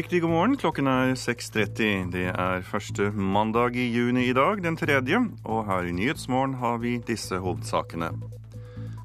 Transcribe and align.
Riktig 0.00 0.22
god 0.22 0.30
morgen. 0.30 0.56
Klokken 0.56 0.86
er 0.88 1.10
6.30. 1.12 2.06
Det 2.14 2.22
er 2.32 2.62
første 2.64 3.10
mandag 3.12 3.74
i 3.76 3.82
juni 3.92 4.22
i 4.30 4.32
dag, 4.32 4.62
den 4.64 4.78
tredje. 4.80 5.18
Og 5.44 5.66
her 5.68 5.90
i 5.90 5.92
Nyhetsmorgen 5.92 6.54
har 6.56 6.78
vi 6.80 6.94
disse 7.04 7.36
hovedsakene. 7.36 8.08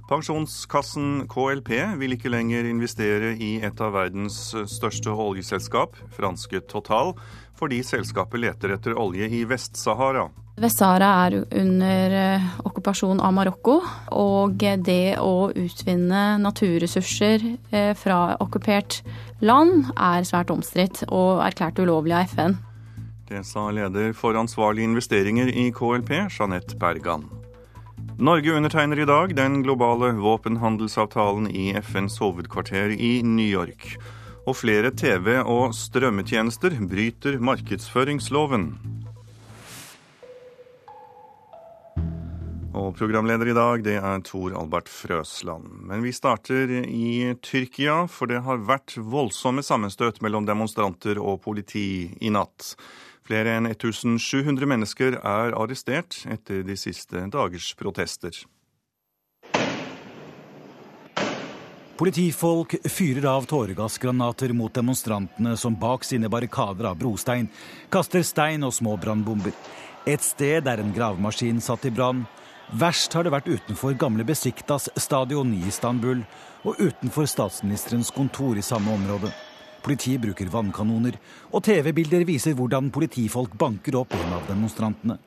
Pensjonskassen 0.08 1.26
KLP 1.28 1.74
vil 2.00 2.16
ikke 2.16 2.32
lenger 2.32 2.70
investere 2.70 3.34
i 3.36 3.58
et 3.60 3.84
av 3.84 3.92
verdens 3.98 4.40
største 4.72 5.12
oljeselskap, 5.12 6.00
franske 6.16 6.64
Total, 6.72 7.12
fordi 7.60 7.82
selskapet 7.84 8.46
leter 8.46 8.78
etter 8.78 8.96
olje 8.96 9.28
i 9.28 9.44
Vest-Sahara. 9.52 10.30
Vest-Sahara 10.56 11.08
er 11.26 11.34
under 11.52 12.14
eh, 12.16 12.44
okkupasjon 12.64 13.20
av 13.20 13.34
Marokko, 13.36 13.82
og 14.16 14.62
det 14.88 15.18
å 15.20 15.50
utvinne 15.52 16.38
naturressurser 16.40 17.44
eh, 17.76 17.92
fra 18.00 18.38
okkupert 18.40 19.02
land 19.44 19.90
er 20.00 20.24
svært 20.24 20.54
omstridt 20.56 21.04
og 21.10 21.44
erklært 21.44 21.82
ulovlig 21.84 22.16
av 22.16 22.32
FN. 22.32 22.56
Det 23.28 23.42
sa 23.44 23.68
leder 23.74 24.14
for 24.16 24.40
ansvarlige 24.40 24.88
investeringer 24.88 25.52
i 25.52 25.68
KLP, 25.76 26.14
Jeanette 26.32 26.80
Bergan. 26.80 27.28
Norge 28.16 28.56
undertegner 28.56 29.02
i 29.04 29.10
dag 29.10 29.34
den 29.36 29.60
globale 29.66 30.14
våpenhandelsavtalen 30.16 31.50
i 31.52 31.74
FNs 31.82 32.16
hovedkvarter 32.24 32.96
i 32.96 33.18
New 33.28 33.50
York. 33.50 33.98
Og 34.48 34.56
flere 34.62 34.94
TV- 34.96 35.42
og 35.42 35.76
strømmetjenester 35.76 36.78
bryter 36.88 37.42
markedsføringsloven. 37.44 38.70
Og 42.76 42.92
programleder 42.98 43.48
i 43.48 43.56
dag, 43.56 43.84
det 43.86 43.94
er 44.02 44.24
Tor 44.28 44.52
Albert 44.60 44.90
Frøsland. 44.92 45.70
Men 45.88 46.02
vi 46.04 46.12
starter 46.12 46.74
i 46.84 47.32
Tyrkia, 47.40 48.02
for 48.12 48.28
det 48.28 48.42
har 48.44 48.66
vært 48.68 48.98
voldsomme 49.00 49.64
sammenstøt 49.64 50.20
mellom 50.26 50.44
demonstranter 50.44 51.22
og 51.22 51.40
politi 51.46 52.12
i 52.20 52.34
natt. 52.36 52.74
Flere 53.26 53.56
enn 53.56 53.72
1700 53.72 54.68
mennesker 54.68 55.16
er 55.22 55.56
arrestert 55.56 56.20
etter 56.28 56.68
de 56.68 56.76
siste 56.76 57.24
dagers 57.32 57.72
protester. 57.80 58.44
Politifolk 61.96 62.76
fyrer 62.92 63.32
av 63.32 63.48
tåregassgranater 63.48 64.52
mot 64.52 64.74
demonstrantene 64.76 65.56
som 65.56 65.80
bak 65.80 66.04
sine 66.04 66.28
barrikader 66.28 66.92
av 66.92 67.00
brostein 67.00 67.48
kaster 67.88 68.26
stein 68.28 68.68
og 68.68 68.76
små 68.76 69.00
brannbomber. 69.00 69.56
Et 70.04 70.22
sted 70.22 70.68
er 70.68 70.84
en 70.84 70.92
gravemaskin 70.94 71.64
satt 71.64 71.88
i 71.88 71.96
brann. 71.96 72.28
Verst 72.74 73.14
har 73.14 73.26
det 73.26 73.34
vært 73.34 73.50
utenfor 73.50 73.94
gamle 73.94 74.26
Besiktas 74.26 74.88
stadion 74.98 75.52
i 75.54 75.62
Istanbul 75.70 76.24
og 76.66 76.80
utenfor 76.82 77.28
statsministerens 77.30 78.10
kontor 78.14 78.58
i 78.58 78.64
samme 78.66 78.90
område. 78.90 79.30
Politiet 79.86 80.24
bruker 80.24 80.50
vannkanoner, 80.50 81.20
og 81.54 81.62
TV-bilder 81.68 82.24
viser 82.26 82.56
hvordan 82.58 82.90
politifolk 82.90 83.54
banker 83.54 84.00
opp 84.00 84.16
en 84.18 84.34
av 84.34 84.48
demonstrantene. 84.50 85.20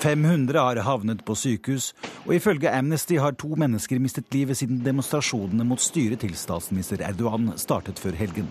500 0.00 0.58
har 0.58 0.80
havnet 0.82 1.20
på 1.22 1.36
sykehus, 1.36 1.92
og 2.24 2.32
ifølge 2.34 2.72
Amnesty 2.72 3.20
har 3.20 3.36
to 3.38 3.52
mennesker 3.54 4.00
mistet 4.02 4.32
livet 4.34 4.58
siden 4.58 4.80
demonstrasjonene 4.82 5.66
mot 5.68 5.82
styret 5.82 6.24
til 6.24 6.34
statsminister 6.34 7.04
Erdogan 7.06 7.52
startet 7.60 8.00
før 8.02 8.16
helgen. 8.18 8.48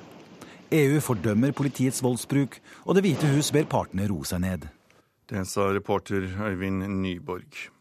EU 0.71 1.01
fordømmer 1.01 1.51
politiets 1.57 2.03
voldsbruk, 2.05 2.61
og 2.85 2.95
Det 2.95 3.03
hvite 3.03 3.33
hus 3.33 3.51
ber 3.51 3.67
partene 3.67 4.07
roe 4.07 4.23
seg 4.23 4.45
ned. 4.45 4.69
Det 5.27 5.43
sa 5.49 5.67
reporter 5.73 6.23
Øyvind 6.23 6.87
Nyborg. 7.01 7.78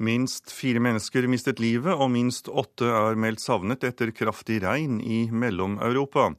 Minst 0.00 0.48
fire 0.56 0.80
mennesker 0.80 1.26
mistet 1.28 1.58
livet, 1.60 1.92
og 1.92 2.08
minst 2.08 2.46
åtte 2.48 2.88
er 2.88 3.18
meldt 3.20 3.42
savnet 3.42 3.84
etter 3.84 4.08
kraftig 4.16 4.62
regn 4.64 4.96
i 5.04 5.26
Mellom-Europa. 5.28 6.30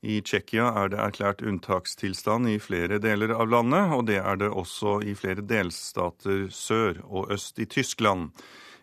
I 0.00 0.22
Tsjekkia 0.24 0.70
er 0.80 0.88
det 0.94 1.00
erklært 1.04 1.44
unntakstilstand 1.44 2.48
i 2.48 2.56
flere 2.56 2.96
deler 3.04 3.34
av 3.36 3.52
landet, 3.52 3.92
og 3.92 4.06
det 4.08 4.16
er 4.16 4.40
det 4.40 4.48
også 4.48 5.02
i 5.04 5.12
flere 5.12 5.44
delstater 5.44 6.48
sør 6.48 7.02
og 7.04 7.36
øst 7.36 7.60
i 7.60 7.68
Tyskland. 7.68 8.32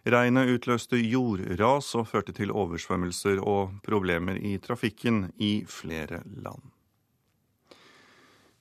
Regnet 0.06 0.53
utløste 0.53 1.02
jordras 1.02 1.90
og 1.98 2.12
førte 2.14 2.38
til 2.38 2.53
oversvømmelser 2.53 3.42
og 3.42 3.80
problemer 3.82 4.38
i 4.38 4.59
trafikken 4.62 5.32
i 5.42 5.64
flere 5.66 6.22
land. 6.38 6.62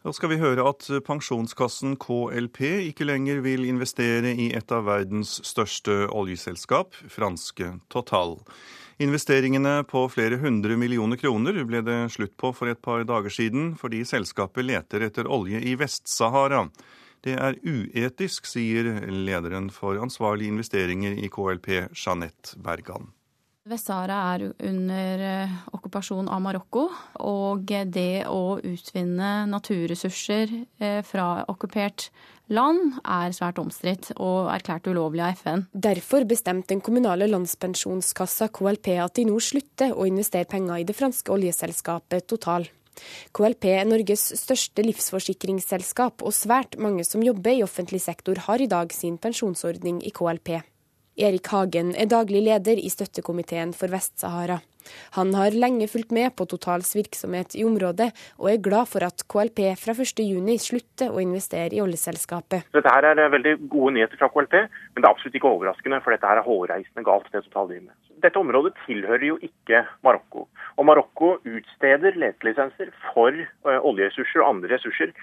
Da 0.08 0.12
skal 0.16 0.30
vi 0.32 0.38
høre 0.40 0.64
at 0.64 0.86
pensjonskassen 1.04 1.98
KLP 2.00 2.62
ikke 2.86 3.04
lenger 3.04 3.42
vil 3.44 3.66
investere 3.68 4.30
i 4.32 4.46
et 4.56 4.72
av 4.72 4.86
verdens 4.86 5.34
største 5.44 6.06
oljeselskap, 6.16 6.96
franske 7.12 7.74
Total. 7.92 8.38
Investeringene 9.04 9.82
på 9.90 10.06
flere 10.08 10.38
hundre 10.40 10.78
millioner 10.80 11.20
kroner 11.20 11.60
ble 11.68 11.84
det 11.84 11.98
slutt 12.14 12.32
på 12.40 12.54
for 12.56 12.72
et 12.72 12.80
par 12.80 13.04
dager 13.04 13.36
siden, 13.36 13.74
fordi 13.76 14.00
selskapet 14.08 14.64
leter 14.70 15.04
etter 15.10 15.28
olje 15.28 15.60
i 15.60 15.76
Vest-Sahara. 15.76 16.64
Det 17.20 17.36
er 17.36 17.60
uetisk, 17.60 18.48
sier 18.48 18.88
lederen 19.12 19.68
for 19.68 20.00
ansvarlige 20.00 20.56
investeringer 20.56 21.20
i 21.20 21.28
KLP, 21.28 21.68
Jeanette 21.92 22.56
Bergan. 22.56 23.12
Vest-Sahara 23.68 24.18
er 24.32 24.44
under 24.64 25.22
eh, 25.24 25.56
okkupasjon 25.76 26.28
av 26.32 26.40
Marokko, 26.44 26.86
og 27.28 27.68
det 27.92 28.24
å 28.30 28.58
utvinne 28.58 29.32
naturressurser 29.50 30.54
eh, 30.80 31.00
fra 31.04 31.44
okkupert 31.52 32.08
land 32.48 32.96
er 33.04 33.34
svært 33.36 33.60
omstridt 33.60 34.10
og 34.16 34.48
erklært 34.54 34.88
ulovlig 34.88 35.24
av 35.26 35.36
FN. 35.36 35.66
Derfor 35.72 36.24
bestemte 36.28 36.72
den 36.72 36.82
kommunale 36.84 37.28
landspensjonskassa 37.28 38.48
KLP 38.56 38.94
at 39.04 39.18
de 39.18 39.26
nå 39.28 39.36
slutter 39.42 39.92
å 39.92 40.08
investere 40.08 40.48
penger 40.48 40.80
i 40.80 40.88
det 40.88 40.96
franske 40.96 41.32
oljeselskapet 41.34 42.28
Total. 42.30 42.64
KLP 43.36 43.68
er 43.76 43.86
Norges 43.86 44.24
største 44.40 44.82
livsforsikringsselskap, 44.82 46.24
og 46.24 46.34
svært 46.34 46.74
mange 46.82 47.04
som 47.06 47.22
jobber 47.22 47.54
i 47.54 47.62
offentlig 47.66 48.00
sektor 48.02 48.40
har 48.48 48.64
i 48.64 48.70
dag 48.70 48.90
sin 48.96 49.20
pensjonsordning 49.22 50.02
i 50.02 50.14
KLP. 50.14 50.56
Erik 51.18 51.48
Hagen 51.50 51.96
er 51.98 52.06
daglig 52.06 52.44
leder 52.46 52.78
i 52.78 52.90
støttekomiteen 52.92 53.72
for 53.74 53.90
Vest-Sahara. 53.90 54.60
Han 55.16 55.32
har 55.34 55.56
lenge 55.56 55.88
fulgt 55.90 56.12
med 56.14 56.30
på 56.38 56.46
Totals 56.48 56.92
virksomhet 56.94 57.56
i 57.58 57.64
området, 57.66 58.12
og 58.38 58.50
er 58.52 58.62
glad 58.62 58.86
for 58.92 59.02
at 59.04 59.24
KLP 59.26 59.64
fra 59.80 59.96
1.6 59.98 60.68
slutter 60.68 61.10
å 61.10 61.20
investere 61.20 61.74
i 61.74 61.82
oljeselskapet. 61.82 62.70
Dette 62.76 62.94
her 62.94 63.10
er 63.10 63.34
veldig 63.34 63.56
gode 63.66 63.96
nyheter 63.98 64.20
fra 64.20 64.30
KLP, 64.30 64.56
men 64.62 65.02
det 65.02 65.04
er 65.08 65.10
absolutt 65.10 65.40
ikke 65.40 65.50
overraskende, 65.50 66.00
for 66.04 66.14
dette 66.14 66.30
her 66.30 66.40
er 66.40 66.46
hårreisende 66.46 67.06
galt. 67.10 67.28
det 67.34 67.42
Total 67.48 67.72
driver 67.72 67.88
med. 67.90 67.98
Dette 68.22 68.40
området 68.40 68.74
tilhører 68.86 69.26
jo 69.26 69.40
ikke 69.42 69.84
Marokko. 70.06 70.46
Og 70.78 70.86
Marokko 70.86 71.34
utsteder 71.42 72.14
letelisenser 72.14 72.94
for 73.10 73.34
eh, 73.34 73.78
oljeressurser 73.82 74.42
og 74.42 74.54
andre 74.54 74.76
ressurser 74.76 75.14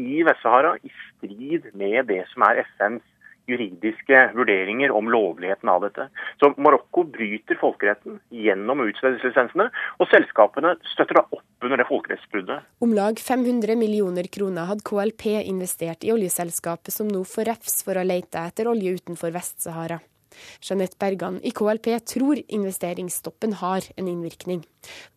i 0.00 0.22
Vest-Sahara 0.26 0.76
i 0.86 0.90
strid 1.08 1.72
med 1.74 2.06
det 2.08 2.22
som 2.30 2.46
er 2.46 2.62
FNs 2.70 3.09
juridiske 3.50 4.22
vurderinger 4.36 4.92
om 4.94 5.10
lovligheten 5.12 5.68
av 5.72 5.84
dette. 5.86 6.08
Så 6.40 6.52
Marokko 6.56 7.04
bryter 7.12 7.58
folkeretten 7.60 8.20
gjennom 8.34 8.84
utstedelseslisensene, 8.86 9.70
og 9.98 10.10
selskapene 10.12 10.76
støtter 10.94 11.20
da 11.20 11.24
opp 11.28 11.66
under 11.66 11.80
det 11.80 11.88
folkerettsbruddet. 11.90 12.68
Om 12.84 12.94
lag 12.96 13.20
500 13.20 13.76
millioner 13.80 14.30
kroner 14.32 14.70
hadde 14.70 14.86
KLP 14.86 15.26
investert 15.42 16.06
i 16.06 16.14
oljeselskapet 16.14 16.94
som 16.94 17.10
nå 17.10 17.24
får 17.28 17.52
refs 17.52 17.82
for 17.86 18.00
å 18.00 18.06
lete 18.06 18.40
etter 18.40 18.70
olje 18.70 18.96
utenfor 19.00 19.34
Vest-Sahara. 19.34 20.00
Jeanette 20.64 20.98
Bergan 21.00 21.38
i 21.46 21.52
KLP 21.54 21.92
tror 22.06 22.40
investeringsstoppen 22.46 23.56
har 23.60 23.86
en 23.96 24.08
innvirkning. 24.10 24.64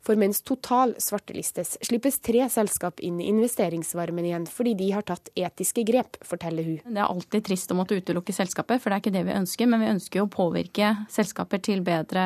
For 0.04 0.20
mens 0.20 0.42
Total 0.44 0.94
svartelistes, 1.00 1.78
slippes 1.88 2.20
tre 2.24 2.46
selskap 2.52 3.00
inn 3.04 3.22
i 3.24 3.30
investeringsvarmen 3.32 4.28
igjen, 4.28 4.48
fordi 4.52 4.76
de 4.80 4.90
har 4.96 5.06
tatt 5.08 5.32
etiske 5.40 5.86
grep, 5.88 6.20
forteller 6.28 6.68
hun. 6.68 6.80
Det 6.84 7.00
er 7.00 7.08
alltid 7.08 7.48
trist 7.48 7.72
å 7.72 7.78
måtte 7.80 7.98
utelukke 8.00 8.36
selskaper, 8.36 8.82
for 8.82 8.92
det 8.92 8.98
er 8.98 9.06
ikke 9.06 9.18
det 9.18 9.28
vi 9.30 9.38
ønsker. 9.38 9.70
Men 9.70 9.84
vi 9.84 9.92
ønsker 9.96 10.22
jo 10.22 10.28
å 10.28 10.34
påvirke 10.34 10.96
selskaper 11.14 11.64
til 11.64 11.86
bedre 11.86 12.26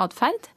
atferd. 0.00 0.48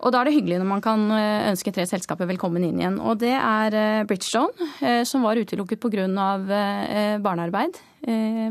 Og 0.00 0.12
da 0.12 0.20
er 0.20 0.28
det 0.28 0.36
hyggelig 0.38 0.60
når 0.60 0.68
man 0.68 0.82
kan 0.84 1.02
eh, 1.12 1.50
ønske 1.50 1.72
tre 1.76 1.84
selskaper 1.88 2.28
velkommen 2.30 2.64
inn 2.64 2.80
igjen. 2.80 2.98
Og 3.04 3.20
det 3.20 3.34
er 3.36 3.76
eh, 3.76 4.02
Bridgestone, 4.08 4.70
eh, 4.80 5.02
som 5.08 5.26
var 5.26 5.40
utelukket 5.40 5.80
pga. 5.80 6.06
barnearbeid 7.20 7.80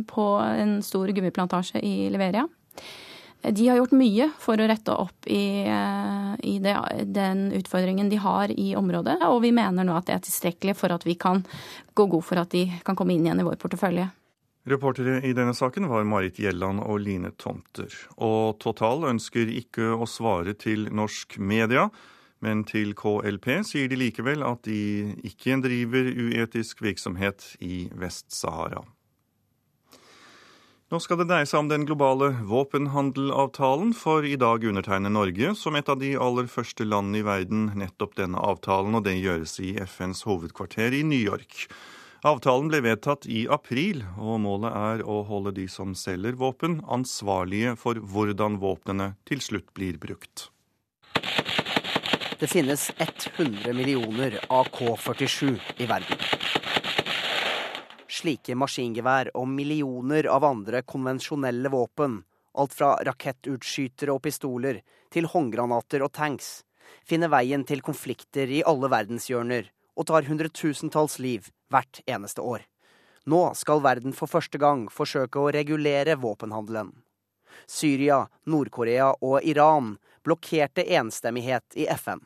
på 0.05 0.25
en 0.45 0.75
stor 0.85 1.09
gummiplantasje 1.09 1.81
i 1.81 2.09
Leveria. 2.13 2.43
De 3.41 3.65
har 3.65 3.79
gjort 3.79 3.95
mye 3.97 4.27
for 4.37 4.61
å 4.61 4.67
rette 4.69 4.93
opp 4.93 5.25
i, 5.25 5.65
i 5.65 6.53
det, 6.61 6.75
den 7.09 7.47
utfordringen 7.57 8.11
de 8.11 8.19
har 8.21 8.51
i 8.51 8.75
området, 8.77 9.17
og 9.25 9.41
vi 9.41 9.53
mener 9.55 9.87
nå 9.87 9.95
at 9.97 10.05
det 10.05 10.17
er 10.17 10.23
tilstrekkelig 10.27 10.75
for 10.77 10.93
at 10.93 11.07
vi 11.07 11.17
kan 11.17 11.41
gå 11.97 12.05
god 12.13 12.27
for 12.27 12.43
at 12.43 12.53
de 12.53 12.67
kan 12.85 12.99
komme 12.99 13.15
inn 13.15 13.25
igjen 13.25 13.41
i 13.41 13.47
vår 13.47 13.57
portefølje. 13.63 14.09
Reportere 14.69 15.23
i 15.25 15.31
denne 15.33 15.55
saken 15.57 15.87
var 15.89 16.05
Marit 16.05 16.37
Gjelland 16.37 16.83
og 16.83 16.99
Line 17.01 17.31
Tomter. 17.41 17.89
Og 18.21 18.59
Total 18.61 19.07
ønsker 19.09 19.49
ikke 19.49 19.95
å 19.97 20.05
svare 20.05 20.53
til 20.53 20.85
norsk 20.93 21.39
media, 21.41 21.87
men 22.45 22.61
til 22.69 22.93
KLP 22.93 23.49
sier 23.65 23.89
de 23.89 23.97
likevel 23.97 24.45
at 24.45 24.61
de 24.67 25.15
ikke 25.25 25.57
driver 25.65 26.11
uetisk 26.13 26.83
virksomhet 26.85 27.55
i 27.65 27.87
Vest-Sahara. 27.97 28.85
Nå 30.89 30.97
skal 31.01 31.19
det 31.21 31.27
dreie 31.29 31.45
seg 31.49 31.63
om 31.63 31.67
den 31.69 31.83
globale 31.85 32.31
våpenhandelavtalen, 32.49 33.91
for 33.97 34.25
i 34.25 34.37
dag 34.41 34.63
undertegner 34.65 35.13
Norge 35.13 35.55
som 35.57 35.77
et 35.77 35.89
av 35.89 35.97
de 36.01 36.15
aller 36.17 36.49
første 36.49 36.85
landene 36.85 37.23
i 37.23 37.25
verden 37.25 37.71
nettopp 37.77 38.15
denne 38.17 38.41
avtalen, 38.41 38.97
og 38.97 39.05
det 39.05 39.19
gjøres 39.19 39.59
i 39.65 39.75
FNs 39.81 40.25
hovedkvarter 40.29 40.97
i 40.97 41.03
New 41.05 41.21
York. 41.21 41.67
Avtalen 42.27 42.67
ble 42.67 42.81
vedtatt 42.83 43.27
i 43.31 43.45
april, 43.47 44.03
og 44.19 44.41
målet 44.43 44.75
er 44.75 45.03
å 45.07 45.21
holde 45.27 45.53
de 45.55 45.67
som 45.71 45.93
selger 45.95 46.35
våpen, 46.39 46.81
ansvarlige 46.83 47.77
for 47.79 47.95
hvordan 47.99 48.59
våpnene 48.59 49.13
til 49.29 49.39
slutt 49.43 49.71
blir 49.77 49.99
brukt. 50.01 50.49
Det 52.39 52.47
finnes 52.47 52.89
100 52.99 53.71
millioner 53.75 54.39
AK-47 54.47 55.55
i 55.79 55.87
verden 55.87 56.27
slike 58.19 58.55
maskingevær 58.57 59.31
og 59.37 59.47
millioner 59.47 60.27
av 60.31 60.45
andre 60.47 60.81
konvensjonelle 60.87 61.71
våpen, 61.71 62.19
alt 62.59 62.75
fra 62.75 62.95
rakettutskytere 63.05 64.13
og 64.15 64.23
pistoler 64.25 64.81
til 65.13 65.29
håndgranater 65.29 66.03
og 66.05 66.11
tanks, 66.15 66.63
finner 67.07 67.31
veien 67.31 67.65
til 67.69 67.83
konflikter 67.85 68.49
i 68.51 68.63
alle 68.67 68.89
verdenshjørner 68.91 69.69
og 69.99 70.07
tar 70.07 70.27
hundretusentalls 70.29 71.19
liv 71.19 71.49
hvert 71.69 71.99
eneste 72.07 72.41
år. 72.41 72.63
Nå 73.27 73.41
skal 73.59 73.83
verden 73.83 74.15
for 74.15 74.31
første 74.31 74.57
gang 74.57 74.87
forsøke 74.89 75.41
å 75.41 75.51
regulere 75.53 76.15
våpenhandelen. 76.17 76.93
Syria, 77.67 78.23
Nord-Korea 78.47 79.11
og 79.19 79.43
Iran 79.43 79.97
blokkerte 80.23 80.85
enstemmighet 80.95 81.75
i 81.75 81.89
FN. 81.99 82.23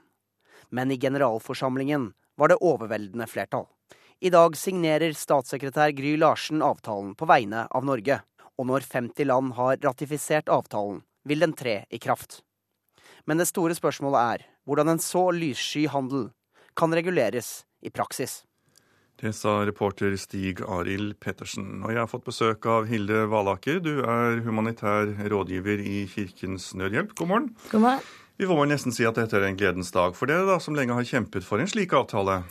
Men 0.69 0.91
i 0.93 0.99
generalforsamlingen 1.01 2.11
var 2.37 2.53
det 2.53 2.61
overveldende 2.61 3.27
flertall. 3.27 3.65
I 4.23 4.31
dag 4.31 4.55
signerer 4.55 5.15
statssekretær 5.17 5.91
Gry 5.97 6.13
Larsen 6.17 6.61
avtalen 6.63 7.11
på 7.19 7.27
vegne 7.27 7.65
av 7.69 7.85
Norge. 7.85 8.21
Og 8.61 8.69
når 8.69 8.85
50 8.85 9.25
land 9.25 9.55
har 9.57 9.79
ratifisert 9.81 10.49
avtalen, 10.53 11.01
vil 11.25 11.41
den 11.41 11.55
tre 11.57 11.83
i 11.89 11.99
kraft. 11.99 12.43
Men 13.25 13.41
det 13.41 13.49
store 13.49 13.75
spørsmålet 13.75 14.35
er 14.35 14.45
hvordan 14.67 14.93
en 14.93 15.01
så 15.01 15.25
lyssky 15.33 15.87
handel 15.89 16.29
kan 16.77 16.93
reguleres 16.95 17.63
i 17.81 17.91
praksis. 17.93 18.41
Det 19.21 19.31
sa 19.37 19.61
reporter 19.63 20.15
Stig 20.17 20.63
Arild 20.65 21.19
Pettersen. 21.21 21.83
Og 21.85 21.93
jeg 21.93 22.01
har 22.01 22.09
fått 22.09 22.25
besøk 22.25 22.65
av 22.67 22.89
Hilde 22.89 23.27
Valaker. 23.31 23.77
Du 23.83 24.01
er 24.01 24.41
humanitær 24.43 25.13
rådgiver 25.31 25.79
i 25.79 26.03
Kirkens 26.09 26.71
Nødhjelp. 26.75 27.13
God 27.19 27.29
morgen. 27.29 27.49
God 27.71 27.85
morgen. 27.85 28.11
Vi 28.41 28.49
får 28.49 28.65
nesten 28.65 28.95
si 28.95 29.05
at 29.05 29.19
dette 29.19 29.37
er 29.37 29.45
en 29.45 29.57
gledens 29.59 29.93
dag 29.93 30.15
for 30.17 30.27
dere, 30.27 30.47
da, 30.49 30.57
som 30.59 30.73
lenge 30.73 30.95
har 30.97 31.05
kjempet 31.05 31.45
for 31.45 31.61
en 31.61 31.69
slik 31.69 31.93
avtale. 31.93 32.41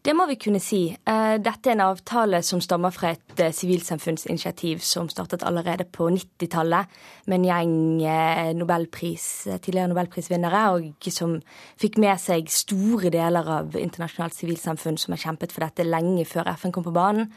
Det 0.00 0.14
må 0.16 0.24
vi 0.30 0.38
kunne 0.40 0.62
si. 0.64 0.86
Eh, 0.88 1.34
dette 1.44 1.68
er 1.68 1.74
en 1.74 1.82
avtale 1.90 2.38
som 2.46 2.60
stammer 2.64 2.92
fra 2.94 3.10
et 3.12 3.40
eh, 3.44 3.52
sivilsamfunnsinitiativ 3.52 4.80
som 4.80 5.10
startet 5.12 5.44
allerede 5.44 5.84
på 5.84 6.06
90-tallet 6.14 6.88
med 7.28 7.36
en 7.36 7.44
gjeng 7.44 7.74
eh, 8.08 8.52
Nobelpris, 8.56 9.26
tidligere 9.60 9.90
nobelprisvinnere, 9.92 10.62
og 10.72 11.10
som 11.12 11.36
fikk 11.80 12.00
med 12.00 12.16
seg 12.22 12.48
store 12.48 13.12
deler 13.12 13.52
av 13.58 13.76
internasjonalt 13.76 14.38
sivilsamfunn 14.38 14.96
som 15.00 15.12
har 15.12 15.20
kjempet 15.26 15.52
for 15.52 15.66
dette 15.66 15.84
lenge 15.84 16.24
før 16.24 16.48
FN 16.54 16.72
kom 16.72 16.86
på 16.86 16.96
banen 16.96 17.28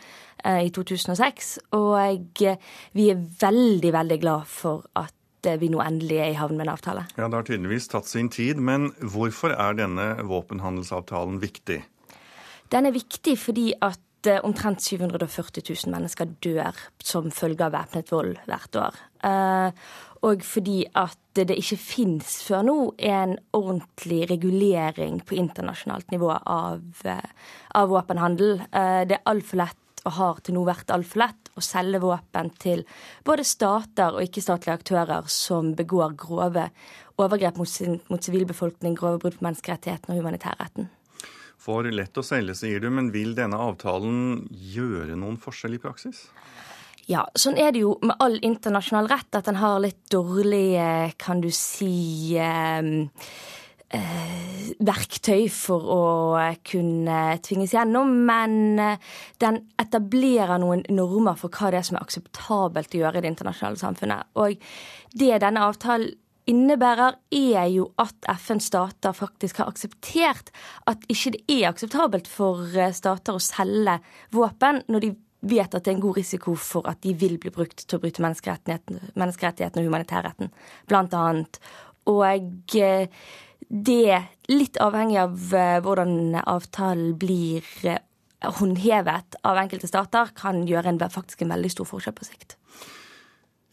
i 0.43 0.71
2006. 0.73 1.51
Og 1.75 2.43
vi 2.95 3.09
er 3.11 3.27
veldig, 3.43 3.91
veldig 3.95 4.21
glad 4.23 4.47
for 4.47 4.87
at 4.99 5.13
vi 5.59 5.67
nå 5.71 5.83
endelig 5.83 6.19
er 6.23 6.31
i 6.31 6.39
havn 6.39 6.55
med 6.55 6.69
en 6.69 6.73
avtale. 6.77 7.05
Ja, 7.17 7.27
Det 7.27 7.41
har 7.41 7.47
tydeligvis 7.47 7.91
tatt 7.91 8.07
sin 8.07 8.31
tid, 8.31 8.55
men 8.55 8.93
hvorfor 8.99 9.51
er 9.51 9.75
denne 9.75 10.13
våpenhandelsavtalen 10.23 11.41
viktig? 11.43 11.81
Den 12.73 12.89
er 12.89 12.95
viktig 12.95 13.35
fordi 13.37 13.67
at 13.85 14.29
eh, 14.29 14.39
omtrent 14.41 14.81
740 14.81 15.61
000 15.61 15.93
mennesker 15.93 16.31
dør 16.41 16.79
som 17.05 17.29
følge 17.29 17.67
av 17.67 17.75
væpnet 17.75 18.09
vold 18.09 18.39
hvert 18.47 18.79
år. 18.81 18.97
Eh, 19.29 19.83
og 20.25 20.41
fordi 20.47 20.79
at 20.97 21.19
det 21.37 21.59
ikke 21.59 21.77
fins 21.77 22.39
før 22.47 22.63
nå 22.65 22.77
en 23.11 23.35
ordentlig 23.53 24.23
regulering 24.31 25.19
på 25.27 25.37
internasjonalt 25.37 26.09
nivå 26.15 26.31
av, 26.33 26.81
eh, 27.05 27.29
av 27.77 27.93
våpenhandel. 27.93 28.63
Det 28.71 29.19
er 29.19 29.29
altfor 29.29 29.61
lett, 29.61 29.79
og 30.07 30.17
har 30.17 30.41
til 30.41 30.57
nå 30.57 30.65
vært 30.65 30.95
altfor 30.95 31.25
lett, 31.25 31.51
å 31.53 31.61
selge 31.61 32.01
våpen 32.01 32.49
til 32.57 32.81
både 33.27 33.45
stater 33.45 34.15
og 34.15 34.25
ikke-statlige 34.25 34.79
aktører 34.79 35.29
som 35.29 35.75
begår 35.77 36.17
grove 36.17 36.65
overgrep 37.21 37.61
mot, 37.61 37.77
mot 38.09 38.25
sivilbefolkning, 38.25 38.97
grove 38.97 39.21
brudd 39.21 39.37
på 39.37 39.45
menneskerettighetene 39.51 40.15
og 40.15 40.23
humanitærretten 40.23 40.89
for 41.63 41.87
lett 41.87 42.19
å 42.19 42.25
selge, 42.25 42.57
sier 42.59 42.83
du, 42.83 42.89
men 42.91 43.11
vil 43.13 43.35
denne 43.37 43.59
avtalen 43.61 44.43
gjøre 44.51 45.15
noen 45.19 45.39
forskjell 45.39 45.77
i 45.77 45.81
praksis? 45.83 46.25
Ja, 47.07 47.25
sånn 47.35 47.57
er 47.59 47.73
det 47.75 47.81
jo 47.83 47.97
med 48.03 48.15
all 48.23 48.37
internasjonal 48.43 49.09
rett, 49.11 49.31
at 49.35 49.47
den 49.49 49.59
har 49.59 49.81
litt 49.83 50.05
dårlige, 50.11 51.13
kan 51.19 51.41
du 51.43 51.49
si 51.51 52.35
eh, 52.39 52.79
eh, 53.93 54.71
verktøy 54.79 55.49
for 55.51 55.89
å 55.91 56.03
kunne 56.63 57.19
tvinges 57.43 57.75
gjennom. 57.75 58.15
Men 58.27 58.79
eh, 58.79 59.11
den 59.43 59.59
etablerer 59.83 60.59
noen 60.63 60.85
normer 60.95 61.39
for 61.39 61.51
hva 61.51 61.73
det 61.73 61.81
er 61.81 61.87
som 61.89 61.99
er 61.99 62.07
akseptabelt 62.07 62.95
å 62.95 63.03
gjøre 63.03 63.19
i 63.19 63.25
det 63.25 63.33
internasjonale 63.33 63.83
samfunnet. 63.83 64.31
Og 64.39 64.55
det 65.13 65.43
denne 65.43 65.67
avtalen 65.67 66.15
innebærer, 66.49 67.17
er 67.31 67.67
jo 67.71 67.89
at 68.01 68.27
FN-stater 68.35 69.15
faktisk 69.15 69.61
har 69.61 69.71
akseptert 69.71 70.51
at 70.89 71.05
ikke 71.11 71.35
det 71.35 71.43
er 71.47 71.69
akseptabelt 71.71 72.27
for 72.29 72.65
eh, 72.75 72.93
stater 72.95 73.37
å 73.37 73.43
selge 73.43 73.99
våpen 74.35 74.83
når 74.91 75.05
de 75.05 75.13
vet 75.43 75.75
at 75.75 75.83
det 75.83 75.91
er 75.91 75.97
en 75.97 76.05
god 76.05 76.19
risiko 76.21 76.55
for 76.59 76.87
at 76.87 77.01
de 77.03 77.13
vil 77.19 77.35
bli 77.41 77.51
brukt 77.53 77.83
til 77.83 77.97
å 77.97 78.03
bryte 78.03 78.23
menneskerettighetene, 78.23 79.11
menneskerettigheten 79.19 79.81
og 79.81 79.89
humanitærretten, 79.89 80.53
blant 80.91 81.15
annet. 81.19 81.59
Og 82.11 82.77
eh, 82.79 83.07
det, 83.67 84.21
litt 84.51 84.79
avhengig 84.83 85.19
av 85.23 85.55
eh, 85.55 85.77
hvordan 85.83 86.39
avtalen 86.43 87.15
blir 87.19 87.67
håndhevet 88.43 89.39
av 89.47 89.59
enkelte 89.61 89.87
stater, 89.87 90.33
kan 90.35 90.65
gjøre 90.67 90.91
en, 90.91 90.99
faktisk 91.11 91.43
en 91.43 91.55
veldig 91.55 91.71
stor 91.71 91.87
forskjell 91.87 92.15
på 92.17 92.27
sikt. 92.27 92.57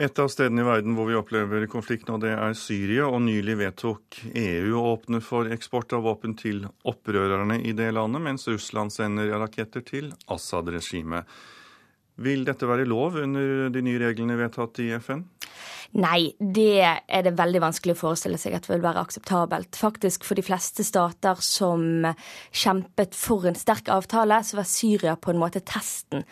Et 0.00 0.18
av 0.22 0.30
stedene 0.32 0.62
i 0.62 0.64
verden 0.64 0.94
hvor 0.96 1.10
vi 1.10 1.16
opplever 1.18 1.66
konflikt 1.68 2.08
nå, 2.08 2.14
det 2.22 2.30
er 2.32 2.54
Syria. 2.56 3.04
Og 3.10 3.20
nylig 3.20 3.58
vedtok 3.60 4.22
EU 4.32 4.78
å 4.80 4.94
åpne 4.94 5.20
for 5.20 5.50
eksport 5.52 5.92
av 5.92 6.06
våpen 6.08 6.32
til 6.40 6.62
opprørerne 6.88 7.58
i 7.60 7.74
det 7.76 7.90
landet, 7.92 8.24
mens 8.24 8.48
Russland 8.48 8.94
sender 8.94 9.34
raketter 9.42 9.84
til 9.84 10.08
Assad-regimet. 10.32 11.28
Vil 12.20 12.46
dette 12.48 12.68
være 12.68 12.88
lov 12.88 13.18
under 13.20 13.68
de 13.72 13.82
nye 13.84 14.00
reglene 14.00 14.38
vedtatt 14.40 14.80
i 14.80 14.88
FN? 15.04 15.26
Nei, 16.00 16.32
det 16.38 16.80
er 16.80 17.26
det 17.26 17.34
veldig 17.36 17.60
vanskelig 17.66 17.96
å 17.96 18.00
forestille 18.00 18.40
seg 18.40 18.56
at 18.56 18.64
det 18.64 18.72
vil 18.72 18.84
være 18.86 19.04
akseptabelt. 19.04 19.76
Faktisk 19.76 20.24
for 20.24 20.40
de 20.40 20.44
fleste 20.46 20.84
stater 20.86 21.44
som 21.44 22.08
kjempet 22.56 23.16
for 23.18 23.48
en 23.48 23.58
sterk 23.58 23.92
avtale, 23.92 24.40
så 24.46 24.62
var 24.62 24.68
Syria 24.68 25.16
på 25.20 25.34
en 25.34 25.44
måte 25.44 25.60
testen. 25.60 26.24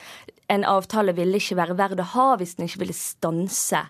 En 0.48 0.64
avtale 0.64 1.12
ville 1.16 1.40
ikke 1.40 1.58
være 1.58 1.76
verd 1.78 2.00
å 2.00 2.10
ha 2.14 2.28
hvis 2.40 2.56
den 2.56 2.68
ikke 2.68 2.82
ville 2.84 2.96
stanse 2.96 3.82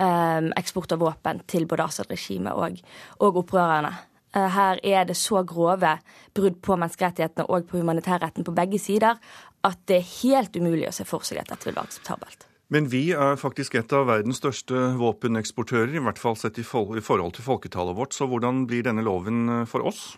um, 0.00 0.50
eksport 0.58 0.94
av 0.96 1.02
våpen 1.04 1.42
til 1.50 1.68
både 1.70 1.86
Assad-regimet 1.86 2.56
og, 2.56 2.80
og 3.22 3.42
opprørerne. 3.44 3.92
Uh, 4.34 4.46
her 4.54 4.82
er 4.86 5.06
det 5.06 5.18
så 5.18 5.44
grove 5.46 5.96
brudd 6.36 6.60
på 6.62 6.78
menneskerettighetene 6.78 7.48
og 7.50 7.70
på 7.70 7.80
humanitærretten 7.82 8.46
på 8.46 8.54
begge 8.54 8.82
sider 8.82 9.18
at 9.66 9.82
det 9.90 10.00
er 10.00 10.12
helt 10.20 10.56
umulig 10.56 10.88
å 10.88 10.94
se 10.94 11.06
for 11.06 11.26
seg 11.26 11.42
at 11.42 11.52
dette 11.52 11.68
vil 11.68 11.76
være 11.76 11.90
akseptabelt. 11.90 12.46
Men 12.70 12.86
vi 12.86 13.08
er 13.10 13.38
faktisk 13.38 13.74
et 13.80 13.92
av 13.98 14.06
verdens 14.06 14.38
største 14.38 14.92
våpeneksportører, 15.00 15.90
i 15.98 16.02
hvert 16.04 16.20
fall 16.22 16.36
sett 16.38 16.60
i 16.62 16.66
forhold 16.66 17.34
til 17.34 17.42
folketallet 17.42 17.98
vårt. 17.98 18.14
Så 18.14 18.28
hvordan 18.30 18.62
blir 18.70 18.86
denne 18.86 19.02
loven 19.02 19.48
eh, 19.50 19.64
for 19.66 19.82
oss? 19.90 20.12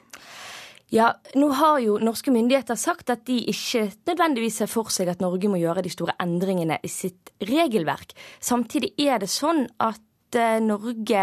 Ja, 0.92 1.06
nå 1.40 1.46
har 1.56 1.78
jo 1.80 1.94
norske 2.04 2.28
myndigheter 2.34 2.76
sagt 2.76 3.08
at 3.14 3.22
de 3.24 3.38
ikke 3.48 3.86
nødvendigvis 4.10 4.58
ser 4.60 4.68
for 4.68 4.92
seg 4.92 5.08
at 5.08 5.22
Norge 5.24 5.48
må 5.48 5.56
gjøre 5.56 5.84
de 5.86 5.92
store 5.92 6.12
endringene 6.20 6.76
i 6.84 6.90
sitt 6.92 7.32
regelverk. 7.48 8.12
Samtidig 8.44 8.90
er 9.00 9.22
det 9.22 9.30
sånn 9.32 9.64
at 9.80 10.36
eh, 10.36 10.58
Norge 10.60 11.22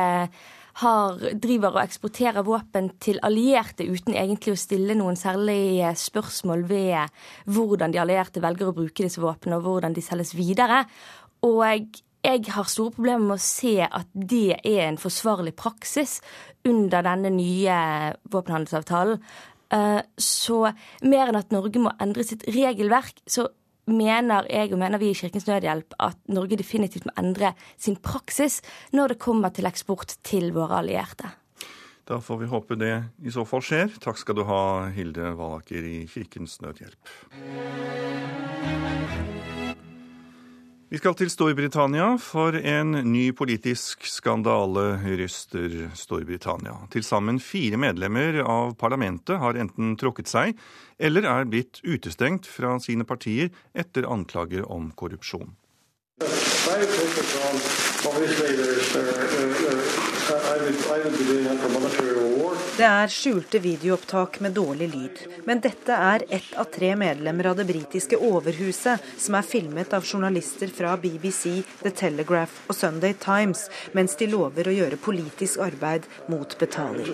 har, 0.81 1.21
driver 1.37 1.77
og 1.77 1.83
eksporterer 1.83 2.47
våpen 2.47 2.89
til 3.03 3.21
allierte 3.21 3.85
uten 3.85 4.17
egentlig 4.17 4.55
å 4.55 4.63
stille 4.63 4.97
noen 4.97 5.19
særlige 5.19 5.93
spørsmål 6.01 6.65
ved 6.69 7.21
hvordan 7.53 7.93
de 7.93 8.01
allierte 8.01 8.41
velger 8.41 8.71
å 8.71 8.77
bruke 8.81 9.05
disse 9.05 9.21
våpnene, 9.21 9.61
og 9.61 9.69
hvordan 9.69 9.93
de 9.93 10.01
selges 10.01 10.33
videre. 10.33 10.81
Og 11.45 11.61
jeg 12.25 12.51
har 12.51 12.67
store 12.67 12.97
problemer 12.97 13.21
med 13.29 13.37
å 13.37 13.43
se 13.43 13.77
at 13.85 14.09
det 14.13 14.59
er 14.65 14.87
en 14.89 14.97
forsvarlig 14.99 15.53
praksis 15.55 16.17
under 16.67 17.05
denne 17.05 17.31
nye 17.31 17.77
våpenhandelsavtalen. 18.31 19.21
Eh, 19.73 20.01
så 20.17 20.59
mer 21.05 21.29
enn 21.29 21.39
at 21.39 21.53
Norge 21.53 21.81
må 21.81 21.93
endre 22.01 22.25
sitt 22.25 22.45
regelverk, 22.49 23.21
så 23.29 23.47
mener 23.89 24.47
jeg 24.49 24.73
og 24.73 24.81
mener 24.81 25.01
vi 25.01 25.11
i 25.11 25.17
Kirkens 25.17 25.47
Nødhjelp 25.49 25.95
at 26.01 26.17
Norge 26.29 26.57
definitivt 26.59 27.07
må 27.09 27.13
endre 27.17 27.53
sin 27.77 27.97
praksis 27.97 28.59
når 28.93 29.13
det 29.13 29.21
kommer 29.21 29.53
til 29.53 29.69
eksport 29.69 30.17
til 30.25 30.51
våre 30.53 30.81
allierte. 30.83 31.31
Da 32.09 32.17
får 32.25 32.39
vi 32.41 32.49
håpe 32.49 32.77
det 32.81 32.93
i 33.21 33.33
så 33.33 33.45
fall 33.45 33.61
skjer. 33.61 33.93
Takk 34.01 34.17
skal 34.17 34.39
du 34.39 34.43
ha, 34.49 34.61
Hilde 34.95 35.35
Valaker 35.37 35.85
i 35.85 36.07
Kirkens 36.09 36.57
Nødhjelp. 36.63 37.13
Vi 40.89 40.97
skal 40.97 41.13
til 41.13 41.29
Storbritannia, 41.29 42.15
for 42.17 42.55
en 42.57 42.95
ny 43.11 43.27
politisk 43.37 44.07
skandale 44.09 44.95
ryster 45.19 45.91
Storbritannia. 45.93 46.73
Til 46.89 47.05
sammen 47.05 47.37
fire 47.37 47.77
medlemmer 47.77 48.39
av 48.41 48.73
parlamentet 48.81 49.37
har 49.37 49.59
enten 49.61 49.93
trukket 50.01 50.31
seg 50.31 50.57
eller 50.97 51.29
er 51.29 51.45
blitt 51.45 51.77
utestengt 51.85 52.49
fra 52.49 52.73
sine 52.81 53.05
partier 53.05 53.53
etter 53.77 54.09
anklager 54.09 54.65
om 54.65 54.89
korrupsjon. 54.97 55.53
Det 62.77 62.85
er 62.87 63.11
skjulte 63.11 63.59
videoopptak 63.59 64.37
med 64.39 64.53
dårlig 64.55 64.87
lyd, 64.93 65.17
men 65.43 65.59
dette 65.59 65.97
er 65.97 66.23
ett 66.37 66.53
av 66.55 66.69
tre 66.71 66.93
medlemmer 66.95 67.49
av 67.51 67.57
det 67.59 67.65
britiske 67.67 68.15
overhuset 68.15 69.03
som 69.19 69.35
er 69.35 69.43
filmet 69.43 69.91
av 69.97 70.07
journalister 70.07 70.71
fra 70.71 70.93
BBC, 71.01 71.59
The 71.83 71.91
Telegraph 71.91 72.71
og 72.71 72.79
Sunday 72.79 73.17
Times 73.19 73.65
mens 73.91 74.15
de 74.15 74.31
lover 74.31 74.71
å 74.71 74.77
gjøre 74.77 75.01
politisk 75.03 75.59
arbeid 75.67 76.07
mot 76.31 76.55
betaling. 76.63 77.11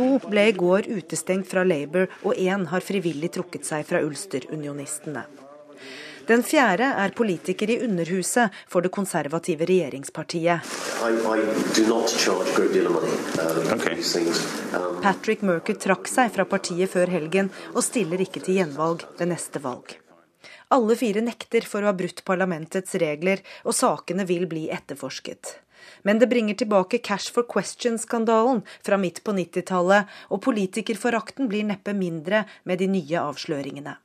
To 0.00 0.10
ble 0.24 0.48
i 0.48 0.58
går 0.64 0.88
utestengt 0.88 1.52
fra 1.52 1.68
Labour, 1.68 2.08
og 2.24 2.40
én 2.40 2.64
har 2.72 2.80
frivillig 2.80 3.34
trukket 3.36 3.68
seg 3.68 3.84
fra 3.92 4.00
Ulster-unionistene. 4.00 5.28
Den 6.26 6.42
fjerde 6.46 6.86
er 7.02 7.14
politiker 7.16 7.70
i 7.70 7.80
Underhuset 7.82 8.54
for 8.70 8.84
det 8.84 8.92
konservative 8.94 9.66
regjeringspartiet. 9.66 10.60
Um, 11.02 11.18
um, 14.78 15.00
Patrick 15.02 15.42
Merker 15.42 15.74
trakk 15.82 16.06
seg 16.10 16.30
fra 16.36 16.46
partiet 16.46 16.92
før 16.92 17.10
helgen, 17.10 17.50
og 17.74 17.82
stiller 17.82 18.22
ikke 18.22 18.42
til 18.44 18.60
gjenvalg 18.60 19.02
ved 19.18 19.32
neste 19.32 19.62
valg. 19.64 19.96
Alle 20.72 20.96
fire 20.96 21.20
nekter 21.26 21.66
for 21.68 21.82
å 21.82 21.90
ha 21.90 21.96
brutt 21.96 22.22
parlamentets 22.28 22.94
regler, 23.02 23.42
og 23.66 23.74
sakene 23.76 24.24
vil 24.28 24.46
bli 24.48 24.68
etterforsket. 24.72 25.58
Men 26.06 26.22
det 26.22 26.30
bringer 26.30 26.54
tilbake 26.62 27.02
Cash 27.02 27.34
for 27.34 27.44
Question-skandalen 27.50 28.62
fra 28.86 28.96
midt 28.98 29.20
på 29.26 29.34
90-tallet, 29.36 30.06
og 30.30 30.42
politikerforakten 30.46 31.50
blir 31.50 31.66
neppe 31.66 31.92
mindre 31.98 32.46
med 32.62 32.78
de 32.78 32.88
nye 32.94 33.26
avsløringene. 33.26 33.98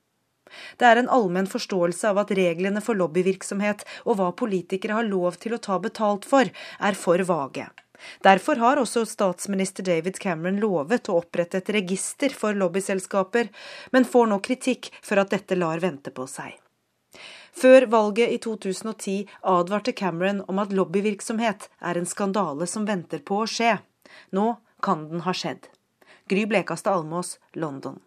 Det 0.77 0.87
er 0.87 1.01
en 1.01 1.09
allmenn 1.13 1.49
forståelse 1.49 2.11
av 2.11 2.21
at 2.23 2.33
reglene 2.37 2.83
for 2.83 2.99
lobbyvirksomhet 2.99 3.83
og 4.05 4.19
hva 4.19 4.31
politikere 4.37 4.99
har 4.99 5.09
lov 5.09 5.39
til 5.41 5.57
å 5.57 5.61
ta 5.63 5.79
betalt 5.83 6.27
for, 6.27 6.49
er 6.79 6.97
for 6.97 7.23
vage. 7.27 7.67
Derfor 8.23 8.55
har 8.61 8.77
også 8.77 9.05
statsminister 9.09 9.83
David 9.83 10.19
Cameron 10.21 10.59
lovet 10.61 11.09
å 11.09 11.17
opprette 11.21 11.61
et 11.61 11.71
register 11.73 12.33
for 12.33 12.57
lobbyselskaper, 12.57 13.49
men 13.91 14.05
får 14.05 14.29
nå 14.31 14.39
kritikk 14.45 14.91
for 15.01 15.21
at 15.21 15.33
dette 15.33 15.57
lar 15.57 15.81
vente 15.83 16.13
på 16.13 16.27
seg. 16.29 16.53
Før 17.57 17.87
valget 17.89 18.29
i 18.29 18.37
2010 18.37 19.25
advarte 19.49 19.95
Cameron 19.97 20.43
om 20.45 20.59
at 20.61 20.73
lobbyvirksomhet 20.77 21.69
er 21.81 21.97
en 21.97 22.05
skandale 22.05 22.67
som 22.69 22.85
venter 22.85 23.23
på 23.25 23.41
å 23.41 23.49
skje. 23.49 23.79
Nå 24.29 24.51
kan 24.85 25.07
den 25.09 25.25
ha 25.25 25.33
skjedd. 25.33 25.65
Gry 26.29 26.45
Blekastad 26.45 26.99
Almås, 26.99 27.39
London. 27.57 27.97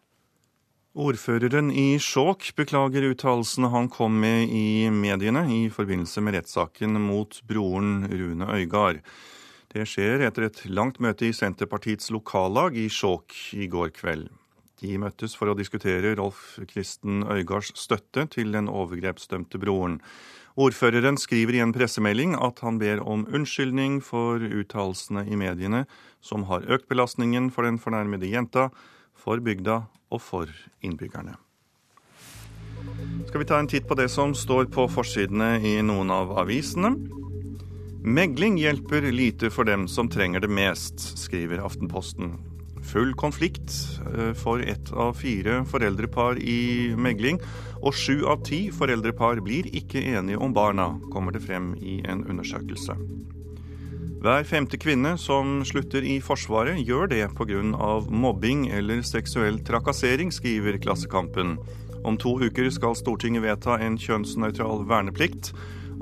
Ordføreren 0.91 1.69
i 1.71 2.01
Skjåk 2.03 2.49
beklager 2.59 3.05
uttalelsene 3.13 3.69
han 3.71 3.87
kom 3.87 4.17
med 4.19 4.51
i 4.51 4.91
mediene 4.91 5.45
i 5.47 5.69
forbindelse 5.71 6.19
med 6.19 6.35
rettssaken 6.35 6.99
mot 6.99 7.39
broren 7.47 8.09
Rune 8.11 8.49
Øygard. 8.57 8.99
Det 9.71 9.87
skjer 9.87 10.27
etter 10.27 10.49
et 10.49 10.65
langt 10.67 10.99
møte 10.99 11.29
i 11.29 11.37
Senterpartiets 11.37 12.11
lokallag 12.11 12.75
i 12.75 12.89
Skjåk 12.91 13.39
i 13.55 13.71
går 13.71 13.95
kveld. 14.01 14.27
De 14.83 14.99
møttes 14.99 15.39
for 15.39 15.53
å 15.53 15.55
diskutere 15.55 16.17
Rolf 16.19 16.59
Kristen 16.67 17.23
Øygards 17.23 17.71
støtte 17.79 18.27
til 18.35 18.51
den 18.51 18.67
overgrepsdømte 18.67 19.63
broren. 19.63 20.01
Ordføreren 20.59 21.15
skriver 21.23 21.55
i 21.55 21.63
en 21.63 21.77
pressemelding 21.77 22.35
at 22.35 22.67
han 22.67 22.83
ber 22.83 23.07
om 23.07 23.29
unnskyldning 23.31 24.01
for 24.03 24.43
uttalelsene 24.43 25.29
i 25.31 25.39
mediene 25.39 25.87
som 26.19 26.51
har 26.51 26.67
økt 26.67 26.91
belastningen 26.91 27.53
for 27.55 27.63
den 27.63 27.79
fornærmede 27.79 28.35
jenta, 28.35 28.73
for 29.21 29.41
bygda 29.45 29.83
og 30.11 30.23
for 30.25 30.51
innbyggerne. 30.83 31.37
Skal 33.29 33.43
vi 33.43 33.47
ta 33.47 33.59
en 33.61 33.69
titt 33.71 33.87
på 33.89 33.97
det 33.99 34.09
som 34.11 34.33
står 34.35 34.71
på 34.73 34.87
forsidene 34.91 35.59
i 35.63 35.77
noen 35.85 36.11
av 36.15 36.33
avisene? 36.41 36.95
Megling 38.01 38.57
hjelper 38.57 39.05
lite 39.13 39.51
for 39.53 39.69
dem 39.69 39.85
som 39.89 40.09
trenger 40.09 40.41
det 40.41 40.49
mest, 40.49 41.03
skriver 41.21 41.61
Aftenposten. 41.61 42.39
Full 42.91 43.13
konflikt 43.21 43.75
eh, 44.09 44.33
for 44.33 44.63
ett 44.65 44.93
av 44.93 45.19
fire 45.21 45.61
foreldrepar 45.69 46.41
i 46.41 46.95
megling, 46.97 47.43
og 47.85 47.93
sju 47.95 48.25
av 48.25 48.41
ti 48.49 48.63
foreldrepar 48.73 49.45
blir 49.45 49.69
ikke 49.69 50.01
enige 50.15 50.41
om 50.41 50.57
barna, 50.57 50.95
kommer 51.13 51.37
det 51.37 51.45
frem 51.45 51.75
i 51.77 52.01
en 52.09 52.25
undersøkelse. 52.25 52.97
Hver 54.21 54.45
femte 54.45 54.77
kvinne 54.77 55.15
som 55.17 55.63
slutter 55.65 56.05
i 56.05 56.19
Forsvaret, 56.21 56.77
gjør 56.85 57.07
det 57.09 57.23
pga. 57.39 57.63
mobbing 58.13 58.67
eller 58.69 59.01
seksuell 59.01 59.57
trakassering, 59.65 60.29
skriver 60.29 60.77
Klassekampen. 60.77 61.57
Om 62.05 62.19
to 62.21 62.35
uker 62.37 62.69
skal 62.69 62.93
Stortinget 62.95 63.43
vedta 63.43 63.79
en 63.81 63.97
kjønnsnøytral 63.97 64.85
verneplikt. 64.85 65.55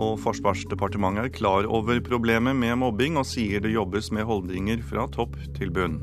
Og 0.02 0.18
Forsvarsdepartementet 0.18 1.24
er 1.24 1.36
klar 1.36 1.70
over 1.70 2.00
problemet 2.00 2.56
med 2.56 2.78
mobbing, 2.78 3.16
og 3.16 3.26
sier 3.26 3.62
det 3.62 3.76
jobbes 3.76 4.10
med 4.10 4.26
holdninger 4.26 4.82
fra 4.82 5.06
topp 5.06 5.38
til 5.54 5.70
bunn. 5.70 6.00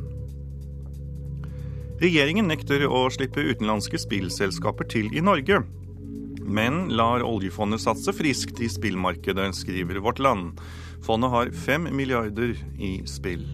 Regjeringen 2.00 2.48
nekter 2.48 2.88
å 2.88 3.10
slippe 3.12 3.44
utenlandske 3.44 4.00
spillselskaper 4.00 4.88
til 4.88 5.12
i 5.12 5.20
Norge. 5.20 5.66
Men 6.40 6.86
lar 6.96 7.28
oljefondet 7.28 7.84
satse 7.84 8.16
friskt 8.16 8.64
i 8.64 8.72
spillmarkedet, 8.72 9.52
skriver 9.52 10.00
Vårt 10.00 10.24
Land. 10.24 10.62
Fondet 11.06 11.30
har 11.30 11.52
fem 11.54 11.88
milliarder 11.94 12.56
i 12.82 12.96
spill. 13.06 13.46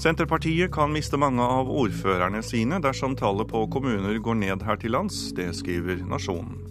Senterpartiet 0.00 0.72
kan 0.72 0.92
miste 0.92 1.18
mange 1.20 1.44
av 1.44 1.68
ordførerne 1.70 2.40
sine 2.42 2.80
dersom 2.82 3.14
tallet 3.16 3.50
på 3.50 3.60
kommuner 3.70 4.16
går 4.18 4.40
ned 4.40 4.64
her 4.66 4.80
til 4.80 4.96
lands. 4.96 5.18
Det 5.36 5.50
skriver 5.54 6.00
Nasjonen. 6.08 6.64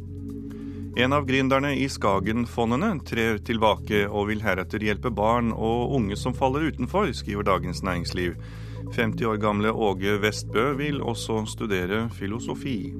En 0.97 1.13
av 1.15 1.25
gründerne 1.25 1.71
i 1.73 1.87
Skagen-fondene 1.89 2.91
trer 3.07 3.39
tilbake 3.41 4.03
og 4.09 4.27
vil 4.29 4.43
heretter 4.45 4.83
hjelpe 4.83 5.09
barn 5.09 5.49
og 5.53 5.95
unge 5.97 6.17
som 6.19 6.35
faller 6.37 6.67
utenfor, 6.69 7.09
skriver 7.17 7.47
Dagens 7.47 7.81
Næringsliv. 7.81 8.35
50 8.93 9.25
år 9.25 9.39
gamle 9.41 9.71
Åge 9.73 10.19
Vestbø 10.21 10.73
vil 10.77 11.01
også 11.01 11.45
studere 11.49 12.09
filosofi. 12.13 12.93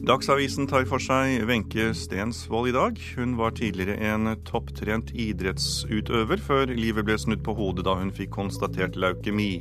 Dagsavisen 0.00 0.64
tar 0.64 0.86
for 0.88 1.02
seg 1.02 1.42
Wenche 1.44 1.90
Stensvold 1.92 2.70
i 2.70 2.72
dag. 2.72 3.00
Hun 3.18 3.34
var 3.36 3.52
tidligere 3.52 3.98
en 4.00 4.30
topptrent 4.48 5.10
idrettsutøver, 5.12 6.40
før 6.40 6.72
livet 6.72 7.04
ble 7.04 7.18
snudd 7.20 7.42
på 7.44 7.52
hodet 7.58 7.84
da 7.84 7.98
hun 7.98 8.08
fikk 8.16 8.32
konstatert 8.32 8.96
leukemi. 8.96 9.58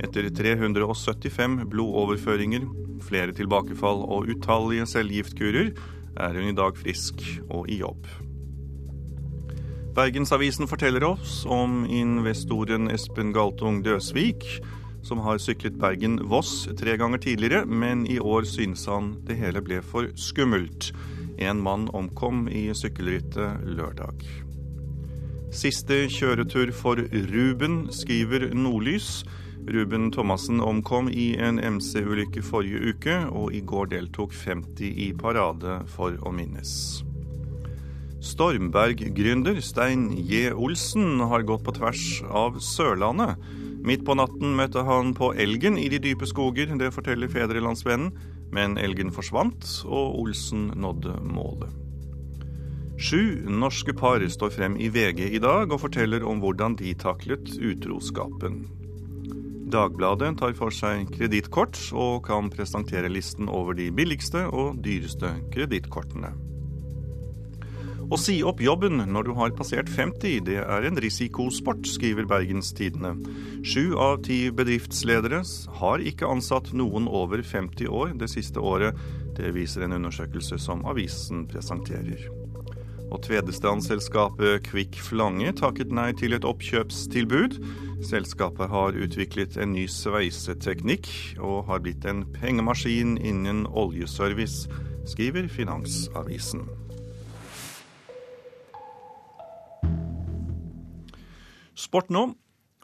Etter 0.00 0.30
375 0.32 1.66
blodoverføringer, 1.74 2.64
flere 3.04 3.36
tilbakefall 3.36 4.00
og 4.08 4.32
utallige 4.32 4.88
cellegiftkurer 4.94 5.74
er 6.24 6.40
hun 6.40 6.48
i 6.48 6.56
dag 6.56 6.80
frisk 6.80 7.20
og 7.50 7.68
i 7.68 7.82
jobb. 7.82 8.08
Bergensavisen 9.96 10.72
forteller 10.72 11.04
oss 11.04 11.42
om 11.44 11.82
investoren 11.84 12.88
Espen 12.96 13.36
Galtung 13.36 13.84
Døsvik 13.84 14.48
som 15.06 15.22
har 15.22 15.38
syklet 15.38 15.78
Bergen-Voss 15.78 16.66
tre 16.78 16.96
ganger 16.98 17.22
tidligere, 17.22 17.66
men 17.66 18.06
i 18.10 18.18
år 18.18 18.46
synes 18.50 18.86
han 18.90 19.14
det 19.28 19.38
hele 19.38 19.62
ble 19.62 19.78
for 19.84 20.10
skummelt. 20.18 20.90
En 21.38 21.62
mann 21.62 21.86
omkom 21.94 22.46
i 22.48 22.68
sykkelrittet 22.74 23.62
lørdag. 23.78 24.26
Siste 25.54 26.04
kjøretur 26.10 26.72
for 26.74 26.98
Ruben, 27.30 27.86
skriver 27.94 28.50
Nordlys. 28.54 29.24
Ruben 29.66 30.10
Thomassen 30.12 30.60
omkom 30.60 31.08
i 31.08 31.34
en 31.38 31.60
MC-ulykke 31.62 32.42
forrige 32.42 32.92
uke, 32.92 33.18
og 33.30 33.54
i 33.54 33.62
går 33.62 33.92
deltok 33.94 34.34
50 34.34 34.90
i 35.06 35.12
parade 35.16 35.80
for 35.94 36.18
å 36.22 36.34
minnes. 36.34 37.05
Stormberg-gründer 38.26 39.60
Stein 39.62 40.10
J. 40.18 40.50
Olsen 40.52 41.20
har 41.20 41.46
gått 41.46 41.64
på 41.66 41.74
tvers 41.76 42.22
av 42.26 42.58
Sørlandet. 42.58 43.38
Midt 43.86 44.02
på 44.06 44.16
natten 44.18 44.56
møtte 44.58 44.82
han 44.86 45.12
på 45.14 45.30
elgen 45.38 45.78
i 45.78 45.86
de 45.92 46.00
dype 46.02 46.26
skoger, 46.26 46.72
det 46.80 46.90
forteller 46.94 47.30
Fedrelandsvennen. 47.30 48.10
Men 48.54 48.76
elgen 48.78 49.12
forsvant, 49.14 49.64
og 49.86 50.18
Olsen 50.22 50.72
nådde 50.78 51.16
målet. 51.26 51.70
Sju 52.96 53.44
norske 53.52 53.92
par 53.92 54.22
står 54.32 54.54
frem 54.54 54.78
i 54.80 54.88
VG 54.88 55.26
i 55.36 55.42
dag 55.42 55.68
og 55.68 55.82
forteller 55.82 56.24
om 56.24 56.40
hvordan 56.40 56.78
de 56.80 56.94
taklet 56.96 57.52
utroskapen. 57.60 58.64
Dagbladet 59.70 60.36
tar 60.40 60.54
for 60.56 60.72
seg 60.72 61.10
kredittkort 61.12 61.76
og 61.92 62.24
kan 62.26 62.48
presentere 62.54 63.10
listen 63.12 63.50
over 63.52 63.76
de 63.76 63.90
billigste 63.92 64.46
og 64.48 64.80
dyreste 64.86 65.34
kredittkortene. 65.52 66.32
Å 68.06 68.14
si 68.22 68.36
opp 68.46 68.60
jobben 68.62 69.00
når 69.10 69.26
du 69.26 69.32
har 69.34 69.54
passert 69.58 69.88
50, 69.90 70.44
det 70.46 70.60
er 70.62 70.84
en 70.86 70.98
risikosport, 71.02 71.88
skriver 71.90 72.28
Bergens 72.30 72.68
Tidende. 72.78 73.16
Sju 73.66 73.96
av 73.98 74.20
ti 74.28 74.44
bedriftsledere 74.54 75.40
har 75.80 76.04
ikke 76.06 76.28
ansatt 76.30 76.70
noen 76.70 77.08
over 77.10 77.42
50 77.42 77.90
år 77.90 78.14
det 78.20 78.30
siste 78.30 78.62
året. 78.62 78.94
Det 79.34 79.50
viser 79.58 79.82
en 79.82 79.96
undersøkelse 79.98 80.60
som 80.62 80.86
avisen 80.86 81.48
presenterer. 81.50 82.28
Og 83.10 83.24
tvedestrandsselskapet 83.26 84.62
Kvikk 84.70 85.02
Flange 85.02 85.50
takket 85.58 85.90
nei 85.90 86.12
til 86.14 86.38
et 86.38 86.46
oppkjøpstilbud. 86.46 87.58
Selskapet 88.06 88.70
har 88.70 88.94
utviklet 88.94 89.58
en 89.58 89.74
ny 89.74 89.90
sveiseteknikk 89.90 91.10
og 91.42 91.64
har 91.72 91.82
blitt 91.82 92.06
en 92.06 92.22
pengemaskin 92.38 93.18
innen 93.18 93.66
oljeservice, 93.66 94.70
skriver 95.10 95.50
Finansavisen. 95.50 96.68
Sport 101.76 102.08
nå. 102.08 102.30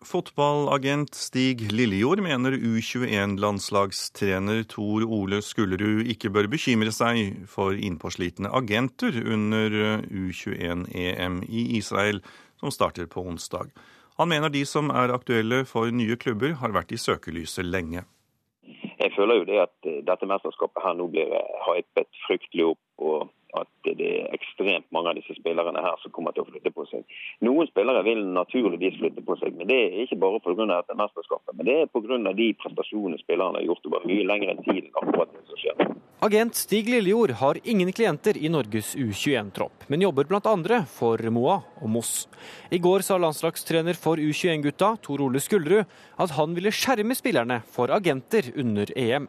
Fotballagent 0.04 1.16
Stig 1.16 1.72
Lillejord 1.72 2.20
mener 2.20 2.52
U21-landslagstrener 2.52 4.68
Tor 4.68 5.00
Ole 5.06 5.38
Skullerud 5.46 6.04
ikke 6.12 6.28
bør 6.34 6.48
bekymre 6.52 6.92
seg 6.92 7.46
for 7.48 7.72
innpåslitne 7.72 8.50
agenter 8.52 9.16
under 9.22 9.72
U21-EM 10.10 11.42
i 11.48 11.78
Israel, 11.78 12.20
som 12.60 12.70
starter 12.74 13.06
på 13.08 13.22
onsdag. 13.24 13.72
Han 14.20 14.28
mener 14.28 14.52
de 14.52 14.66
som 14.68 14.92
er 14.92 15.08
aktuelle 15.14 15.64
for 15.70 15.88
nye 15.88 16.16
klubber, 16.20 16.52
har 16.60 16.76
vært 16.76 16.92
i 16.92 17.00
søkelyset 17.00 17.64
lenge. 17.64 18.04
Jeg 19.00 19.08
føler 19.16 19.40
jo 19.40 19.48
det 19.48 19.56
at 19.62 19.72
dette 20.10 20.28
mesterskapet 20.28 20.84
her 20.84 20.92
nå 20.98 21.08
blir 21.14 21.32
hypet 21.70 22.10
fryktelig 22.26 22.64
opp. 22.74 22.84
og 22.98 23.30
at 23.60 23.68
det 23.84 24.08
er 24.08 24.30
ekstremt 24.32 24.86
mange 24.94 25.12
av 25.12 25.18
disse 25.18 25.34
spillerne 25.36 25.82
her 25.84 25.98
som 26.02 26.12
kommer 26.14 26.32
til 26.32 26.44
å 26.44 26.48
flytte 26.48 26.72
på 26.72 26.86
seg. 26.88 27.04
Noen 27.44 27.68
spillere 27.68 28.04
vil 28.06 28.22
naturligvis 28.32 28.96
flytte 29.00 29.24
på 29.26 29.36
seg, 29.40 29.58
men 29.58 29.68
det 29.68 29.78
er 29.78 29.98
ikke 30.06 30.20
bare 30.22 30.40
pga. 30.44 30.82
mesterskapet. 30.96 31.56
Men 31.56 31.68
det 31.68 31.76
er 31.82 31.90
pga. 31.92 32.32
de 32.32 32.48
prestasjonene 32.62 33.20
spillerne 33.20 33.60
har 33.60 33.68
gjort 33.68 33.86
over 33.90 34.06
mye 34.08 34.24
lengre 34.24 34.56
tid 34.64 34.86
enn 34.86 34.96
akkurat 35.02 35.34
det 35.34 35.44
som 35.48 35.60
skjer. 35.60 35.92
Agent 36.22 36.54
Stig 36.54 36.86
Lillejord 36.86 37.32
har 37.40 37.58
ingen 37.64 37.90
klienter 37.92 38.36
i 38.38 38.48
Norges 38.48 38.94
U21-tropp, 38.94 39.88
men 39.90 40.04
jobber 40.04 40.28
bl.a. 40.30 40.82
for 40.86 41.18
Moa 41.34 41.56
og 41.82 41.90
Moss. 41.90 42.28
I 42.70 42.78
går 42.78 43.02
sa 43.02 43.18
landslagstrener 43.18 43.98
for 43.98 44.22
U21-gutta, 44.22 44.94
Tor 45.02 45.24
Ole 45.26 45.42
Skullerud, 45.42 45.82
at 46.22 46.36
han 46.38 46.54
ville 46.54 46.70
skjerme 46.70 47.18
spillerne 47.18 47.58
for 47.66 47.90
agenter 47.90 48.52
under 48.54 48.94
EM. 48.94 49.26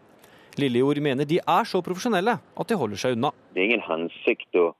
Lillejord 0.61 1.01
mener 1.03 1.27
de 1.29 1.39
er 1.41 1.67
så 1.69 1.81
profesjonelle 1.85 2.37
at 2.37 2.69
de 2.69 2.79
holder 2.79 2.99
seg 2.99 3.17
unna. 3.17 3.33
Det 3.53 3.63
er 3.63 3.71
ingen 3.71 3.85
hensikt 3.87 4.59
å 4.59 4.71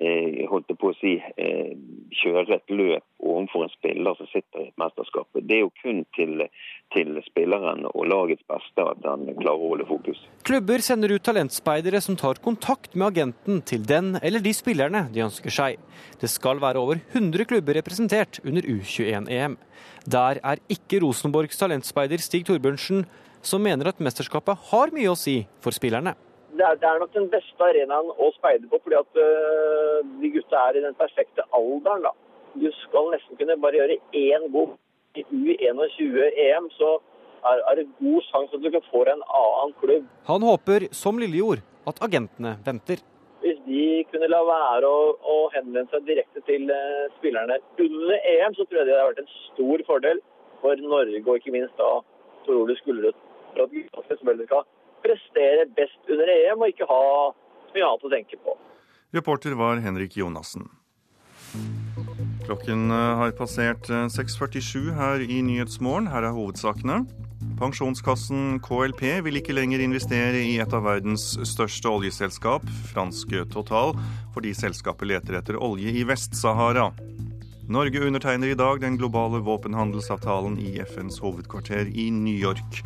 eh, 0.00 0.44
holdt 0.50 0.72
på 0.78 0.92
å 0.92 0.96
si, 0.98 1.16
eh, 1.18 1.72
kjøre 2.18 2.56
et 2.56 2.72
løp 2.72 3.04
overfor 3.18 3.66
en 3.66 3.72
spiller 3.72 4.16
som 4.18 4.28
sitter 4.30 4.62
i 4.62 4.68
et 4.70 4.80
mesterskap. 4.80 5.28
Det 5.34 5.58
er 5.58 5.62
jo 5.64 5.70
kun 5.82 6.02
til, 6.16 6.44
til 6.94 7.20
spilleren 7.26 7.84
og 7.90 8.08
lagets 8.10 8.44
beste 8.48 8.84
at 8.84 9.04
han 9.06 9.26
klarer 9.40 9.64
å 9.64 9.72
holde 9.74 9.88
fokus. 9.88 10.20
Klubber 10.48 10.84
sender 10.84 11.12
ut 11.14 11.24
talentspeidere 11.26 12.00
som 12.04 12.18
tar 12.18 12.40
kontakt 12.44 12.96
med 12.96 13.10
agenten 13.10 13.62
til 13.68 13.84
den 13.88 14.16
eller 14.22 14.44
de 14.44 14.54
spillerne 14.56 15.06
de 15.14 15.24
ønsker 15.26 15.54
seg. 15.54 15.78
Det 16.20 16.30
skal 16.32 16.62
være 16.62 16.82
over 16.82 17.00
100 17.12 17.48
klubber 17.50 17.78
representert 17.78 18.40
under 18.44 18.66
U21-EM. 18.66 19.58
Der 20.08 20.40
er 20.40 20.62
ikke 20.72 21.02
Rosenborgs 21.04 21.58
talentspeider 21.60 22.22
Stig 22.22 22.46
Torbjørnsen 22.48 23.04
som 23.42 23.62
mener 23.62 23.90
at 23.90 24.00
mesterskapet 24.02 24.70
har 24.70 24.94
mye 24.94 25.12
å 25.12 25.18
si 25.18 25.40
for 25.64 25.74
spillerne. 25.74 26.14
Det 26.58 26.64
er, 26.64 26.78
det 26.80 26.88
er 26.88 27.02
nok 27.02 27.12
den 27.14 27.28
beste 27.30 27.62
arenaen 27.62 28.08
å 28.10 28.30
speide 28.34 28.66
på, 28.70 28.80
fordi 28.82 28.96
at 28.98 29.20
uh, 29.20 29.98
de 30.22 30.30
gutta 30.34 30.62
er 30.70 30.78
i 30.78 30.84
den 30.86 30.96
perfekte 30.98 31.44
alderen. 31.54 32.06
da. 32.08 32.14
Du 32.58 32.66
skal 32.82 33.12
nesten 33.12 33.38
kunne 33.38 33.58
bare 33.62 33.78
gjøre 33.78 33.98
én 34.16 34.48
god 34.54 34.74
i 35.18 35.24
U21-EM, 35.28 36.66
så 36.78 36.96
er, 37.44 37.60
er, 37.60 37.74
det 37.78 37.86
god 38.00 38.26
sjanse 38.30 38.58
at 38.58 38.64
du 38.64 38.70
kan 38.74 38.88
få 38.88 39.04
deg 39.06 39.14
en 39.18 39.28
annen 39.42 39.76
klubb. 39.82 40.08
Han 40.30 40.48
håper, 40.48 40.88
som 40.96 41.20
Lillejord, 41.20 41.62
at 41.88 42.02
agentene 42.08 42.56
venter. 42.66 43.04
Hvis 43.44 43.60
de 43.68 43.84
kunne 44.10 44.30
la 44.32 44.40
være 44.48 44.88
å, 44.88 45.14
å 45.14 45.38
henvende 45.54 45.86
seg 45.92 46.08
direkte 46.08 46.42
til 46.48 46.66
uh, 46.72 47.06
spillerne 47.20 47.60
under 47.84 48.28
EM, 48.34 48.58
så 48.58 48.66
tror 48.66 48.82
jeg 48.82 48.90
det 48.90 48.98
hadde 48.98 49.08
vært 49.12 49.22
en 49.22 49.32
stor 49.44 49.86
fordel 49.86 50.24
for 50.64 50.82
Norge, 50.82 51.22
og 51.22 51.38
ikke 51.38 51.54
minst 51.54 51.78
da 51.78 52.00
Tor 52.48 52.64
Ole 52.64 52.74
Skullerud 52.80 53.27
for 53.52 53.64
at 53.64 53.74
gutta 53.74 54.04
selvfølgelig 54.08 54.48
skal 54.50 54.66
prestere 55.04 55.68
best 55.78 56.12
under 56.12 56.34
EM 56.34 56.64
og 56.64 56.72
ikke 56.72 56.88
ha 56.90 57.02
mye 57.74 57.86
annet 57.88 58.08
å 58.08 58.12
tenke 58.12 58.40
på. 58.42 58.56
Reporter 59.16 59.56
var 59.56 59.80
Henrik 59.84 60.18
Jonassen. 60.20 60.68
Klokken 62.48 62.88
har 62.90 63.32
passert 63.36 63.88
6.47 63.88 64.92
her 64.96 65.24
i 65.24 65.40
Nyhetsmorgen. 65.44 66.08
Her 66.08 66.24
er 66.28 66.36
hovedsakene. 66.36 67.02
Pensjonskassen 67.58 68.58
KLP 68.64 69.02
vil 69.26 69.40
ikke 69.40 69.54
lenger 69.56 69.82
investere 69.84 70.40
i 70.40 70.56
et 70.62 70.74
av 70.74 70.86
verdens 70.86 71.32
største 71.48 71.90
oljeselskap, 71.90 72.64
franske 72.90 73.44
Total, 73.52 73.92
fordi 74.34 74.54
selskapet 74.56 75.10
leter 75.10 75.38
etter 75.40 75.60
olje 75.60 75.92
i 75.92 76.04
Vest-Sahara. 76.08 76.88
Norge 77.68 78.00
undertegner 78.00 78.54
i 78.54 78.56
dag 78.56 78.80
den 78.80 78.96
globale 78.96 79.42
våpenhandelsavtalen 79.44 80.56
i 80.62 80.78
FNs 80.86 81.18
hovedkvarter 81.20 81.90
i 81.92 82.08
New 82.14 82.38
York. 82.38 82.80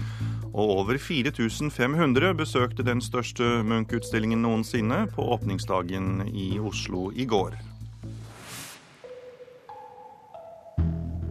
Og 0.52 0.70
over 0.82 0.98
4500 1.00 2.34
besøkte 2.36 2.84
den 2.84 3.00
største 3.00 3.62
Munch-utstillingen 3.64 4.42
noensinne 4.44 5.06
på 5.14 5.24
åpningsdagen 5.32 6.26
i 6.28 6.58
Oslo 6.60 7.08
i 7.16 7.24
går. 7.24 7.56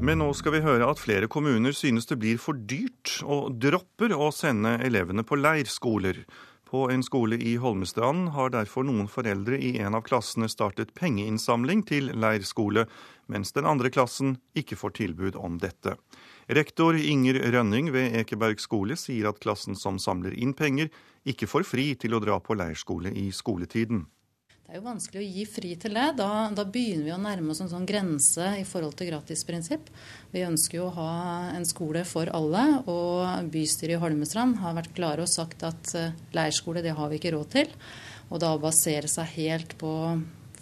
Men 0.02 0.18
nå 0.18 0.32
skal 0.34 0.56
vi 0.56 0.64
høre 0.66 0.88
at 0.90 0.98
flere 0.98 1.30
kommuner 1.30 1.76
synes 1.78 2.10
det 2.10 2.18
blir 2.24 2.40
for 2.42 2.58
dyrt, 2.58 3.20
og 3.22 3.60
dropper 3.62 4.16
å 4.18 4.32
sende 4.34 4.80
elevene 4.82 5.22
på 5.22 5.38
leirskoler. 5.38 6.24
På 6.66 6.88
en 6.90 7.04
skole 7.06 7.38
i 7.38 7.54
Holmestrand 7.62 8.32
har 8.34 8.50
derfor 8.56 8.88
noen 8.88 9.06
foreldre 9.12 9.60
i 9.62 9.76
en 9.84 9.94
av 9.94 10.02
klassene 10.08 10.50
startet 10.50 10.96
pengeinnsamling 10.98 11.86
til 11.86 12.10
leirskole, 12.18 12.88
mens 13.30 13.54
den 13.54 13.70
andre 13.70 13.92
klassen 13.94 14.40
ikke 14.58 14.80
får 14.80 14.96
tilbud 15.04 15.38
om 15.38 15.62
dette. 15.62 16.00
Rektor 16.52 16.98
Inger 17.00 17.38
Rønning 17.54 17.94
ved 17.96 18.18
Ekeberg 18.20 18.60
skole 18.60 18.98
sier 19.00 19.30
at 19.30 19.38
klassen 19.40 19.78
som 19.80 19.96
samler 20.04 20.34
inn 20.36 20.52
penger, 20.52 20.90
ikke 21.24 21.48
får 21.48 21.64
fri 21.64 21.86
til 21.96 22.18
å 22.18 22.20
dra 22.20 22.42
på 22.44 22.58
leirskole 22.60 23.14
i 23.16 23.30
skoletiden. 23.32 24.02
Det 24.60 24.76
er 24.76 24.82
jo 24.82 24.84
vanskelig 24.90 25.22
å 25.22 25.30
gi 25.38 25.46
fri 25.48 25.72
til 25.80 25.96
det. 25.96 26.10
Da, 26.20 26.28
da 26.52 26.66
begynner 26.68 27.08
vi 27.08 27.14
å 27.16 27.22
nærme 27.24 27.54
oss 27.54 27.64
en 27.64 27.72
sånn 27.72 27.88
grense 27.88 28.50
i 28.60 28.66
forhold 28.68 28.98
til 29.00 29.14
gratisprinsipp. 29.14 29.88
Vi 30.36 30.44
ønsker 30.48 30.82
jo 30.82 30.90
å 30.90 30.94
ha 30.98 31.16
en 31.56 31.68
skole 31.68 32.04
for 32.08 32.28
alle, 32.36 32.68
og 32.84 33.48
bystyret 33.52 33.96
i 33.96 34.04
Holmestrand 34.04 34.60
har 34.60 34.76
vært 34.76 34.96
klare 34.98 35.24
og 35.24 35.32
sagt 35.32 35.64
at 35.68 35.96
eh, 35.96 36.16
leirskole 36.36 36.84
det 36.84 36.98
har 37.00 37.12
vi 37.12 37.20
ikke 37.22 37.36
råd 37.38 37.52
til. 37.56 37.76
Og 38.28 38.44
da 38.44 38.52
å 38.52 38.64
basere 38.64 39.08
seg 39.12 39.36
helt 39.40 39.80
på 39.80 39.94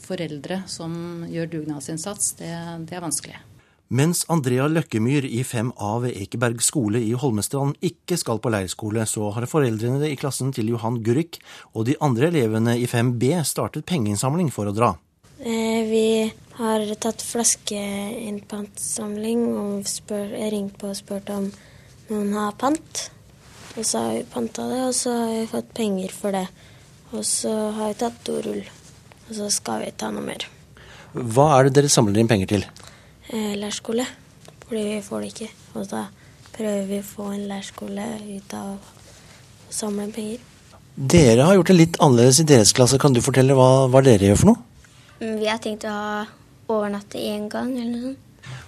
foreldre 0.06 0.64
som 0.70 1.26
gjør 1.30 1.56
dugnadsinnsats, 1.58 2.36
det, 2.42 2.54
det 2.86 2.98
er 2.98 3.10
vanskelig. 3.10 3.42
Mens 3.90 4.20
Andrea 4.30 4.68
Løkkemyr 4.70 5.26
i 5.26 5.40
5A 5.42 5.96
ved 6.04 6.14
Ekeberg 6.22 6.60
skole 6.62 7.00
i 7.02 7.16
Holmestrand 7.18 7.74
ikke 7.82 8.14
skal 8.22 8.38
på 8.38 8.54
leirskole, 8.54 9.02
så 9.10 9.34
har 9.34 9.50
foreldrene 9.50 10.06
i 10.06 10.14
klassen 10.20 10.52
til 10.54 10.70
Johan 10.70 11.02
Gurrik 11.02 11.42
og 11.74 11.88
de 11.88 11.96
andre 12.06 12.28
elevene 12.30 12.78
i 12.78 12.86
5B 12.86 13.42
startet 13.50 13.90
pengeinnsamling 13.90 14.54
for 14.54 14.70
å 14.70 14.74
dra. 14.78 14.94
Eh, 15.42 15.90
vi 15.90 16.30
har 16.60 16.86
tatt 17.02 17.26
flaskeinnpantsamling 17.26 19.58
og 19.58 19.82
spør, 19.90 20.38
ringt 20.54 20.78
på 20.78 20.86
og 20.92 20.98
spurt 21.00 21.26
om 21.34 21.50
noen 22.12 22.34
har 22.38 22.54
pant. 22.62 23.10
Og 23.74 23.82
så 23.82 23.98
har 24.04 24.14
vi 24.20 24.32
panta 24.36 24.70
det, 24.70 24.82
og 24.86 24.94
så 25.00 25.10
har 25.18 25.34
vi 25.34 25.52
fått 25.56 25.74
penger 25.80 26.12
for 26.14 26.30
det. 26.38 26.46
Og 27.10 27.26
så 27.26 27.74
har 27.74 27.90
vi 27.90 27.98
tatt 28.04 28.22
dorull. 28.30 28.62
Og 29.32 29.36
så 29.40 29.50
skal 29.58 29.82
vi 29.88 29.98
ta 29.98 30.14
noe 30.14 30.22
mer. 30.30 30.46
Hva 31.18 31.48
er 31.56 31.62
det 31.66 31.74
dere 31.80 31.90
samler 31.90 32.22
inn 32.22 32.30
penger 32.30 32.46
til? 32.54 32.64
Eh, 33.30 33.56
leirskole. 33.58 34.06
Fordi 34.68 34.84
vi 34.84 35.02
får 35.06 35.22
det 35.22 35.34
ikke. 35.34 35.50
Og 35.78 35.90
da 35.90 36.06
prøver 36.56 36.88
vi 36.90 37.02
å 37.02 37.06
få 37.06 37.32
en 37.34 37.46
leirskole 37.50 38.06
ut 38.26 38.56
av 38.58 38.72
å 38.74 39.74
samle 39.74 40.10
penger. 40.14 40.42
Dere 41.00 41.46
har 41.48 41.56
gjort 41.56 41.70
det 41.72 41.78
litt 41.78 42.00
annerledes 42.04 42.42
i 42.42 42.48
deres 42.50 42.74
klasse. 42.76 43.00
Kan 43.00 43.14
du 43.14 43.22
fortelle 43.24 43.56
hva, 43.56 43.88
hva 43.88 44.02
dere 44.04 44.32
gjør 44.32 44.42
for 44.42 44.52
noe? 44.52 44.66
Vi 45.20 45.48
har 45.48 45.62
tenkt 45.62 45.86
å 45.88 45.94
ha 45.94 46.26
overnatte 46.70 47.22
én 47.22 47.48
gang 47.52 47.72
eller 47.78 47.94
noe 47.94 48.08
sånt. 48.10 48.26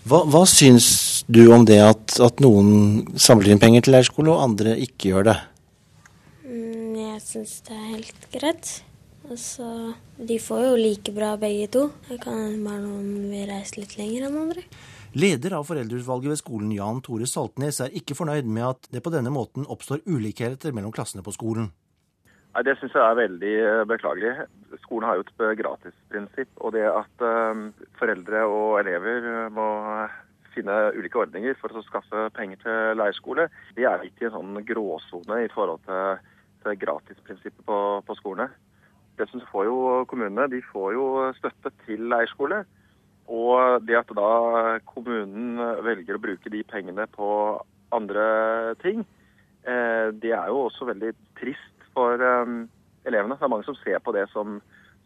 Hva, 0.09 0.23
hva 0.29 0.41
syns 0.49 0.87
du 1.29 1.43
om 1.53 1.65
det 1.65 1.77
at, 1.81 2.15
at, 2.21 2.41
noen 2.41 3.03
samler 3.21 3.53
inn 3.53 3.61
penger 3.61 3.85
til 3.85 3.95
leirskole, 3.95 4.33
og 4.33 4.45
andre 4.45 4.73
ikke 4.81 5.11
gjør 5.11 5.27
det? 5.29 5.35
Mm, 6.45 6.95
jeg 6.97 7.19
syns 7.25 7.59
det 7.67 7.75
er 7.77 7.85
helt 7.91 8.25
greit. 8.33 8.71
Altså, 9.31 9.65
de 10.19 10.35
får 10.43 10.65
jo 10.65 10.71
like 10.79 11.11
bra 11.15 11.35
begge 11.39 11.67
to. 11.71 11.85
Det 12.09 12.17
kan 12.23 12.57
bare 12.65 12.81
noen 12.83 13.29
vil 13.31 13.45
reise 13.47 13.77
litt 13.79 13.93
lenger 13.95 14.25
enn 14.27 14.39
andre. 14.41 14.63
Leder 15.15 15.55
av 15.55 15.67
foreldreutvalget 15.67 16.33
ved 16.33 16.39
skolen, 16.39 16.71
Jan 16.75 16.99
Tore 17.03 17.27
Saltnes, 17.27 17.79
er 17.83 17.95
ikke 17.95 18.17
fornøyd 18.17 18.47
med 18.47 18.65
at 18.67 18.89
det 18.91 19.03
på 19.03 19.13
denne 19.13 19.31
måten 19.31 19.67
oppstår 19.71 20.03
ulikheter 20.07 20.75
mellom 20.75 20.91
klassene 20.95 21.23
på 21.23 21.33
skolen. 21.35 21.69
Nei, 22.51 22.63
Det 22.67 22.75
syns 22.79 22.95
jeg 22.97 23.03
er 23.05 23.19
veldig 23.21 23.53
eh, 23.63 23.83
beklagelig. 23.87 24.47
Skolen 24.81 25.07
har 25.07 25.19
jo 25.19 25.23
et 25.23 25.43
eh, 25.45 25.53
gratisprinsipp. 25.61 26.51
Og 26.59 26.75
det 26.75 26.83
at 26.89 27.23
um, 27.23 27.69
foreldre 27.99 28.43
og 28.51 28.81
elever 28.81 29.47
må 29.55 29.67
finne 30.51 30.75
ulike 30.97 31.21
ordninger 31.23 31.55
for 31.61 31.71
å 31.71 31.85
skaffe 31.87 32.25
penger 32.35 32.59
til 32.65 32.99
leirskole, 32.99 33.47
det 33.77 33.87
er 33.87 34.03
ikke 34.03 34.27
en 34.27 34.35
sånn 34.35 34.59
gråsone 34.67 35.39
i 35.45 35.47
forhold 35.53 35.79
til, 35.87 36.19
til 36.65 36.75
gratisprinsippet 36.83 37.63
på, 37.67 37.79
på 38.03 38.19
skolene. 38.19 38.51
Dessuten 39.21 39.45
får 39.51 39.67
jo 39.69 39.79
kommunene 40.09 40.49
de 40.49 40.61
får 40.71 40.93
jo 40.97 41.07
støtte 41.37 41.73
til 41.85 42.07
leirskole. 42.09 42.63
Og 43.31 43.85
det 43.87 43.95
at 43.99 44.11
da 44.17 44.31
kommunen 44.89 45.61
velger 45.85 46.17
å 46.17 46.23
bruke 46.23 46.51
de 46.51 46.63
pengene 46.67 47.05
på 47.13 47.29
andre 47.93 48.25
ting, 48.81 49.05
det 49.63 50.33
er 50.33 50.49
jo 50.49 50.65
også 50.65 50.87
veldig 50.89 51.11
trist 51.37 51.85
for 51.93 52.17
um, 52.17 52.63
elevene. 53.07 53.37
Det 53.37 53.45
er 53.45 53.51
mange 53.53 53.67
som 53.67 53.77
ser 53.83 54.01
på 54.03 54.13
det 54.15 54.25
som, 54.33 54.57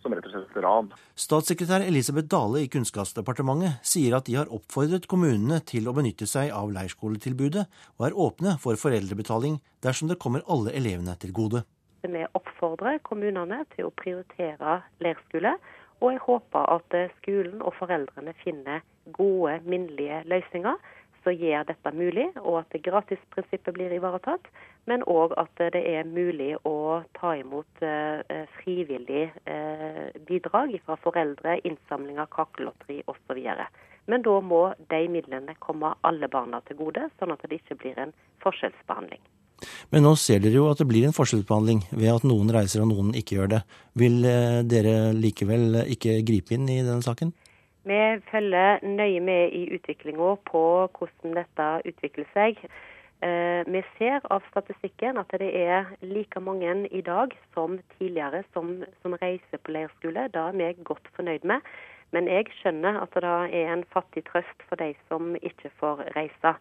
som 0.02 0.16
ran. 0.64 0.90
Statssekretær 1.20 1.86
Elisabeth 1.86 2.30
Dale 2.32 2.64
i 2.64 2.72
Kunnskapsdepartementet 2.72 3.84
sier 3.86 4.18
at 4.18 4.30
de 4.30 4.38
har 4.40 4.52
oppfordret 4.54 5.10
kommunene 5.12 5.60
til 5.68 5.90
å 5.90 5.96
benytte 5.98 6.30
seg 6.30 6.54
av 6.56 6.74
leirskoletilbudet, 6.76 7.68
og 8.00 8.08
er 8.08 8.20
åpne 8.28 8.58
for 8.64 8.80
foreldrebetaling 8.80 9.60
dersom 9.86 10.12
det 10.12 10.22
kommer 10.22 10.46
alle 10.48 10.74
elevene 10.78 11.18
til 11.22 11.36
gode. 11.36 11.66
Vi 12.06 12.26
oppfordrer 12.38 13.00
kommunene 13.08 13.64
til 13.76 13.88
å 13.88 13.96
prioritere 13.98 14.82
leirskole, 15.04 15.56
og 16.04 16.12
jeg 16.12 16.22
håper 16.26 16.70
at 16.76 16.98
skolen 17.22 17.64
og 17.64 17.74
foreldrene 17.80 18.36
finner 18.44 18.84
gode, 19.16 19.62
minnelige 19.66 20.22
løsninger 20.30 20.78
som 21.24 21.34
gjør 21.34 21.66
dette 21.72 21.94
mulig, 21.96 22.28
og 22.44 22.62
at 22.62 22.78
gratisprinsippet 22.86 23.74
blir 23.74 23.96
ivaretatt 23.96 24.50
men 24.90 25.04
òg 25.10 25.34
at 25.42 25.62
det 25.74 25.82
er 25.82 26.06
mulig 26.08 26.54
å 26.68 27.02
ta 27.18 27.34
imot 27.40 27.82
eh, 27.86 28.46
frivillig 28.60 29.24
eh, 29.50 30.14
bidrag 30.28 30.76
fra 30.86 30.98
foreldre, 31.02 31.58
innsamling 31.66 32.22
av 32.22 32.30
kakelotteri 32.34 33.02
osv. 33.10 33.42
Men 34.06 34.26
da 34.26 34.36
må 34.46 34.62
de 34.92 35.02
midlene 35.10 35.58
komme 35.60 35.96
alle 36.06 36.30
barna 36.30 36.62
til 36.68 36.78
gode, 36.84 37.08
sånn 37.20 37.34
at 37.34 37.48
det 37.50 37.64
ikke 37.64 37.80
blir 37.82 37.98
en 38.02 38.14
forskjellsbehandling. 38.46 39.24
Men 39.94 40.06
nå 40.08 40.16
ser 40.20 40.44
dere 40.44 40.60
jo 40.60 40.70
at 40.72 40.82
det 40.82 40.90
blir 40.90 41.08
en 41.08 41.16
forskjellsbehandling 41.16 41.84
ved 41.92 42.12
at 42.14 42.28
noen 42.28 42.52
reiser 42.56 42.84
og 42.84 42.92
noen 42.92 43.14
ikke 43.18 43.40
gjør 43.40 43.54
det. 43.58 43.62
Vil 44.00 44.22
eh, 44.30 44.62
dere 44.68 45.14
likevel 45.16 45.82
ikke 45.96 46.22
gripe 46.28 46.58
inn 46.58 46.70
i 46.70 46.82
denne 46.84 47.04
saken? 47.06 47.34
Vi 47.86 48.02
følger 48.32 48.82
nøye 48.82 49.22
med 49.22 49.54
i 49.54 49.68
utviklinga 49.78 50.36
på 50.50 50.66
hvordan 50.98 51.36
dette 51.38 51.72
utvikler 51.86 52.30
seg. 52.34 52.62
Eh, 53.26 53.62
vi 53.72 53.82
ser 53.98 54.26
av 54.34 54.44
statistikken 54.50 55.18
at 55.22 55.32
det 55.40 55.52
er 55.56 55.92
like 56.02 56.42
mange 56.42 56.74
i 56.92 57.02
dag 57.06 57.36
som 57.54 57.78
tidligere 57.98 58.44
som, 58.54 58.84
som 59.02 59.16
reiser 59.22 59.62
på 59.62 59.76
leirskole. 59.76 60.28
Det 60.34 60.42
er 60.42 60.58
vi 60.58 60.72
godt 60.84 61.08
fornøyd 61.16 61.46
med. 61.46 61.62
Men 62.14 62.28
jeg 62.30 62.50
skjønner 62.60 63.00
at 63.02 63.16
det 63.16 63.36
er 63.62 63.72
en 63.74 63.86
fattig 63.94 64.26
trøst 64.28 64.66
for 64.70 64.82
de 64.82 64.94
som 65.08 65.36
ikke 65.42 65.72
får 65.80 66.04
reise. 66.18 66.56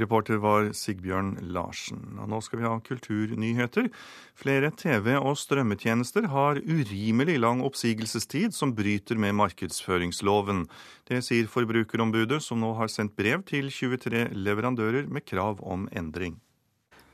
Reporter 0.00 0.40
var 0.42 0.70
Sigbjørn 0.76 1.34
Larsen. 1.54 2.18
Og 2.20 2.30
nå 2.32 2.40
skal 2.44 2.60
vi 2.60 2.66
ha 2.68 2.74
kulturnyheter. 2.84 3.90
Flere 4.38 4.72
TV- 4.72 5.18
og 5.20 5.36
strømmetjenester 5.38 6.30
har 6.32 6.60
urimelig 6.64 7.38
lang 7.40 7.62
oppsigelsestid 7.66 8.56
som 8.56 8.74
bryter 8.76 9.20
med 9.20 9.36
markedsføringsloven. 9.38 10.64
Det 11.08 11.22
sier 11.26 11.50
Forbrukerombudet, 11.50 12.40
som 12.44 12.62
nå 12.62 12.72
har 12.80 12.92
sendt 12.92 13.16
brev 13.18 13.44
til 13.48 13.70
23 13.70 14.30
leverandører 14.34 15.10
med 15.12 15.26
krav 15.28 15.60
om 15.60 15.88
endring. 15.92 16.40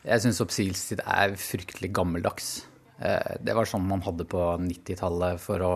Jeg 0.06 0.22
syns 0.22 0.40
oppsigelsestid 0.44 1.02
er 1.02 1.34
fryktelig 1.40 1.90
gammeldags. 1.98 2.66
Eh, 3.02 3.36
det 3.42 3.56
var 3.58 3.66
sånn 3.68 3.88
man 3.88 4.04
hadde 4.06 4.24
på 4.30 4.42
90-tallet 4.62 5.42
for 5.42 5.64
å 5.66 5.74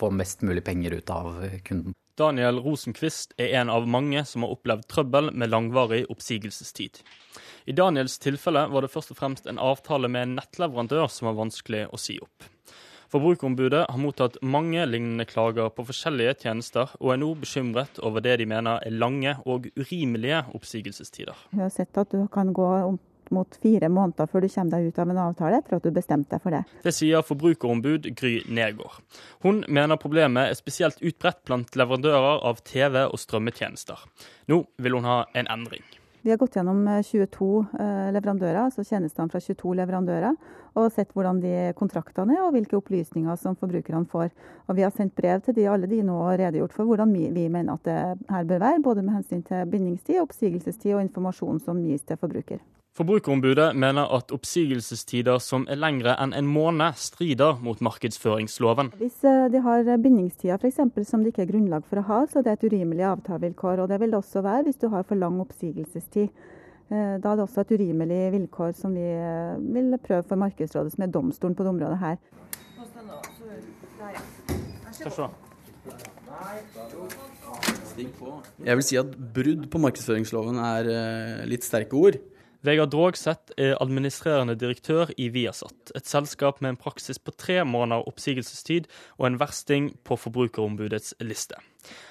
få 0.00 0.10
mest 0.14 0.44
mulig 0.46 0.62
penger 0.64 0.96
ut 1.00 1.10
av 1.12 1.34
kunden. 1.66 1.96
Daniel 2.20 2.58
Rosenquist 2.60 3.32
er 3.40 3.54
en 3.62 3.70
av 3.72 3.86
mange 3.88 4.20
som 4.28 4.44
har 4.44 4.52
opplevd 4.52 4.84
trøbbel 4.92 5.30
med 5.32 5.48
langvarig 5.48 6.02
oppsigelsestid. 6.12 7.00
I 7.64 7.72
Daniels 7.72 8.18
tilfelle 8.20 8.66
var 8.68 8.84
det 8.84 8.90
først 8.92 9.14
og 9.14 9.20
fremst 9.22 9.48
en 9.48 9.60
avtale 9.62 10.10
med 10.12 10.26
en 10.26 10.34
nettleverandør 10.40 11.08
som 11.08 11.30
var 11.30 11.38
vanskelig 11.38 11.86
å 11.88 12.00
si 12.00 12.18
opp. 12.20 12.44
Forbrukerombudet 13.10 13.86
har 13.88 13.98
mottatt 13.98 14.36
mange 14.44 14.84
lignende 14.86 15.24
klager 15.26 15.72
på 15.74 15.86
forskjellige 15.88 16.36
tjenester, 16.44 16.92
og 17.00 17.14
er 17.14 17.22
nå 17.24 17.32
bekymret 17.40 17.98
over 18.06 18.22
det 18.22 18.36
de 18.42 18.46
mener 18.52 18.84
er 18.84 18.94
lange 18.94 19.32
og 19.46 19.66
urimelige 19.80 20.44
oppsigelsestider. 20.54 21.46
Vi 21.50 21.64
har 21.64 21.72
sett 21.74 21.98
at 21.98 22.12
du 22.12 22.28
kan 22.30 22.52
gå 22.54 22.68
mot 23.34 23.58
fire 23.62 23.90
måneder 23.92 24.28
før 24.30 24.44
du 24.44 24.48
kommer 24.52 24.76
deg 24.76 24.90
ut 24.90 25.00
av 25.02 25.12
en 25.12 25.22
avtale 25.26 25.60
etter 25.60 25.78
at 25.78 25.86
du 25.86 25.94
bestemte 25.94 26.34
deg 26.34 26.44
for 26.44 26.56
det. 26.56 26.64
Det 26.84 26.94
sier 26.94 27.24
forbrukerombud 27.26 28.10
Gry 28.18 28.40
Nergård. 28.48 29.00
Hun 29.44 29.64
mener 29.68 30.00
problemet 30.00 30.50
er 30.50 30.58
spesielt 30.58 31.00
utbredt 31.00 31.44
blant 31.48 31.78
leverandører 31.78 32.44
av 32.46 32.62
TV- 32.66 33.06
og 33.06 33.18
strømmetjenester. 33.20 34.04
Nå 34.50 34.64
vil 34.82 34.98
hun 34.98 35.08
ha 35.08 35.24
en 35.34 35.50
endring. 35.50 35.84
Vi 36.22 36.30
har 36.30 36.36
gått 36.36 36.56
gjennom 36.56 36.84
22 37.02 37.46
eh, 37.80 37.84
eh, 37.86 38.08
leverandører, 38.12 38.58
altså 38.66 38.84
tjenestene 38.84 39.32
fra 39.32 39.40
22 39.40 39.72
leverandører, 39.78 40.34
og 40.76 40.90
sett 40.92 41.14
hvordan 41.16 41.40
de 41.40 41.54
kontraktene 41.78 42.36
er 42.36 42.42
og 42.44 42.52
hvilke 42.54 42.76
opplysninger 42.76 43.38
som 43.40 43.56
forbrukerne 43.56 44.04
får. 44.10 44.28
Og 44.68 44.76
Vi 44.76 44.84
har 44.84 44.92
sendt 44.92 45.16
brev 45.16 45.40
til 45.46 45.56
de, 45.56 45.64
alle 45.68 45.88
de 45.88 46.02
nå 46.04 46.18
og 46.20 46.36
redegjort 46.38 46.76
for 46.76 46.84
hvordan 46.84 47.14
vi, 47.16 47.30
vi 47.32 47.48
mener 47.48 47.78
at 47.78 47.88
det 47.88 47.96
her 48.28 48.44
bør 48.52 48.60
være, 48.66 48.82
både 48.84 49.06
med 49.06 49.16
hensyn 49.16 49.42
til 49.48 49.64
bindingstid, 49.72 50.20
oppsigelsestid 50.20 50.94
og 50.94 51.06
informasjon 51.06 51.64
som 51.64 51.80
gis 51.80 52.04
til 52.04 52.20
forbruker. 52.20 52.60
Forbrukerombudet 52.90 53.76
mener 53.78 54.10
at 54.16 54.32
oppsigelsestider 54.34 55.38
som 55.38 55.62
er 55.70 55.78
lengre 55.78 56.16
enn 56.18 56.32
en 56.34 56.48
måned, 56.50 56.98
strider 56.98 57.60
mot 57.62 57.78
markedsføringsloven. 57.86 58.90
Hvis 58.98 59.20
eh, 59.22 59.44
de 59.52 59.60
har 59.62 59.86
bindingstider 60.02 60.58
f.eks. 60.58 60.80
som 61.06 61.22
det 61.22 61.30
ikke 61.30 61.44
er 61.44 61.52
grunnlag 61.52 61.86
for 61.86 62.00
å 62.00 62.06
ha, 62.08 62.18
så 62.26 62.42
det 62.42 62.50
er 62.50 62.58
et 62.58 62.66
urimelig 62.66 63.06
avtalevilkår. 63.12 63.84
Og 63.84 63.92
det 63.92 64.00
vil 64.02 64.10
det 64.10 64.18
også 64.18 64.42
være 64.42 64.64
hvis 64.66 64.80
du 64.82 64.88
har 64.90 65.06
for 65.06 65.20
lang 65.22 65.38
oppsigelsestid. 65.44 66.32
Eh, 66.90 67.12
da 67.22 67.30
er 67.30 67.38
det 67.38 67.44
også 67.44 67.62
et 67.62 67.76
urimelig 67.78 68.18
vilkår 68.34 68.74
som 68.80 68.98
vi 68.98 69.06
eh, 69.06 69.54
vil 69.70 69.94
prøve 70.02 70.26
for 70.26 70.42
Markedsrådet, 70.42 70.96
som 70.96 71.06
er 71.06 71.14
domstolen 71.14 71.54
på 71.54 71.68
det 71.68 71.72
området 71.76 72.00
her. 72.02 72.18
Jeg 78.66 78.76
vil 78.82 78.84
si 78.86 78.98
at 78.98 79.14
brudd 79.38 79.70
på 79.70 79.78
markedsføringsloven 79.86 80.58
er 80.58 80.92
litt 81.46 81.62
sterke 81.66 81.94
ord. 81.96 82.18
Vegard 82.60 82.90
Drogseth 82.92 83.54
er 83.56 83.78
administrerende 83.80 84.52
direktør 84.60 85.08
i 85.16 85.30
Viasat, 85.32 85.94
et 85.96 86.08
selskap 86.08 86.58
med 86.60 86.74
en 86.74 86.80
praksis 86.82 87.16
på 87.16 87.32
tre 87.32 87.62
måneder 87.64 88.04
oppsigelsestid 88.10 88.88
og 89.16 89.30
en 89.30 89.38
versting 89.40 89.86
på 90.04 90.18
Forbrukerombudets 90.20 91.14
liste. 91.24 91.56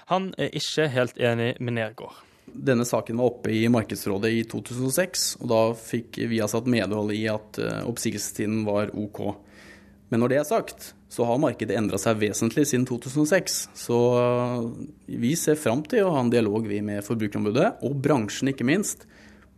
Han 0.09 0.31
er 0.41 0.49
ikke 0.57 0.87
helt 0.89 1.21
enig 1.21 1.51
med 1.61 1.77
Nergård. 1.77 2.17
Denne 2.49 2.81
saken 2.87 3.19
var 3.21 3.29
oppe 3.29 3.53
i 3.53 3.67
Markedsrådet 3.69 4.31
i 4.33 4.41
2006, 4.49 5.27
og 5.43 5.51
da 5.51 5.61
fikk 5.77 6.17
Viasat 6.31 6.65
medhold 6.65 7.13
i 7.13 7.27
at 7.29 7.61
eh, 7.61 7.83
oppsigelsestiden 7.85 8.63
var 8.65 8.89
OK. 8.97 9.21
Men 10.09 10.23
når 10.23 10.33
det 10.33 10.39
er 10.41 10.49
sagt, 10.49 10.87
så 11.13 11.29
har 11.29 11.37
markedet 11.41 11.77
endra 11.77 12.01
seg 12.01 12.17
vesentlig 12.23 12.65
siden 12.71 12.87
2006. 12.89 13.59
Så 13.77 14.01
eh, 14.17 14.65
vi 15.21 15.35
ser 15.37 15.61
fram 15.61 15.85
til 15.85 16.07
å 16.07 16.15
ha 16.17 16.25
en 16.25 16.33
dialog 16.33 16.65
med 16.65 17.05
Forbrukerombudet, 17.05 17.75
og 17.85 18.01
bransjen 18.01 18.49
ikke 18.49 18.65
minst, 18.65 19.05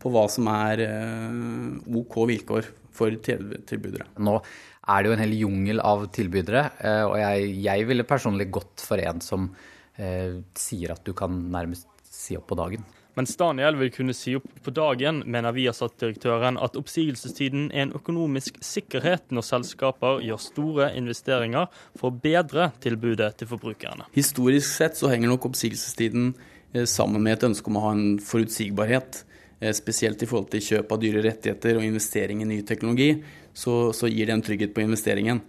på 0.02 0.12
hva 0.14 0.26
som 0.32 0.50
er 0.52 0.84
eh, 0.88 1.98
OK 2.02 2.22
vilkår 2.30 2.70
for 2.96 3.18
tilbydere. 3.24 4.10
Nå 4.20 4.40
er 4.42 5.02
det 5.02 5.12
jo 5.12 5.16
en 5.16 5.24
hel 5.24 5.36
jungel 5.38 5.84
av 5.86 6.08
tilbydere, 6.14 6.64
eh, 6.82 7.04
og 7.08 7.18
jeg, 7.22 7.52
jeg 7.64 7.90
ville 7.90 8.08
personlig 8.10 8.50
gått 8.54 8.84
for 8.86 9.02
en 9.02 9.22
som 9.24 9.52
eh, 9.98 10.42
sier 10.58 10.96
at 10.96 11.06
du 11.06 11.14
kan 11.18 11.38
nærmest 11.54 11.88
si 12.12 12.38
opp 12.38 12.50
på 12.52 12.60
dagen. 12.60 12.84
Mens 13.20 13.36
Daniel 13.36 13.76
vil 13.76 13.90
kunne 13.92 14.14
si 14.16 14.38
opp 14.38 14.46
på 14.64 14.72
dagen, 14.72 15.20
mener 15.28 15.52
Viasat-direktøren 15.52 16.56
at 16.64 16.78
oppsigelsestiden 16.80 17.68
er 17.74 17.86
en 17.86 17.96
økonomisk 17.98 18.62
sikkerhet 18.64 19.34
når 19.36 19.44
selskaper 19.50 20.22
gjør 20.24 20.40
store 20.40 20.88
investeringer 20.96 21.68
for 22.00 22.08
å 22.08 22.22
bedre 22.24 22.70
tilbudet 22.84 23.34
til 23.42 23.52
forbrukerne. 23.52 24.08
Historisk 24.16 24.72
sett 24.72 24.96
så 25.00 25.12
henger 25.12 25.34
nok 25.34 25.50
oppsigelsestiden 25.52 26.32
eh, 26.72 26.88
sammen 26.88 27.26
med 27.26 27.36
et 27.36 27.50
ønske 27.52 27.68
om 27.68 27.82
å 27.82 27.86
ha 27.90 27.94
en 27.98 28.16
forutsigbarhet. 28.24 29.26
Eh, 29.62 29.74
spesielt 29.78 30.22
i 30.24 30.28
forhold 30.30 30.50
til 30.50 30.64
kjøp 30.66 30.92
av 30.94 31.02
dyre 31.04 31.22
rettigheter 31.22 31.78
og 31.78 31.86
investering 31.86 32.42
i 32.42 32.50
ny 32.50 32.62
teknologi, 32.66 33.12
så, 33.54 33.92
så 33.94 34.10
gir 34.10 34.26
det 34.26 34.34
en 34.34 34.42
trygghet 34.46 34.74
på 34.74 34.82
investeringen. 34.82 35.44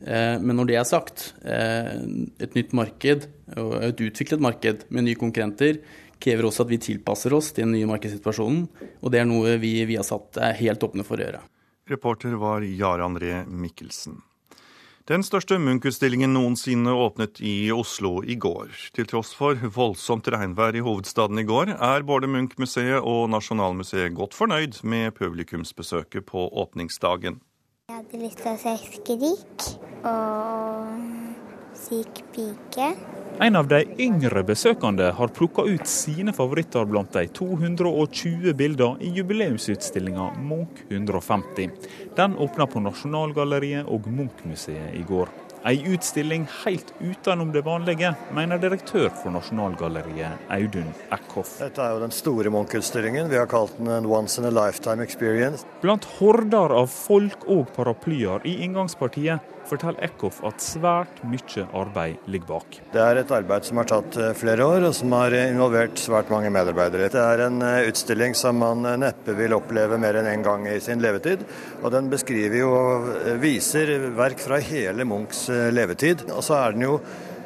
Eh, 0.00 0.36
men 0.40 0.56
når 0.56 0.70
det 0.70 0.78
er 0.80 0.86
sagt, 0.88 1.26
eh, 1.44 1.90
et 2.40 2.56
nytt 2.56 2.72
marked 2.76 3.28
og 3.60 3.74
et 3.84 4.00
utviklet 4.06 4.40
marked 4.40 4.86
med 4.88 5.04
nye 5.04 5.20
konkurrenter 5.20 5.82
krever 6.20 6.48
også 6.48 6.64
at 6.64 6.72
vi 6.72 6.80
tilpasser 6.80 7.36
oss 7.36 7.52
til 7.52 7.66
den 7.66 7.76
nye 7.76 7.90
markedssituasjonen, 7.90 8.64
og 9.00 9.12
det 9.12 9.20
er 9.20 9.28
noe 9.28 9.58
vi, 9.60 9.74
har 9.92 10.08
satt 10.08 10.40
er 10.40 10.56
helt 10.60 10.84
åpne 10.84 11.04
for 11.04 11.20
å 11.20 11.26
gjøre. 11.26 11.44
Reporter 11.90 12.40
var 12.40 12.64
Jare 12.64 13.04
André 13.04 13.42
Mikkelsen. 13.44 14.20
Den 15.10 15.24
største 15.26 15.56
Munch-utstillingen 15.58 16.30
noensinne 16.36 16.92
åpnet 16.94 17.40
i 17.42 17.72
Oslo 17.74 18.20
i 18.22 18.36
går. 18.38 18.68
Til 18.94 19.08
tross 19.10 19.32
for 19.34 19.58
voldsomt 19.74 20.28
regnvær 20.30 20.76
i 20.78 20.82
hovedstaden 20.86 21.40
i 21.42 21.44
går, 21.48 21.72
er 21.74 22.06
både 22.06 22.30
Munch-museet 22.30 23.02
og 23.02 23.24
Nasjonalmuseet 23.32 24.14
godt 24.14 24.38
fornøyd 24.38 24.78
med 24.86 25.10
publikumsbesøket 25.18 26.28
på 26.30 26.44
åpningsdagen. 26.62 27.40
Jeg 27.90 27.96
hadde 27.96 28.22
lyst 28.22 28.44
til 28.44 28.52
å 28.52 28.60
se 28.62 28.76
Skrik 28.84 29.66
og 30.06 30.94
Syk 31.74 32.22
pike. 32.30 32.92
En 33.42 33.56
av 33.56 33.68
de 33.68 33.84
yngre 33.98 34.42
besøkende 34.44 35.06
har 35.16 35.30
plukka 35.32 35.62
ut 35.64 35.86
sine 35.88 36.32
favoritter 36.36 36.84
blant 36.84 37.14
de 37.16 37.22
220 37.32 38.52
bilder 38.52 38.98
i 39.00 39.14
jubileumsutstillinga 39.16 40.26
Munch 40.44 40.82
150. 40.90 41.70
Den 42.18 42.34
åpna 42.36 42.66
på 42.68 42.82
Nasjonalgalleriet 42.84 43.88
og 43.88 44.10
Munch-museet 44.12 44.92
i 44.92 45.06
går. 45.08 45.32
Ei 45.64 45.80
utstilling 45.88 46.44
helt 46.66 46.92
utenom 47.00 47.48
det 47.52 47.62
vanlige, 47.64 48.12
mener 48.36 48.60
direktør 48.60 49.08
for 49.22 49.32
Nasjonalgalleriet, 49.32 50.44
Audun 50.52 50.92
Eckhoff. 51.08 51.54
Dette 51.60 51.80
er 51.84 51.94
jo 51.96 52.02
den 52.04 52.12
store 52.12 52.52
Munch-utstillingen. 52.52 53.28
Vi 53.32 53.40
har 53.40 53.48
kalt 53.48 53.72
den 53.80 53.88
en 53.92 54.08
once 54.08 54.36
in 54.40 54.48
a 54.48 54.52
lifetime 54.52 55.04
experience. 55.04 55.64
Blant 55.80 56.04
horder 56.18 56.76
av 56.76 56.92
folk 56.92 57.48
og 57.48 57.72
paraplyer 57.76 58.44
i 58.44 58.58
inngangspartiet 58.66 59.56
forteller 59.70 60.04
Eckhoff 60.04 60.40
at 60.46 60.62
svært 60.64 61.22
mye 61.26 61.66
arbeid 61.76 62.28
ligger 62.30 62.50
bak. 62.50 62.80
Det 62.92 63.02
er 63.02 63.20
et 63.20 63.32
arbeid 63.34 63.68
som 63.68 63.80
har 63.80 63.88
tatt 63.90 64.18
eh, 64.20 64.34
flere 64.38 64.66
år, 64.66 64.88
og 64.90 64.96
som 64.96 65.14
har 65.16 65.36
involvert 65.38 66.00
svært 66.00 66.32
mange 66.32 66.52
medarbeidere. 66.54 67.10
Det 67.12 67.22
er 67.22 67.44
en 67.46 67.62
eh, 67.66 67.88
utstilling 67.90 68.36
som 68.38 68.60
man 68.62 68.84
eh, 68.88 68.98
neppe 69.00 69.36
vil 69.38 69.56
oppleve 69.56 69.98
mer 70.00 70.20
enn 70.20 70.30
én 70.30 70.40
en 70.40 70.46
gang 70.46 70.68
i 70.70 70.78
sin 70.82 71.02
levetid. 71.02 71.44
Og 71.82 71.90
den 71.94 72.10
beskriver 72.12 72.60
jo 72.60 72.70
viser 73.42 73.92
verk 74.16 74.40
fra 74.42 74.60
hele 74.64 75.06
Munchs 75.08 75.46
levetid. 75.72 76.26
Og 76.34 76.44
så 76.46 76.58
er 76.60 76.76
den 76.76 76.88
jo 76.88 76.98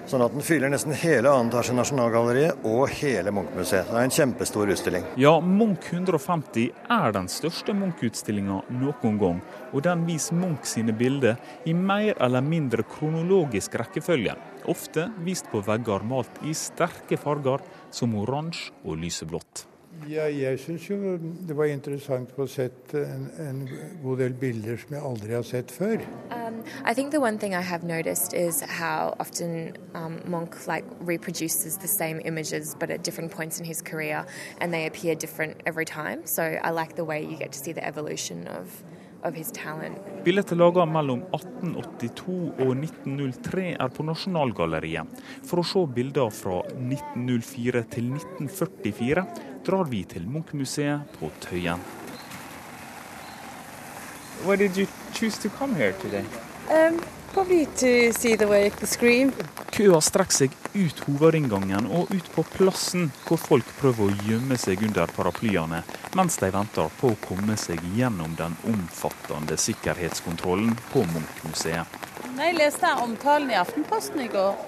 Sånn 0.04 0.20
at 0.20 0.34
den 0.36 0.44
fyller 0.44 0.68
nesten 0.68 0.92
hele 1.00 1.30
2. 1.32 1.46
etasje 1.48 1.74
Nasjonalgalleriet 1.78 2.66
og 2.68 2.90
hele 2.98 3.32
Munch-museet. 3.32 3.88
Det 3.88 3.96
er 3.96 4.04
en 4.04 4.12
kjempestor 4.12 4.72
utstilling. 4.74 5.06
Ja, 5.20 5.32
Munch 5.40 5.88
150 5.94 6.66
er 6.92 7.14
den 7.16 7.30
største 7.32 7.72
Munch-utstillinga 7.78 8.60
noen 8.82 9.18
gang. 9.22 9.42
Og 9.72 9.86
den 9.88 10.04
viser 10.04 10.36
Munch 10.36 10.68
sine 10.68 10.92
bilder 10.92 11.40
i 11.64 11.72
mer 11.72 12.20
eller 12.20 12.44
mindre 12.44 12.84
kronologisk 12.84 13.80
rekkefølge. 13.80 14.36
Ofte 14.68 15.08
vist 15.24 15.48
på 15.52 15.64
vegger 15.64 16.04
malt 16.04 16.42
i 16.44 16.52
sterke 16.52 17.16
farger 17.20 17.64
som 17.88 18.12
oransje 18.20 18.76
og 18.84 19.00
lyseblått. 19.00 19.64
Ja, 20.08 20.26
jeg 20.28 20.58
syns 20.60 20.84
jo 20.90 21.16
det 21.48 21.54
var 21.56 21.70
interessant 21.72 22.32
å 22.34 22.42
få 22.42 22.46
sett 22.50 22.94
en, 22.98 23.28
en, 23.40 23.62
god 24.02 24.20
del 24.20 24.34
bilder 24.36 24.76
som 24.80 24.96
jeg 24.96 25.02
aldri 25.10 25.36
har 25.36 25.46
sett 25.48 25.72
før. 25.72 26.02
Um, 26.30 26.60
I 26.84 26.92
think 26.94 27.10
the 27.10 27.20
one 27.20 27.38
thing 27.38 27.54
I 27.54 27.62
have 27.62 27.84
noticed 27.84 28.34
is 28.34 28.60
how 28.60 29.14
often 29.18 29.76
um, 29.94 30.20
Monk 30.26 30.66
like 30.66 30.84
reproduces 31.00 31.78
the 31.78 31.88
same 31.88 32.20
images 32.24 32.74
but 32.78 32.90
at 32.90 33.02
different 33.02 33.32
points 33.32 33.60
in 33.60 33.64
his 33.64 33.80
career 33.80 34.26
and 34.60 34.72
they 34.72 34.86
appear 34.86 35.14
different 35.14 35.56
every 35.64 35.86
time. 35.86 36.26
So 36.26 36.42
I 36.42 36.70
like 36.70 36.96
the 36.96 37.04
way 37.04 37.22
you 37.22 37.36
get 37.36 37.52
to 37.52 37.58
see 37.58 37.72
the 37.72 37.84
evolution 37.84 38.46
of 38.48 38.84
Bildet 40.24 40.50
laga 40.52 40.84
mellom 40.84 41.22
1882 41.32 42.34
og 42.60 42.72
1903 42.76 43.62
er 43.80 43.92
på 43.96 44.04
Nasjonalgalleriet. 44.04 45.22
For 45.48 45.62
å 45.62 45.64
se 45.64 45.80
bilder 45.96 46.28
fra 46.28 46.58
1904 46.74 47.84
til 47.94 48.10
1944 48.18 49.24
drar 49.64 49.84
vi 49.90 50.04
til 50.04 50.28
Munchmuseet 50.28 51.18
på 51.18 51.30
Tøyen. 51.40 51.80
Why 54.44 54.56
did 54.56 54.76
you 54.76 54.86
choose 55.14 55.38
to 55.38 55.48
come 55.48 55.74
here 55.74 55.92
today? 55.92 56.24
Um, 56.68 57.00
probably 57.32 57.66
to 57.66 58.12
see 58.12 58.36
the 58.36 58.46
way 58.46 58.70
the 58.70 58.86
scream. 58.86 59.32
Køa 59.72 60.00
strekker 60.00 60.36
seg 60.36 60.52
ut 60.74 61.00
hovedinngangen 61.06 61.88
og 61.90 62.12
ut 62.14 62.28
på 62.34 62.44
plassen, 62.54 63.08
hvor 63.26 63.40
folk 63.40 63.72
prøver 63.80 64.06
å 64.06 64.28
gjemme 64.28 64.58
seg 64.60 64.84
under 64.86 65.10
paraplyene, 65.16 65.80
mens 66.14 66.38
de 66.38 66.50
venter 66.54 66.92
på 67.00 67.10
å 67.14 67.18
komme 67.24 67.56
seg 67.58 67.82
gjennom 67.96 68.36
den 68.38 68.54
omfattende 68.70 69.56
sikkerhetskontrollen 69.58 70.76
på 70.92 71.02
Munch-museet. 71.10 72.00
Jeg 72.34 72.58
leste 72.58 72.90
omtalen 73.02 73.50
i 73.50 73.58
Aftenposten 73.58 74.22
i 74.22 74.30
går. 74.30 74.58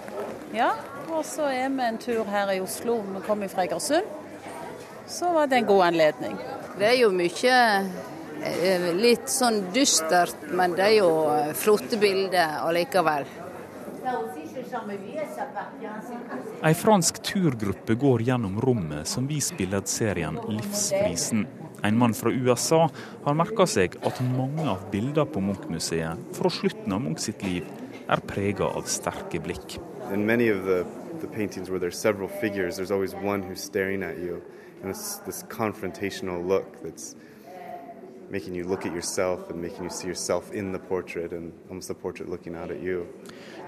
Ja, 0.54 0.72
og 1.10 1.24
så 1.26 1.50
er 1.52 1.68
vi 1.68 1.86
en 1.86 1.98
tur 2.02 2.24
her 2.30 2.50
i 2.54 2.60
Oslo. 2.62 3.02
Vi 3.14 3.22
kommer 3.26 3.50
fra 3.52 3.66
Egersund. 3.66 4.25
Så 5.06 5.32
var 5.32 5.46
det 5.46 5.56
en 5.56 5.66
god 5.66 5.84
anledning. 5.86 6.36
Det 6.78 6.86
er 6.86 6.96
jo 6.98 7.10
mye 7.14 7.56
eh, 8.42 8.86
litt 8.98 9.30
sånn 9.30 9.68
dystert, 9.74 10.48
men 10.50 10.74
det 10.76 10.88
er 10.90 10.96
jo 10.98 11.10
eh, 11.30 11.52
flotte 11.56 11.98
bilder 12.00 12.58
allikevel. 12.66 13.28
Ei 16.62 16.74
fransk 16.74 17.22
turgruppe 17.26 17.94
går 17.98 18.22
gjennom 18.28 18.60
rommet 18.62 19.08
som 19.08 19.26
viser 19.26 19.58
billedserien 19.58 20.38
Livsprisen. 20.48 21.46
En 21.82 21.98
mann 21.98 22.14
fra 22.14 22.30
USA 22.30 22.86
har 23.24 23.38
merka 23.38 23.66
seg 23.66 23.98
at 24.06 24.20
mange 24.26 24.66
av 24.66 24.86
bildene 24.90 25.26
på 25.30 25.42
Munch-museet 25.42 26.38
fra 26.38 26.50
slutten 26.50 26.94
av 26.94 27.02
Munch 27.02 27.22
sitt 27.26 27.42
liv 27.46 27.66
er 28.06 28.22
prega 28.26 28.68
av 28.68 28.86
sterke 28.90 29.42
blikk. 29.42 29.78
In 30.12 30.26
many 30.26 30.48
of 30.50 30.64
the, 30.66 30.84
the 31.20 31.26
paintings 31.26 31.70
where 31.70 31.78
there's 31.78 31.98
several 31.98 32.28
figures, 32.28 32.76
there's 32.76 32.90
always 32.90 33.14
one 33.14 33.42
who's 33.42 33.62
staring 33.62 34.02
at 34.02 34.18
you. 34.18 34.42
And 34.82 34.94
this, 34.94 35.20
this 35.26 35.42
confrontational 35.42 36.46
look 36.46 36.82
that's 36.82 37.16
making 38.30 38.54
you 38.54 38.64
look 38.64 38.86
at 38.86 38.92
yourself 38.92 39.50
and 39.50 39.62
making 39.62 39.84
you 39.84 39.90
see 39.90 40.08
yourself 40.08 40.52
in 40.52 40.72
the 40.72 40.78
portrait 40.78 41.32
and 41.32 41.52
almost 41.68 41.88
the 41.88 41.94
portrait 41.94 42.28
looking 42.28 42.54
out 42.56 42.70
at 42.70 42.82
you. 42.82 43.06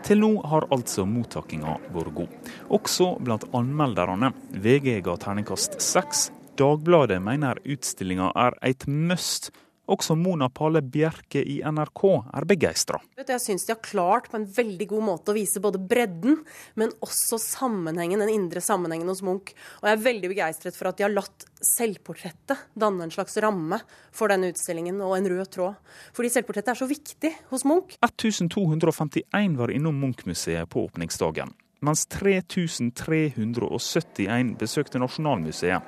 Til 0.02 0.20
nå 0.22 0.30
har 0.46 0.68
altså 0.70 1.04
mottakinga 1.08 1.78
vært 1.94 2.14
god, 2.14 2.50
også 2.70 3.16
blant 3.24 3.46
anmelderne. 3.54 4.32
VG 4.52 5.00
ga 5.04 5.16
terningkast 5.18 5.80
seks. 5.82 6.28
Dagbladet 6.58 7.20
mener 7.22 7.58
utstillinga 7.66 8.32
er 8.34 8.58
et 8.62 8.86
must 8.86 9.50
også 9.88 10.14
Mona 10.18 10.48
Pale 10.52 10.82
Bjerke 10.84 11.40
i 11.40 11.62
NRK 11.64 12.02
er 12.36 12.44
begeistra. 12.48 13.00
Jeg 13.18 13.40
syns 13.42 13.64
de 13.66 13.72
har 13.72 13.80
klart 13.84 14.28
på 14.30 14.36
en 14.38 14.46
veldig 14.46 14.86
god 14.90 15.02
måte 15.06 15.32
å 15.32 15.36
vise 15.36 15.60
både 15.64 15.78
bredden, 15.80 16.36
men 16.80 16.92
også 17.04 17.38
sammenhengen, 17.40 18.20
den 18.22 18.34
indre 18.34 18.60
sammenhengen 18.64 19.08
hos 19.10 19.22
Munch. 19.24 19.48
Og 19.80 19.88
jeg 19.88 19.94
er 19.96 20.06
veldig 20.06 20.28
begeistret 20.34 20.76
for 20.78 20.86
at 20.90 20.98
de 20.98 21.04
har 21.06 21.14
latt 21.14 21.40
selvportrettet 21.64 22.58
danne 22.78 23.02
en 23.06 23.14
slags 23.14 23.36
ramme 23.42 23.78
for 24.14 24.26
denne 24.32 24.48
utstillingen, 24.52 24.96
og 25.04 25.12
en 25.16 25.30
rød 25.32 25.48
tråd. 25.56 25.74
Fordi 26.16 26.28
selvportrettet 26.36 26.72
er 26.74 26.80
så 26.82 26.90
viktig 26.90 27.32
hos 27.52 27.62
Munch. 27.68 27.92
1251 28.04 29.58
var 29.58 29.68
innom 29.74 29.96
Munch-museet 30.04 30.66
på 30.70 30.78
åpningsdagen, 30.88 31.50
mens 31.84 32.00
3371 32.12 34.56
besøkte 34.60 34.96
Nasjonalmuseet. 35.02 35.82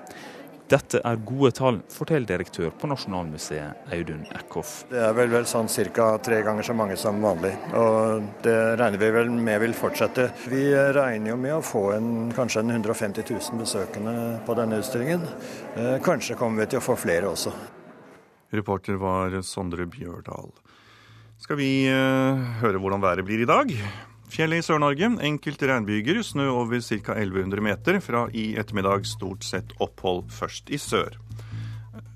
Dette 0.70 1.00
er 1.02 1.16
gode 1.26 1.50
tall, 1.50 1.80
forteller 1.90 2.28
direktør 2.28 2.68
på 2.78 2.86
Nasjonalmuseet 2.86 3.88
Audun 3.90 4.20
Eckhoff. 4.38 4.84
Det 4.86 5.00
er 5.02 5.16
vel, 5.16 5.32
vel 5.32 5.46
sånn 5.50 5.66
ca. 5.66 6.12
tre 6.22 6.38
ganger 6.46 6.62
så 6.62 6.76
mange 6.78 6.94
som 7.00 7.18
vanlig, 7.18 7.50
og 7.74 8.28
det 8.44 8.54
regner 8.78 9.00
vi 9.02 9.08
vel 9.16 9.32
med 9.34 9.58
vil 9.64 9.74
fortsette. 9.74 10.28
Vi 10.46 10.68
regner 10.94 11.32
jo 11.32 11.38
med 11.42 11.56
å 11.56 11.64
få 11.66 11.82
en, 11.96 12.30
kanskje 12.36 12.62
en 12.62 12.70
150 12.76 13.26
000 13.26 13.58
besøkende 13.58 14.14
på 14.46 14.54
denne 14.60 14.78
utstillingen. 14.78 15.26
Eh, 15.74 15.96
kanskje 16.06 16.38
kommer 16.38 16.62
vi 16.62 16.70
til 16.70 16.78
å 16.78 16.84
få 16.86 16.94
flere 17.02 17.32
også. 17.32 17.50
Reporter 18.54 19.00
var 19.02 19.34
Sondre 19.42 19.88
Bjørdal. 19.90 20.54
Skal 21.40 21.58
vi 21.58 21.72
uh, 21.90 22.38
høre 22.62 22.78
hvordan 22.78 23.02
været 23.02 23.26
blir 23.26 23.42
i 23.42 23.50
dag? 23.50 23.74
Fjellet 24.30 24.62
i 24.62 24.62
Sør-Norge. 24.62 25.08
Enkelte 25.26 25.66
regnbyger. 25.66 26.20
Snø 26.22 26.46
over 26.52 26.78
ca. 26.80 27.16
1100 27.18 27.64
meter. 27.66 27.98
Fra 28.04 28.28
i 28.30 28.52
ettermiddag 28.60 29.06
stort 29.08 29.42
sett 29.42 29.74
opphold 29.82 30.28
først 30.30 30.70
i 30.70 30.78
sør. 30.78 31.16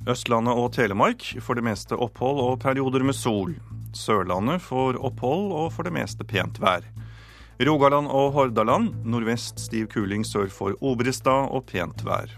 Østlandet 0.06 0.54
og 0.54 0.68
Telemark 0.76 1.24
for 1.42 1.58
det 1.58 1.64
meste 1.66 1.98
opphold 1.98 2.38
og 2.44 2.60
perioder 2.62 3.02
med 3.02 3.18
sol. 3.18 3.56
Sørlandet 3.96 4.62
får 4.62 5.00
opphold 5.02 5.50
og 5.56 5.72
for 5.74 5.86
det 5.86 5.94
meste 5.96 6.26
pent 6.28 6.60
vær. 6.62 6.86
Rogaland 7.64 8.06
og 8.10 8.32
Hordaland 8.34 8.92
nordvest 9.06 9.62
stiv 9.62 9.88
kuling 9.90 10.26
sør 10.26 10.50
for 10.52 10.78
Obrestad 10.82 11.50
og 11.50 11.66
pent 11.70 12.04
vær. 12.06 12.30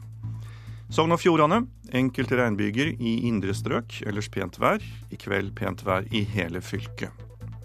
Sogn 0.88 1.12
og 1.12 1.20
Fjordane 1.20 1.64
enkelte 1.96 2.38
regnbyger 2.38 2.94
i 2.96 3.18
indre 3.28 3.52
strøk, 3.56 4.00
ellers 4.06 4.30
pent 4.32 4.56
vær. 4.62 4.80
I 5.10 5.20
kveld 5.20 5.52
pent 5.58 5.84
vær 5.84 6.06
i 6.14 6.22
hele 6.36 6.62
fylket. 6.64 7.10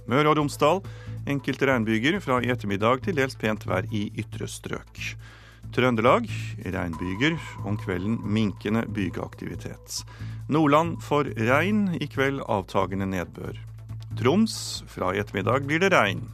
Møre 0.09 0.31
og 0.31 0.39
Romsdal 0.39 0.81
Enkelte 1.29 1.67
regnbyger 1.69 2.17
fra 2.23 2.39
i 2.41 2.49
ettermiddag 2.49 3.03
til 3.05 3.17
dels 3.19 3.37
pent 3.37 3.67
vær 3.69 3.85
i 3.93 4.07
ytre 4.17 4.47
strøk. 4.49 5.01
Trøndelag 5.71 6.25
regnbyger, 6.65 7.37
om 7.63 7.77
kvelden 7.79 8.17
minkende 8.25 8.81
bygeaktivitet. 8.89 10.01
Nordland 10.49 10.97
får 11.05 11.29
regn, 11.37 11.85
i 12.01 12.09
kveld 12.09 12.41
avtagende 12.49 13.05
nedbør. 13.07 13.59
Troms 14.19 14.83
fra 14.91 15.13
i 15.13 15.21
ettermiddag 15.21 15.69
blir 15.69 15.79
det 15.83 15.93
regn. 15.93 16.25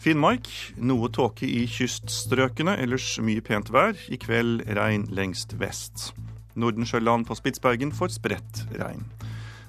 Finnmark 0.00 0.48
noe 0.76 1.08
tåke 1.12 1.48
i 1.48 1.64
kyststrøkene, 1.68 2.76
ellers 2.80 3.16
mye 3.24 3.42
pent 3.44 3.70
vær. 3.72 3.98
I 4.12 4.20
kveld 4.20 4.64
regn 4.78 5.08
lengst 5.16 5.56
vest. 5.60 6.12
Nordensjøland 6.54 7.26
på 7.26 7.36
Spitsbergen 7.38 7.92
får 7.92 8.14
spredt 8.20 8.64
regn. 8.78 9.02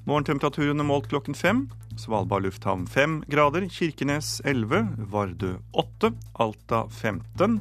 Morgentemperaturene 0.06 0.84
målt 0.86 1.08
klokken 1.10 1.34
fem. 1.34 1.64
Svalbard 1.98 2.44
lufthavn 2.44 2.84
5 2.88 3.24
grader, 3.28 3.64
Kirkenes 3.70 4.42
11, 4.46 4.88
Vardø 5.10 5.56
8, 5.72 6.12
Alta 6.34 6.84
15, 6.90 7.56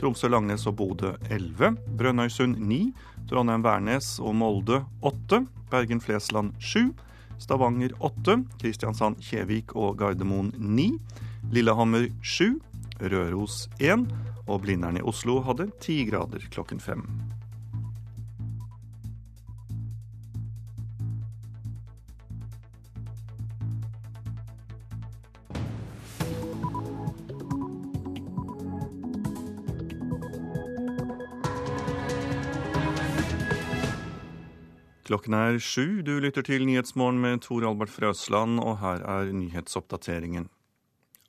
Tromsø-Langnes 0.00 0.66
og 0.68 0.76
Bodø 0.76 1.14
11, 1.30 1.78
Brønnøysund 1.96 2.58
9, 2.60 2.80
Trondheim-Værnes 3.30 4.10
og 4.20 4.36
Molde 4.36 4.82
8, 5.00 5.46
Bergen-Flesland 5.72 6.52
7, 6.60 6.92
Stavanger 7.40 7.96
8, 8.04 8.42
Kristiansand-Kjevik 8.60 9.72
og 9.72 9.96
Gardermoen 10.02 10.52
9, 10.58 10.90
Lillehammer 11.54 12.10
7, 12.20 12.58
Røros 13.00 13.70
1 13.80 14.04
og 14.44 14.66
Blindern 14.66 15.00
i 15.00 15.06
Oslo 15.06 15.40
hadde 15.48 15.70
10 15.80 16.10
grader 16.10 16.44
klokken 16.52 16.82
fem. 16.82 17.08
Klokken 35.06 35.36
er 35.38 35.60
sju. 35.62 36.02
Du 36.02 36.16
lytter 36.18 36.42
til 36.42 36.64
Nyhetsmorgen 36.66 37.20
med 37.22 37.44
Tor 37.44 37.62
Albert 37.68 37.92
Frøsland, 37.94 38.58
og 38.58 38.80
her 38.80 39.04
er 39.06 39.28
nyhetsoppdateringen. 39.30 40.48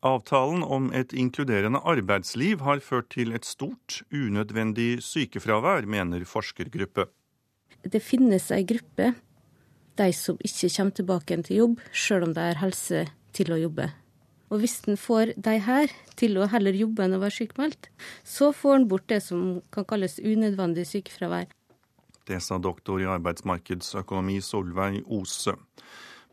Avtalen 0.01 0.63
om 0.65 0.87
et 0.97 1.13
inkluderende 1.13 1.83
arbeidsliv 1.85 2.63
har 2.65 2.81
ført 2.81 3.11
til 3.13 3.35
et 3.37 3.45
stort, 3.45 3.99
unødvendig 4.09 5.03
sykefravær, 5.05 5.85
mener 5.85 6.25
forskergruppe. 6.25 7.05
Det 7.85 8.01
finnes 8.01 8.49
ei 8.49 8.65
gruppe, 8.65 9.11
de 10.01 10.09
som 10.13 10.41
ikke 10.41 10.71
kommer 10.73 10.97
tilbake 10.97 11.37
til 11.45 11.61
jobb, 11.61 11.85
sjøl 11.93 12.25
om 12.29 12.33
de 12.33 12.47
har 12.47 12.61
helse 12.63 13.03
til 13.37 13.53
å 13.53 13.59
jobbe. 13.61 13.91
Og 14.49 14.63
hvis 14.63 14.79
en 14.89 14.97
får 14.97 15.35
de 15.37 15.57
her 15.67 15.93
til 16.17 16.41
å 16.41 16.49
heller 16.49 16.73
jobbe 16.73 17.05
enn 17.05 17.17
å 17.17 17.21
være 17.21 17.37
sykemeldt, 17.43 17.91
så 18.25 18.49
får 18.55 18.79
en 18.79 18.89
bort 18.89 19.05
det 19.11 19.21
som 19.21 19.61
kan 19.69 19.85
kalles 19.85 20.17
unødvendig 20.17 20.87
sykefravær. 20.89 21.51
Det 22.27 22.41
sa 22.43 22.59
doktor 22.59 23.01
i 23.01 23.07
arbeidsmarkedsøkonomi 23.09 24.41
Solveig 24.43 25.01
Ose. 25.07 25.55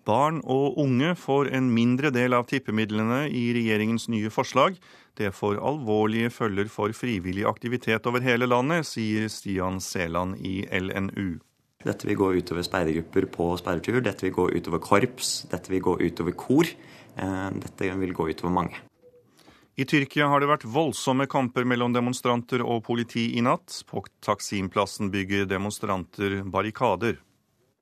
Barn 0.04 0.42
og 0.44 0.76
unge 0.82 1.14
får 1.16 1.48
en 1.56 1.70
mindre 1.72 2.10
del 2.12 2.36
av 2.36 2.44
tippemidlene 2.50 3.22
i 3.32 3.46
regjeringens 3.56 4.08
nye 4.12 4.28
forslag. 4.32 4.76
Det 5.16 5.30
får 5.32 5.62
alvorlige 5.64 6.32
følger 6.34 6.68
for 6.68 6.92
frivillig 6.92 7.46
aktivitet 7.48 8.04
over 8.10 8.24
hele 8.24 8.48
landet, 8.50 8.84
sier 8.84 9.30
Stian 9.32 9.80
Seland 9.80 10.36
i 10.44 10.66
LNU. 10.68 11.38
Dette 11.84 12.08
vil 12.08 12.18
gå 12.20 12.30
utover 12.36 12.64
speidergrupper 12.64 13.28
på 13.32 13.50
speidertur, 13.60 14.00
dette 14.04 14.26
vil 14.26 14.34
gå 14.36 14.48
utover 14.56 14.80
korps, 14.84 15.32
dette 15.52 15.72
vil 15.72 15.84
gå 15.84 15.98
utover 16.00 16.36
kor. 16.36 16.68
Eh, 17.14 17.50
dette 17.62 17.94
vil 18.00 18.12
gå 18.16 18.28
utover 18.32 18.52
mange. 18.52 18.80
I 19.76 19.82
Tyrkia 19.90 20.28
har 20.30 20.38
det 20.38 20.46
vært 20.46 20.64
voldsomme 20.70 21.24
kamper 21.26 21.64
mellom 21.66 21.90
demonstranter 21.90 22.62
og 22.62 22.84
politi 22.86 23.32
i 23.34 23.40
natt. 23.42 23.80
På 23.90 24.04
Taksimplassen 24.22 25.08
bygger 25.10 25.48
demonstranter 25.50 26.44
barrikader. 26.46 27.18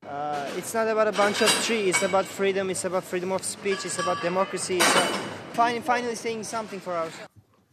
Uh, 0.02 0.48
it's 0.56 0.72
not 0.74 0.88
about 0.88 1.06
a 1.06 1.12
bunch 1.12 1.42
of 1.42 1.50
trees. 1.66 1.96
It's 1.96 2.02
about 2.02 2.24
freedom. 2.24 2.70
It's 2.70 2.86
about 2.86 3.04
freedom 3.04 3.32
of 3.32 3.44
speech. 3.44 3.84
It's 3.84 3.98
about 4.00 4.22
democracy. 4.22 4.78
It's 4.78 4.94
finally, 5.52 5.80
finally 5.80 6.16
saying 6.16 6.44
something 6.44 6.80
for 6.80 6.96
us. 6.96 7.12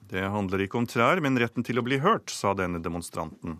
Det 0.09 0.27
handler 0.27 0.65
ikke 0.65 0.77
om 0.77 0.87
trær, 0.89 1.21
men 1.23 1.39
retten 1.39 1.63
til 1.63 1.79
å 1.79 1.85
bli 1.85 2.01
hørt, 2.03 2.33
sa 2.33 2.51
denne 2.57 2.81
demonstranten. 2.83 3.59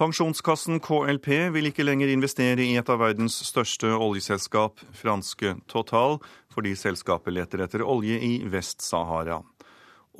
Pensjonskassen 0.00 0.80
KLP 0.80 1.28
vil 1.54 1.70
ikke 1.70 1.84
lenger 1.84 2.10
investere 2.10 2.64
i 2.64 2.74
et 2.80 2.90
av 2.90 3.02
verdens 3.04 3.36
største 3.44 3.92
oljeselskap, 3.92 4.80
franske 4.96 5.54
Total, 5.68 6.16
fordi 6.50 6.72
selskapet 6.74 7.36
leter 7.36 7.66
etter 7.66 7.84
olje 7.84 8.16
i 8.16 8.34
Vest-Sahara 8.48 9.42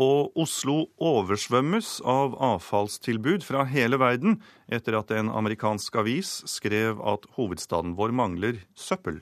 og 0.01 0.33
Oslo 0.41 0.87
oversvømmes 0.97 1.99
av 2.09 2.37
avfallstilbud 2.41 3.45
fra 3.45 3.67
hele 3.69 3.99
verden 4.01 4.39
etter 4.73 4.97
at 4.97 5.13
en 5.13 5.29
amerikansk 5.29 6.01
avis 6.01 6.39
skrev 6.49 7.03
at 7.05 7.29
hovedstaden 7.37 7.93
vår 7.99 8.15
mangler 8.17 8.63
søppel. 8.73 9.21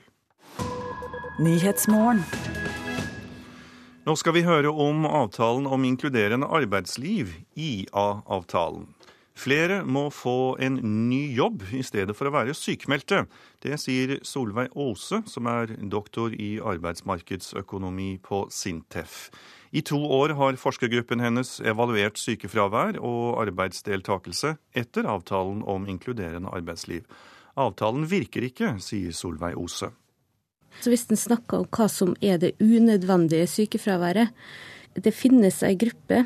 Nå 4.07 4.15
skal 4.15 4.35
vi 4.35 4.45
høre 4.47 4.71
om 4.71 5.03
avtalen 5.05 5.67
om 5.67 5.83
inkluderende 5.85 6.47
arbeidsliv, 6.47 7.35
IA-avtalen. 7.59 8.87
Flere 9.39 9.83
må 9.87 10.09
få 10.11 10.57
en 10.59 10.79
ny 11.07 11.21
jobb 11.35 11.61
i 11.71 11.83
stedet 11.85 12.15
for 12.17 12.27
å 12.27 12.33
være 12.33 12.55
sykmeldte. 12.57 13.21
Det 13.63 13.77
sier 13.79 14.17
Solveig 14.27 14.73
Aase, 14.75 15.21
som 15.31 15.47
er 15.47 15.77
doktor 15.91 16.35
i 16.35 16.57
arbeidsmarkedsøkonomi 16.59 18.17
på 18.25 18.45
Sintef. 18.51 19.29
I 19.71 19.83
to 19.85 19.99
år 20.01 20.33
har 20.33 20.57
forskergruppen 20.57 21.21
hennes 21.21 21.59
evaluert 21.61 22.17
sykefravær 22.17 22.97
og 23.05 23.37
arbeidsdeltakelse 23.43 24.55
etter 24.77 25.05
avtalen 25.05 25.61
om 25.61 25.85
inkluderende 25.89 26.49
arbeidsliv. 26.49 27.05
Avtalen 27.59 28.07
virker 28.09 28.47
ikke, 28.47 28.73
sier 28.81 29.13
Solveig 29.13 29.57
Ose. 29.59 29.91
Så 30.81 30.89
Hvis 30.89 31.05
en 31.09 31.17
snakker 31.17 31.61
om 31.61 31.69
hva 31.69 31.87
som 31.89 32.15
er 32.21 32.37
det 32.37 32.55
unødvendige 32.61 33.47
sykefraværet 33.47 34.29
Det 34.95 35.13
finnes 35.13 35.61
ei 35.63 35.75
gruppe, 35.77 36.25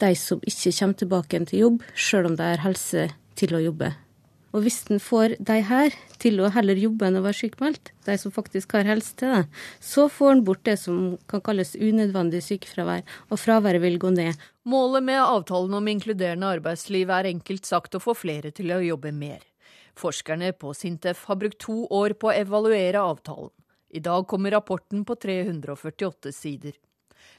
de 0.00 0.14
som 0.14 0.40
ikke 0.44 0.72
kommer 0.78 0.94
tilbake 0.94 1.44
til 1.46 1.58
jobb, 1.58 1.82
sjøl 1.96 2.26
om 2.26 2.36
de 2.36 2.42
har 2.44 2.60
helse 2.60 3.08
til 3.34 3.54
å 3.56 3.60
jobbe. 3.64 3.94
Og 4.50 4.64
hvis 4.64 4.80
en 4.90 4.98
får 4.98 5.36
de 5.46 5.58
her 5.62 5.94
til 6.22 6.40
å 6.42 6.50
heller 6.50 6.78
jobbe 6.80 7.06
enn 7.06 7.20
å 7.20 7.22
være 7.22 7.38
sykemeldt, 7.38 7.92
de 8.06 8.16
som 8.18 8.34
faktisk 8.34 8.74
har 8.74 8.88
helse 8.88 9.14
til 9.20 9.30
det, 9.30 9.44
så 9.78 10.08
får 10.10 10.32
en 10.32 10.42
bort 10.48 10.64
det 10.66 10.74
som 10.82 11.14
kan 11.30 11.42
kalles 11.46 11.76
unødvendig 11.78 12.42
sykefravær, 12.48 13.04
og 13.30 13.38
fraværet 13.38 13.84
vil 13.84 14.00
gå 14.02 14.10
ned. 14.16 14.34
Målet 14.66 15.06
med 15.06 15.22
avtalen 15.22 15.78
om 15.78 15.92
inkluderende 15.92 16.50
arbeidsliv 16.56 17.14
er 17.14 17.30
enkelt 17.30 17.70
sagt 17.70 17.94
å 17.94 18.02
få 18.02 18.16
flere 18.18 18.50
til 18.56 18.74
å 18.74 18.82
jobbe 18.82 19.14
mer. 19.14 19.38
Forskerne 20.00 20.50
på 20.58 20.74
Sintef 20.74 21.24
har 21.30 21.38
brukt 21.38 21.60
to 21.62 21.84
år 21.86 22.16
på 22.18 22.30
å 22.30 22.36
evaluere 22.36 23.02
avtalen. 23.02 23.54
I 23.90 24.02
dag 24.02 24.26
kommer 24.30 24.54
rapporten 24.54 25.02
på 25.06 25.16
348 25.18 26.30
sider. 26.34 26.76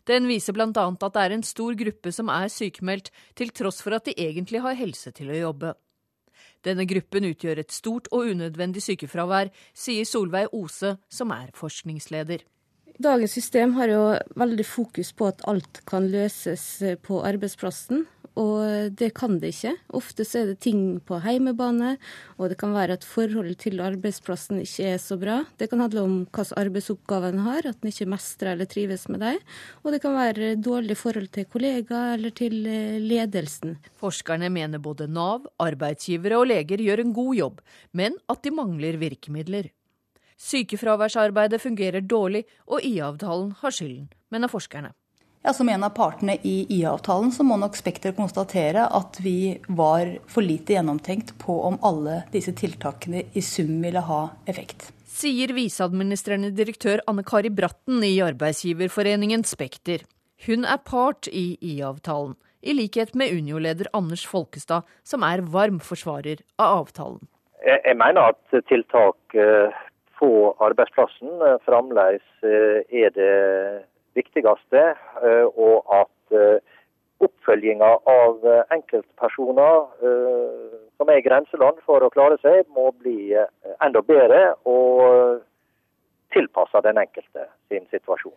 Den 0.08 0.28
viser 0.28 0.56
bl.a. 0.56 0.72
at 0.72 1.14
det 1.16 1.22
er 1.22 1.36
en 1.36 1.46
stor 1.46 1.76
gruppe 1.80 2.12
som 2.12 2.32
er 2.32 2.52
sykemeldt, 2.52 3.12
til 3.36 3.52
tross 3.56 3.80
for 3.84 3.96
at 3.96 4.08
de 4.08 4.16
egentlig 4.18 4.64
har 4.64 4.80
helse 4.80 5.14
til 5.16 5.32
å 5.32 5.40
jobbe. 5.40 5.76
Denne 6.66 6.86
gruppen 6.86 7.26
utgjør 7.32 7.64
et 7.64 7.74
stort 7.74 8.10
og 8.14 8.32
unødvendig 8.34 8.84
sykefravær, 8.86 9.50
sier 9.74 10.06
Solveig 10.06 10.52
Ose, 10.54 10.96
som 11.10 11.34
er 11.34 11.50
forskningsleder. 11.58 12.44
Dagens 13.02 13.34
system 13.34 13.74
har 13.80 13.90
jo 13.90 14.02
veldig 14.38 14.66
fokus 14.68 15.10
på 15.18 15.32
at 15.32 15.42
alt 15.50 15.82
kan 15.90 16.06
løses 16.12 16.66
på 17.02 17.24
arbeidsplassen. 17.26 18.06
Og 18.40 18.92
det 18.96 19.12
kan 19.18 19.40
det 19.42 19.52
ikke. 19.52 19.74
Ofte 19.98 20.24
så 20.28 20.42
er 20.42 20.52
det 20.52 20.62
ting 20.64 21.02
på 21.04 21.20
heimebane, 21.20 21.98
og 22.40 22.52
det 22.52 22.58
kan 22.62 22.72
være 22.72 22.96
at 22.96 23.08
forholdet 23.08 23.60
til 23.66 23.82
arbeidsplassen 23.84 24.62
ikke 24.64 24.94
er 24.94 25.02
så 25.04 25.18
bra. 25.20 25.42
Det 25.60 25.68
kan 25.72 25.84
handle 25.84 26.06
om 26.06 26.14
hvilke 26.24 26.56
arbeidsoppgaver 26.62 27.34
en 27.34 27.44
har, 27.44 27.68
at 27.68 27.82
en 27.82 27.92
ikke 27.92 28.08
mestrer 28.14 28.54
eller 28.54 28.70
trives 28.72 29.08
med 29.12 29.20
dem. 29.26 29.42
Og 29.84 29.92
det 29.92 30.02
kan 30.06 30.16
være 30.16 30.54
dårlig 30.56 30.96
forhold 30.98 31.28
til 31.36 31.50
kollegaer 31.52 32.16
eller 32.16 32.32
til 32.32 32.64
eh, 32.70 33.02
ledelsen. 33.04 33.76
Forskerne 34.00 34.48
mener 34.54 34.80
både 34.80 35.10
Nav, 35.12 35.50
arbeidsgivere 35.60 36.40
og 36.40 36.48
leger 36.54 36.80
gjør 36.80 37.04
en 37.04 37.14
god 37.14 37.36
jobb, 37.36 37.62
men 37.92 38.16
at 38.32 38.44
de 38.46 38.56
mangler 38.56 39.00
virkemidler. 39.02 39.74
Sykefraværsarbeidet 40.42 41.62
fungerer 41.62 42.02
dårlig, 42.02 42.46
og 42.66 42.82
IA-avtalen 42.82 43.52
har 43.60 43.76
skylden, 43.76 44.10
mener 44.34 44.50
forskerne. 44.50 44.96
Ja, 45.44 45.54
Som 45.54 45.70
en 45.70 45.84
av 45.84 45.90
partene 45.90 46.36
i 46.46 46.68
IA-avtalen 46.70 47.32
så 47.34 47.42
må 47.42 47.56
nok 47.58 47.74
Spekter 47.74 48.14
konstatere 48.14 48.84
at 48.94 49.18
vi 49.26 49.58
var 49.66 50.12
for 50.30 50.46
lite 50.46 50.76
gjennomtenkt 50.76 51.34
på 51.42 51.56
om 51.66 51.80
alle 51.82 52.20
disse 52.30 52.54
tiltakene 52.54 53.24
i 53.34 53.42
sum 53.42 53.80
ville 53.82 54.04
ha 54.06 54.20
effekt. 54.46 54.92
Sier 55.10 55.50
viseadministrerende 55.58 56.54
direktør 56.54 57.02
Anne 57.10 57.26
Kari 57.26 57.50
Bratten 57.50 58.06
i 58.06 58.14
arbeidsgiverforeningen 58.22 59.42
Spekter. 59.50 60.06
Hun 60.46 60.62
er 60.62 60.78
part 60.86 61.26
i 61.26 61.58
IA-avtalen, 61.58 62.38
i 62.62 62.78
likhet 62.78 63.18
med 63.18 63.34
Unio-leder 63.34 63.90
Anders 63.98 64.28
Folkestad, 64.30 64.86
som 65.02 65.26
er 65.26 65.42
varm 65.42 65.82
forsvarer 65.82 66.46
av 66.62 66.84
avtalen. 66.86 67.26
Jeg 67.66 67.98
mener 67.98 68.30
at 68.30 68.62
tiltak 68.70 69.34
eh, 69.34 69.74
på 70.22 70.54
arbeidsplassen 70.62 71.42
eh, 71.50 71.58
fremdeles 71.66 72.46
eh, 72.46 72.86
er 72.94 73.14
det 73.18 73.34
viktigste, 74.18 74.84
eh, 75.24 75.46
og 75.56 75.86
at 75.94 76.36
eh, 76.36 76.60
oppfølginga 77.22 77.92
av 78.10 78.46
eh, 78.48 78.64
enkeltpersoner 78.78 79.88
som 80.98 81.10
er 81.10 81.18
i 81.18 81.26
grenseland 81.26 81.80
for 81.86 82.04
å 82.06 82.12
klare 82.14 82.38
seg, 82.44 82.68
må 82.76 82.92
bli 83.02 83.34
enda 83.82 84.02
bedre 84.06 84.52
og 84.70 85.42
tilpassa 86.34 86.82
den 86.86 87.00
enkelte 87.02 87.48
sin 87.72 87.88
situasjon. 87.94 88.36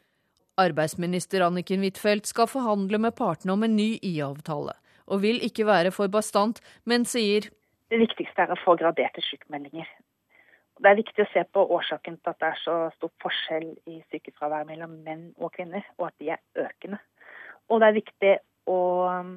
Arbeidsminister 0.61 1.45
Anniken 1.45 1.83
Huitfeldt 1.85 2.31
skal 2.31 2.49
forhandle 2.49 3.01
med 3.03 3.17
partene 3.19 3.53
om 3.57 3.67
en 3.67 3.77
ny 3.77 3.99
IA-avtale, 4.01 4.77
og 5.11 5.23
vil 5.25 5.43
ikke 5.45 5.67
være 5.69 5.93
for 5.93 6.09
bastant, 6.13 6.63
men 6.89 7.05
sier 7.09 7.51
det 7.93 8.01
viktigste 8.01 8.47
er 8.47 8.51
å 8.51 8.57
få 8.65 8.75
graderte 8.81 9.23
sykemeldinger. 9.23 9.87
Det 10.83 10.91
er 10.91 10.99
viktig 10.99 11.23
å 11.23 11.31
se 11.31 11.45
på 11.55 11.63
årsaken 11.77 12.17
til 12.19 12.33
at 12.33 12.41
det 12.43 12.49
er 12.51 12.63
så 12.65 12.79
stor 12.97 13.13
forskjell 13.23 13.69
i 13.91 14.01
sykefravær 14.11 14.67
mellom 14.67 14.97
menn 15.07 15.29
og 15.39 15.53
kvinner, 15.55 15.85
og 16.01 16.09
at 16.09 16.17
de 16.19 16.33
er 16.35 16.65
økende. 16.67 16.99
Og 17.71 17.81
det 17.81 17.89
er 17.89 18.01
viktig 18.01 18.33
å 18.71 18.81
um, 19.21 19.37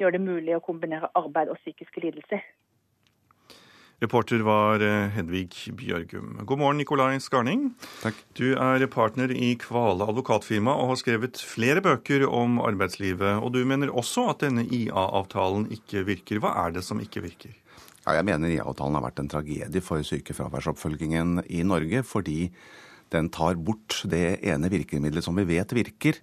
gjøre 0.00 0.18
det 0.18 0.24
mulig 0.24 0.56
å 0.56 0.64
kombinere 0.64 1.12
arbeid 1.18 1.52
og 1.52 1.60
psykiske 1.62 2.02
lidelser. 2.02 2.42
Reporter 4.02 4.42
var 4.42 4.82
eh, 4.82 5.12
Hedvig 5.14 5.54
Bjørgum. 5.78 6.40
God 6.42 6.58
morgen, 6.58 6.80
Nikolai 6.82 7.20
Skarning. 7.22 7.68
Takk. 8.02 8.18
Du 8.34 8.56
er 8.58 8.82
partner 8.90 9.30
i 9.30 9.52
Kvale 9.62 10.08
advokatfirma 10.10 10.74
og 10.74 10.90
har 10.90 10.98
skrevet 10.98 11.38
flere 11.38 11.84
bøker 11.84 12.26
om 12.26 12.58
arbeidslivet. 12.66 13.38
Og 13.38 13.54
du 13.54 13.60
mener 13.62 13.94
også 13.94 14.26
at 14.32 14.42
denne 14.42 14.66
IA-avtalen 14.66 15.68
ikke 15.78 16.02
virker. 16.08 16.42
Hva 16.42 16.56
er 16.64 16.74
det 16.74 16.82
som 16.82 16.98
ikke 16.98 17.22
virker? 17.28 17.54
Ja, 18.02 18.16
jeg 18.18 18.26
mener 18.26 18.50
IA-avtalen 18.50 18.96
har 18.98 19.04
vært 19.04 19.20
en 19.22 19.30
tragedie 19.30 19.82
for 19.84 20.02
sykefraværsoppfølgingen 20.06 21.44
i 21.54 21.60
Norge, 21.66 22.02
fordi 22.02 22.48
den 23.14 23.28
tar 23.30 23.60
bort 23.62 24.00
det 24.10 24.40
ene 24.42 24.70
virkemidlet 24.72 25.22
som 25.22 25.36
vi 25.38 25.46
vet 25.46 25.74
virker, 25.76 26.18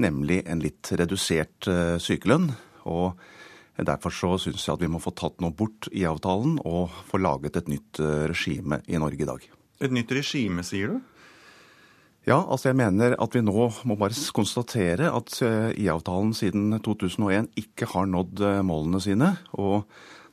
nemlig 0.00 0.40
en 0.48 0.62
litt 0.62 0.88
redusert 0.96 1.68
eh, 1.68 1.98
sykelønn. 2.00 2.52
Og 2.88 3.18
Derfor 3.78 4.10
så 4.10 4.32
syns 4.42 4.64
jeg 4.66 4.74
at 4.74 4.82
vi 4.82 4.90
må 4.90 4.98
få 4.98 5.12
tatt 5.14 5.38
noe 5.38 5.54
bort 5.54 5.86
i 5.94 6.02
avtalen 6.08 6.56
og 6.66 6.90
få 7.06 7.20
laget 7.22 7.60
et 7.60 7.68
nytt 7.70 8.00
eh, 8.02 8.24
regime 8.26 8.80
i 8.90 8.98
Norge 8.98 9.22
i 9.22 9.28
dag. 9.28 9.44
Et 9.78 9.94
nytt 9.94 10.10
regime, 10.16 10.64
sier 10.66 10.96
du? 10.96 10.98
Ja, 12.26 12.40
altså 12.42 12.72
jeg 12.72 12.80
mener 12.80 13.14
at 13.22 13.36
vi 13.36 13.44
nå 13.44 13.68
må 13.86 13.96
bare 14.00 14.18
konstatere 14.34 15.12
at 15.14 15.36
eh, 15.46 15.70
IA-avtalen 15.78 16.34
siden 16.34 16.74
2001 16.82 17.52
ikke 17.60 17.86
har 17.92 18.10
nådd 18.10 18.42
målene 18.66 19.00
sine. 19.04 19.36
Og 19.54 19.86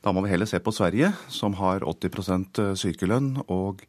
da 0.06 0.14
må 0.14 0.22
vi 0.22 0.30
heller 0.30 0.46
se 0.50 0.60
på 0.62 0.74
Sverige, 0.76 1.10
som 1.34 1.56
har 1.58 1.82
80% 1.82 2.60
sykelønn 2.78 3.32
og 3.50 3.82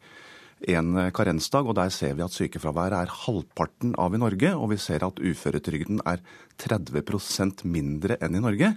en 0.72 0.96
karensdag. 1.12 1.68
Og 1.68 1.76
der 1.76 1.92
ser 1.92 2.14
vi 2.16 2.24
at 2.24 2.32
sykefraværet 2.32 2.96
er 3.02 3.12
halvparten 3.26 3.92
av 4.00 4.16
i 4.16 4.20
Norge. 4.22 4.54
Og 4.56 4.72
vi 4.72 4.80
ser 4.80 5.04
at 5.04 5.20
uføretrygden 5.20 6.00
er 6.08 6.24
30% 6.62 7.66
mindre 7.68 8.16
enn 8.24 8.40
i 8.40 8.42
Norge. 8.46 8.72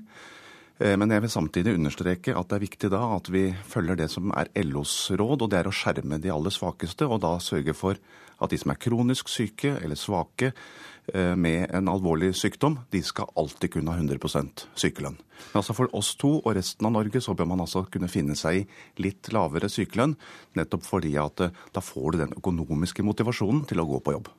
Eh, 0.79 0.95
men 0.95 1.11
jeg 1.11 1.23
vil 1.23 1.33
samtidig 1.33 1.75
understreke 1.75 2.35
at 2.35 2.49
det 2.49 2.57
er 2.57 2.63
viktig 2.63 2.91
da 2.93 3.01
at 3.17 3.27
vi 3.31 3.49
følger 3.67 3.99
det 3.99 4.09
som 4.11 4.31
er 4.31 4.51
LOs 4.63 5.11
råd, 5.11 5.43
og 5.43 5.51
det 5.51 5.59
er 5.59 5.69
å 5.69 5.75
skjerme 5.75 6.21
de 6.23 6.31
aller 6.31 6.53
svakeste, 6.55 7.07
og 7.07 7.19
da 7.25 7.35
sørge 7.43 7.75
for 7.75 7.99
at 8.39 8.51
de 8.51 8.59
som 8.59 8.71
er 8.71 8.79
kronisk 8.79 9.27
syke 9.31 9.75
eller 9.79 9.99
svake 9.99 10.51
eh, 10.51 10.99
med 11.10 11.72
en 11.74 11.89
alvorlig 11.89 12.34
sykdom, 12.38 12.76
de 12.93 13.00
skal 13.02 13.32
alltid 13.39 13.72
kunne 13.74 13.95
ha 13.95 13.97
100% 13.97 14.66
sykelønn. 14.78 15.16
Men 15.52 15.62
altså 15.62 15.74
for 15.78 15.89
oss 15.97 16.12
to 16.20 16.36
og 16.39 16.52
resten 16.58 16.86
av 16.86 16.93
Norge 16.93 17.22
så 17.24 17.34
bør 17.38 17.50
man 17.50 17.64
altså 17.64 17.86
kunne 17.89 18.12
finne 18.12 18.36
seg 18.38 18.62
i 18.62 18.68
litt 19.02 19.32
lavere 19.34 19.72
sykelønn, 19.72 20.14
nettopp 20.60 20.86
fordi 20.86 21.16
at 21.22 21.45
eh, 21.45 21.56
da 21.74 21.84
får 21.84 22.14
du 22.14 22.22
den 22.26 22.38
økonomiske 22.38 23.06
motivasjonen 23.08 23.66
til 23.70 23.82
å 23.82 23.88
gå 23.89 24.04
på 24.06 24.18
jobb. 24.18 24.30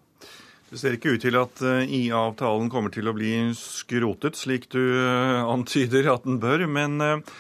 Det 0.71 0.79
ser 0.79 0.95
ikke 0.95 1.17
ut 1.17 1.25
til 1.25 1.35
at 1.35 1.63
eh, 1.67 1.95
IA-avtalen 1.99 2.71
kommer 2.71 2.93
til 2.95 3.11
å 3.11 3.15
bli 3.17 3.33
skrotet, 3.59 4.39
slik 4.39 4.69
du 4.71 4.79
eh, 4.79 5.41
antyder 5.43 6.13
at 6.13 6.29
den 6.29 6.39
bør. 6.43 6.63
Men 6.71 7.01
eh, 7.03 7.39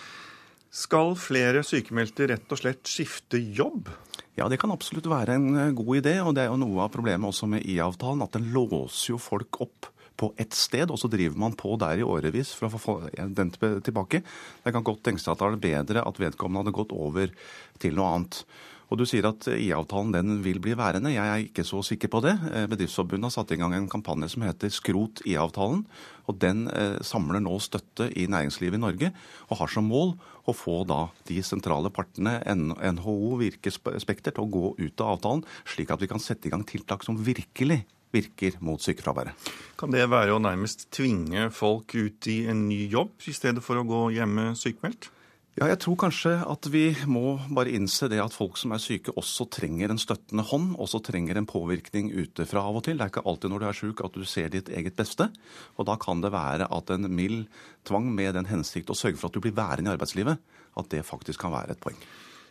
skal 0.74 1.14
flere 1.18 1.62
sykemeldte 1.66 2.26
rett 2.32 2.50
og 2.50 2.58
slett 2.58 2.90
skifte 2.90 3.38
jobb? 3.38 3.92
Ja, 4.38 4.46
det 4.48 4.60
kan 4.62 4.72
absolutt 4.72 5.08
være 5.10 5.36
en 5.36 5.74
god 5.76 5.94
idé. 6.00 6.18
Og 6.24 6.34
det 6.36 6.44
er 6.44 6.52
jo 6.52 6.60
noe 6.60 6.84
av 6.84 6.92
problemet 6.94 7.28
også 7.28 7.48
med 7.50 7.66
IA-avtalen, 7.66 8.22
at 8.24 8.36
den 8.36 8.52
låser 8.54 9.14
jo 9.14 9.18
folk 9.20 9.60
opp 9.64 9.90
på 10.20 10.32
ett 10.36 10.52
sted, 10.56 10.90
og 10.92 11.00
så 11.00 11.08
driver 11.08 11.38
man 11.40 11.54
på 11.56 11.74
der 11.80 12.02
i 12.02 12.04
årevis 12.04 12.52
for 12.56 12.68
å 12.68 12.80
få 12.80 12.96
den 13.16 13.52
tilbake. 13.56 14.20
Det 14.64 14.74
kan 14.74 14.84
godt 14.84 15.04
tenkes 15.06 15.28
at 15.32 15.40
det 15.40 15.48
er 15.48 15.62
bedre 15.62 16.04
at 16.04 16.20
vedkommende 16.20 16.66
hadde 16.66 16.76
gått 16.76 16.92
over 16.92 17.32
til 17.80 17.96
noe 17.96 18.10
annet. 18.18 18.42
Og 18.90 18.98
Du 18.98 19.04
sier 19.06 19.26
at 19.28 19.46
IA-avtalen 19.46 20.10
den 20.16 20.40
vil 20.42 20.58
bli 20.62 20.74
værende. 20.74 21.12
Jeg 21.14 21.22
er 21.22 21.44
ikke 21.44 21.62
så 21.66 21.78
sikker 21.86 22.10
på 22.10 22.22
det. 22.24 22.32
Eh, 22.50 22.66
Bedriftsforbundet 22.70 23.28
har 23.28 23.34
satt 23.36 23.52
i 23.54 23.58
gang 23.60 23.74
en 23.76 23.86
kampanje 23.90 24.32
som 24.32 24.42
heter 24.42 24.72
Skrot 24.74 25.22
IA-avtalen. 25.22 25.84
og 26.26 26.40
Den 26.42 26.66
eh, 26.74 26.98
samler 27.06 27.38
nå 27.44 27.54
støtte 27.62 28.08
i 28.18 28.26
næringslivet 28.26 28.80
i 28.80 28.82
Norge 28.82 29.12
og 29.46 29.62
har 29.62 29.70
som 29.70 29.86
mål 29.86 30.16
å 30.50 30.54
få 30.56 30.82
da 30.90 31.04
de 31.30 31.38
sentrale 31.46 31.92
partene, 31.94 32.40
NHO, 32.42 33.36
Virke, 33.38 33.70
Spekter, 33.70 34.34
til 34.34 34.42
å 34.42 34.50
gå 34.50 34.74
ut 34.80 35.04
av 35.04 35.14
avtalen, 35.14 35.46
slik 35.70 35.94
at 35.94 36.02
vi 36.02 36.10
kan 36.10 36.22
sette 36.22 36.50
i 36.50 36.52
gang 36.52 36.66
tiltak 36.66 37.06
som 37.06 37.18
virkelig 37.18 37.84
virker 38.10 38.58
mot 38.58 38.82
sykefraværet. 38.82 39.38
Kan 39.78 39.94
det 39.94 40.08
være 40.10 40.34
å 40.34 40.42
nærmest 40.42 40.88
tvinge 40.90 41.46
folk 41.54 41.94
ut 41.94 42.26
i 42.26 42.40
en 42.50 42.66
ny 42.66 42.88
jobb, 42.90 43.14
i 43.22 43.36
stedet 43.36 43.62
for 43.62 43.78
å 43.78 43.86
gå 43.86 44.02
hjemme 44.18 44.50
sykemeldt? 44.58 45.12
Ja, 45.60 45.66
jeg 45.68 45.82
tror 45.82 45.96
kanskje 46.00 46.30
at 46.48 46.66
vi 46.72 46.86
må 47.04 47.34
bare 47.52 47.74
innse 47.76 48.06
det 48.08 48.16
at 48.22 48.32
folk 48.32 48.56
som 48.56 48.72
er 48.72 48.80
syke 48.80 49.12
også 49.20 49.44
trenger 49.52 49.92
en 49.92 50.00
støttende 50.00 50.46
hånd, 50.48 50.70
også 50.80 51.02
trenger 51.04 51.36
en 51.36 51.48
påvirkning 51.50 52.08
utefra 52.14 52.62
av 52.64 52.78
og 52.78 52.86
til. 52.86 52.96
Det 52.96 53.04
er 53.04 53.12
ikke 53.12 53.26
alltid 53.28 53.52
når 53.52 53.60
du 53.60 53.66
er 53.68 53.76
syk 53.76 54.00
at 54.06 54.16
du 54.16 54.24
ser 54.24 54.48
ditt 54.54 54.70
eget 54.72 54.96
beste. 54.96 55.26
Og 55.76 55.84
da 55.90 55.98
kan 56.00 56.24
det 56.24 56.32
være 56.32 56.70
at 56.72 56.94
en 56.96 57.04
mild 57.12 57.44
tvang 57.84 58.08
med 58.08 58.38
den 58.38 58.48
hensikt 58.48 58.88
å 58.88 58.96
sørge 58.96 59.20
for 59.20 59.28
at 59.28 59.36
du 59.36 59.44
blir 59.44 59.52
værende 59.52 59.92
i 59.92 59.98
arbeidslivet, 59.98 60.40
at 60.80 60.90
det 60.96 61.04
faktisk 61.04 61.44
kan 61.44 61.52
være 61.52 61.76
et 61.76 61.84
poeng. 61.84 62.00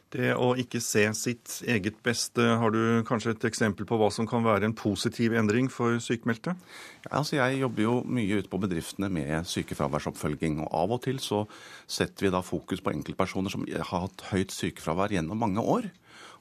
Det 0.09 0.31
å 0.33 0.55
ikke 0.57 0.79
se 0.81 1.03
sitt 1.13 1.59
eget 1.69 1.99
beste, 2.01 2.41
har 2.41 2.71
du 2.73 3.03
kanskje 3.05 3.35
et 3.35 3.43
eksempel 3.45 3.85
på 3.85 3.97
hva 4.01 4.07
som 4.09 4.25
kan 4.29 4.41
være 4.41 4.65
en 4.65 4.73
positiv 4.73 5.35
endring 5.37 5.67
for 5.69 5.99
sykemeldte? 6.01 6.55
Ja, 7.03 7.11
altså 7.19 7.37
jeg 7.37 7.59
jobber 7.59 7.83
jo 7.83 7.91
mye 8.09 8.39
ute 8.39 8.49
på 8.49 8.61
bedriftene 8.63 9.11
med 9.13 9.45
sykefraværsoppfølging. 9.51 10.63
og 10.63 10.73
Av 10.79 10.95
og 10.97 11.03
til 11.05 11.21
så 11.21 11.43
setter 11.85 12.25
vi 12.25 12.31
da 12.33 12.41
fokus 12.41 12.81
på 12.81 12.95
enkeltpersoner 12.95 13.53
som 13.53 13.67
har 13.69 14.07
hatt 14.07 14.25
høyt 14.31 14.55
sykefravær 14.55 15.13
gjennom 15.13 15.45
mange 15.45 15.61
år. 15.61 15.85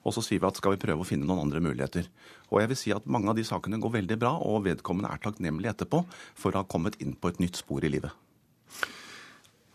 Og 0.01 0.15
så 0.15 0.23
sier 0.25 0.41
vi 0.41 0.49
at 0.49 0.57
skal 0.57 0.73
vi 0.73 0.81
prøve 0.81 1.05
å 1.05 1.07
finne 1.07 1.29
noen 1.29 1.43
andre 1.43 1.61
muligheter. 1.61 2.09
Og 2.49 2.63
jeg 2.63 2.71
vil 2.71 2.79
si 2.81 2.95
at 2.95 3.05
mange 3.05 3.29
av 3.29 3.37
de 3.37 3.45
sakene 3.45 3.77
går 3.83 3.99
veldig 3.99 4.17
bra, 4.17 4.33
og 4.41 4.63
vedkommende 4.65 5.13
er 5.13 5.21
takknemlig 5.21 5.69
etterpå 5.75 6.01
for 6.09 6.55
å 6.55 6.63
ha 6.63 6.65
kommet 6.65 6.97
inn 7.03 7.13
på 7.13 7.29
et 7.29 7.43
nytt 7.43 7.61
spor 7.61 7.85
i 7.85 7.93
livet. 7.93 8.17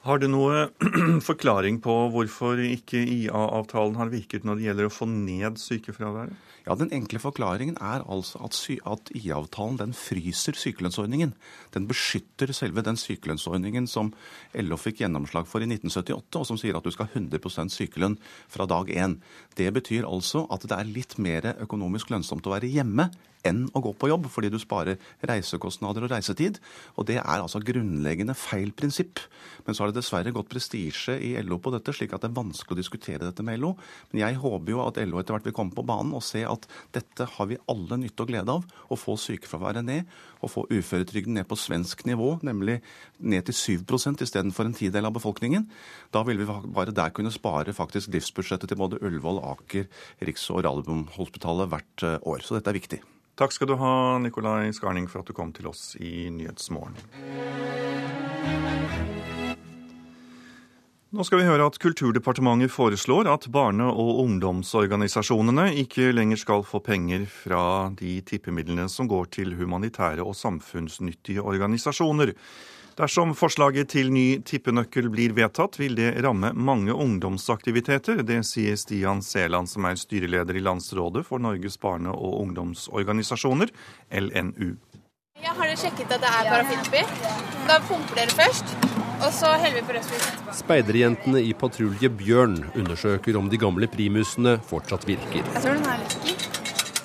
Har 0.05 0.19
du 0.21 0.27
noe 0.29 0.67
forklaring 1.29 1.79
på 1.81 1.93
hvorfor 2.13 2.61
ikke 2.61 3.01
IA-avtalen 3.01 3.95
har 3.97 4.11
virket 4.13 4.45
når 4.45 4.59
det 4.59 4.67
gjelder 4.67 4.89
å 4.91 4.93
få 4.93 5.07
ned 5.09 5.57
sykefraværet? 5.57 6.35
Ja, 6.65 6.75
Den 6.77 6.93
enkle 6.97 7.21
forklaringen 7.21 7.79
er 7.81 8.05
altså 8.09 8.43
at, 8.45 8.57
at 8.89 9.11
IA-avtalen 9.17 9.79
den 9.81 9.95
fryser 9.97 10.57
sykelønnsordningen. 10.61 11.33
Den 11.73 11.89
beskytter 11.89 12.53
selve 12.57 12.85
den 12.85 13.01
sykelønnsordningen 13.01 13.89
som 13.89 14.13
LO 14.57 14.77
fikk 14.81 15.01
gjennomslag 15.01 15.49
for 15.49 15.65
i 15.65 15.69
1978, 15.69 16.41
og 16.41 16.49
som 16.49 16.61
sier 16.61 16.77
at 16.77 16.85
du 16.85 16.93
skal 16.93 17.09
ha 17.09 17.21
100% 17.21 17.73
sykelønn 17.73 18.17
fra 18.53 18.69
dag 18.69 18.93
én. 18.93 19.19
Det 19.59 19.71
betyr 19.75 20.09
altså 20.09 20.47
at 20.53 20.67
det 20.67 20.77
er 20.77 20.91
litt 20.91 21.17
mer 21.23 21.55
økonomisk 21.63 22.11
lønnsomt 22.13 22.47
å 22.49 22.55
være 22.57 22.71
hjemme 22.73 23.11
enn 23.45 23.67
å 23.77 23.83
gå 23.85 23.93
på 23.99 24.09
jobb, 24.09 24.29
fordi 24.33 24.51
du 24.53 24.59
sparer 24.61 25.01
reisekostnader 25.29 26.07
og 26.07 26.13
reisetid. 26.15 26.59
Og 26.97 27.09
det 27.11 27.19
er 27.21 27.43
altså 27.43 27.61
grunnleggende 27.65 28.37
feil 28.39 28.73
prinsipp. 28.77 29.21
Men 29.67 29.77
så 29.77 29.85
har 29.85 29.93
det 29.93 30.01
dessverre 30.01 30.33
gått 30.35 30.51
prestisje 30.53 31.17
i 31.21 31.35
LO 31.45 31.59
på 31.63 31.73
dette, 31.75 31.93
slik 31.95 32.15
at 32.17 32.25
det 32.25 32.31
er 32.31 32.39
vanskelig 32.39 32.77
å 32.77 32.81
diskutere 32.81 33.25
dette 33.27 33.45
med 33.47 33.61
LO. 33.61 33.75
Men 34.13 34.25
jeg 34.25 34.41
håper 34.41 34.75
jo 34.75 34.83
at 34.87 35.01
LO 35.05 35.21
etter 35.21 35.37
hvert 35.37 35.49
vil 35.49 35.57
komme 35.57 35.77
på 35.77 35.87
banen 35.87 36.15
og 36.17 36.25
se 36.25 36.45
at 36.49 36.69
dette 36.97 37.29
har 37.37 37.51
vi 37.51 37.61
alle 37.71 38.01
nytte 38.01 38.25
og 38.25 38.33
glede 38.33 38.59
av. 38.59 38.65
Å 38.65 38.99
få 38.99 39.19
sykefraværet 39.21 39.85
ned, 39.87 40.09
og 40.45 40.53
få 40.53 40.67
uføretrygden 40.71 41.39
ned 41.39 41.49
på 41.49 41.59
svensk 41.59 42.05
nivå, 42.09 42.35
nemlig 42.47 42.81
ned 43.19 43.49
til 43.49 43.81
7% 43.81 44.23
istedenfor 44.25 44.69
en 44.69 44.77
tidel 44.77 45.09
av 45.09 45.17
befolkningen. 45.17 45.67
Da 46.15 46.23
vil 46.29 46.41
vi 46.41 46.49
bare 46.49 46.95
der 46.95 47.15
kunne 47.15 47.33
spare 47.35 47.75
faktisk 47.77 48.13
driftsbudsjettet 48.13 48.71
til 48.71 48.81
både 48.81 49.01
Ullevål, 49.03 49.43
Aker, 49.55 49.89
Riks- 50.23 50.51
og 50.53 50.65
Radiumhospitalet 50.67 51.73
hvert 51.73 52.07
eh, 52.07 52.21
år. 52.23 52.45
Så 52.45 52.59
dette 52.59 52.71
er 52.71 52.81
viktig. 52.81 53.01
Takk 53.35 53.51
skal 53.51 53.67
du 53.73 53.75
ha, 53.81 54.19
Nikolai 54.23 54.71
Skarning, 54.77 55.09
for 55.11 55.25
at 55.25 55.27
du 55.27 55.35
kom 55.35 55.51
til 55.53 55.67
oss 55.73 55.97
i 55.99 56.31
Nyhetsmorgen. 56.31 56.95
Nå 61.15 61.23
skal 61.23 61.39
vi 61.39 61.47
høre 61.47 61.69
at 61.71 61.77
Kulturdepartementet 61.79 62.73
foreslår 62.75 63.29
at 63.31 63.45
barne- 63.55 63.87
og 63.87 64.25
ungdomsorganisasjonene 64.25 65.69
ikke 65.85 66.09
lenger 66.11 66.41
skal 66.41 66.65
få 66.67 66.81
penger 66.83 67.29
fra 67.31 67.93
de 67.95 68.17
tippemidlene 68.27 68.89
som 68.91 69.07
går 69.07 69.29
til 69.37 69.53
humanitære 69.55 70.25
og 70.27 70.35
samfunnsnyttige 70.35 71.45
organisasjoner. 71.45 72.33
Dersom 72.99 73.37
forslaget 73.39 73.93
til 73.95 74.11
ny 74.11 74.41
tippenøkkel 74.43 75.07
blir 75.15 75.37
vedtatt, 75.39 75.79
vil 75.79 75.95
det 75.95 76.17
ramme 76.27 76.51
mange 76.51 76.91
ungdomsaktiviteter. 76.91 78.25
Det 78.27 78.41
sier 78.43 78.75
Stian 78.75 79.23
Seland, 79.23 79.71
som 79.71 79.87
er 79.87 79.95
styreleder 79.95 80.59
i 80.59 80.65
Landsrådet 80.67 81.23
for 81.31 81.39
Norges 81.39 81.79
barne- 81.79 82.11
og 82.11 82.41
ungdomsorganisasjoner, 82.43 83.71
LNU. 84.11 84.75
Ja, 85.39 85.55
har 85.55 85.77
sjekket 85.79 86.11
at 86.11 86.27
det 86.27 86.35
er 86.35 86.51
parafin 86.51 86.83
oppi? 86.83 87.07
Da 87.71 87.79
pumper 87.87 88.19
dere 88.19 88.35
først, 88.35 88.94
og 89.21 89.31
så 89.35 89.53
heller 89.59 89.81
vi 89.81 89.87
på 89.87 89.97
rødsprit 89.97 90.27
etterpå. 90.29 90.57
Speiderjentene 90.59 91.43
i 91.45 91.53
patrulje 91.59 92.11
Bjørn 92.11 92.59
undersøker 92.75 93.39
om 93.41 93.51
de 93.53 93.61
gamle 93.61 93.89
primusene 93.91 94.59
fortsatt 94.69 95.07
virker. 95.09 95.43
Jeg 95.43 95.63
tror 95.63 95.79
den 95.79 95.89
er 95.91 96.05
lekker. 96.05 96.51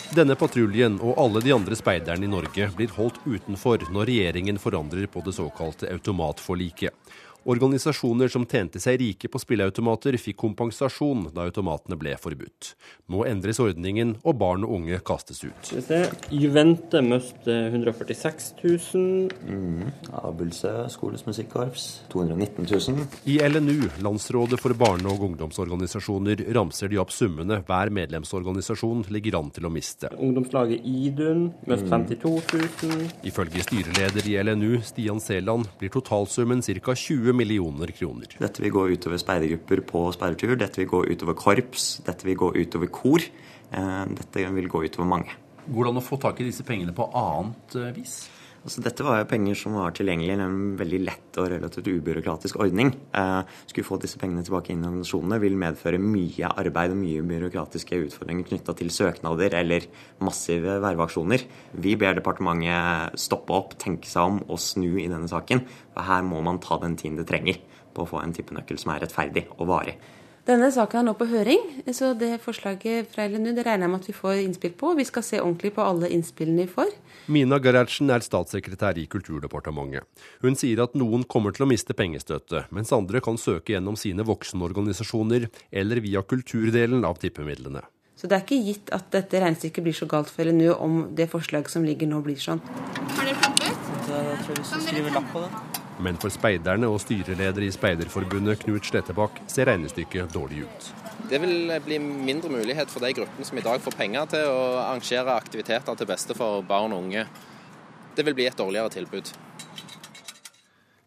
Denne 0.09 0.33
patruljen 0.33 0.95
og 1.05 1.19
alle 1.21 1.41
de 1.45 1.51
andre 1.53 1.75
speiderne 1.77 2.25
i 2.25 2.29
Norge 2.31 2.65
blir 2.73 2.89
holdt 2.95 3.19
utenfor 3.29 3.83
når 3.93 4.09
regjeringen 4.09 4.57
forandrer 4.57 5.05
på 5.05 5.21
det 5.21 5.35
såkalte 5.37 5.91
automatforliket. 5.93 6.95
Organisasjoner 7.47 8.27
som 8.27 8.43
tjente 8.45 8.81
seg 8.83 8.99
rike 8.99 9.29
på 9.31 9.39
spilleautomater, 9.39 10.17
fikk 10.19 10.37
kompensasjon 10.41 11.29
da 11.35 11.45
automatene 11.47 11.95
ble 11.99 12.15
forbudt. 12.19 12.73
Nå 13.09 13.23
endres 13.29 13.61
ordningen, 13.63 14.17
og 14.27 14.35
barn 14.41 14.65
og 14.67 14.73
unge 14.75 14.99
kastes 15.07 15.39
ut. 15.45 15.71
Juvente 16.35 17.01
mistet 17.05 17.71
146 17.71 18.49
000. 18.59 19.29
Mm. 19.47 19.87
Abelse 20.19 20.73
skoles 20.91 21.23
musikkorps 21.27 21.87
219 22.11 22.67
000. 22.67 23.07
I 23.31 23.39
LNU, 23.47 23.87
Landsrådet 24.03 24.59
for 24.59 24.75
barne- 24.77 25.09
og 25.09 25.23
ungdomsorganisasjoner, 25.29 26.43
ramser 26.55 26.91
de 26.91 26.99
opp 26.99 27.13
summene 27.15 27.61
hver 27.67 27.93
medlemsorganisasjon 27.95 29.05
ligger 29.13 29.39
an 29.39 29.53
til 29.55 29.69
å 29.69 29.73
miste. 29.73 30.11
Ungdomslaget 30.19 30.83
Idun 30.83 31.47
mistet 31.69 32.19
52 32.19 32.35
000. 32.83 33.09
Ifølge 33.31 33.63
styreleder 33.63 34.27
i 34.27 34.37
LNU, 34.43 34.83
Stian 34.85 35.23
Seland, 35.23 35.71
blir 35.79 35.93
totalsummen 35.93 36.61
ca. 36.65 36.95
20 36.99 37.28
millioner 37.35 37.91
kroner. 37.95 38.31
Dette 38.39 38.63
vil 38.63 38.73
gå 38.73 38.85
utover 38.93 39.21
speidergrupper 39.21 39.83
på 39.89 40.05
speidertur, 40.15 40.55
dette 40.59 40.81
vil 40.81 40.89
gå 40.89 41.03
utover 41.11 41.37
korps, 41.37 41.91
dette 42.07 42.27
vil 42.27 42.39
gå 42.39 42.51
utover 42.57 42.91
kor. 42.93 43.25
Eh, 43.69 44.03
dette 44.17 44.49
vil 44.55 44.69
gå 44.71 44.83
utover 44.85 45.09
mange. 45.09 45.37
Hvordan 45.69 45.99
å 45.99 46.03
få 46.03 46.17
tak 46.21 46.39
i 46.41 46.47
disse 46.47 46.65
pengene 46.65 46.95
på 46.95 47.09
annet 47.13 47.77
eh, 47.77 47.91
vis? 47.97 48.21
Altså, 48.69 48.83
dette 48.85 49.01
var 49.01 49.15
jo 49.17 49.25
penger 49.25 49.57
som 49.57 49.73
var 49.79 49.95
tilgjengelig 49.97 50.35
i 50.35 50.41
en 50.45 50.57
veldig 50.77 50.97
lett 51.01 51.37
og 51.41 51.47
relativt 51.49 51.87
ubyråkratisk 51.89 52.59
ordning. 52.61 52.91
Eh, 53.17 53.39
skulle 53.65 53.87
få 53.87 53.97
disse 53.97 54.19
pengene 54.21 54.43
tilbake 54.45 54.69
inn 54.69 54.83
i 54.83 54.85
organisasjonene 54.85 55.39
vil 55.41 55.57
medføre 55.57 55.97
mye 55.97 56.51
arbeid 56.53 56.93
og 56.93 56.99
mye 56.99 57.23
byråkratiske 57.31 57.97
utfordringer 58.03 58.45
knytta 58.45 58.75
til 58.77 58.93
søknader 58.93 59.57
eller 59.57 59.89
massive 60.21 60.77
verveaksjoner. 60.85 61.47
Vi 61.81 61.95
ber 61.97 62.19
departementet 62.19 63.17
stoppe 63.17 63.57
opp, 63.57 63.73
tenke 63.81 64.05
seg 64.05 64.35
om 64.35 64.39
og 64.45 64.61
snu 64.61 65.01
i 65.01 65.09
denne 65.09 65.31
saken. 65.33 65.65
For 65.95 66.05
her 66.05 66.29
må 66.29 66.45
man 66.45 66.61
ta 66.61 66.77
den 66.85 66.93
tiden 66.93 67.17
det 67.17 67.25
trenger 67.33 67.57
på 67.97 68.05
å 68.05 68.11
få 68.13 68.21
en 68.21 68.37
tippenøkkel 68.37 68.77
som 68.77 68.93
er 68.93 69.07
rettferdig 69.07 69.47
og 69.57 69.65
varig. 69.73 69.97
Denne 70.47 70.69
saken 70.71 71.01
er 71.01 71.05
nå 71.09 71.13
på 71.19 71.27
høring, 71.29 71.61
så 71.93 72.13
det 72.17 72.39
forslaget 72.41 73.11
fra 73.11 73.27
LNU 73.27 73.51
det 73.57 73.65
regner 73.67 73.85
jeg 73.85 73.91
med 73.91 73.99
at 73.99 74.07
vi 74.07 74.15
får 74.15 74.39
innspill 74.45 74.73
på. 74.79 74.93
Vi 74.97 75.05
skal 75.07 75.25
se 75.25 75.41
ordentlig 75.41 75.73
på 75.75 75.83
alle 75.83 76.09
innspillene 76.15 76.65
vi 76.65 76.71
får. 76.71 76.93
Mina 77.29 77.59
Gerhardsen 77.61 78.09
er 78.09 78.23
statssekretær 78.25 78.97
i 78.97 79.05
Kulturdepartementet. 79.11 80.07
Hun 80.41 80.57
sier 80.57 80.81
at 80.85 80.95
noen 80.97 81.27
kommer 81.29 81.53
til 81.53 81.67
å 81.67 81.69
miste 81.69 81.93
pengestøtte, 81.97 82.63
mens 82.73 82.93
andre 82.95 83.21
kan 83.21 83.37
søke 83.37 83.75
gjennom 83.75 83.99
sine 83.99 84.25
voksenorganisasjoner 84.25 85.49
eller 85.69 86.01
via 86.05 86.23
kulturdelen 86.25 87.05
av 87.05 87.19
tippemidlene. 87.21 87.83
Så 88.19 88.27
det 88.27 88.35
er 88.35 88.41
ikke 88.43 88.63
gitt 88.65 88.89
at 88.95 89.11
dette 89.13 89.39
regnestykket 89.39 89.85
blir 89.85 89.95
så 89.95 90.07
galt 90.09 90.31
for 90.33 90.47
LNU 90.47 90.73
om 90.75 90.97
det 91.15 91.29
forslaget 91.31 91.71
som 91.71 91.85
ligger 91.87 92.09
nå, 92.09 92.23
blir 92.25 92.39
sånn. 92.41 92.59
Har 92.63 93.29
dere 93.29 93.37
pumpet? 93.43 93.85
Jeg 94.09 94.41
tror 94.43 94.57
vi 94.57 94.65
skal 94.71 94.83
skrive 94.87 95.13
lapp 95.13 95.29
på 95.35 95.45
det. 95.45 95.87
Men 95.99 96.15
for 96.19 96.31
speiderne 96.31 96.87
og 96.87 97.01
styreleder 97.03 97.65
i 97.65 97.71
Speiderforbundet, 97.75 98.61
Knut 98.63 98.87
Slettebakk, 98.87 99.41
ser 99.51 99.67
regnestykket 99.67 100.31
dårlig 100.31 100.63
ut. 100.63 100.87
Det 101.29 101.41
vil 101.43 101.73
bli 101.83 101.99
mindre 101.99 102.51
mulighet 102.53 102.89
for 102.91 103.03
de 103.03 103.11
gruppene 103.17 103.45
som 103.45 103.59
i 103.59 103.65
dag 103.65 103.83
får 103.83 103.97
penger 103.99 104.31
til 104.31 104.47
å 104.47 104.63
arrangere 104.85 105.35
aktiviteter 105.35 105.99
til 105.99 106.09
beste 106.09 106.37
for 106.39 106.63
barn 106.63 106.95
og 106.95 107.03
unge. 107.03 107.27
Det 108.15 108.25
vil 108.25 108.37
bli 108.37 108.47
et 108.47 108.57
dårligere 108.57 108.95
tilbud. 108.95 109.33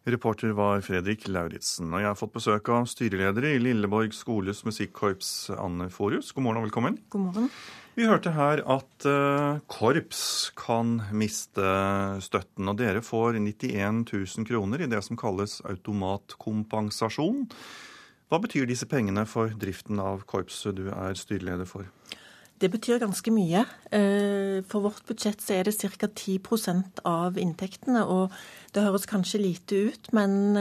Reporter 0.03 0.51
var 0.51 0.81
Fredrik 0.83 1.29
Lauritzen. 1.31 1.87
Og 1.93 2.01
jeg 2.03 2.09
har 2.11 2.19
fått 2.19 2.33
besøk 2.35 2.69
av 2.75 2.89
styreledere 2.91 3.53
i 3.55 3.61
Lilleborg 3.63 4.13
skoles 4.13 4.61
musikkorps, 4.67 5.29
Anne 5.55 5.87
Forhus. 5.89 6.33
God 6.35 6.45
morgen 6.45 6.59
og 6.59 6.67
velkommen. 6.67 6.99
God 7.09 7.29
morgen. 7.29 7.49
Vi 7.93 8.07
hørte 8.09 8.31
her 8.33 8.63
at 8.73 9.05
uh, 9.05 9.59
korps 9.69 10.49
kan 10.57 10.95
miste 11.13 11.61
støtten, 12.25 12.71
og 12.71 12.79
dere 12.79 13.03
får 13.05 13.37
91 13.37 14.01
000 14.09 14.47
kroner 14.49 14.81
i 14.81 14.87
det 14.89 15.03
som 15.05 15.19
kalles 15.19 15.59
automatkompensasjon. 15.61 17.45
Hva 18.33 18.41
betyr 18.41 18.65
disse 18.65 18.89
pengene 18.89 19.27
for 19.29 19.53
driften 19.61 20.01
av 20.01 20.25
korpset 20.25 20.73
du 20.79 20.87
er 20.89 21.13
styreleder 21.19 21.69
for? 21.69 21.85
Det 22.57 22.71
betyr 22.73 23.01
ganske 23.03 23.29
mye. 23.33 23.61
For 23.91 24.85
vårt 24.87 25.05
budsjett 25.05 25.41
så 25.43 25.59
er 25.59 25.67
det 25.67 25.75
ca. 25.77 26.07
10% 26.07 27.03
av 27.05 27.37
inntektene. 27.37 28.05
Og 28.07 28.33
det 28.73 28.85
høres 28.85 29.05
kanskje 29.09 29.41
lite 29.41 29.81
ut, 29.89 30.09
men, 30.15 30.55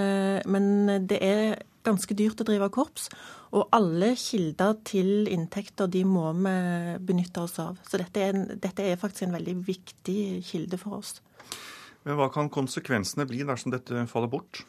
men, 0.50 0.66
det 1.06 1.20
er 1.22 1.62
ganske 1.86 2.16
dyrt 2.18 2.42
å 2.42 2.48
drive 2.48 2.68
korps. 2.74 3.06
Og 3.52 3.68
alle 3.76 4.14
kilder 4.16 4.78
til 4.88 5.28
inntekter 5.28 5.90
de 5.92 6.06
må 6.08 6.30
vi 6.38 6.54
benytte 7.04 7.44
oss 7.44 7.58
av. 7.60 7.76
Så 7.84 8.00
dette 8.00 8.22
er, 8.24 8.38
dette 8.56 8.86
er 8.86 9.00
faktisk 9.00 9.26
en 9.26 9.36
veldig 9.36 9.56
viktig 9.66 10.20
kilde 10.48 10.80
for 10.80 11.02
oss. 11.02 11.18
Men 12.06 12.16
Hva 12.18 12.30
kan 12.32 12.48
konsekvensene 12.50 13.28
bli 13.28 13.44
dersom 13.46 13.74
dette 13.74 14.06
faller 14.10 14.32
bort? 14.32 14.64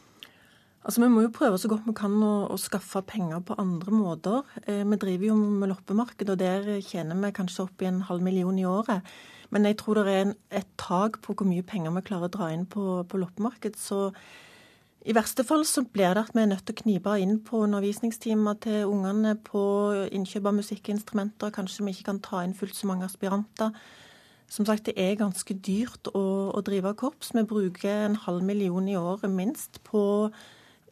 Altså, 0.83 0.99
Vi 0.99 1.07
må 1.07 1.23
jo 1.23 1.31
prøve 1.31 1.57
så 1.57 1.71
godt 1.71 1.87
vi 1.87 1.95
kan 1.95 2.17
å, 2.19 2.33
å 2.51 2.59
skaffe 2.59 3.01
penger 3.07 3.39
på 3.47 3.55
andre 3.61 3.93
måter. 3.95 4.43
Eh, 4.67 4.83
vi 4.83 4.99
driver 4.99 5.29
jo 5.29 5.37
med 5.39 5.71
loppemarked, 5.71 6.33
og 6.33 6.41
der 6.41 6.81
tjener 6.83 7.15
vi 7.23 7.31
kanskje 7.35 7.69
opp 7.69 7.81
i 7.81 7.87
en 7.87 8.03
halv 8.09 8.25
million 8.25 8.59
i 8.59 8.67
året. 8.67 9.07
Men 9.53 9.69
jeg 9.69 9.77
tror 9.79 10.01
det 10.01 10.11
er 10.11 10.25
en, 10.25 10.35
et 10.51 10.67
tak 10.81 11.21
på 11.23 11.37
hvor 11.37 11.47
mye 11.47 11.63
penger 11.63 11.95
vi 11.95 12.03
klarer 12.09 12.27
å 12.27 12.35
dra 12.35 12.51
inn 12.51 12.67
på, 12.67 13.05
på 13.07 13.21
loppemarked. 13.21 13.79
Så 13.79 14.09
i 15.03 15.13
verste 15.15 15.43
fall 15.43 15.65
så 15.67 15.83
blir 15.83 16.15
det 16.15 16.21
at 16.23 16.35
vi 16.35 16.43
er 16.43 16.47
nødt 16.47 16.63
til 16.67 16.75
å 16.75 16.79
knipe 16.79 17.15
inn 17.19 17.35
på 17.43 17.65
undervisningstimer 17.65 18.55
til 18.63 18.87
ungene, 18.87 19.33
på 19.35 19.63
innkjøp 20.15 20.47
av 20.47 20.55
musikkinstrumenter. 20.61 21.51
Kanskje 21.51 21.83
vi 21.83 21.91
ikke 21.91 22.07
kan 22.11 22.21
ta 22.23 22.43
inn 22.45 22.55
fullt 22.55 22.77
så 22.77 22.87
mange 22.87 23.09
aspiranter. 23.09 23.75
Som 24.47 24.67
sagt, 24.69 24.85
det 24.87 24.95
er 25.01 25.19
ganske 25.19 25.55
dyrt 25.65 26.07
å, 26.13 26.23
å 26.55 26.63
drive 26.63 26.93
korps. 26.99 27.33
Vi 27.35 27.43
bruker 27.47 28.05
en 28.05 28.15
halv 28.27 28.45
million 28.47 28.87
i 28.87 28.95
året 28.99 29.31
minst 29.31 29.81
på 29.87 30.03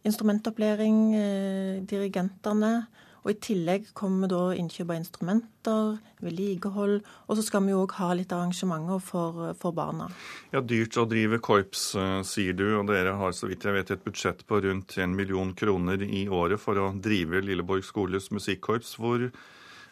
instrumentopplæring, 0.07 0.99
eh, 1.15 1.79
dirigentene. 1.87 2.73
Og 3.21 3.35
I 3.35 3.37
tillegg 3.37 3.91
kommer 3.97 4.29
da 4.31 4.39
innkjøp 4.57 4.89
av 4.89 4.97
instrumenter, 4.97 5.99
vedlikehold. 6.25 6.95
Og 7.29 7.37
så 7.37 7.45
skal 7.45 7.67
vi 7.67 7.75
òg 7.77 7.93
ha 7.99 8.09
litt 8.17 8.33
arrangementer 8.33 9.01
for, 9.05 9.51
for, 9.61 9.77
barna. 9.77 10.09
Ja, 10.53 10.63
Dyrt 10.65 10.97
å 10.97 11.05
drive 11.09 11.37
korps, 11.43 11.91
eh, 11.93 12.17
sier 12.25 12.57
du. 12.57 12.65
Og 12.79 12.89
dere 12.89 13.13
har 13.19 13.37
så 13.37 13.49
vidt 13.51 13.67
jeg 13.67 13.77
vet 13.77 13.93
et 13.93 14.05
budsjett 14.05 14.41
på 14.49 14.63
rundt 14.65 14.97
en 14.97 15.15
million 15.17 15.53
kroner 15.53 16.01
i 16.01 16.25
året 16.33 16.61
for 16.61 16.81
å 16.81 16.91
drive 16.97 17.43
Lilleborg 17.45 17.85
skoles 17.85 18.31
musikkorps. 18.33 18.97
Hvor 18.97 19.29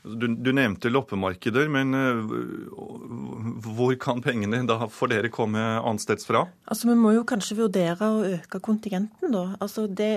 du, 0.03 0.27
du, 0.31 0.51
nevnte 0.55 0.89
loppemarkeder, 0.89 1.69
men 1.69 1.93
uh, 1.93 2.33
hvor 3.67 3.93
kan 4.01 4.23
pengene 4.23 4.63
da 4.65 4.87
for 4.89 5.11
dere 5.11 5.29
komme 5.33 5.59
annensteds 5.59 6.25
fra? 6.25 6.45
Altså, 6.65 6.89
Vi 6.89 6.97
må 6.97 7.13
jo 7.17 7.25
kanskje 7.27 7.59
vurdere 7.59 8.09
å 8.09 8.23
øke 8.39 8.61
kontingenten, 8.63 9.33
da. 9.35 9.51
Altså, 9.59 9.85
det, 9.85 10.13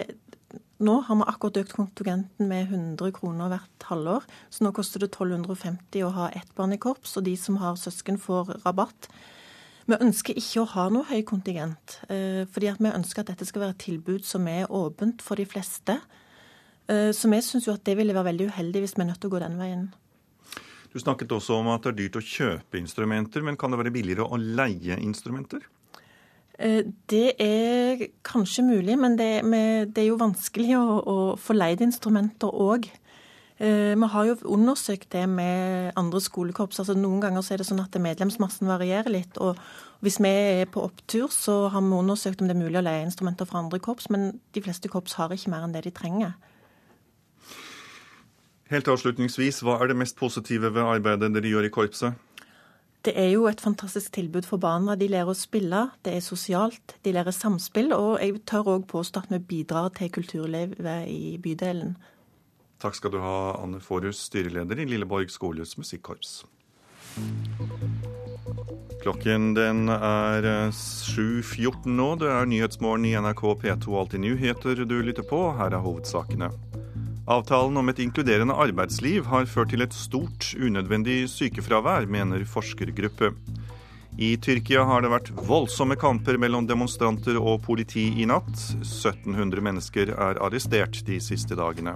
nå 0.82 0.94
har 1.07 1.18
vi 1.18 1.28
akkurat 1.30 1.61
økt 1.62 1.76
kontingenten 1.76 2.48
med 2.50 2.72
100 2.72 3.12
kroner 3.16 3.53
hvert 3.53 3.86
halvår. 3.88 4.26
Så 4.50 4.64
nå 4.66 4.72
koster 4.76 5.03
det 5.03 5.12
1250 5.12 6.07
å 6.07 6.14
ha 6.16 6.30
ett 6.34 6.50
barn 6.59 6.74
i 6.74 6.80
korps, 6.82 7.16
og 7.18 7.26
de 7.28 7.36
som 7.38 7.61
har 7.62 7.78
søsken 7.80 8.18
får 8.20 8.57
rabatt. 8.64 9.11
Vi 9.86 9.98
ønsker 9.98 10.38
ikke 10.38 10.62
å 10.62 10.70
ha 10.76 10.88
noe 10.94 11.09
høy 11.09 11.22
kontingent, 11.26 11.98
uh, 12.07 12.42
fordi 12.50 12.74
vi 12.78 12.92
ønsker 12.92 13.24
at 13.24 13.32
dette 13.32 13.48
skal 13.48 13.64
være 13.64 13.76
et 13.76 13.86
tilbud 13.86 14.26
som 14.26 14.46
er 14.50 14.70
åpent 14.70 15.24
for 15.24 15.40
de 15.40 15.46
fleste. 15.48 15.98
Eh, 16.90 17.11
så 17.14 17.30
vi 17.30 17.40
syns 17.44 17.68
jo 17.68 17.74
at 17.76 17.84
det 17.86 17.96
ville 17.98 18.14
være 18.14 18.32
veldig 18.32 18.48
uheldig 18.53 18.84
hvis 18.84 18.96
vi 18.96 19.05
er 19.05 19.12
nødt 19.12 19.20
til 19.22 19.30
å 19.30 19.34
gå 19.36 19.42
den 19.42 19.59
veien. 19.61 19.84
Du 20.92 20.98
snakket 21.00 21.32
også 21.32 21.61
om 21.61 21.70
at 21.72 21.86
det 21.86 21.92
er 21.92 21.98
dyrt 22.03 22.18
å 22.20 22.24
kjøpe 22.26 22.80
instrumenter, 22.80 23.44
men 23.46 23.57
kan 23.57 23.72
det 23.72 23.78
være 23.80 23.94
billigere 23.94 24.26
å 24.26 24.40
leie 24.40 24.98
instrumenter? 25.00 25.62
Eh, 26.59 26.84
det 27.11 27.34
er 27.40 28.09
kanskje 28.24 28.64
mulig, 28.66 28.98
men 28.98 29.16
det, 29.18 29.30
er 29.42 30.09
jo 30.09 30.20
vanskelig 30.20 30.74
å, 30.78 30.84
å 31.00 31.16
få 31.40 31.57
leid 31.57 31.84
instrumenter 31.84 32.53
òg. 32.53 32.90
Eh, 33.62 33.94
vi 33.94 34.09
har 34.14 34.26
jo 34.26 34.36
undersøkt 34.57 35.12
det 35.12 35.28
med 35.28 35.92
andre 35.96 36.20
skolekorps. 36.20 36.80
altså 36.82 36.96
Noen 36.98 37.20
ganger 37.22 37.42
så 37.42 37.55
er 37.55 37.62
det 37.62 37.68
sånn 37.68 37.82
at 37.82 37.94
medlemsmassen 37.94 38.68
varierer 38.68 39.12
litt. 39.12 39.38
og 39.38 39.57
Hvis 40.00 40.18
vi 40.20 40.28
er 40.28 40.66
på 40.66 40.82
opptur, 40.82 41.28
så 41.30 41.68
har 41.68 41.80
vi 41.80 41.94
undersøkt 41.94 42.42
om 42.42 42.48
det 42.48 42.57
er 42.57 42.64
mulig 42.64 42.80
å 42.80 42.84
leie 42.84 43.05
instrumenter 43.07 43.46
fra 43.46 43.62
andre 43.62 43.78
korps, 43.78 44.11
men 44.11 44.40
de 44.53 44.62
fleste 44.62 44.88
korps 44.88 45.14
har 45.14 45.30
ikke 45.32 45.53
mer 45.53 45.62
enn 45.62 45.76
det 45.76 45.84
de 45.86 45.94
trenger. 45.94 46.34
Helt 48.72 48.88
avslutningsvis, 48.88 49.61
hva 49.62 49.78
er 49.82 49.92
det 49.92 49.98
mest 50.00 50.16
positive 50.16 50.72
ved 50.72 50.82
arbeidet 50.82 51.28
dere 51.34 51.48
gjør 51.48 51.68
i 51.68 51.72
korpset? 51.72 52.16
Det 53.03 53.12
er 53.18 53.32
jo 53.32 53.48
et 53.50 53.61
fantastisk 53.61 54.12
tilbud 54.14 54.46
for 54.46 54.62
barna. 54.62 54.94
De 54.94 55.09
lærer 55.11 55.32
å 55.32 55.34
spille, 55.34 55.88
det 56.07 56.14
er 56.14 56.22
sosialt, 56.22 56.94
de 57.03 57.14
lærer 57.16 57.34
samspill. 57.34 57.90
Og 57.96 58.20
jeg 58.22 58.44
tør 58.46 58.76
òg 58.76 58.86
påstå 58.90 59.24
at 59.24 59.32
vi 59.32 59.40
bidrar 59.42 59.90
til 59.96 60.12
kulturlivet 60.14 61.11
i 61.11 61.34
bydelen. 61.42 61.96
Takk 62.82 62.98
skal 62.98 63.14
du 63.14 63.18
ha, 63.22 63.36
Anne 63.62 63.82
Forhus, 63.82 64.22
styreleder 64.28 64.78
i 64.82 64.86
Lilleborg 64.86 65.30
skoles 65.30 65.74
musikkorps. 65.78 66.42
Klokken 69.03 69.53
den 69.59 69.88
er 69.90 70.46
7.14 70.70 71.90
nå. 71.90 72.09
Det 72.22 72.30
er 72.30 72.46
Nyhetsmorgen 72.46 73.07
i 73.11 73.16
NRK 73.18 73.42
P2 73.64 73.98
Alltid 73.98 74.22
nyheter 74.22 74.84
du 74.86 75.00
lytter 75.03 75.26
på. 75.26 75.48
Her 75.59 75.74
er 75.74 75.82
hovedsakene. 75.82 76.53
Avtalen 77.31 77.77
om 77.79 77.91
et 77.93 78.01
inkluderende 78.03 78.55
arbeidsliv 78.59 79.29
har 79.31 79.47
ført 79.47 79.70
til 79.70 79.85
et 79.85 79.95
stort 79.95 80.49
unødvendig 80.59 81.29
sykefravær, 81.31 82.09
mener 82.11 82.43
forskergruppe. 82.49 83.31
I 84.18 84.35
Tyrkia 84.43 84.83
har 84.85 85.05
det 85.05 85.12
vært 85.12 85.31
voldsomme 85.47 85.97
kamper 85.97 86.37
mellom 86.37 86.66
demonstranter 86.68 87.39
og 87.41 87.62
politi 87.64 88.11
i 88.20 88.27
natt. 88.29 88.51
1700 88.83 89.62
mennesker 89.64 90.12
er 90.12 90.41
arrestert 90.43 90.99
de 91.07 91.20
siste 91.23 91.57
dagene. 91.57 91.95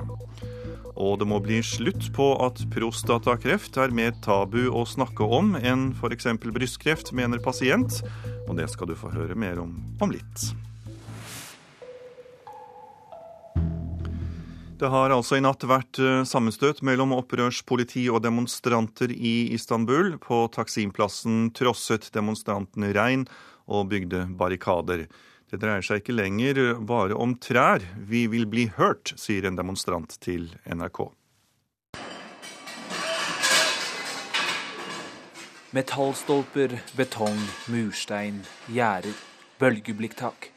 Og 0.96 1.18
det 1.20 1.28
må 1.28 1.42
bli 1.44 1.58
slutt 1.60 2.08
på 2.16 2.30
at 2.46 2.62
prostatakreft 2.72 3.76
er 3.82 3.92
mer 3.92 4.14
tabu 4.24 4.70
å 4.70 4.86
snakke 4.88 5.26
om 5.26 5.52
enn 5.58 5.90
f.eks. 5.98 6.30
brystkreft, 6.46 7.12
mener 7.12 7.42
pasient. 7.44 8.00
Og 8.46 8.56
det 8.56 8.70
skal 8.72 8.88
du 8.88 8.96
få 8.96 9.12
høre 9.12 9.36
mer 9.36 9.60
om 9.60 9.74
om 10.00 10.14
litt. 10.14 10.52
Det 14.76 14.88
har 14.92 15.08
altså 15.08 15.38
i 15.38 15.40
natt 15.40 15.62
vært 15.64 15.96
eh, 16.04 16.18
sammenstøt 16.28 16.82
mellom 16.84 17.14
opprørspoliti 17.16 18.02
og 18.12 18.20
demonstranter 18.26 19.08
i 19.08 19.48
Istanbul. 19.56 20.18
På 20.20 20.42
Taksimplassen 20.52 21.46
trosset 21.56 22.10
demonstrantene 22.12 22.90
regn 22.92 23.22
og 23.72 23.88
bygde 23.88 24.26
barrikader. 24.36 25.06
Det 25.48 25.60
dreier 25.62 25.86
seg 25.86 26.02
ikke 26.02 26.18
lenger 26.18 26.60
bare 26.84 27.16
om 27.16 27.32
trær. 27.40 27.86
Vi 27.96 28.26
vil 28.28 28.44
bli 28.52 28.66
hørt, 28.76 29.14
sier 29.16 29.48
en 29.48 29.56
demonstrant 29.56 30.18
til 30.20 30.50
NRK. 30.68 31.06
Metallstolper, 35.72 36.76
betong, 37.00 37.40
murstein, 37.72 38.42
gjerder, 38.68 39.16
bølgeblikktak. 39.56 40.50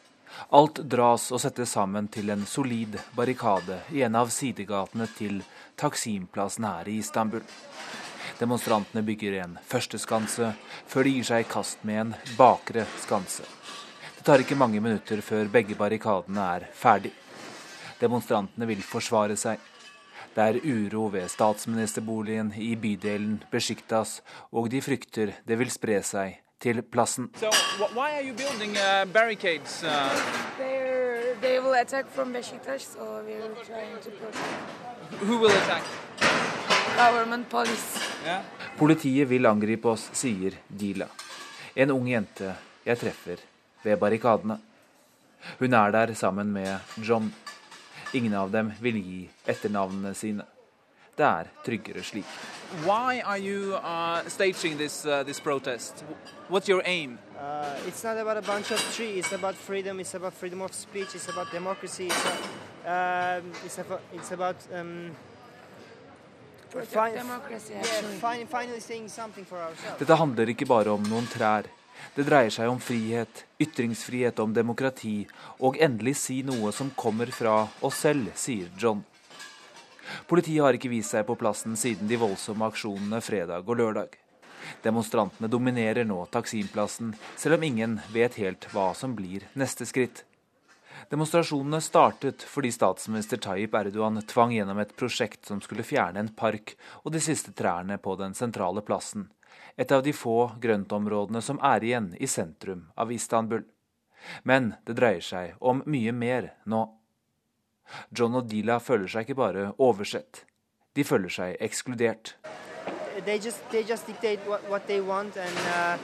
Alt 0.49 0.79
dras 0.89 1.27
og 1.35 1.41
settes 1.43 1.73
sammen 1.75 2.07
til 2.07 2.31
en 2.33 2.45
solid 2.47 2.95
barrikade 3.15 3.81
i 3.93 4.01
en 4.07 4.15
av 4.17 4.31
sidegatene 4.33 5.05
til 5.17 5.41
Taksimplassen 5.79 6.65
her 6.65 6.89
i 6.89 6.99
Istanbul. 7.03 7.43
Demonstrantene 8.39 9.03
bygger 9.03 9.35
en 9.43 9.57
første 9.67 9.99
skanse, 9.99 10.53
før 10.87 11.03
de 11.05 11.15
gir 11.17 11.27
seg 11.27 11.43
i 11.43 11.49
kast 11.51 11.83
med 11.87 12.01
en 12.01 12.13
bakre 12.39 12.87
skanse. 13.03 13.43
Det 14.15 14.25
tar 14.27 14.43
ikke 14.43 14.57
mange 14.59 14.79
minutter 14.79 15.21
før 15.23 15.51
begge 15.51 15.75
barrikadene 15.79 16.47
er 16.55 16.67
ferdig. 16.75 17.11
Demonstrantene 17.99 18.67
vil 18.69 18.83
forsvare 18.83 19.35
seg. 19.39 19.59
Det 20.35 20.45
er 20.45 20.61
uro 20.63 21.09
ved 21.11 21.27
statsministerboligen 21.31 22.53
i 22.55 22.75
bydelen 22.79 23.41
Besjiktas, 23.51 24.21
og 24.55 24.69
de 24.71 24.79
frykter 24.83 25.35
det 25.47 25.59
vil 25.59 25.71
spre 25.73 25.99
seg 26.05 26.39
til 26.59 26.81
plassen. 26.81 27.29
So, 27.39 27.49
why 27.95 28.11
are 28.17 28.23
you 28.23 28.33
building 28.33 28.77
uh, 28.77 29.05
barricades? 29.13 29.83
Uh... 29.83 30.09
They 31.41 31.59
will 31.59 31.73
attack 31.73 32.05
from 32.11 32.33
Besiktas, 32.33 32.81
so 32.93 33.23
we're 33.25 33.55
trying 33.63 33.95
to 34.03 34.09
protect. 34.11 35.23
Who 35.23 35.37
will 35.39 35.51
attack? 35.51 35.83
Government 36.97 37.49
police. 37.49 37.99
Yeah. 38.25 38.43
Politiet 38.77 39.29
vil 39.29 39.45
angripe 39.45 39.87
oss, 39.87 40.09
sier 40.13 40.57
Dila. 40.67 41.07
En 41.75 41.91
ung 41.91 42.07
jente 42.11 42.51
jeg 42.83 42.99
treffer 42.99 43.39
ved 43.83 43.99
barrikadene. 43.99 44.59
Hun 45.59 45.73
er 45.73 45.91
der 45.91 46.13
sammen 46.13 46.51
med 46.51 46.79
John. 46.97 47.31
Ingen 48.13 48.33
av 48.33 48.51
dem 48.51 48.73
vil 48.81 48.99
gi 48.99 49.29
etternavnene 49.47 50.13
sine. 50.13 50.43
Det 51.19 51.27
er 51.27 51.49
tryggere 51.65 52.03
slik. 52.03 52.25
Why 52.85 53.19
are 53.25 53.39
you 53.39 53.75
uh, 53.75 54.23
staging 54.27 54.77
this, 54.77 55.05
uh, 55.05 55.23
this 55.23 55.39
protest? 55.39 56.03
What's 56.49 56.69
your 56.69 56.81
aim? 56.85 57.19
Uh, 57.35 57.87
it's 57.87 58.03
not 58.03 58.17
about 58.17 58.37
a 58.37 58.41
bunch 58.41 58.71
of 58.71 58.79
trees. 58.95 59.25
It's 59.25 59.33
about 59.33 59.55
freedom. 59.55 59.99
It's 59.99 60.15
about 60.15 60.33
freedom 60.33 60.61
of 60.61 60.73
speech. 60.73 61.15
It's 61.15 61.27
about 61.27 61.51
democracy. 61.51 62.07
It's, 62.07 62.25
a, 62.25 63.39
um, 63.41 63.51
it's, 63.65 63.77
about, 63.79 64.01
it's 64.13 64.31
about 64.31 64.55
um, 64.73 65.11
Protect 66.71 67.17
democracy, 67.17 67.73
yeah, 67.73 67.83
fin 68.21 68.47
finally 68.47 68.79
saying 68.79 69.09
something 69.09 69.45
for 69.45 69.57
ourselves. 69.57 69.97
Dette 69.99 70.15
handler 70.15 70.51
ikke 70.53 70.67
bare 70.69 70.93
om 70.93 71.03
noen 71.09 71.25
trær. 71.25 71.65
Det 72.15 72.23
dreier 72.27 72.53
seg 72.53 72.69
om 72.69 72.77
frihet, 72.79 73.41
ytringsfrihet, 73.59 74.39
om 74.39 74.53
demokrati, 74.53 75.23
og 75.65 75.79
endelig 75.81 76.15
si 76.21 76.43
noe 76.45 76.71
som 76.71 76.93
kommer 76.95 77.33
fra 77.33 77.63
oss 77.81 78.03
selv, 78.05 78.29
sier 78.37 78.69
John. 78.77 79.01
Politiet 80.27 80.63
har 80.63 80.77
ikke 80.77 80.91
vist 80.91 81.15
seg 81.15 81.25
på 81.27 81.37
plassen 81.39 81.77
siden 81.79 82.09
de 82.09 82.19
voldsomme 82.19 82.67
aksjonene 82.69 83.21
fredag 83.23 83.67
og 83.67 83.79
lørdag. 83.79 84.17
Demonstrantene 84.83 85.49
dominerer 85.51 86.05
nå 86.05 86.25
Taksimplassen, 86.31 87.13
selv 87.35 87.57
om 87.57 87.63
ingen 87.63 87.99
vet 88.13 88.37
helt 88.39 88.67
hva 88.73 88.91
som 88.95 89.15
blir 89.15 89.47
neste 89.59 89.87
skritt. 89.89 90.25
Demonstrasjonene 91.09 91.79
startet 91.81 92.43
fordi 92.45 92.71
statsminister 92.75 93.39
Tayyip 93.41 93.75
Erdogan 93.79 94.19
tvang 94.27 94.53
gjennom 94.53 94.81
et 94.83 94.95
prosjekt 94.99 95.47
som 95.47 95.61
skulle 95.63 95.85
fjerne 95.87 96.19
en 96.21 96.31
park 96.35 96.75
og 97.03 97.13
de 97.15 97.21
siste 97.23 97.53
trærne 97.55 97.97
på 97.97 98.15
den 98.19 98.35
sentrale 98.37 98.83
plassen, 98.85 99.29
et 99.79 99.91
av 99.95 100.03
de 100.03 100.13
få 100.13 100.51
grøntområdene 100.61 101.41
som 101.41 101.59
er 101.63 101.85
igjen 101.87 102.11
i 102.19 102.27
sentrum 102.27 102.89
av 102.99 103.13
Istanbul. 103.15 103.63
Men 104.43 104.73
det 104.85 104.97
dreier 104.99 105.23
seg 105.23 105.55
om 105.59 105.81
mye 105.87 106.11
mer 106.11 106.53
nå. 106.67 106.83
John 108.11 108.35
og 108.35 108.49
Dila 108.51 108.77
føler 108.79 109.07
seg 109.07 109.27
ikke 109.27 109.35
bare 109.35 109.71
oversett, 109.77 110.45
de 110.95 111.03
føler 111.03 111.29
seg 111.29 111.55
ekskludert. 111.59 112.35
They 113.25 113.37
just, 113.37 113.59
they 113.71 113.83
just 113.83 114.07
dictate 114.07 114.39
what, 114.47 114.61
what 114.69 114.87
they 114.87 115.01
want 115.01 115.35
and 115.37 115.57
uh, 115.75 115.97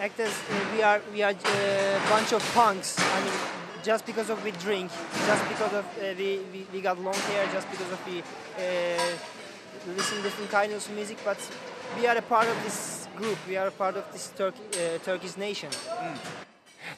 act 0.00 0.20
as 0.20 0.32
we 0.74 0.82
are, 0.82 1.00
we 1.12 1.22
are 1.22 1.30
a 1.30 2.00
bunch 2.10 2.32
of 2.32 2.42
punks. 2.54 2.98
I 2.98 3.20
mean, 3.22 3.32
just 3.84 4.04
because 4.04 4.28
of 4.28 4.42
we 4.42 4.50
drink, 4.50 4.90
just 5.26 5.48
because 5.48 5.72
of 5.72 5.84
uh, 5.84 6.14
we, 6.18 6.40
we, 6.52 6.66
we 6.72 6.80
got 6.80 6.98
long 6.98 7.14
hair, 7.30 7.46
just 7.52 7.70
because 7.70 7.90
of 7.92 8.00
we 8.06 8.18
uh, 8.58 9.94
listen 9.96 10.22
different 10.22 10.50
kinds 10.50 10.74
of 10.74 10.90
music, 10.96 11.18
but 11.24 11.38
we 11.96 12.06
are 12.08 12.16
a 12.16 12.22
part 12.22 12.48
of 12.48 12.56
this 12.64 13.08
group. 13.16 13.38
We 13.48 13.56
are 13.56 13.68
a 13.68 13.70
part 13.70 13.96
of 13.96 14.04
this 14.12 14.32
Turk, 14.36 14.54
uh, 14.74 14.98
Turkish 15.04 15.36
nation. 15.36 15.70
Mm. 15.70 16.18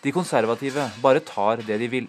De 0.01 0.13
konservative 0.13 0.91
bare 1.03 1.21
tar 1.21 1.57
det 1.57 1.79
de 1.79 1.89
vil. 1.89 2.09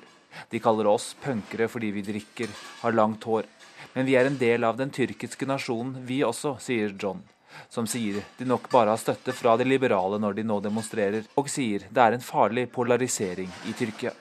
De 0.49 0.61
kaller 0.61 0.87
oss 0.87 1.15
punkere 1.23 1.67
fordi 1.71 1.91
vi 1.95 2.05
drikker, 2.05 2.53
har 2.81 2.95
langt 2.95 3.23
hår. 3.23 3.47
Men 3.93 4.05
vi 4.05 4.15
er 4.19 4.29
en 4.29 4.37
del 4.37 4.63
av 4.63 4.77
den 4.77 4.91
tyrkiske 4.93 5.47
nasjonen, 5.49 5.97
vi 6.05 6.21
også, 6.25 6.57
sier 6.61 6.95
John. 6.99 7.21
Som 7.69 7.87
sier 7.89 8.21
de 8.37 8.45
nok 8.47 8.69
bare 8.71 8.93
har 8.93 9.01
støtte 9.01 9.33
fra 9.35 9.55
de 9.57 9.65
liberale 9.67 10.19
når 10.21 10.37
de 10.37 10.45
nå 10.45 10.59
demonstrerer, 10.63 11.25
og 11.35 11.49
sier 11.51 11.87
det 11.89 12.03
er 12.03 12.15
en 12.15 12.23
farlig 12.23 12.69
polarisering 12.71 13.49
i 13.67 13.75
Tyrkia. 13.77 14.13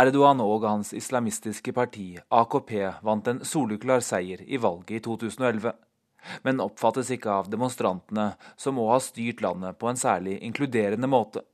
Erdogan 0.00 0.40
og 0.42 0.64
hans 0.66 0.90
islamistiske 0.96 1.72
parti, 1.72 2.16
AKP, 2.26 2.72
vant 3.06 3.28
en 3.30 3.44
soleklar 3.46 4.02
seier 4.02 4.42
i 4.42 4.58
valget 4.58 4.96
i 4.98 5.02
2011. 5.04 5.70
Men 6.42 6.62
oppfattes 6.64 7.12
ikke 7.14 7.30
av 7.30 7.50
demonstrantene, 7.52 8.32
som 8.56 8.74
må 8.78 8.88
ha 8.90 8.98
styrt 8.98 9.44
landet 9.44 9.78
på 9.78 9.90
en 9.90 10.00
særlig 10.00 10.40
inkluderende 10.42 11.10
måte. 11.10 11.44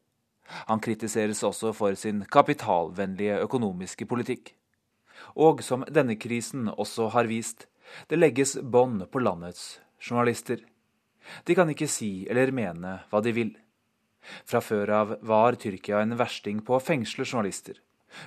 Han 0.68 0.82
kritiseres 0.82 1.42
også 1.46 1.72
for 1.76 1.96
sin 1.98 2.24
kapitalvennlige 2.30 3.40
økonomiske 3.44 4.06
politikk. 4.10 4.54
Og 5.36 5.62
som 5.62 5.84
denne 5.88 6.16
krisen 6.18 6.68
også 6.70 7.10
har 7.14 7.28
vist, 7.30 7.66
det 8.08 8.18
legges 8.18 8.56
bånd 8.62 9.06
på 9.10 9.22
landets 9.22 9.80
journalister. 10.00 10.62
De 11.44 11.54
kan 11.54 11.70
ikke 11.70 11.90
si 11.90 12.26
eller 12.30 12.54
mene 12.54 13.00
hva 13.10 13.20
de 13.22 13.34
vil. 13.36 13.52
Fra 14.44 14.60
før 14.64 14.92
av 14.94 15.14
var 15.26 15.56
Tyrkia 15.60 16.02
en 16.02 16.16
versting 16.18 16.60
på 16.64 16.76
å 16.76 16.82
fengsle 16.82 17.24
journalister. 17.24 17.78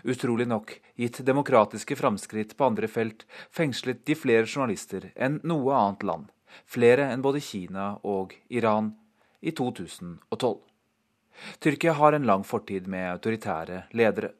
Utrolig 0.08 0.48
nok, 0.48 0.78
gitt 0.96 1.20
demokratiske 1.28 1.98
framskritt 2.00 2.56
på 2.58 2.68
andre 2.70 2.88
felt, 2.88 3.26
fengslet 3.52 4.06
de 4.08 4.16
flere 4.16 4.48
journalister 4.48 5.10
enn 5.16 5.42
noe 5.44 5.76
annet 5.76 6.06
land, 6.08 6.30
flere 6.66 7.10
enn 7.12 7.26
både 7.26 7.44
Kina 7.44 7.98
og 8.08 8.36
Iran, 8.48 8.94
i 9.44 9.52
2012. 9.52 10.73
Tyrkia 11.60 11.94
har 11.98 12.14
en 12.14 12.28
lang 12.30 12.44
fortid 12.48 12.88
med 12.88 13.10
autoritære 13.12 13.84
ledere. 13.92 14.34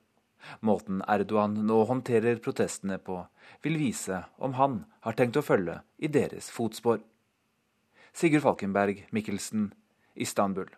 Måten 0.60 1.02
Erdogan 1.08 1.56
nå 1.68 1.84
håndterer 1.88 2.42
protestene 2.44 3.00
på, 3.00 3.22
vil 3.64 3.80
vise 3.80 4.24
om 4.38 4.58
han 4.60 4.84
har 5.06 5.18
tenkt 5.18 5.40
å 5.40 5.46
følge 5.46 5.80
i 5.98 6.12
deres 6.12 6.52
fotspor. 6.52 7.00
Sigurd 8.14 8.44
Falkenberg 8.44 9.06
Mikkelsen, 9.16 9.72
Istanbul. 10.14 10.70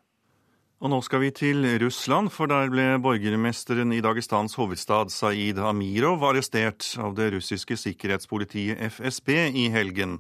Og 0.84 0.91
nå 0.91 0.99
skal 1.01 1.22
vi 1.24 1.32
til 1.32 1.66
Russland, 1.82 2.30
for 2.36 2.51
der 2.51 2.68
ble 2.70 2.97
borgermesteren 3.01 3.93
i 3.95 4.01
Dagestans 4.03 4.57
hovedstad 4.59 5.11
Saeed 5.13 5.59
Amirov 5.63 6.24
arrestert 6.28 6.89
av 7.01 7.16
det 7.16 7.32
russiske 7.38 7.78
sikkerhetspolitiet 7.80 8.82
FSB 8.91 9.32
i 9.55 9.70
helgen. 9.74 10.20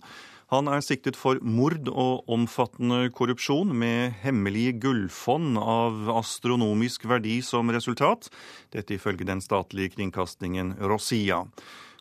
Han 0.53 0.69
er 0.69 0.83
siktet 0.85 1.17
for 1.17 1.39
mord 1.41 1.87
og 1.89 2.27
omfattende 2.29 3.09
korrupsjon, 3.15 3.71
med 3.73 4.13
hemmelige 4.21 4.75
gullfond 4.83 5.57
av 5.57 6.11
astronomisk 6.19 7.07
verdi 7.09 7.39
som 7.41 7.71
resultat. 7.73 8.29
Dette 8.75 8.99
ifølge 8.99 9.25
den 9.25 9.41
statlige 9.41 9.95
kringkastingen 9.95 10.75
Rosia. 10.85 11.41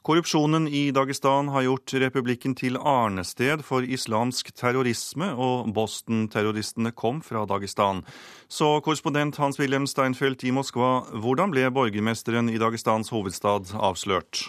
Korrupsjonen 0.04 0.66
i 0.68 0.90
Dagestan 0.92 1.48
har 1.48 1.64
gjort 1.64 1.94
republikken 2.02 2.52
til 2.52 2.76
arnested 2.76 3.62
for 3.64 3.80
islamsk 3.80 4.50
terrorisme, 4.52 5.30
og 5.32 5.70
Boston-terroristene 5.72 6.92
kom 6.92 7.22
fra 7.24 7.46
Dagestan. 7.48 8.02
Så 8.44 8.68
korrespondent 8.84 9.40
Hans-Wilhelm 9.40 9.88
Steinfeld 9.88 10.44
i 10.44 10.52
Moskva, 10.52 11.06
hvordan 11.16 11.56
ble 11.56 11.70
borgermesteren 11.72 12.52
i 12.52 12.60
Dagestans 12.60 13.08
hovedstad 13.16 13.72
avslørt? 13.80 14.44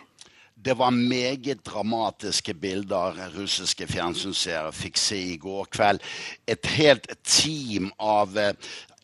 Det 0.66 0.74
var 0.78 0.90
meget 0.90 1.60
dramatiske 1.66 2.54
bilder 2.58 3.20
russiske 3.36 3.86
fjernsynsseere 3.86 4.72
fikk 4.74 4.98
se 4.98 5.20
i 5.36 5.38
går 5.38 5.68
kveld. 5.70 6.02
Et 6.50 6.72
helt 6.80 7.06
team 7.22 7.92
av 8.02 8.34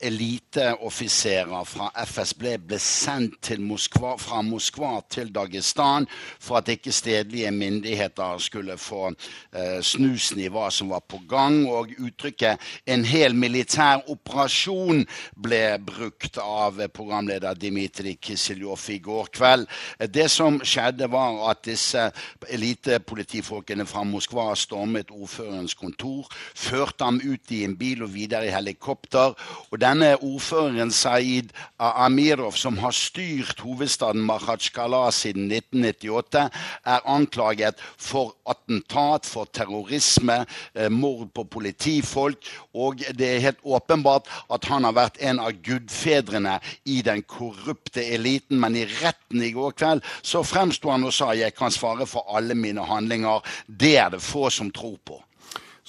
eliteoffiserer 0.01 1.63
fra 1.67 1.89
FSB 2.05 2.45
ble 2.67 2.79
sendt 2.81 3.37
til 3.45 3.61
Moskva, 3.63 4.15
fra 4.19 4.41
Moskva 4.45 4.99
til 5.11 5.31
Dagestan 5.33 6.07
for 6.39 6.59
at 6.59 6.69
ikke 6.73 6.93
stedlige 6.93 7.51
myndigheter 7.51 8.37
skulle 8.41 8.77
få 8.81 9.11
eh, 9.11 9.79
snusen 9.85 10.41
i 10.41 10.49
hva 10.51 10.69
som 10.73 10.91
var 10.91 11.03
på 11.07 11.21
gang. 11.29 11.63
Og 11.69 11.93
uttrykket 11.99 12.59
'en 12.85 13.05
hel 13.05 13.35
militær 13.35 14.01
operasjon' 14.09 15.05
ble 15.35 15.79
brukt 15.85 16.37
av 16.37 16.81
programleder 16.93 17.53
Dmitrij 17.53 18.17
Kisiljov 18.21 18.89
i 18.89 18.97
går 18.97 19.27
kveld. 19.33 19.67
Det 20.13 20.31
som 20.31 20.59
skjedde, 20.63 21.11
var 21.11 21.49
at 21.49 21.65
disse 21.65 22.11
elitepolitifolkene 22.49 23.85
fra 23.85 24.03
Moskva 24.03 24.55
stormet 24.55 25.11
ordførerens 25.11 25.73
kontor, 25.73 26.27
førte 26.55 27.03
ham 27.03 27.21
ut 27.23 27.51
i 27.51 27.63
en 27.63 27.77
bil 27.77 28.03
og 28.03 28.13
videre 28.13 28.47
i 28.47 28.51
helikopter. 28.51 29.33
og 29.71 29.81
den 29.81 29.90
denne 29.91 30.13
ordføreren 30.23 30.91
Saeed 30.93 31.51
Amirov, 31.79 32.55
som 32.55 32.77
har 32.79 32.93
styrt 32.95 33.59
hovedstaden 33.59 34.21
Mahatsjkala 34.23 35.03
siden 35.15 35.49
1998, 35.51 36.45
er 36.85 37.07
anklaget 37.09 37.81
for 37.99 38.35
attentat, 38.47 39.27
for 39.27 39.49
terrorisme, 39.51 40.45
eh, 40.75 40.91
mord 40.91 41.33
på 41.35 41.43
politifolk. 41.43 42.47
Og 42.73 43.03
det 43.17 43.27
er 43.27 43.45
helt 43.47 43.63
åpenbart 43.63 44.29
at 44.53 44.65
han 44.65 44.83
har 44.83 44.95
vært 44.95 45.19
en 45.19 45.39
av 45.39 45.51
gudfedrene 45.63 46.59
i 46.85 47.01
den 47.01 47.23
korrupte 47.23 48.05
eliten. 48.13 48.59
Men 48.59 48.75
i 48.75 48.85
retten 48.85 49.43
i 49.43 49.51
går 49.51 49.75
kveld 49.75 50.05
så 50.21 50.43
fremsto 50.43 50.91
han 50.91 51.03
og 51.03 51.13
sa 51.13 51.33
jeg 51.33 51.55
kan 51.55 51.71
svare 51.71 52.07
for 52.07 52.23
alle 52.31 52.55
mine 52.55 52.85
handlinger. 52.85 53.43
Det 53.67 53.97
er 53.97 54.09
det 54.09 54.21
få 54.23 54.49
som 54.49 54.71
tror 54.71 54.97
på. 55.03 55.19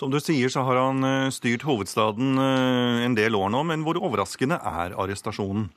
Som 0.02 0.10
du 0.10 0.18
sier, 0.18 0.50
så 0.50 0.64
har 0.66 0.80
han 0.80 1.04
eh, 1.06 1.28
styrt 1.30 1.62
hovedstaden 1.62 2.34
eh, 2.42 3.04
en 3.06 3.14
del 3.14 3.36
år 3.38 3.52
nå, 3.54 3.60
men 3.68 3.84
hvor 3.86 4.00
overraskende 4.02 4.56
er 4.58 4.96
arrestasjonen? 4.98 5.68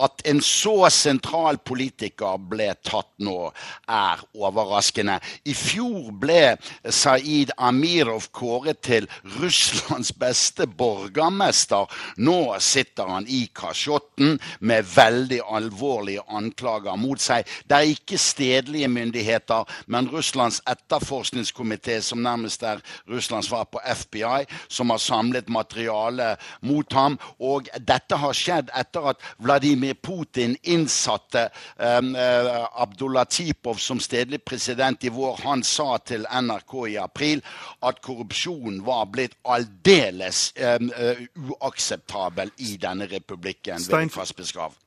At 0.00 0.22
en 0.24 0.40
så 0.40 0.88
sentral 0.92 1.58
politiker 1.66 2.38
ble 2.50 2.70
tatt 2.86 3.10
nå, 3.20 3.50
er 3.90 4.22
overraskende. 4.38 5.18
I 5.44 5.52
fjor 5.56 6.08
ble 6.22 6.56
Saeed 6.88 7.52
Amirov 7.60 8.30
kåret 8.32 8.80
til 8.86 9.08
Russlands 9.40 10.12
beste 10.16 10.64
borgermester. 10.66 11.90
Nå 12.16 12.38
sitter 12.64 13.10
han 13.12 13.28
i 13.28 13.42
kasjotten 13.56 14.38
med 14.60 14.88
veldig 14.94 15.42
alvorlige 15.52 16.24
anklager 16.28 16.96
mot 17.00 17.20
seg. 17.20 17.44
Det 17.68 17.76
er 17.76 17.92
ikke 17.92 18.20
stedlige 18.20 18.88
myndigheter, 18.88 19.68
men 19.86 20.08
Russlands 20.12 20.62
etterforskningskomité, 20.70 22.00
som 22.00 22.24
nærmest 22.24 22.64
er 22.64 22.80
Russlands 23.10 23.50
svar 23.50 23.68
på 23.68 23.82
FBI, 23.84 24.46
som 24.68 24.90
har 24.90 25.02
samlet 25.02 25.48
materiale 25.52 26.36
mot 26.62 26.92
ham. 26.92 27.18
Og 27.38 27.68
dette 27.76 28.16
har 28.16 28.36
skjedd 28.36 28.72
etter 28.76 29.12
at 29.12 29.19
Vladimir 29.38 29.94
Putin 29.94 30.56
innsatte 30.62 31.48
um, 31.76 32.14
uh, 32.14 32.82
Abdullah 32.82 33.26
Tipov 33.30 33.80
som 33.82 34.00
stedlig 34.00 34.42
president 34.44 35.04
i 35.04 35.12
vår. 35.12 35.40
Han 35.44 35.64
sa 35.66 35.98
til 36.04 36.26
NRK 36.28 36.74
i 36.92 36.96
april 37.00 37.42
at 37.86 38.00
korrupsjon 38.04 38.80
var 38.86 39.06
blitt 39.12 39.36
aldeles 39.44 40.50
um, 40.56 40.90
uh, 40.94 41.24
uakseptabel 41.50 42.52
i 42.58 42.76
denne 42.80 43.08
republikken. 43.10 43.80
Stein... 43.80 44.10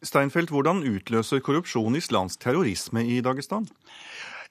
Steinfeld, 0.04 0.52
hvordan 0.54 0.84
utløser 0.88 1.42
korrupsjon 1.44 1.98
islamsk 2.00 2.42
terrorisme 2.44 3.06
i 3.06 3.22
Dagestan? 3.24 3.68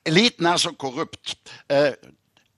Eliten 0.07 0.47
er 0.47 0.59
så 0.59 0.73
korrupt. 0.75 1.37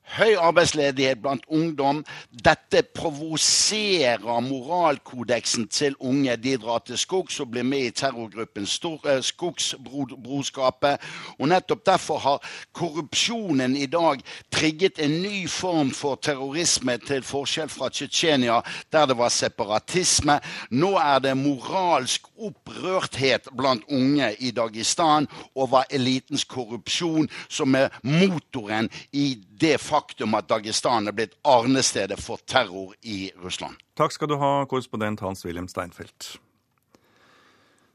Høy 0.05 0.35
arbeidsledighet 0.37 1.23
blant 1.23 1.47
ungdom. 1.49 2.03
Dette 2.45 2.83
provoserer 2.95 4.41
moralkodeksen 4.45 5.65
til 5.73 5.97
unge. 5.99 6.37
De 6.37 6.59
drar 6.61 6.83
til 6.85 6.99
skogs 7.01 7.41
og 7.41 7.49
blir 7.55 7.65
med 7.65 7.87
i 7.89 7.91
terrorgruppen 7.91 8.69
eh, 8.69 9.23
Skogsbrorskapet. 9.25 11.01
Og 11.39 11.49
nettopp 11.49 11.87
derfor 11.87 12.19
har 12.19 12.51
korrupsjonen 12.73 13.77
i 13.77 13.87
dag 13.87 14.21
trigget 14.53 15.01
en 15.01 15.17
ny 15.23 15.49
form 15.49 15.91
for 15.91 16.21
terrorisme, 16.21 16.99
til 16.99 17.25
forskjell 17.25 17.73
fra 17.73 17.89
Tsjetsjenia, 17.89 18.61
der 18.93 19.07
det 19.07 19.17
var 19.19 19.33
separatisme. 19.33 20.37
Nå 20.71 20.93
er 21.01 21.25
det 21.25 21.35
moralsk 21.37 22.29
opprørthet 22.37 23.49
blant 23.57 23.89
unge 23.89 24.35
i 24.39 24.53
Dagestan 24.53 25.27
over 25.55 25.89
elitens 25.91 26.45
korrupsjon, 26.45 27.29
som 27.49 27.75
er 27.75 27.89
motoren 28.05 28.93
i 29.13 29.33
det 29.61 29.77
faktum 29.83 30.35
at 30.35 30.49
Dagestan 30.51 31.09
er 31.09 31.15
blitt 31.17 31.37
arnestedet 31.47 32.19
for 32.23 32.43
terror 32.51 32.95
i 33.03 33.29
Russland. 33.43 33.79
Takk 33.99 34.15
skal 34.17 34.31
du 34.33 34.39
ha, 34.41 34.65
korrespondent 34.71 35.23
Hans-Wilhelm 35.23 35.69
Steinfeld. 35.71 36.35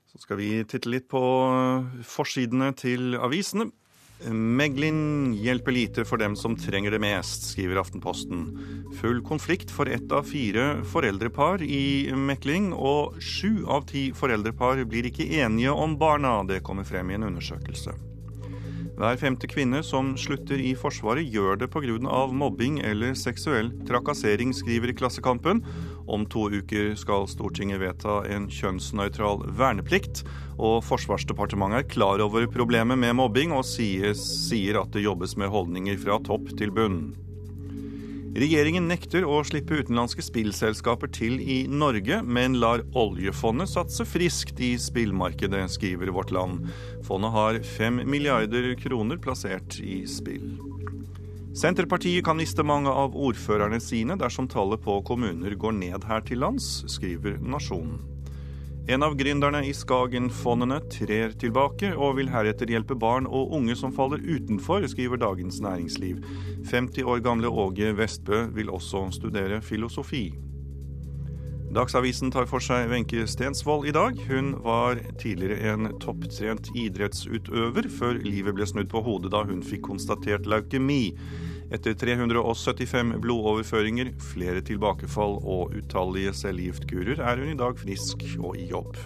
Så 0.09 0.23
skal 0.23 0.39
vi 0.39 0.53
titte 0.65 0.89
litt 0.89 1.09
på 1.11 1.21
forsidene 2.07 2.71
til 2.79 3.19
avisene. 3.19 3.69
Meglin 4.27 5.31
hjelper 5.39 5.71
lite 5.71 6.03
for 6.07 6.19
dem 6.19 6.35
som 6.35 6.57
trenger 6.59 6.91
det 6.91 6.99
mest, 6.99 7.45
skriver 7.53 7.79
Aftenposten. 7.79 8.41
Full 8.99 9.21
konflikt 9.23 9.71
for 9.71 9.87
ett 9.87 10.11
av 10.11 10.27
fire 10.27 10.81
foreldrepar 10.91 11.63
i 11.63 12.11
mekling, 12.11 12.73
og 12.73 13.15
sju 13.23 13.63
av 13.67 13.87
ti 13.91 14.09
foreldrepar 14.15 14.83
blir 14.89 15.07
ikke 15.07 15.29
enige 15.39 15.71
om 15.71 15.95
barna. 15.99 16.41
Det 16.43 16.63
kommer 16.67 16.87
frem 16.87 17.11
i 17.11 17.19
en 17.19 17.29
undersøkelse. 17.31 17.95
Hver 18.99 19.15
femte 19.15 19.47
kvinne 19.47 19.79
som 19.79 20.09
slutter 20.19 20.59
i 20.59 20.73
Forsvaret, 20.75 21.23
gjør 21.31 21.55
det 21.61 21.69
pga. 21.71 22.25
mobbing 22.35 22.81
eller 22.83 23.13
seksuell 23.15 23.71
trakassering, 23.87 24.51
skriver 24.51 24.91
Klassekampen. 24.91 25.63
Om 26.05 26.25
to 26.25 26.49
uker 26.51 26.95
skal 26.99 27.23
Stortinget 27.31 27.79
vedta 27.79 28.25
en 28.27 28.49
kjønnsnøytral 28.51 29.45
verneplikt. 29.55 30.25
Og 30.59 30.83
Forsvarsdepartementet 30.83 31.79
er 31.79 31.89
klar 31.95 32.19
over 32.19 32.45
problemet 32.51 32.99
med 32.99 33.15
mobbing, 33.15 33.55
og 33.55 33.63
sier, 33.63 34.11
sier 34.19 34.81
at 34.81 34.91
det 34.91 35.07
jobbes 35.07 35.37
med 35.37 35.47
holdninger 35.47 35.95
fra 36.03 36.19
topp 36.19 36.51
til 36.59 36.75
bunn. 36.75 37.28
Regjeringen 38.29 38.85
nekter 38.85 39.25
å 39.25 39.39
slippe 39.47 39.79
utenlandske 39.81 40.21
spillselskaper 40.21 41.09
til 41.09 41.39
i 41.41 41.63
Norge, 41.65 42.19
men 42.21 42.59
lar 42.61 42.83
oljefondet 42.93 43.71
satse 43.71 44.05
friskt 44.05 44.61
i 44.61 44.75
spillmarkedet, 44.77 45.63
skriver 45.73 46.11
Vårt 46.13 46.33
Land. 46.35 46.67
Fondet 47.07 47.33
har 47.33 47.57
fem 47.65 48.03
milliarder 48.05 48.75
kroner 48.77 49.17
plassert 49.17 49.79
i 49.81 50.03
spill. 50.05 50.59
Senterpartiet 51.57 52.21
kan 52.23 52.37
miste 52.37 52.61
mange 52.61 52.93
av 52.93 53.17
ordførerne 53.17 53.81
sine 53.81 54.13
dersom 54.21 54.47
tallet 54.47 54.83
på 54.85 54.99
kommuner 55.09 55.57
går 55.57 55.73
ned 55.79 56.05
her 56.05 56.21
til 56.21 56.45
lands, 56.45 56.69
skriver 56.93 57.41
Nasjonen. 57.41 57.97
En 58.89 59.03
av 59.05 59.13
gründerne 59.13 59.59
i 59.69 59.73
Skagen-fondene 59.77 60.79
trer 60.89 61.35
tilbake 61.37 61.91
og 61.93 62.15
vil 62.17 62.31
heretter 62.33 62.71
hjelpe 62.73 62.95
barn 62.97 63.27
og 63.29 63.51
unge 63.53 63.75
som 63.77 63.91
faller 63.93 64.23
utenfor, 64.25 64.87
skriver 64.89 65.21
Dagens 65.21 65.59
Næringsliv. 65.61 66.23
50 66.71 67.05
år 67.05 67.21
gamle 67.21 67.51
Åge 67.53 67.91
Vestbø 67.93 68.47
vil 68.55 68.71
også 68.73 69.03
studere 69.13 69.61
filosofi. 69.61 70.31
Dagsavisen 71.69 72.33
tar 72.33 72.49
for 72.49 72.65
seg 72.65 72.89
Wenche 72.89 73.27
Stensvold 73.29 73.85
i 73.85 73.93
dag. 73.93 74.17
Hun 74.25 74.55
var 74.65 74.97
tidligere 75.21 75.75
en 75.75 75.91
topptrent 76.01 76.71
idrettsutøver, 76.73 77.91
før 77.93 78.17
livet 78.25 78.57
ble 78.57 78.65
snudd 78.65 78.89
på 78.89 79.03
hodet 79.05 79.29
da 79.35 79.43
hun 79.45 79.61
fikk 79.61 79.85
konstatert 79.85 80.49
leukemi. 80.49 81.13
Etter 81.69 81.93
375 81.93 83.19
blodoverføringer, 83.21 84.15
flere 84.31 84.61
tilbakefall 84.65 85.35
og 85.45 85.75
utallige 85.77 86.33
cellegiftkurer 86.33 87.21
er 87.21 87.41
hun 87.43 87.51
i 87.53 87.57
dag 87.59 87.77
frisk 87.77 88.25
og 88.39 88.57
i 88.57 88.65
jobb. 88.71 88.97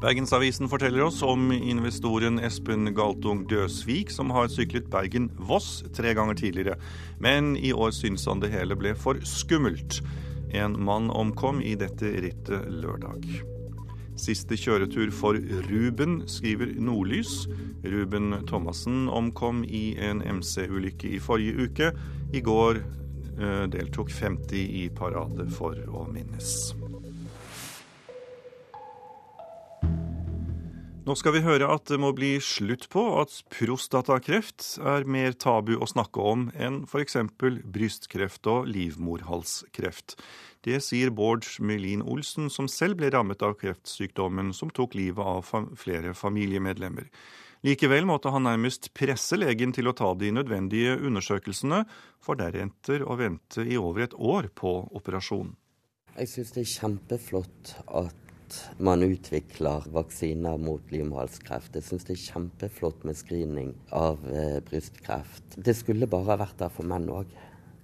Bergensavisen 0.00 0.70
forteller 0.72 1.06
oss 1.06 1.22
om 1.24 1.50
investoren 1.56 2.40
Espen 2.44 2.88
Galtung 2.96 3.44
Døsvik, 3.48 4.12
som 4.12 4.32
har 4.32 4.48
syklet 4.52 4.88
Bergen-Voss 4.92 5.82
tre 5.96 6.12
ganger 6.16 6.36
tidligere, 6.40 6.76
men 7.20 7.54
i 7.56 7.74
år 7.76 7.92
syns 7.96 8.24
han 8.28 8.40
det 8.44 8.52
hele 8.52 8.76
ble 8.76 8.94
for 8.96 9.20
skummelt. 9.24 10.00
En 10.56 10.76
mann 10.80 11.08
omkom 11.12 11.60
i 11.64 11.74
dette 11.80 12.12
rittet 12.24 12.72
lørdag. 12.72 13.55
Siste 14.16 14.56
kjøretur 14.56 15.10
for 15.12 15.36
Ruben, 15.68 16.22
skriver 16.30 16.72
Nordlys. 16.80 17.44
Ruben 17.84 18.32
Thomassen 18.48 19.10
omkom 19.12 19.62
i 19.64 19.90
en 20.00 20.22
MC-ulykke 20.24 21.12
i 21.12 21.20
forrige 21.20 21.68
uke. 21.68 21.90
I 22.32 22.40
går 22.40 22.80
eh, 22.80 23.64
deltok 23.72 24.10
50 24.10 24.56
i 24.56 24.86
parade 24.96 25.48
for 25.52 25.76
å 25.92 26.06
minnes. 26.08 26.56
Nå 31.06 31.14
skal 31.14 31.36
vi 31.36 31.44
høre 31.44 31.68
at 31.70 31.84
det 31.86 32.00
må 32.02 32.08
bli 32.16 32.32
slutt 32.42 32.88
på 32.90 33.02
at 33.20 33.30
prostatakreft 33.54 34.72
er 34.82 35.04
mer 35.06 35.36
tabu 35.38 35.76
å 35.78 35.86
snakke 35.86 36.18
om 36.18 36.48
enn 36.58 36.80
f.eks. 36.82 37.20
brystkreft 37.62 38.48
og 38.50 38.66
livmorhalskreft. 38.74 40.16
Det 40.66 40.80
sier 40.82 41.12
Bård 41.14 41.46
Melin 41.62 42.02
Olsen, 42.02 42.48
som 42.50 42.66
selv 42.66 42.98
ble 42.98 43.12
rammet 43.14 43.42
av 43.46 43.54
kreftsykdommen 43.60 44.50
som 44.56 44.72
tok 44.74 44.96
livet 44.98 45.22
av 45.22 45.46
flere 45.78 46.10
familiemedlemmer. 46.18 47.06
Likevel 47.66 48.06
måtte 48.06 48.32
han 48.34 48.44
nærmest 48.46 48.90
presse 48.94 49.38
legen 49.38 49.72
til 49.74 49.86
å 49.86 49.94
ta 49.96 50.10
de 50.18 50.32
nødvendige 50.34 50.96
undersøkelsene, 50.98 51.84
for 52.18 52.38
deretter 52.38 53.06
å 53.06 53.14
vente 53.18 53.62
i 53.62 53.78
over 53.78 54.08
et 54.08 54.16
år 54.18 54.50
på 54.58 54.74
operasjon. 54.98 55.54
Jeg 56.16 56.32
syns 56.32 56.54
det 56.56 56.64
er 56.64 56.72
kjempeflott 56.72 57.72
at 58.02 58.58
man 58.82 59.02
utvikler 59.06 59.86
vaksiner 59.94 60.58
mot 60.62 60.94
livmorhalskreft. 60.94 61.74
Jeg 61.78 61.86
syns 61.86 62.06
det 62.08 62.14
er 62.16 62.22
kjempeflott 62.22 63.06
med 63.06 63.18
screening 63.18 63.74
av 63.94 64.22
eh, 64.30 64.58
brystkreft. 64.66 65.58
Det 65.58 65.74
skulle 65.76 66.08
bare 66.10 66.38
vært 66.42 66.58
der 66.62 66.72
for 66.72 66.88
menn 66.88 67.06
òg. 67.12 67.30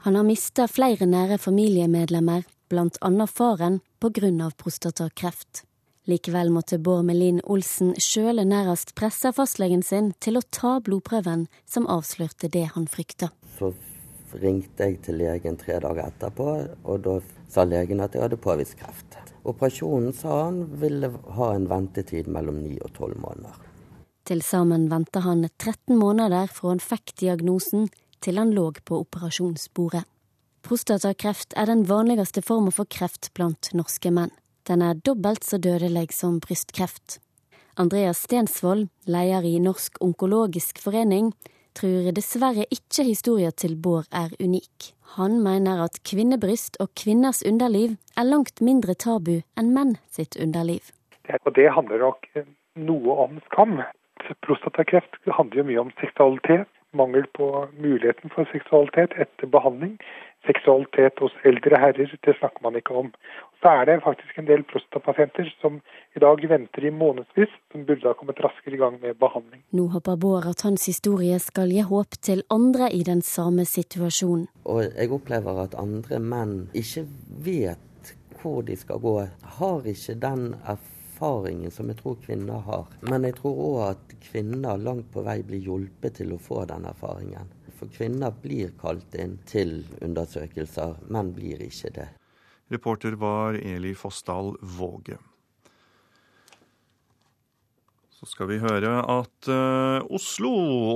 Han 0.02 0.18
har 0.18 0.26
mista 0.26 0.66
flere 0.70 1.06
nære 1.06 1.38
familiemedlemmer, 1.38 2.42
bl.a. 2.72 3.26
faren, 3.26 3.80
pga. 4.00 4.50
prostatakreft. 4.56 5.64
Likevel 6.04 6.50
måtte 6.50 6.78
Bård 6.78 7.04
Melin 7.06 7.40
Olsen 7.44 7.92
sjøl 8.00 8.42
nærest 8.48 8.94
presse 8.98 9.30
fastlegen 9.36 9.84
sin 9.86 10.10
til 10.18 10.40
å 10.40 10.42
ta 10.50 10.78
blodprøven 10.82 11.44
som 11.68 11.86
avslørte 11.86 12.48
det 12.50 12.64
han 12.74 12.88
frykta. 12.90 13.28
Så 13.58 13.70
ringte 14.42 14.88
jeg 14.88 15.02
til 15.04 15.20
legen 15.20 15.58
tre 15.60 15.76
dager 15.84 16.08
etterpå, 16.08 16.48
og 16.82 17.04
da 17.04 17.18
sa 17.52 17.66
legen 17.68 18.02
at 18.02 18.16
jeg 18.16 18.24
hadde 18.24 18.40
påvist 18.40 18.78
kreft. 18.80 19.18
Operasjonen, 19.44 20.14
sa 20.16 20.46
han, 20.46 20.64
ville 20.80 21.12
ha 21.36 21.52
en 21.54 21.68
ventetid 21.70 22.30
mellom 22.30 22.62
ni 22.64 22.78
og 22.80 22.94
tolv 22.96 23.20
måneder. 23.22 23.60
Til 24.26 24.42
sammen 24.42 24.88
venta 24.90 25.22
han 25.22 25.44
13 25.44 25.98
måneder 25.98 26.50
fra 26.50 26.72
han 26.72 26.82
fikk 26.82 27.14
diagnosen 27.20 27.90
til 28.22 28.38
han 28.38 28.54
lå 28.54 28.70
på 28.86 29.02
operasjonsbordet. 29.04 30.06
Prostatakreft 30.62 31.56
er 31.58 31.66
den 31.66 31.82
vanligste 31.88 32.42
formen 32.46 32.72
for 32.74 32.86
kreft 32.86 33.32
blant 33.34 33.72
norske 33.74 34.12
menn. 34.14 34.30
Den 34.68 34.82
er 34.86 34.94
dobbelt 34.94 35.42
så 35.42 35.58
dødelig 35.58 36.12
som 36.14 36.38
brystkreft. 36.40 37.18
Andreas 37.74 38.22
Stensvold, 38.22 38.86
leder 39.10 39.42
i 39.42 39.58
Norsk 39.58 39.98
onkologisk 40.04 40.78
forening, 40.84 41.32
tror 41.74 42.12
dessverre 42.14 42.68
ikke 42.70 43.08
historien 43.08 43.54
til 43.58 43.74
Bård 43.74 44.06
er 44.12 44.30
unik. 44.38 44.92
Han 45.16 45.40
mener 45.42 45.82
at 45.82 45.98
kvinnebryst 46.08 46.78
og 46.80 46.92
kvinners 46.94 47.42
underliv 47.48 47.96
er 48.16 48.28
langt 48.28 48.62
mindre 48.62 48.94
tabu 48.94 49.40
enn 49.58 49.72
menn 49.74 49.96
sitt 50.06 50.38
underliv. 50.38 50.92
Og 51.42 51.50
det 51.58 51.72
handler 51.74 52.06
nok 52.06 52.28
noe 52.78 53.16
om 53.24 53.40
skam. 53.48 53.80
Prostatakreft 54.46 55.18
handler 55.26 55.62
jo 55.64 55.68
mye 55.72 55.82
om 55.88 55.96
seksualitet. 55.98 56.70
Mangel 56.92 57.24
på 57.32 57.46
muligheten 57.80 58.30
for 58.34 58.44
seksualitet 58.52 59.14
etter 59.16 59.48
behandling 59.48 59.96
seksualitet 60.46 61.20
hos 61.22 61.34
eldre 61.48 61.78
herrer, 61.78 62.10
det 62.26 62.34
snakker 62.38 62.62
man 62.64 62.76
ikke 62.78 62.94
om. 62.98 63.10
Så 63.62 63.70
er 63.70 63.86
det 63.86 64.00
faktisk 64.02 64.38
en 64.38 64.48
del 64.48 64.64
prostatapasienter 64.66 65.50
som 65.60 65.78
i 66.16 66.22
dag 66.22 66.42
venter 66.50 66.86
i 66.86 66.90
månedsvis, 66.90 67.52
som 67.72 67.84
burde 67.86 68.08
ha 68.08 68.14
kommet 68.18 68.40
raskere 68.42 68.74
i 68.74 68.80
gang 68.80 68.98
med 69.02 69.20
behandling. 69.22 69.62
Nå 69.70 69.86
håper 69.94 70.18
Bård 70.18 70.48
at 70.50 70.64
hans 70.66 70.88
historie 70.90 71.38
skal 71.42 71.70
gi 71.70 71.84
håp 71.86 72.18
til 72.26 72.42
andre 72.50 72.90
i 72.90 73.04
den 73.06 73.22
samme 73.22 73.66
situasjonen. 73.68 74.48
Og 74.66 74.82
jeg 74.88 75.12
opplever 75.14 75.62
at 75.62 75.78
andre 75.78 76.18
menn 76.18 76.56
ikke 76.74 77.06
vet 77.46 78.14
hvor 78.42 78.64
de 78.66 78.74
skal 78.76 78.98
gå, 78.98 79.14
har 79.58 79.86
ikke 79.86 80.18
den 80.18 80.48
erfaringen 80.66 81.70
som 81.70 81.90
jeg 81.92 82.00
tror 82.02 82.18
kvinner 82.24 82.64
har. 82.66 82.88
Men 83.06 83.28
jeg 83.28 83.38
tror 83.38 83.60
òg 83.68 83.80
at 83.92 84.14
kvinner 84.26 84.80
langt 84.82 85.12
på 85.14 85.22
vei 85.22 85.38
blir 85.46 85.62
hjulpet 85.62 86.18
til 86.18 86.34
å 86.34 86.42
få 86.42 86.64
den 86.66 86.88
erfaringen. 86.90 87.46
For 87.82 87.90
kvinner 87.90 88.30
blir 88.30 88.68
kalt 88.78 89.16
inn 89.18 89.32
til 89.50 89.80
undersøkelser, 90.06 91.00
menn 91.10 91.32
blir 91.34 91.64
ikke 91.66 91.90
det. 91.96 92.04
Reporter 92.70 93.16
var 93.18 93.58
Eli 93.58 93.90
Fossdal 93.98 94.52
Våge. 94.76 95.16
Så 98.22 98.36
skal 98.36 98.46
vi 98.52 98.60
høre 98.62 98.90
at 99.10 99.48
uh, 99.50 99.98
Oslo 100.14 100.52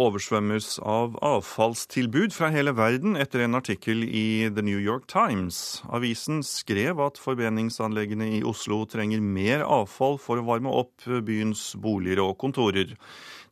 oversvømmes 0.07 0.77
av 0.87 1.17
avfallstilbud 1.27 2.31
fra 2.31 2.53
hele 2.55 2.71
verden 2.79 3.19
etter 3.19 3.43
en 3.43 3.59
artikkel 3.59 4.05
i 4.07 4.47
The 4.47 4.63
New 4.63 4.79
York 4.79 5.09
Times. 5.11 5.81
Avisen 5.91 6.45
skrev 6.47 7.03
at 7.03 7.19
forbrenningsanleggene 7.19 8.31
i 8.37 8.45
Oslo 8.47 8.85
trenger 8.87 9.25
mer 9.27 9.67
avfall 9.67 10.21
for 10.23 10.39
å 10.39 10.47
varme 10.47 10.71
opp 10.71 11.03
byens 11.27 11.73
boliger 11.75 12.23
og 12.29 12.37
kontorer. 12.45 12.95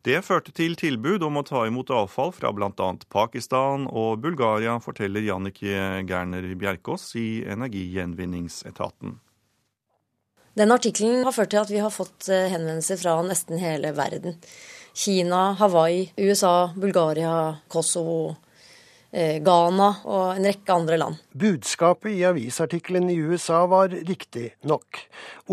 Det 0.06 0.22
førte 0.22 0.54
til 0.54 0.78
tilbud 0.78 1.26
om 1.26 1.42
å 1.42 1.46
ta 1.50 1.66
imot 1.66 1.90
avfall 1.90 2.30
fra 2.36 2.54
bl.a. 2.54 2.88
Pakistan 3.10 3.90
og 3.90 4.22
Bulgaria, 4.22 4.78
forteller 4.78 5.26
Jannicke 5.26 6.04
Gerner 6.06 6.46
Bjerkås 6.54 7.10
i 7.18 7.42
Energigjenvinningsetaten. 7.42 9.18
Den 10.54 10.72
artikkelen 10.74 11.24
har 11.26 11.34
ført 11.34 11.50
til 11.50 11.62
at 11.64 11.72
vi 11.72 11.82
har 11.82 11.92
fått 11.94 12.28
eh, 12.30 12.48
henvendelser 12.52 13.00
fra 13.00 13.18
nesten 13.26 13.58
hele 13.62 13.90
verden. 13.96 14.38
Kina, 14.94 15.52
Hawaii, 15.58 16.12
USA, 16.22 16.70
Bulgaria, 16.78 17.56
Kosovo, 17.68 18.36
Eh, 19.14 19.36
Ghana 19.46 19.92
og 20.10 20.32
en 20.34 20.46
rekke 20.48 20.74
andre 20.74 20.96
land. 20.98 21.20
Budskapet 21.38 22.16
i 22.16 22.24
avisartikkelen 22.26 23.06
i 23.12 23.20
USA 23.22 23.60
var 23.70 23.94
riktig 23.94 24.48
nok. 24.66 25.04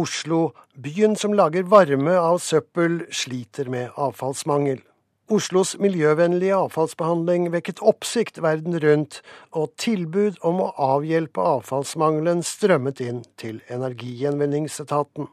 Oslo, 0.02 0.40
byen 0.74 1.14
som 1.14 1.36
lager 1.38 1.68
varme 1.70 2.16
av 2.18 2.40
søppel, 2.42 3.04
sliter 3.14 3.70
med 3.70 3.94
avfallsmangel. 4.02 4.82
Oslos 5.32 5.78
miljøvennlige 5.80 6.58
avfallsbehandling 6.58 7.46
vekket 7.54 7.80
oppsikt 7.88 8.42
verden 8.44 8.76
rundt, 8.84 9.22
og 9.56 9.72
tilbud 9.80 10.42
om 10.48 10.60
å 10.66 10.72
avhjelpe 10.76 11.44
avfallsmangelen 11.56 12.44
strømmet 12.44 13.00
inn 13.06 13.22
til 13.40 13.62
Energigjenvinningsetaten. 13.72 15.30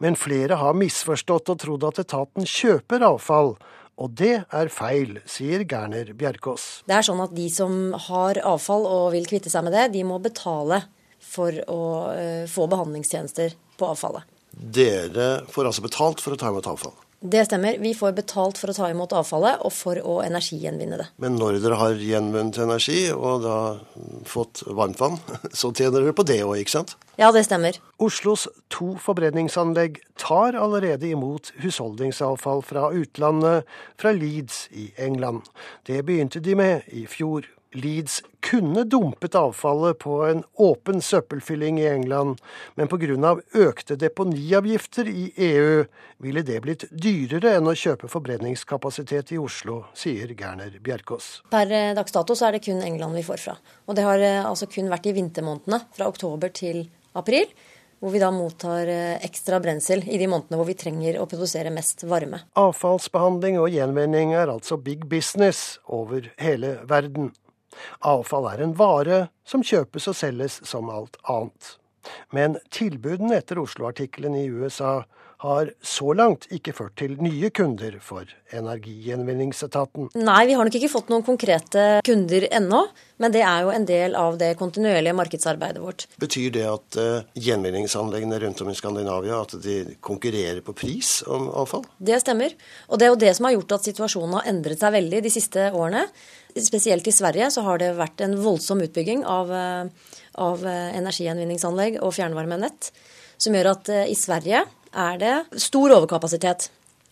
Men 0.00 0.16
flere 0.16 0.56
har 0.62 0.78
misforstått 0.78 1.52
og 1.52 1.60
trodd 1.60 1.84
at 1.88 2.00
etaten 2.06 2.48
kjøper 2.48 3.04
avfall, 3.10 3.56
og 3.96 4.12
det 4.16 4.34
er 4.44 4.72
feil, 4.72 5.18
sier 5.28 5.64
Gerner 5.68 6.12
Bjerkås. 6.16 6.86
Det 6.88 6.96
er 6.96 7.04
sånn 7.04 7.20
at 7.24 7.36
de 7.36 7.48
som 7.52 7.94
har 8.08 8.40
avfall 8.44 8.88
og 8.88 9.10
vil 9.16 9.28
kvitte 9.28 9.52
seg 9.52 9.66
med 9.66 9.76
det, 9.76 9.88
de 9.96 10.04
må 10.08 10.20
betale 10.22 10.82
for 11.20 11.52
å 11.72 11.82
uh, 12.12 12.44
få 12.48 12.68
behandlingstjenester 12.72 13.56
på 13.76 13.88
avfallet. 13.92 14.24
Dere 14.56 15.44
får 15.52 15.68
altså 15.68 15.84
betalt 15.84 16.22
for 16.24 16.32
å 16.32 16.40
ta 16.40 16.52
imot 16.52 16.68
avfall? 16.70 16.96
Det 17.20 17.46
stemmer. 17.48 17.78
Vi 17.78 17.94
får 17.96 18.12
betalt 18.12 18.58
for 18.60 18.70
å 18.70 18.74
ta 18.76 18.90
imot 18.92 19.14
avfallet 19.16 19.62
og 19.64 19.72
for 19.72 19.96
å 20.04 20.18
energigjenvinne 20.20 20.98
det. 21.00 21.06
Men 21.22 21.38
når 21.40 21.62
dere 21.64 21.78
har 21.80 21.96
gjenvunnet 21.96 22.58
energi 22.60 22.98
og 23.14 23.40
da 23.46 23.56
fått 24.28 24.62
varmt 24.68 25.00
vann, 25.00 25.16
så 25.58 25.72
tjener 25.72 26.04
dere 26.04 26.16
på 26.16 26.26
det 26.28 26.42
òg, 26.44 26.58
ikke 26.60 26.76
sant? 26.76 26.96
Ja, 27.16 27.30
det 27.32 27.46
stemmer. 27.48 27.80
Oslos 28.02 28.44
to 28.72 28.92
forbrenningsanlegg 29.00 30.02
tar 30.20 30.58
allerede 30.60 31.08
imot 31.08 31.54
husholdningsavfall 31.64 32.60
fra 32.66 32.90
utlandet, 32.92 33.64
fra 33.96 34.12
Leeds 34.12 34.66
i 34.76 34.90
England. 35.00 35.48
Det 35.88 36.02
begynte 36.04 36.44
de 36.44 36.58
med 36.60 36.84
i 36.92 37.06
fjor. 37.08 37.48
Leeds 37.76 38.22
kunne 38.40 38.84
dumpet 38.88 39.34
avfallet 39.38 39.98
på 40.02 40.18
en 40.24 40.42
åpen 40.62 41.02
søppelfylling 41.02 41.80
i 41.80 41.86
England, 41.90 42.40
men 42.74 42.88
pga. 42.88 43.36
økte 43.52 43.96
deponiavgifter 44.00 45.08
i 45.08 45.32
EU 45.36 45.84
ville 46.24 46.42
det 46.42 46.60
blitt 46.64 46.88
dyrere 46.90 47.56
enn 47.58 47.68
å 47.68 47.76
kjøpe 47.76 48.08
forbrenningskapasitet 48.08 49.34
i 49.36 49.40
Oslo, 49.42 49.84
sier 49.94 50.32
Gerner 50.38 50.78
Bjerkås. 50.80 51.42
Per 51.50 51.72
eh, 51.72 51.94
dags 51.96 52.12
dato 52.12 52.34
så 52.34 52.48
er 52.48 52.56
det 52.56 52.64
kun 52.66 52.82
England 52.82 53.18
vi 53.18 53.26
får 53.26 53.42
fra. 53.44 53.56
Og 53.86 53.98
det 53.98 54.06
har 54.06 54.22
eh, 54.22 54.42
altså 54.44 54.70
kun 54.70 54.90
vært 54.92 55.10
i 55.10 55.16
vintermånedene, 55.16 55.82
fra 55.96 56.08
oktober 56.08 56.54
til 56.54 56.86
april 57.16 57.50
hvor 57.98 58.12
vi 58.12 58.20
da 58.20 58.28
mottar 58.34 58.90
eh, 58.92 59.24
ekstra 59.24 59.60
brensel 59.62 60.04
i 60.04 60.18
de 60.20 60.28
månedene 60.28 60.58
hvor 60.60 60.68
vi 60.68 60.76
trenger 60.78 61.18
å 61.20 61.26
produsere 61.30 61.72
mest 61.74 62.04
varme. 62.08 62.42
Avfallsbehandling 62.60 63.58
og 63.60 63.70
gjenvinning 63.72 64.34
er 64.36 64.52
altså 64.52 64.76
big 64.80 65.06
business 65.10 65.80
over 65.88 66.28
hele 66.42 66.76
verden. 66.88 67.32
Avfall 68.00 68.50
er 68.52 68.64
en 68.64 68.76
vare 68.78 69.26
som 69.46 69.64
kjøpes 69.64 70.08
og 70.10 70.18
selges 70.18 70.60
som 70.66 70.90
alt 70.92 71.18
annet. 71.24 71.76
Men 72.34 72.58
tilbudene 72.74 73.40
etter 73.40 73.58
Oslo-artikkelen 73.58 74.36
i 74.38 74.48
USA 74.50 75.00
har 75.44 75.70
så 75.84 76.14
langt 76.16 76.46
ikke 76.54 76.72
ført 76.72 76.94
til 76.96 77.16
nye 77.20 77.50
kunder 77.54 77.98
for 78.00 78.28
Energigjenvinningsetaten. 78.56 80.08
Nei, 80.16 80.38
vi 80.48 80.54
har 80.56 80.64
nok 80.64 80.78
ikke 80.78 80.90
fått 80.90 81.10
noen 81.12 81.24
konkrete 81.26 81.84
kunder 82.06 82.46
ennå. 82.48 82.86
Men 83.20 83.32
det 83.32 83.42
er 83.44 83.64
jo 83.64 83.72
en 83.72 83.84
del 83.88 84.16
av 84.16 84.38
det 84.40 84.50
kontinuerlige 84.60 85.16
markedsarbeidet 85.16 85.80
vårt. 85.80 86.06
Betyr 86.20 86.50
det 86.56 86.64
at 86.68 86.98
uh, 87.00 87.28
gjenvinningsanleggene 87.36 88.40
rundt 88.42 88.64
om 88.64 88.72
i 88.72 88.76
Skandinavia 88.76 89.42
at 89.44 89.56
de 89.64 89.76
konkurrerer 90.04 90.62
på 90.64 90.76
pris 90.76 91.18
om 91.28 91.48
avfall? 91.52 91.84
Det 91.96 92.20
stemmer. 92.24 92.56
Og 92.88 93.00
det 93.00 93.08
er 93.08 93.12
jo 93.12 93.22
det 93.26 93.36
som 93.36 93.48
har 93.48 93.56
gjort 93.56 93.78
at 93.78 93.88
situasjonen 93.88 94.40
har 94.40 94.50
endret 94.52 94.80
seg 94.80 94.96
veldig 94.96 95.22
de 95.24 95.32
siste 95.32 95.70
årene. 95.72 96.06
Spesielt 96.64 97.06
i 97.06 97.14
Sverige 97.14 97.50
så 97.52 97.64
har 97.66 97.82
det 97.82 97.92
vært 97.98 98.22
en 98.24 98.36
voldsom 98.40 98.80
utbygging 98.86 99.26
av, 99.28 99.52
eh, 99.52 100.12
av 100.40 100.64
eh, 100.64 100.96
energigjenvinningsanlegg 100.96 102.00
og 102.00 102.14
fjernvarmenett. 102.16 102.90
Som 103.36 103.52
gjør 103.52 103.74
at 103.74 103.90
i 104.08 104.14
Sverige 104.16 104.62
er 104.96 105.18
det 105.20 105.34
stor 105.60 105.92
overkapasitet. 105.98 106.70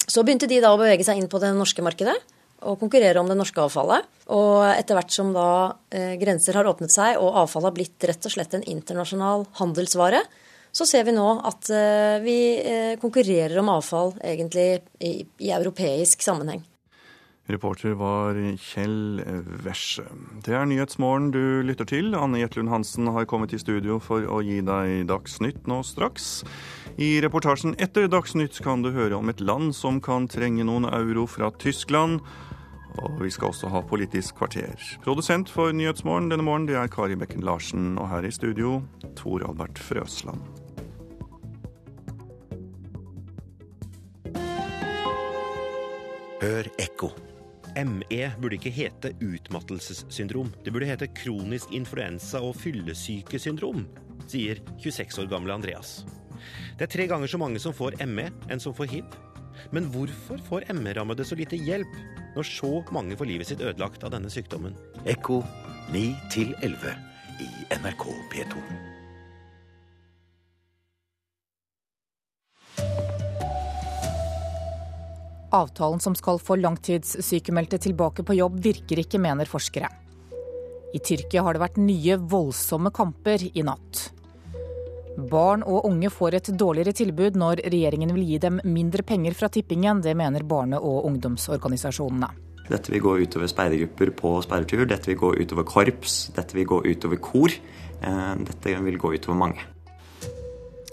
Så 0.08 0.24
begynte 0.24 0.48
de 0.48 0.62
da 0.64 0.72
å 0.72 0.80
bevege 0.80 1.04
seg 1.04 1.20
inn 1.20 1.28
på 1.28 1.40
det 1.42 1.52
norske 1.56 1.84
markedet 1.84 2.16
og 2.64 2.80
konkurrere 2.80 3.20
om 3.20 3.28
det 3.28 3.36
norske 3.38 3.60
avfallet. 3.60 4.06
Og 4.32 4.64
etter 4.70 4.96
hvert 4.98 5.12
som 5.12 5.32
da 5.34 5.48
eh, 5.92 6.14
grenser 6.20 6.56
har 6.58 6.68
åpnet 6.68 6.92
seg 6.92 7.20
og 7.20 7.36
avfallet 7.44 7.70
har 7.70 7.76
blitt 7.76 8.08
rett 8.08 8.28
og 8.28 8.34
slett 8.34 8.56
en 8.56 8.66
internasjonal 8.76 9.46
handelsvare, 9.60 10.22
så 10.74 10.86
ser 10.88 11.06
vi 11.06 11.14
nå 11.14 11.26
at 11.46 11.70
eh, 11.70 12.20
vi 12.24 12.38
eh, 12.58 12.94
konkurrerer 13.02 13.60
om 13.60 13.72
avfall 13.76 14.14
egentlig 14.24 14.68
i, 14.98 15.16
i 15.44 15.52
europeisk 15.54 16.24
sammenheng. 16.24 16.64
Reporter 17.46 17.92
var 17.92 18.38
Kjell 18.56 19.20
Wesche. 19.64 20.06
Det 20.46 20.54
er 20.56 20.64
Nyhetsmorgen 20.64 21.28
du 21.34 21.60
lytter 21.60 21.84
til. 21.84 22.14
Anne 22.16 22.40
Jetlund 22.40 22.72
Hansen 22.72 23.10
har 23.12 23.26
kommet 23.28 23.52
i 23.52 23.60
studio 23.60 23.98
for 24.00 24.24
å 24.24 24.38
gi 24.40 24.62
deg 24.64 25.04
Dagsnytt 25.10 25.68
nå 25.68 25.82
straks. 25.84 26.40
I 26.96 27.18
reportasjen 27.20 27.76
etter 27.76 28.08
Dagsnytt 28.08 28.62
kan 28.64 28.80
du 28.80 28.94
høre 28.96 29.18
om 29.18 29.28
et 29.28 29.44
land 29.44 29.74
som 29.76 30.00
kan 30.00 30.24
trenge 30.24 30.64
noen 30.64 30.88
euro 30.88 31.26
fra 31.28 31.50
Tyskland. 31.60 32.22
Og 33.04 33.20
vi 33.20 33.28
skal 33.34 33.50
også 33.50 33.68
ha 33.74 33.84
Politisk 33.84 34.38
kvarter. 34.40 34.80
Produsent 35.04 35.52
for 35.52 35.74
Nyhetsmorgen 35.76 36.30
denne 36.32 36.46
morgen 36.46 36.64
det 36.70 36.78
er 36.80 36.88
Kari 36.88 37.18
Bekken 37.20 37.44
Larsen. 37.44 37.98
Og 38.00 38.08
her 38.08 38.24
i 38.24 38.32
studio 38.32 38.78
Tor 39.20 39.44
Albert 39.44 39.82
Frøsland. 39.84 40.40
Hør 46.40 46.72
ekko. 46.80 47.12
ME 47.74 48.30
burde 48.38 48.58
ikke 48.58 48.72
hete 48.74 49.10
utmattelsessyndrom. 49.24 50.52
Det 50.64 50.72
burde 50.74 50.88
hete 50.88 51.08
kronisk 51.10 51.72
influensa 51.74 52.42
og 52.44 52.54
fyllesykesyndrom, 52.62 53.84
sier 54.30 54.62
26 54.78 55.24
år 55.24 55.30
gamle 55.32 55.56
Andreas. 55.56 56.02
Det 56.78 56.86
er 56.86 56.92
tre 56.92 57.08
ganger 57.10 57.30
så 57.30 57.40
mange 57.40 57.62
som 57.62 57.74
får 57.74 57.98
ME 58.10 58.28
enn 58.52 58.62
som 58.62 58.76
får 58.76 58.90
hiv. 58.94 59.18
Men 59.74 59.86
hvorfor 59.94 60.42
får 60.48 60.66
ME-rammede 60.76 61.26
så 61.26 61.38
lite 61.38 61.58
hjelp 61.58 62.00
når 62.34 62.48
så 62.48 62.72
mange 62.94 63.18
får 63.18 63.30
livet 63.30 63.50
sitt 63.50 63.62
ødelagt 63.62 64.06
av 64.06 64.14
denne 64.14 64.30
sykdommen? 64.32 64.74
Ekko 65.06 65.42
9 65.94 66.08
11 66.62 66.98
i 67.44 67.52
NRK 67.78 68.10
P2. 68.34 68.93
Avtalen 75.54 76.00
som 76.02 76.16
skal 76.18 76.40
få 76.42 76.56
langtidssykemeldte 76.58 77.78
tilbake 77.78 78.24
på 78.26 78.34
jobb, 78.34 78.58
virker 78.64 78.98
ikke, 79.04 79.20
mener 79.22 79.46
forskere. 79.46 79.90
I 80.94 81.00
Tyrkia 81.02 81.42
har 81.46 81.54
det 81.54 81.62
vært 81.62 81.78
nye 81.82 82.16
voldsomme 82.18 82.90
kamper 82.94 83.42
i 83.50 83.62
natt. 83.66 84.08
Barn 85.30 85.62
og 85.62 85.86
unge 85.86 86.10
får 86.10 86.36
et 86.38 86.50
dårligere 86.58 86.94
tilbud 86.98 87.36
når 87.38 87.62
regjeringen 87.70 88.10
vil 88.16 88.24
gi 88.32 88.38
dem 88.42 88.58
mindre 88.66 89.04
penger 89.06 89.36
fra 89.38 89.50
tippingen. 89.50 90.02
Det 90.02 90.16
mener 90.18 90.42
barne- 90.42 90.80
og 90.80 91.06
ungdomsorganisasjonene. 91.06 92.32
Dette 92.64 92.90
vil 92.90 93.02
gå 93.04 93.14
utover 93.22 93.50
speidergrupper 93.50 94.10
på 94.16 94.34
speidertur, 94.42 94.86
dette 94.88 95.10
vil 95.12 95.20
gå 95.20 95.30
utover 95.36 95.66
korps, 95.68 96.16
dette 96.34 96.56
vil 96.56 96.66
gå 96.66 96.80
utover 96.82 97.20
kor. 97.22 97.54
Eh, 98.00 98.34
dette 98.42 98.74
vil 98.82 98.98
gå 98.98 99.14
utover 99.14 99.38
mange. 99.38 99.62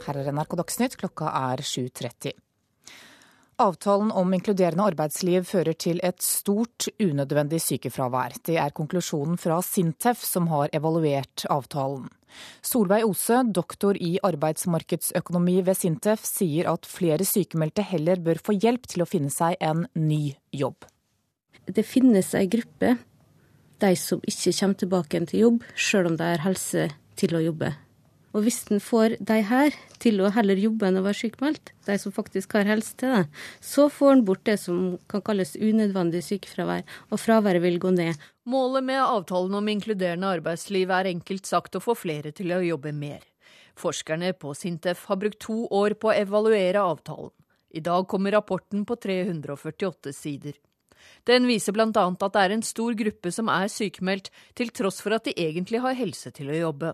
Her 0.06 0.18
er 0.18 0.32
NRK 0.34 0.58
Dagsnytt, 0.60 0.98
klokka 0.98 1.32
er 1.32 1.64
7.30. 1.64 2.34
Avtalen 3.62 4.10
om 4.18 4.32
inkluderende 4.34 4.88
arbeidsliv 4.90 5.44
fører 5.46 5.76
til 5.78 6.00
et 6.02 6.24
stort 6.26 6.88
unødvendig 6.98 7.60
sykefravær. 7.62 8.40
Det 8.48 8.56
er 8.58 8.74
konklusjonen 8.74 9.38
fra 9.38 9.60
Sintef, 9.62 10.24
som 10.26 10.48
har 10.50 10.72
evaluert 10.74 11.46
avtalen. 11.46 12.08
Solveig 12.66 13.06
Ose, 13.06 13.44
doktor 13.54 14.00
i 14.02 14.16
arbeidsmarkedsøkonomi 14.26 15.60
ved 15.68 15.78
Sintef, 15.78 16.26
sier 16.26 16.72
at 16.72 16.90
flere 16.90 17.28
sykemeldte 17.28 17.86
heller 17.86 18.24
bør 18.24 18.42
få 18.42 18.58
hjelp 18.58 18.90
til 18.90 19.06
å 19.06 19.10
finne 19.10 19.30
seg 19.30 19.60
en 19.62 19.86
ny 19.94 20.34
jobb. 20.58 20.90
Det 21.70 21.86
finnes 21.86 22.34
ei 22.34 22.48
gruppe, 22.50 22.96
de 23.82 23.94
som 24.00 24.26
ikke 24.26 24.58
kommer 24.58 24.82
tilbake 24.82 25.26
til 25.30 25.46
jobb, 25.46 25.64
sjøl 25.78 26.10
om 26.10 26.18
de 26.18 26.34
har 26.34 26.46
helse 26.48 26.90
til 27.20 27.38
å 27.38 27.46
jobbe. 27.46 27.76
Og 28.32 28.46
hvis 28.46 28.62
en 28.72 28.80
får 28.80 29.18
de 29.20 29.40
her 29.44 29.76
til 30.00 30.22
å 30.24 30.30
heller 30.32 30.60
jobbe 30.60 30.88
enn 30.88 31.00
å 31.02 31.04
være 31.04 31.20
sykemeldt, 31.20 31.74
de 31.88 31.98
som 32.00 32.14
faktisk 32.16 32.56
har 32.56 32.70
helse 32.70 32.96
til 33.00 33.12
det, 33.12 33.26
så 33.60 33.90
får 33.92 34.14
en 34.14 34.24
bort 34.28 34.46
det 34.48 34.56
som 34.62 34.96
kan 35.12 35.24
kalles 35.26 35.58
unødvendig 35.60 36.24
sykefravær, 36.24 36.86
og 37.12 37.20
fraværet 37.20 37.64
vil 37.66 37.80
gå 37.84 37.92
ned. 37.98 38.16
Målet 38.48 38.88
med 38.88 39.04
avtalen 39.04 39.60
om 39.60 39.68
inkluderende 39.74 40.32
arbeidsliv 40.38 40.96
er 40.96 41.12
enkelt 41.12 41.50
sagt 41.50 41.76
å 41.76 41.84
få 41.84 41.98
flere 41.98 42.32
til 42.36 42.56
å 42.56 42.64
jobbe 42.64 42.96
mer. 42.96 43.20
Forskerne 43.80 44.32
på 44.40 44.56
Sintef 44.56 45.06
har 45.10 45.20
brukt 45.20 45.42
to 45.44 45.66
år 45.68 45.98
på 46.00 46.12
å 46.12 46.16
evaluere 46.16 46.84
avtalen. 46.84 47.34
I 47.72 47.84
dag 47.84 48.08
kommer 48.08 48.36
rapporten 48.36 48.84
på 48.88 48.98
348 49.00 50.12
sider. 50.16 50.58
Den 51.28 51.48
viser 51.48 51.76
bl.a. 51.76 51.88
at 51.88 52.34
det 52.34 52.42
er 52.42 52.56
en 52.56 52.66
stor 52.66 52.96
gruppe 52.98 53.32
som 53.32 53.50
er 53.52 53.72
sykemeldt, 53.72 54.30
til 54.56 54.72
tross 54.76 55.00
for 55.04 55.16
at 55.16 55.28
de 55.28 55.36
egentlig 55.40 55.82
har 55.84 55.98
helse 55.98 56.32
til 56.36 56.52
å 56.52 56.60
jobbe. 56.60 56.92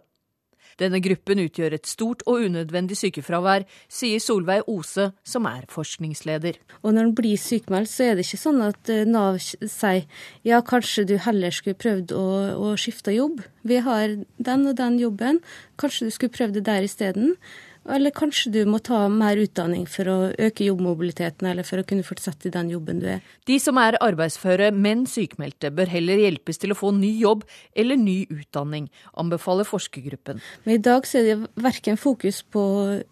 Denne 0.78 1.01
gruppen 1.01 1.41
utgjør 1.41 1.75
et 1.78 1.89
stort 1.89 2.23
og 2.30 2.43
unødvendig 2.45 2.97
sykefravær, 2.99 3.65
sier 3.89 4.21
Solveig 4.21 4.67
Ose, 4.69 5.09
som 5.25 5.47
er 5.49 5.65
forskningsleder. 5.73 6.59
Og 6.84 6.93
når 6.93 7.09
en 7.09 7.15
blir 7.17 7.39
sykemeldt, 7.41 7.91
så 7.91 8.09
er 8.09 8.17
det 8.17 8.28
ikke 8.28 8.41
sånn 8.43 8.61
at 8.65 8.91
eh, 8.93 9.05
Nav 9.09 9.39
sier 9.41 10.05
ja, 10.45 10.61
kanskje 10.61 11.07
du 11.09 11.15
heller 11.23 11.55
skulle 11.55 11.80
prøvd 11.80 12.13
å, 12.13 12.25
å 12.69 12.75
skifte 12.80 13.15
jobb. 13.15 13.41
Vi 13.67 13.82
har 13.84 14.19
den 14.38 14.67
og 14.69 14.78
den 14.78 14.99
jobben, 15.01 15.41
kanskje 15.82 16.07
du 16.07 16.13
skulle 16.15 16.36
prøvd 16.38 16.59
det 16.59 16.67
der 16.69 16.86
isteden. 16.86 17.36
Eller 17.88 18.11
kanskje 18.11 18.51
du 18.51 18.59
må 18.67 18.81
ta 18.83 19.05
mer 19.11 19.39
utdanning 19.39 19.85
for 19.88 20.09
å 20.11 20.15
øke 20.35 20.65
jobbmobiliteten, 20.65 21.47
eller 21.47 21.63
for 21.67 21.79
å 21.79 21.85
kunne 21.88 22.03
fortsette 22.03 22.49
i 22.49 22.53
den 22.53 22.71
jobben 22.73 22.99
du 22.99 23.07
er. 23.13 23.21
De 23.47 23.55
som 23.63 23.79
er 23.79 23.95
arbeidsføre, 24.03 24.73
men 24.75 25.05
sykmeldte, 25.07 25.71
bør 25.71 25.88
heller 25.93 26.19
hjelpes 26.19 26.59
til 26.59 26.75
å 26.75 26.77
få 26.77 26.91
ny 26.97 27.13
jobb 27.21 27.45
eller 27.79 27.99
ny 28.01 28.17
utdanning, 28.33 28.89
anbefaler 29.15 29.67
forskergruppen. 29.67 30.43
Men 30.65 30.75
i 30.75 30.83
dag 30.83 31.07
er 31.15 31.29
det 31.29 31.63
verken 31.63 31.99
fokus 32.01 32.41
på 32.43 32.65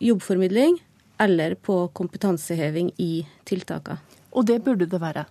jobbformidling 0.04 0.82
eller 1.24 1.56
på 1.56 1.86
kompetanseheving 1.96 2.92
i 3.00 3.24
tiltakene. 3.48 4.02
Og 4.36 4.44
det 4.50 4.60
burde 4.66 4.90
det 4.92 5.00
være. 5.00 5.24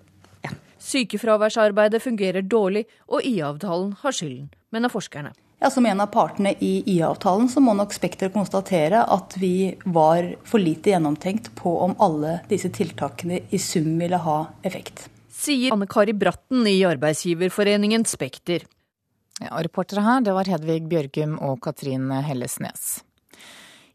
Ja. 0.47 0.55
Sykefraværsarbeidet 0.81 2.01
fungerer 2.01 2.41
dårlig, 2.41 2.87
og 3.13 3.21
IA-avtalen 3.21 3.93
har 4.01 4.17
skylden, 4.17 4.49
mener 4.73 4.93
forskerne. 4.93 5.35
Ja, 5.65 5.71
Som 5.71 5.87
en 5.87 6.01
av 6.01 6.07
partene 6.07 6.51
i 6.61 6.83
IA-avtalen 6.93 7.47
så 7.49 7.61
må 7.65 7.73
nok 7.73 7.95
Spekter 7.97 8.29
konstatere 8.29 8.99
at 9.01 9.33
vi 9.41 9.73
var 9.89 10.27
for 10.45 10.61
lite 10.61 10.91
gjennomtenkt 10.93 11.49
på 11.57 11.73
om 11.87 11.95
alle 12.05 12.35
disse 12.51 12.69
tiltakene 12.69 13.39
i 13.49 13.57
sum 13.59 13.95
ville 13.97 14.19
ha 14.21 14.35
effekt. 14.61 15.07
Sier 15.33 15.73
Anne 15.73 15.89
Kari 15.89 16.13
Bratten 16.13 16.69
i 16.69 16.75
arbeidsgiverforeningen 16.85 18.05
Spekter. 18.05 18.69
Ja, 19.41 19.57
reportere 19.65 20.05
her 20.05 20.21
det 20.29 20.37
var 20.37 20.53
Hedvig 20.53 20.85
Bjørgum 20.93 21.41
og 21.41 21.63
Katrin 21.65 22.13
Hellesnes. 22.13 23.01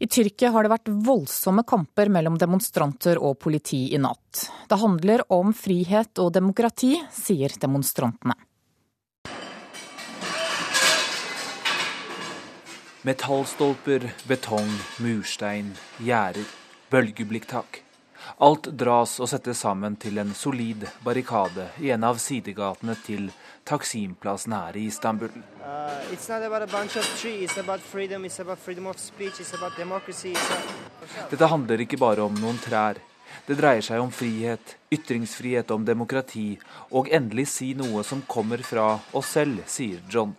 I 0.01 0.09
Tyrkia 0.09 0.49
har 0.55 0.65
det 0.65 0.73
vært 0.73 0.89
voldsomme 1.05 1.67
kamper 1.69 2.09
mellom 2.09 2.41
demonstranter 2.41 3.21
og 3.21 3.37
politi 3.45 3.91
i 3.93 4.01
natt. 4.01 4.47
Det 4.65 4.81
handler 4.81 5.27
om 5.29 5.53
frihet 5.53 6.17
og 6.17 6.33
demokrati, 6.33 6.95
sier 7.13 7.53
demonstrantene. 7.61 8.41
Metallstolper, 13.01 14.11
betong, 14.27 14.71
murstein, 14.99 15.71
gjerder, 16.03 16.43
bølgeblikktak. 16.91 17.79
Alt 18.43 18.67
dras 18.75 19.13
og 19.23 19.29
settes 19.31 19.61
sammen 19.63 19.95
til 19.95 20.19
en 20.19 20.33
solid 20.35 20.83
barrikade 21.05 21.69
i 21.79 21.93
en 21.95 22.03
av 22.03 22.19
sidegatene 22.19 22.97
til 23.05 23.29
Taksimplassen 23.63 24.51
her 24.51 24.75
i 24.75 24.83
Istanbul. 24.89 25.31
Uh, 25.63 26.11
Dette 31.31 31.51
handler 31.53 31.85
ikke 31.85 32.01
bare 32.03 32.27
om 32.27 32.35
noen 32.35 32.59
trær. 32.67 32.99
Det 33.47 33.55
dreier 33.55 33.85
seg 33.85 34.03
om 34.03 34.11
frihet, 34.11 34.75
ytringsfrihet, 34.91 35.71
om 35.71 35.87
demokrati, 35.87 36.59
og 36.91 37.07
endelig 37.15 37.47
si 37.55 37.71
noe 37.79 38.03
som 38.03 38.27
kommer 38.27 38.59
fra 38.65 38.91
oss 39.15 39.31
selv, 39.39 39.63
sier 39.71 40.03
John. 40.11 40.35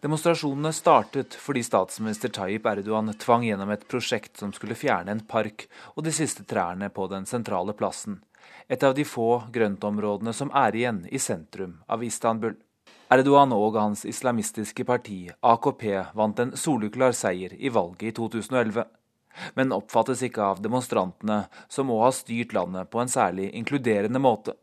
Demonstrasjonene 0.00 0.72
startet 0.72 1.34
fordi 1.36 1.62
statsminister 1.62 2.32
Tayyip 2.32 2.66
Erdogan 2.66 3.12
tvang 3.20 3.44
gjennom 3.44 3.70
et 3.74 3.86
prosjekt 3.88 4.40
som 4.40 4.52
skulle 4.56 4.78
fjerne 4.78 5.12
en 5.12 5.20
park 5.28 5.66
og 5.94 6.06
de 6.06 6.14
siste 6.16 6.46
trærne 6.48 6.88
på 6.88 7.08
den 7.12 7.28
sentrale 7.28 7.74
plassen. 7.76 8.22
Et 8.68 8.82
av 8.82 8.94
de 8.96 9.04
få 9.04 9.42
grøntområdene 9.52 10.32
som 10.32 10.52
er 10.56 10.76
igjen 10.76 11.02
i 11.12 11.20
sentrum 11.20 11.76
av 11.86 12.04
Istanbul. 12.06 12.56
Erdogan 13.12 13.52
og 13.52 13.76
hans 13.76 14.06
islamistiske 14.08 14.86
parti, 14.88 15.26
AKP, 15.42 15.84
vant 16.14 16.40
en 16.40 16.56
soleklar 16.56 17.12
seier 17.12 17.52
i 17.58 17.68
valget 17.68 18.08
i 18.08 18.16
2011 18.16 18.86
men 19.54 19.72
oppfattes 19.72 20.22
ikke 20.26 20.42
av 20.42 20.60
demonstrantene 20.62 21.44
som 21.68 21.90
å 21.90 22.00
ha 22.04 22.10
styrt 22.14 22.54
landet 22.56 22.90
på 22.90 23.00
en 23.02 23.10
særlig 23.10 23.50
inkluderende 23.56 24.22
måte. 24.22 24.56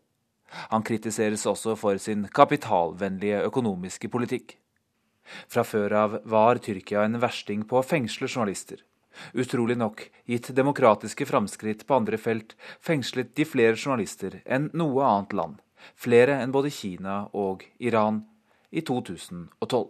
Han 0.72 0.86
kritiseres 0.88 1.46
også 1.50 1.76
for 1.80 2.00
sin 2.00 2.28
kapitalvennlige 2.34 3.44
økonomiske 3.50 4.10
politikk. 4.12 4.56
Fra 5.48 5.64
før 5.68 5.96
av 6.02 6.20
var 6.24 6.62
Tyrkia 6.64 7.04
en 7.06 7.20
versting 7.22 7.66
på 7.68 7.80
å 7.80 7.86
fengsle 7.86 8.30
journalister. 8.30 8.84
Utrolig 9.34 9.78
nok, 9.78 10.04
gitt 10.30 10.52
demokratiske 10.56 11.26
framskritt 11.26 11.86
på 11.88 11.98
andre 11.98 12.20
felt, 12.22 12.56
fengslet 12.80 13.34
de 13.36 13.46
flere 13.46 13.78
journalister 13.78 14.42
enn 14.46 14.70
noe 14.78 15.06
annet 15.06 15.34
land, 15.34 15.62
flere 15.96 16.38
enn 16.42 16.54
både 16.54 16.74
Kina 16.74 17.24
og 17.34 17.66
Iran, 17.80 18.24
i 18.70 18.82
2012. 18.84 19.88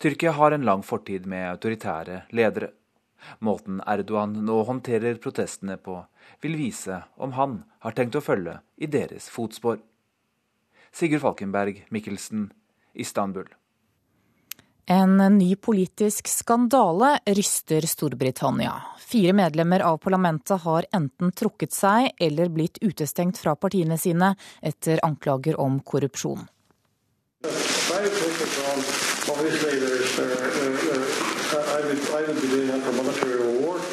Tyrkia 0.00 0.32
har 0.32 0.52
en 0.56 0.64
lang 0.64 0.82
fortid 0.82 1.26
med 1.28 1.50
autoritære 1.50 2.22
ledere. 2.32 2.70
Måten 3.44 3.82
Erdogan 3.86 4.32
nå 4.46 4.62
håndterer 4.68 5.20
protestene 5.20 5.76
på, 5.76 5.98
vil 6.40 6.56
vise 6.56 7.02
om 7.16 7.34
han 7.36 7.58
har 7.84 7.96
tenkt 7.96 8.16
å 8.16 8.24
følge 8.24 8.58
i 8.76 8.88
deres 8.88 9.28
fotspor. 9.32 9.78
Sigurd 10.92 11.24
Falkenberg 11.26 11.84
Mikkelsen, 11.92 12.50
Istanbul. 12.94 13.48
En 14.88 15.16
ny 15.38 15.56
politisk 15.56 16.28
skandale 16.28 17.18
ryster 17.26 17.80
Storbritannia. 17.80 18.82
Fire 18.98 19.32
medlemmer 19.32 19.80
av 19.80 19.98
parlamentet 19.98 20.62
har 20.62 20.86
enten 20.94 21.32
trukket 21.32 21.74
seg 21.74 22.12
eller 22.22 22.52
blitt 22.54 22.78
utestengt 22.78 23.38
fra 23.38 23.56
partiene 23.58 23.98
sine 23.98 24.36
etter 24.62 25.02
anklager 25.02 25.58
om 25.58 25.80
korrupsjon. 25.82 26.46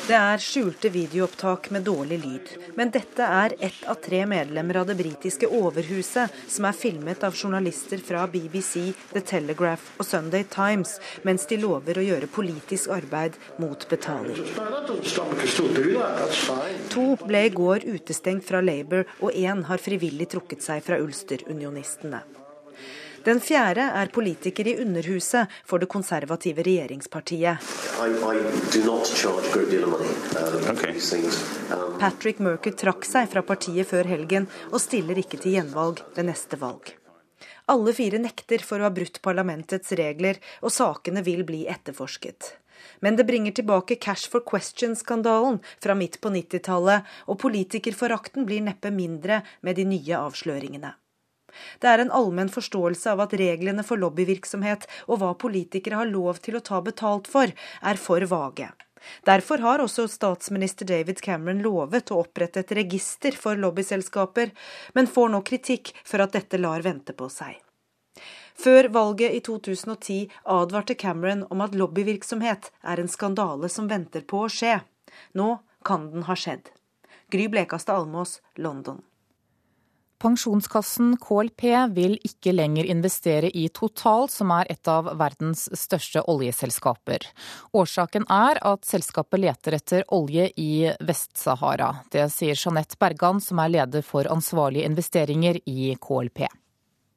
Det 0.04 0.16
er 0.20 0.42
skjulte 0.44 0.90
videoopptak 0.92 1.70
med 1.72 1.86
dårlig 1.88 2.18
lyd. 2.20 2.50
Men 2.76 2.90
dette 2.92 3.24
er 3.24 3.54
ett 3.64 3.86
av 3.88 4.02
tre 4.04 4.26
medlemmer 4.28 4.82
av 4.82 4.90
det 4.90 4.98
britiske 5.00 5.48
overhuset 5.48 6.36
som 6.52 6.68
er 6.68 6.76
filmet 6.76 7.24
av 7.24 7.38
journalister 7.40 8.04
fra 8.04 8.26
BBC, 8.28 8.92
The 9.14 9.24
Telegraph 9.24 9.96
og 9.96 10.04
Sunday 10.10 10.44
Times 10.52 10.98
mens 11.24 11.48
de 11.48 11.62
lover 11.64 12.02
å 12.02 12.04
gjøre 12.04 12.28
politisk 12.36 12.92
arbeid 12.92 13.40
mot 13.64 13.88
betaling. 13.88 14.44
To 16.98 17.10
ble 17.24 17.48
i 17.48 17.56
går 17.64 17.88
utestengt 17.96 18.44
fra 18.52 18.60
Labour, 18.60 19.08
og 19.24 19.32
én 19.32 19.64
har 19.72 19.80
frivillig 19.88 20.34
trukket 20.36 20.68
seg 20.68 20.84
fra 20.84 21.00
Ulster-unionistene. 21.00 22.26
Den 23.24 23.40
fjerde 23.40 23.86
er 23.96 24.10
politiker 24.12 24.68
i 24.68 24.74
Underhuset 24.84 25.52
for 25.64 25.80
det 25.80 25.88
konservative 25.92 26.64
regjeringspartiet. 26.68 27.64
Patrick 32.02 32.42
Merker 32.44 32.76
trakk 32.82 33.08
seg 33.08 33.30
fra 33.32 33.44
partiet 33.48 33.88
før 33.88 34.10
helgen, 34.12 34.50
og 34.72 34.82
stiller 34.84 35.22
ikke 35.22 35.40
til 35.40 35.56
gjenvalg 35.56 36.02
ved 36.18 36.28
neste 36.28 36.60
valg. 36.60 36.92
Alle 37.72 37.94
fire 37.96 38.20
nekter 38.20 38.66
for 38.68 38.82
å 38.82 38.90
ha 38.90 38.92
brutt 38.92 39.22
parlamentets 39.24 39.96
regler, 39.96 40.42
og 40.60 40.74
sakene 40.76 41.24
vil 41.24 41.46
bli 41.48 41.64
etterforsket. 41.72 42.58
Men 43.00 43.16
det 43.16 43.24
bringer 43.30 43.56
tilbake 43.56 43.96
Cash 44.04 44.28
for 44.32 44.44
Question-skandalen 44.44 45.62
fra 45.84 45.96
midt 45.96 46.20
på 46.20 46.32
90-tallet, 46.34 47.08
og 47.32 47.40
politikerforakten 47.40 48.44
blir 48.50 48.66
neppe 48.68 48.92
mindre 48.92 49.40
med 49.64 49.80
de 49.80 49.88
nye 49.88 50.20
avsløringene. 50.20 50.92
Det 51.80 51.90
er 51.90 52.04
en 52.04 52.14
allmenn 52.14 52.52
forståelse 52.54 53.14
av 53.14 53.26
at 53.26 53.36
reglene 53.40 53.86
for 53.88 54.02
lobbyvirksomhet 54.02 54.88
og 55.08 55.22
hva 55.22 55.34
politikere 55.40 56.02
har 56.02 56.12
lov 56.12 56.42
til 56.44 56.58
å 56.58 56.64
ta 56.66 56.82
betalt 56.86 57.30
for, 57.32 57.54
er 57.82 58.02
for 58.02 58.26
vage. 58.32 58.72
Derfor 59.28 59.58
har 59.58 59.84
også 59.84 60.08
statsminister 60.08 60.88
David 60.88 61.20
Cameron 61.22 61.62
lovet 61.64 62.12
å 62.12 62.22
opprette 62.24 62.64
et 62.64 62.72
register 62.78 63.36
for 63.36 63.60
lobbyselskaper, 63.60 64.54
men 64.96 65.12
får 65.12 65.34
nå 65.34 65.44
kritikk 65.48 65.94
for 66.08 66.24
at 66.24 66.36
dette 66.38 66.60
lar 66.62 66.86
vente 66.86 67.16
på 67.18 67.30
seg. 67.32 67.60
Før 68.54 68.88
valget 68.94 69.34
i 69.34 69.42
2010 69.44 70.30
advarte 70.56 70.96
Cameron 70.96 71.44
om 71.50 71.64
at 71.66 71.76
lobbyvirksomhet 71.76 72.70
er 72.82 73.02
en 73.02 73.10
skandale 73.10 73.70
som 73.70 73.90
venter 73.90 74.24
på 74.30 74.46
å 74.46 74.52
skje. 74.52 74.78
Nå 75.34 75.58
kan 75.84 76.12
den 76.14 76.28
ha 76.30 76.38
skjedd. 76.38 76.70
Gry 77.34 77.50
Blekastad 77.50 77.98
Almås, 77.98 78.42
London. 78.56 79.02
Pensjonskassen 80.22 81.18
KLP 81.20 81.64
vil 81.96 82.16
ikke 82.24 82.54
lenger 82.54 82.88
investere 82.88 83.50
i 83.52 83.66
Total, 83.76 84.30
som 84.32 84.54
er 84.56 84.70
et 84.72 84.88
av 84.88 85.10
verdens 85.20 85.66
største 85.76 86.24
oljeselskaper. 86.32 87.28
Årsaken 87.76 88.30
er 88.32 88.62
at 88.64 88.88
selskapet 88.88 89.44
leter 89.44 89.78
etter 89.80 90.08
olje 90.16 90.50
i 90.56 90.88
Vest-Sahara. 91.04 91.92
Det 92.14 92.30
sier 92.32 92.56
Jeanette 92.56 93.00
Bergan, 93.00 93.44
som 93.44 93.60
er 93.60 93.74
leder 93.76 94.06
for 94.06 94.30
ansvarlige 94.32 94.88
investeringer 94.88 95.60
i 95.66 95.96
KLP. 96.00 96.46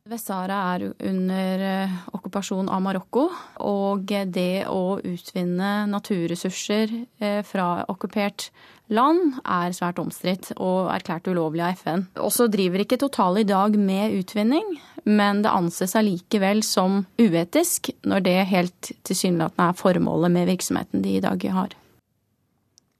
Vest-Sahara 0.07 0.57
er 0.75 0.85
under 1.03 1.63
eh, 1.67 1.95
okkupasjon 2.15 2.69
av 2.71 2.83
Marokko, 2.85 3.25
og 3.67 4.13
det 4.31 4.67
å 4.71 5.01
utvinne 5.03 5.73
naturressurser 5.91 6.93
eh, 7.19 7.41
fra 7.47 7.83
okkupert 7.91 8.51
land 8.51 8.76
er 8.91 9.73
svært 9.75 9.99
omstridt 9.99 10.53
og 10.57 10.91
erklært 10.95 11.27
ulovlig 11.27 11.63
av 11.63 11.75
FN. 11.75 12.07
Også 12.17 12.47
driver 12.49 12.85
ikke 12.85 12.99
Total 12.99 13.39
i 13.39 13.45
dag 13.45 13.77
med 13.79 14.15
utvinning, 14.21 14.79
men 15.05 15.43
det 15.43 15.51
anses 15.51 15.97
allikevel 15.97 16.63
som 16.63 17.07
uetisk 17.19 17.91
når 18.05 18.21
det 18.21 18.39
helt 18.51 18.93
tilsynelatende 19.03 19.71
er 19.71 19.81
formålet 19.81 20.31
med 20.31 20.47
virksomheten 20.47 21.03
de 21.03 21.17
i 21.17 21.21
dag 21.21 21.51
har. 21.51 21.75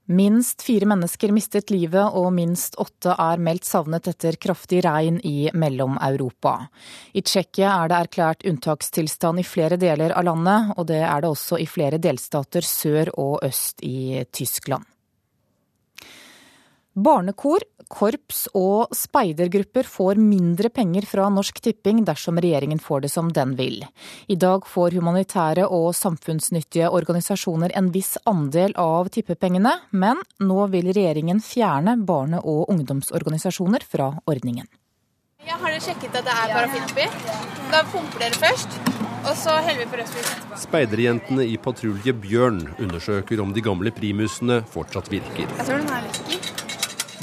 Minst 0.07 0.61
fire 0.63 0.87
mennesker 0.87 1.33
mistet 1.35 1.67
livet 1.67 2.15
og 2.15 2.29
minst 2.31 2.77
åtte 2.79 3.11
er 3.11 3.41
meldt 3.43 3.67
savnet 3.67 4.07
etter 4.07 4.37
kraftig 4.39 4.79
regn 4.85 5.19
i 5.27 5.49
Mellom-Europa. 5.51 6.69
I 7.11 7.25
Tsjekkia 7.27 7.73
er 7.83 7.91
det 7.91 7.97
erklært 8.05 8.45
unntakstilstand 8.47 9.43
i 9.43 9.47
flere 9.47 9.75
deler 9.75 10.15
av 10.15 10.23
landet, 10.29 10.71
og 10.77 10.87
det 10.87 11.01
er 11.03 11.25
det 11.25 11.33
også 11.33 11.59
i 11.59 11.67
flere 11.67 11.99
delstater 11.99 12.63
sør 12.63 13.11
og 13.19 13.43
øst 13.43 13.83
i 13.83 14.23
Tyskland. 14.31 14.87
Barnekor, 16.97 17.61
korps 17.93 18.47
og 18.57 18.89
speidergrupper 18.97 19.85
får 19.85 20.17
mindre 20.17 20.71
penger 20.73 21.05
fra 21.05 21.27
Norsk 21.29 21.59
Tipping 21.61 21.99
dersom 22.07 22.39
regjeringen 22.41 22.79
får 22.81 23.03
det 23.03 23.11
som 23.13 23.29
den 23.29 23.53
vil. 23.59 23.83
I 24.25 24.37
dag 24.41 24.65
får 24.65 24.95
humanitære 24.97 25.67
og 25.69 25.91
samfunnsnyttige 25.93 26.89
organisasjoner 26.89 27.75
en 27.77 27.91
viss 27.93 28.15
andel 28.25 28.73
av 28.81 29.11
tippepengene, 29.13 29.75
men 29.91 30.23
nå 30.41 30.65
vil 30.73 30.89
regjeringen 30.89 31.43
fjerne 31.45 31.99
barne- 32.01 32.41
og 32.41 32.65
ungdomsorganisasjoner 32.73 33.85
fra 33.85 34.09
ordningen. 34.25 34.65
Ja, 35.45 35.59
har 35.61 35.69
dere 35.69 35.85
sjekket 35.85 36.17
at 36.17 36.25
det 36.25 36.33
er 36.33 36.55
parafin 36.55 36.89
oppi? 36.89 37.05
Da 37.69 37.83
pumper 37.93 38.25
dere 38.25 38.41
først, 38.41 38.81
og 39.21 39.37
så 39.37 39.53
heller 39.61 39.85
vi 39.85 39.91
på 39.93 40.01
etterpå. 40.01 40.57
Speiderjentene 40.65 41.45
i 41.45 41.61
patrulje 41.61 42.17
Bjørn 42.25 42.63
undersøker 42.81 43.45
om 43.45 43.53
de 43.53 43.61
gamle 43.61 43.93
primusene 43.93 44.63
fortsatt 44.73 45.13
virker. 45.13 45.45
Jeg 45.45 45.69
tror 45.69 45.77
den 45.77 45.93
er 45.93 46.09
lekker. 46.09 46.36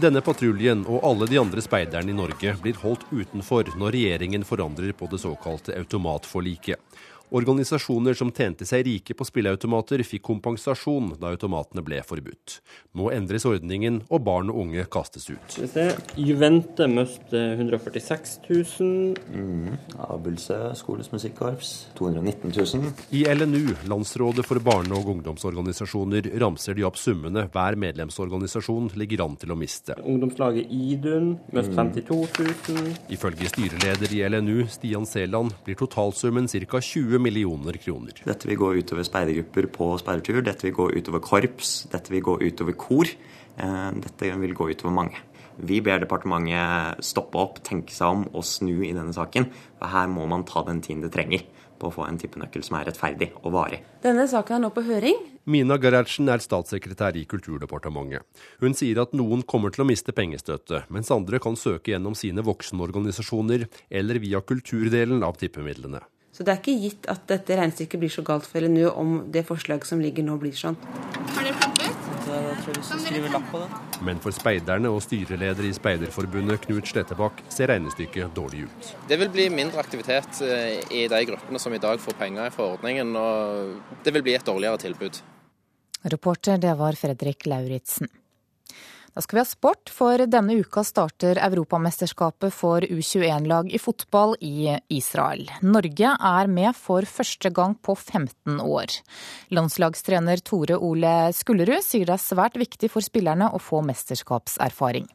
Denne 0.04 0.20
patruljen 0.20 0.82
og 0.84 1.00
alle 1.08 1.24
de 1.30 1.38
andre 1.40 1.62
speiderne 1.64 2.12
i 2.12 2.16
Norge 2.16 2.50
blir 2.60 2.76
holdt 2.82 3.06
utenfor 3.08 3.70
når 3.80 3.94
regjeringen 3.94 4.42
forandrer 4.44 4.92
på 4.92 5.08
det 5.08 5.22
såkalte 5.22 5.72
automatforliket. 5.78 6.76
Organisasjoner 7.34 8.14
som 8.14 8.30
tjente 8.34 8.66
seg 8.68 8.84
rike 8.86 9.14
på 9.16 9.24
spilleautomater, 9.26 10.02
fikk 10.06 10.22
kompensasjon 10.28 11.14
da 11.20 11.32
automatene 11.32 11.82
ble 11.84 12.00
forbudt. 12.04 12.58
Nå 12.94 13.08
endres 13.14 13.46
ordningen, 13.48 14.02
og 14.12 14.22
barn 14.26 14.52
og 14.52 14.60
unge 14.66 14.84
kastes 14.92 15.30
ut. 15.32 15.56
Vi 15.58 15.86
Juvente 16.28 16.86
mistet 16.90 17.58
146 17.58 18.36
000. 18.48 19.16
Mm. 19.34 19.74
Abelse 20.04 20.58
skoles 20.78 21.10
musikkorps 21.12 21.72
219 21.98 22.52
000. 22.54 22.92
I 23.16 23.24
LNU, 23.32 23.74
Landsrådet 23.90 24.46
for 24.46 24.60
barne- 24.64 24.94
og 24.94 25.08
ungdomsorganisasjoner, 25.16 26.28
ramser 26.40 26.76
de 26.76 26.86
opp 26.86 27.00
summene 27.00 27.46
hver 27.54 27.78
medlemsorganisasjon 27.80 28.92
ligger 29.00 29.24
an 29.26 29.38
til 29.40 29.54
å 29.54 29.58
miste. 29.58 29.96
Ungdomslaget 30.04 30.70
Idun 30.70 31.38
mistet 31.50 31.72
Mm. 31.74 31.92
52 31.94 32.28
000. 32.68 32.90
Ifølge 33.10 33.48
styreleder 33.48 34.12
i 34.14 34.20
LNU, 34.28 34.66
Stian 34.70 35.06
Seland, 35.06 35.54
blir 35.64 35.74
totalsummen 35.80 36.46
ca. 36.46 36.80
20 36.80 37.13
millioner 37.22 37.78
kroner. 37.82 38.18
Dette 38.24 38.48
vil 38.50 38.58
gå 38.60 38.72
utover 38.80 39.06
speidergrupper 39.06 39.70
på 39.74 39.92
speidertur, 40.00 40.42
dette 40.46 40.66
vil 40.66 40.76
gå 40.76 40.90
utover 40.96 41.22
korps, 41.24 41.76
dette 41.92 42.14
vil 42.14 42.24
gå 42.24 42.38
utover 42.42 42.76
kor. 42.78 43.10
Eh, 43.56 43.90
Dette 44.02 44.32
vil 44.40 44.54
gå 44.54 44.70
utover 44.70 44.94
mange. 44.94 45.20
Vi 45.62 45.80
ber 45.84 46.00
departementet 46.02 47.04
stoppe 47.06 47.38
opp, 47.38 47.60
tenke 47.62 47.94
seg 47.94 48.10
om 48.10 48.24
og 48.32 48.42
snu 48.46 48.82
i 48.82 48.94
denne 48.94 49.14
saken. 49.14 49.46
For 49.78 49.92
her 49.92 50.08
må 50.10 50.26
man 50.26 50.42
ta 50.48 50.64
den 50.66 50.82
tiden 50.82 51.04
det 51.04 51.12
trenger 51.14 51.44
på 51.78 51.90
å 51.90 51.94
få 51.94 52.06
en 52.08 52.18
tippenøkkel 52.18 52.64
som 52.66 52.78
er 52.78 52.88
rettferdig 52.88 53.30
og 53.42 53.52
varig. 53.54 53.80
Denne 54.02 54.26
saken 54.30 54.56
er 54.56 54.64
nå 54.64 54.70
på 54.74 54.84
høring. 54.86 55.20
Mina 55.50 55.76
Gerhardsen 55.78 56.30
er 56.32 56.42
statssekretær 56.42 57.18
i 57.20 57.26
Kulturdepartementet. 57.28 58.24
Hun 58.62 58.74
sier 58.74 59.02
at 59.02 59.14
noen 59.14 59.44
kommer 59.46 59.74
til 59.74 59.84
å 59.84 59.88
miste 59.88 60.14
pengestøtte, 60.16 60.84
mens 60.88 61.12
andre 61.14 61.38
kan 61.42 61.58
søke 61.58 61.92
gjennom 61.92 62.16
sine 62.18 62.42
voksenorganisasjoner 62.46 63.68
eller 63.90 64.22
via 64.22 64.40
kulturdelen 64.42 65.22
av 65.26 65.38
tippemidlene. 65.38 66.02
Så 66.34 66.42
det 66.42 66.50
er 66.50 66.58
ikke 66.58 66.80
gitt 66.82 67.04
at 67.12 67.22
dette 67.30 67.54
regnestykket 67.54 68.00
blir 68.02 68.10
så 68.10 68.24
galt 68.26 68.46
for 68.50 68.64
LNU 68.64 68.88
om 68.90 69.10
det 69.30 69.44
forslaget 69.46 69.86
som 69.86 70.00
ligger 70.02 70.26
nå, 70.26 70.34
blir 70.42 70.56
sånn. 70.58 70.74
Har 71.36 71.46
dere 71.46 71.54
pumpet? 71.60 72.00
Jeg 72.24 72.56
tror 72.64 72.78
vi 72.80 73.02
skal 73.04 73.28
lapp 73.30 73.46
på 73.52 73.60
det. 73.60 73.68
Men 74.02 74.18
for 74.24 74.34
speiderne 74.34 74.90
og 74.90 74.98
styreleder 75.04 75.68
i 75.68 75.70
Speiderforbundet, 75.76 76.64
Knut 76.64 76.90
Slettebakk, 76.90 77.44
ser 77.52 77.70
regnestykket 77.70 78.34
dårlig 78.34 78.64
ut. 78.66 78.90
Det 79.06 79.20
vil 79.20 79.30
bli 79.30 79.46
mindre 79.54 79.78
aktivitet 79.84 80.42
eh, 80.42 80.80
i 80.90 81.04
de 81.12 81.22
gruppene 81.28 81.62
som 81.62 81.76
i 81.76 81.82
dag 81.84 82.02
får 82.02 82.18
penger 82.18 82.50
fra 82.56 82.72
ordningen, 82.74 83.14
og 83.14 84.02
det 84.02 84.16
vil 84.16 84.26
bli 84.26 84.34
et 84.34 84.50
dårligere 84.50 84.82
tilbud. 84.88 85.22
Reporter, 86.10 86.58
det 86.58 86.74
var 86.80 86.98
Fredrik 86.98 87.46
Lauritzen. 87.46 88.10
Da 89.14 89.22
skal 89.22 89.36
vi 89.36 89.42
ha 89.44 89.46
sport, 89.46 89.90
for 89.94 90.18
denne 90.26 90.56
uka 90.58 90.82
starter 90.82 91.38
Europamesterskapet 91.38 92.50
for 92.50 92.82
U21-lag 92.82 93.68
i 93.70 93.78
fotball 93.78 94.34
i 94.42 94.72
Israel. 94.90 95.44
Norge 95.62 96.16
er 96.18 96.50
med 96.50 96.74
for 96.74 97.06
første 97.06 97.52
gang 97.54 97.76
på 97.78 97.94
15 97.94 98.58
år. 98.58 98.96
Landslagstrener 99.54 100.42
Tore 100.42 100.80
Ole 100.82 101.12
Skullerud 101.30 101.86
sier 101.86 102.10
det 102.10 102.16
er 102.16 102.24
svært 102.24 102.58
viktig 102.58 102.90
for 102.90 103.06
spillerne 103.06 103.52
å 103.54 103.62
få 103.62 103.84
mesterskapserfaring. 103.86 105.06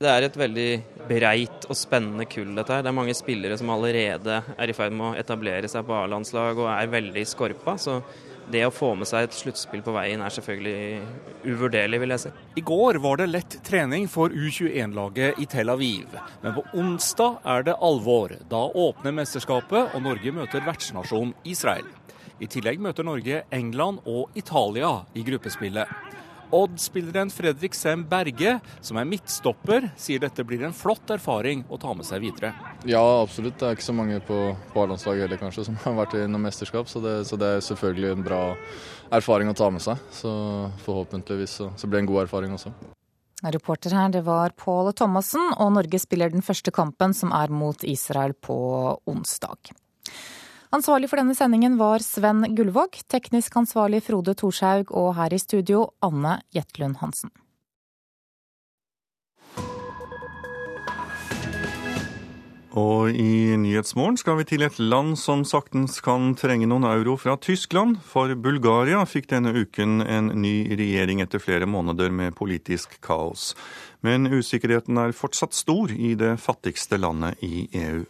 Det 0.00 0.08
er 0.08 0.24
et 0.24 0.40
veldig 0.40 0.70
breit 1.10 1.68
og 1.68 1.76
spennende 1.76 2.24
kull, 2.32 2.54
dette 2.56 2.72
her. 2.72 2.86
Det 2.86 2.88
er 2.88 2.96
mange 2.96 3.18
spillere 3.18 3.60
som 3.60 3.74
allerede 3.74 4.40
er 4.56 4.72
i 4.72 4.78
ferd 4.78 4.96
med 4.96 5.10
å 5.10 5.20
etablere 5.20 5.68
seg 5.68 5.84
på 5.84 6.00
A-landslag 6.00 6.64
og 6.64 6.72
er 6.72 6.92
veldig 6.96 7.28
skorpa. 7.28 7.76
Så 7.76 8.00
det 8.52 8.64
å 8.66 8.72
få 8.74 8.94
med 8.98 9.08
seg 9.08 9.26
et 9.26 9.36
sluttspill 9.36 9.82
på 9.84 9.94
veien 9.96 10.22
er 10.24 10.32
selvfølgelig 10.34 11.02
uvurderlig, 11.48 12.00
vil 12.02 12.14
jeg 12.14 12.24
si. 12.24 12.32
I 12.60 12.64
går 12.66 13.00
var 13.04 13.20
det 13.20 13.28
lett 13.30 13.58
trening 13.66 14.08
for 14.10 14.34
U21-laget 14.34 15.40
i 15.42 15.46
Tel 15.50 15.72
Aviv. 15.72 16.16
Men 16.42 16.56
på 16.56 16.64
onsdag 16.80 17.38
er 17.54 17.68
det 17.68 17.78
alvor. 17.84 18.34
Da 18.50 18.64
åpner 18.68 19.16
mesterskapet, 19.20 19.94
og 19.94 20.04
Norge 20.04 20.34
møter 20.34 20.64
vertsnasjon 20.66 21.34
Israel. 21.48 21.88
I 22.38 22.46
tillegg 22.50 22.78
møter 22.82 23.06
Norge 23.06 23.42
England 23.54 24.04
og 24.06 24.36
Italia 24.38 24.92
i 25.18 25.24
gruppespillet. 25.26 26.17
Odd-spilleren 26.54 27.30
Fredrik 27.30 27.74
Sem 27.76 28.04
Berge, 28.08 28.54
som 28.84 28.98
er 29.00 29.08
midtstopper, 29.08 29.90
sier 30.00 30.22
dette 30.22 30.44
blir 30.48 30.64
en 30.64 30.76
flott 30.76 31.10
erfaring 31.12 31.64
å 31.68 31.78
ta 31.80 31.92
med 31.96 32.08
seg 32.08 32.22
videre. 32.24 32.54
Ja, 32.88 33.02
absolutt. 33.20 33.58
Det 33.60 33.68
er 33.68 33.76
ikke 33.76 33.88
så 33.88 33.96
mange 33.96 34.20
på, 34.24 34.38
på 34.72 34.84
A-landslaget 34.84 35.26
heller 35.26 35.40
kanskje 35.40 35.66
som 35.68 35.76
har 35.84 35.98
vært 36.00 36.16
i 36.18 36.26
noe 36.30 36.42
mesterskap, 36.46 36.88
så 36.88 37.02
det, 37.04 37.16
så 37.28 37.40
det, 37.40 37.50
er 37.58 37.66
selvfølgelig 37.68 38.12
en 38.14 38.24
bra 38.26 38.42
erfaring 39.18 39.52
å 39.52 39.56
ta 39.58 39.68
med 39.72 39.84
seg. 39.84 40.00
Så 40.14 40.30
forhåpentligvis 40.86 41.58
så, 41.60 41.72
så 41.76 41.90
blir 41.90 42.00
det 42.00 42.06
en 42.06 42.12
god 42.14 42.24
erfaring 42.26 42.56
også. 42.56 42.72
Reporter 43.38 43.94
her, 43.94 44.08
det 44.10 44.24
var 44.26 44.56
Pål 44.58 44.94
Thomassen, 44.98 45.52
og 45.62 45.76
Norge 45.76 46.00
spiller 46.02 46.32
den 46.32 46.42
første 46.42 46.72
kampen, 46.74 47.14
som 47.14 47.30
er 47.36 47.52
mot 47.54 47.84
Israel 47.86 48.34
på 48.34 48.56
onsdag. 49.06 49.70
Ansvarlig 50.68 51.08
for 51.08 51.16
denne 51.16 51.32
sendingen 51.32 51.78
var 51.80 52.02
Sven 52.04 52.44
Gullvåg, 52.52 53.00
teknisk 53.08 53.54
ansvarlig 53.56 54.02
Frode 54.04 54.34
Thorshaug 54.36 54.90
og 54.92 55.14
her 55.16 55.32
i 55.32 55.40
studio 55.40 55.86
Anne 56.04 56.42
Jetlund 56.52 56.98
Hansen. 57.00 57.32
Og 62.78 63.16
i 63.16 63.56
Nyhetsmorgen 63.58 64.18
skal 64.20 64.36
vi 64.38 64.44
til 64.50 64.62
et 64.66 64.76
land 64.78 65.16
som 65.18 65.40
saktens 65.48 66.02
kan 66.04 66.34
trenge 66.38 66.68
noen 66.68 66.84
euro 66.86 67.16
fra 67.18 67.38
Tyskland. 67.40 67.96
For 68.04 68.36
Bulgaria 68.36 69.00
fikk 69.08 69.30
denne 69.32 69.54
uken 69.56 70.04
en 70.04 70.30
ny 70.36 70.68
regjering 70.76 71.24
etter 71.24 71.42
flere 71.42 71.66
måneder 71.66 72.12
med 72.12 72.36
politisk 72.38 73.00
kaos. 73.00 73.54
Men 74.04 74.28
usikkerheten 74.28 75.00
er 75.00 75.16
fortsatt 75.16 75.56
stor 75.56 75.96
i 75.96 76.12
det 76.20 76.36
fattigste 76.44 77.00
landet 77.00 77.40
i 77.42 77.66
EU. 77.72 78.04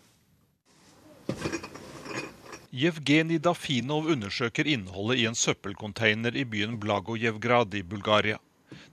Jevgenij 2.71 3.39
Dafinov 3.41 4.11
undersøker 4.13 4.67
innholdet 4.69 5.23
i 5.23 5.25
en 5.25 5.37
søppelcontainer 5.39 6.35
i 6.37 6.45
byen 6.45 6.75
Blagojevgrad 6.81 7.73
i 7.75 7.81
Bulgaria. 7.83 8.37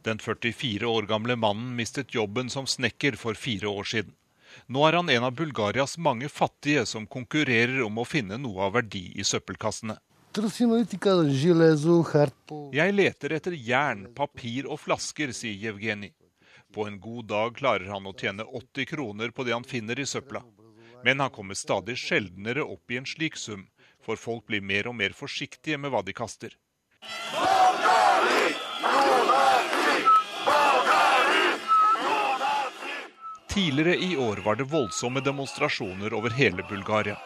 Den 0.07 0.19
44 0.23 0.87
år 0.87 1.09
gamle 1.09 1.35
mannen 1.35 1.73
mistet 1.75 2.15
jobben 2.15 2.49
som 2.49 2.67
snekker 2.67 3.19
for 3.19 3.35
fire 3.35 3.67
år 3.67 3.83
siden. 3.83 4.15
Nå 4.71 4.87
er 4.87 4.95
han 4.95 5.11
en 5.11 5.27
av 5.27 5.35
Bulgarias 5.35 5.97
mange 5.97 6.31
fattige 6.31 6.85
som 6.87 7.03
konkurrerer 7.03 7.83
om 7.83 7.99
å 7.99 8.07
finne 8.07 8.39
noe 8.39 8.63
av 8.69 8.77
verdi 8.77 9.09
i 9.19 9.27
søppelkassene. 9.27 9.97
Jeg 12.79 12.95
leter 12.95 13.35
etter 13.35 13.59
jern, 13.59 14.07
papir 14.15 14.71
og 14.71 14.79
flasker, 14.87 15.35
sier 15.35 15.59
Jevgenij. 15.67 16.15
På 16.71 16.87
en 16.87 16.99
god 16.99 17.27
dag 17.27 17.55
klarer 17.59 17.91
han 17.91 18.07
å 18.07 18.15
tjene 18.15 18.47
80 18.47 18.87
kroner 18.87 19.35
på 19.35 19.43
det 19.43 19.51
han 19.55 19.67
finner 19.67 19.99
i 19.99 20.07
søpla. 20.07 20.47
Men 21.05 21.19
han 21.19 21.29
kommer 21.29 21.53
stadig 21.53 21.97
sjeldnere 22.01 22.63
opp 22.63 22.91
i 22.91 22.97
en 22.97 23.05
slik 23.05 23.35
sum, 23.37 23.67
for 24.01 24.17
folk 24.17 24.47
blir 24.49 24.63
mer 24.65 24.87
og 24.89 24.95
mer 24.97 25.13
forsiktige 25.13 25.77
med 25.77 25.93
hva 25.93 26.01
de 26.01 26.15
kaster. 26.17 26.55
Tidligere 33.53 33.95
i 34.01 34.17
år 34.17 34.41
var 34.47 34.57
det 34.57 34.65
voldsomme 34.73 35.21
demonstrasjoner 35.21 36.17
over 36.17 36.33
hele 36.41 36.65
Bulgaria. 36.69 37.19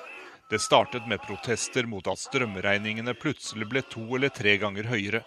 Det 0.52 0.60
startet 0.60 1.08
med 1.08 1.24
protester 1.24 1.88
mot 1.88 2.12
at 2.12 2.20
strømregningene 2.20 3.16
plutselig 3.16 3.72
ble 3.72 3.88
to 3.88 4.04
eller 4.18 4.36
tre 4.36 4.60
ganger 4.60 4.92
høyere. 4.92 5.24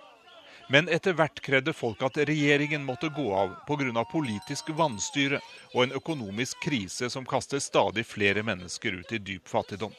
Men 0.69 0.89
etter 0.89 1.17
hvert 1.19 1.41
krevde 1.45 1.73
folk 1.75 2.03
at 2.07 2.17
regjeringen 2.29 2.85
måtte 2.85 3.11
gå 3.13 3.27
av 3.35 3.57
pga. 3.67 4.05
politisk 4.13 4.71
vanstyre 4.71 5.41
og 5.75 5.83
en 5.83 5.93
økonomisk 5.99 6.61
krise 6.63 7.11
som 7.11 7.27
kaster 7.27 7.59
stadig 7.59 8.07
flere 8.07 8.43
mennesker 8.43 9.01
ut 9.01 9.13
i 9.13 9.19
dyp 9.19 9.49
fattigdom. 9.49 9.93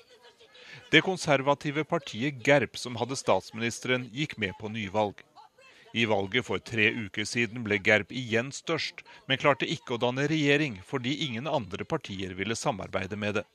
Det 0.91 1.02
konservative 1.02 1.84
partiet 1.84 2.41
GERP, 2.45 2.77
som 2.77 2.95
hadde 2.95 3.15
statsministeren, 3.15 4.10
gikk 4.14 4.38
med 4.38 4.53
på 4.60 4.69
nyvalg. 4.69 5.23
I 5.94 6.06
valget 6.06 6.45
for 6.45 6.57
tre 6.57 6.90
uker 6.90 7.26
siden 7.26 7.64
ble 7.65 7.77
GERP 7.77 8.11
igjen 8.11 8.52
størst, 8.52 9.03
men 9.27 9.38
klarte 9.38 9.69
ikke 9.69 9.94
å 9.94 10.02
danne 10.02 10.26
regjering 10.30 10.80
fordi 10.85 11.19
ingen 11.27 11.48
andre 11.48 11.85
partier 11.85 12.34
ville 12.34 12.57
samarbeide 12.57 13.18
med 13.18 13.40
det. 13.40 13.45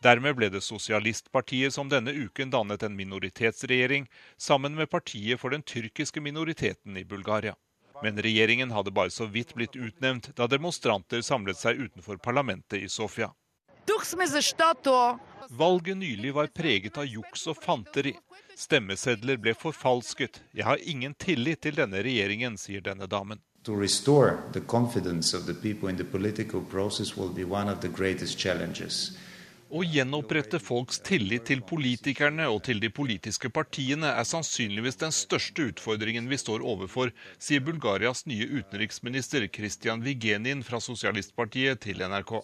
Dermed 0.00 0.36
ble 0.36 0.48
det 0.48 0.62
Sosialistpartiet 0.64 1.74
som 1.74 1.88
denne 1.92 2.12
uken 2.16 2.50
dannet 2.50 2.82
en 2.82 2.96
minoritetsregjering 2.96 4.06
sammen 4.36 4.74
med 4.74 4.88
partiet 4.90 5.40
for 5.40 5.52
den 5.52 5.62
tyrkiske 5.62 6.22
minoriteten 6.24 6.96
i 6.96 7.04
Bulgaria. 7.04 7.54
Men 8.02 8.16
regjeringen 8.16 8.70
hadde 8.72 8.94
bare 8.96 9.12
så 9.12 9.26
vidt 9.28 9.52
blitt 9.54 9.76
utnevnt 9.76 10.30
da 10.36 10.46
demonstranter 10.48 11.20
samlet 11.20 11.60
seg 11.60 11.84
utenfor 11.84 12.16
parlamentet 12.16 12.80
i 12.80 12.88
Sofia. 12.88 13.28
Valget 15.50 15.96
nylig 15.96 16.34
var 16.34 16.46
preget 16.46 16.96
av 16.96 17.04
juks 17.04 17.46
og 17.52 17.60
fanteri. 17.60 18.16
Stemmesedler 18.56 19.36
ble 19.36 19.52
forfalsket. 19.52 20.40
Jeg 20.56 20.64
har 20.64 20.80
ingen 20.80 21.12
tillit 21.14 21.60
til 21.60 21.76
denne 21.76 22.00
regjeringen, 22.00 22.56
sier 22.56 22.80
denne 22.80 23.04
damen. 23.06 23.44
To 23.64 23.76
restore 23.76 24.38
the 24.52 24.60
confidence 24.60 25.36
of 25.36 25.44
the 25.44 25.54
people 25.54 25.90
in 25.90 25.96
the 25.96 26.04
political 26.04 26.62
process 26.62 27.16
will 27.16 27.28
be 27.28 27.44
one 27.44 27.68
of. 27.68 27.84
Å 29.70 29.84
gjenopprette 29.86 30.58
folks 30.58 30.96
tillit 31.06 31.44
til 31.46 31.60
politikerne 31.62 32.48
og 32.50 32.64
til 32.66 32.80
de 32.82 32.88
politiske 32.90 33.52
partiene 33.54 34.08
er 34.18 34.26
sannsynligvis 34.26 34.98
den 34.98 35.12
største 35.14 35.68
utfordringen 35.70 36.26
vi 36.26 36.38
står 36.42 36.64
overfor, 36.72 37.12
sier 37.38 37.62
Bulgarias 37.62 38.24
nye 38.26 38.48
utenriksminister 38.50 39.46
Kristian 39.54 40.02
Vigenin 40.02 40.64
fra 40.66 40.80
Sosialistpartiet 40.82 41.84
til 41.86 42.02
NRK. 42.02 42.40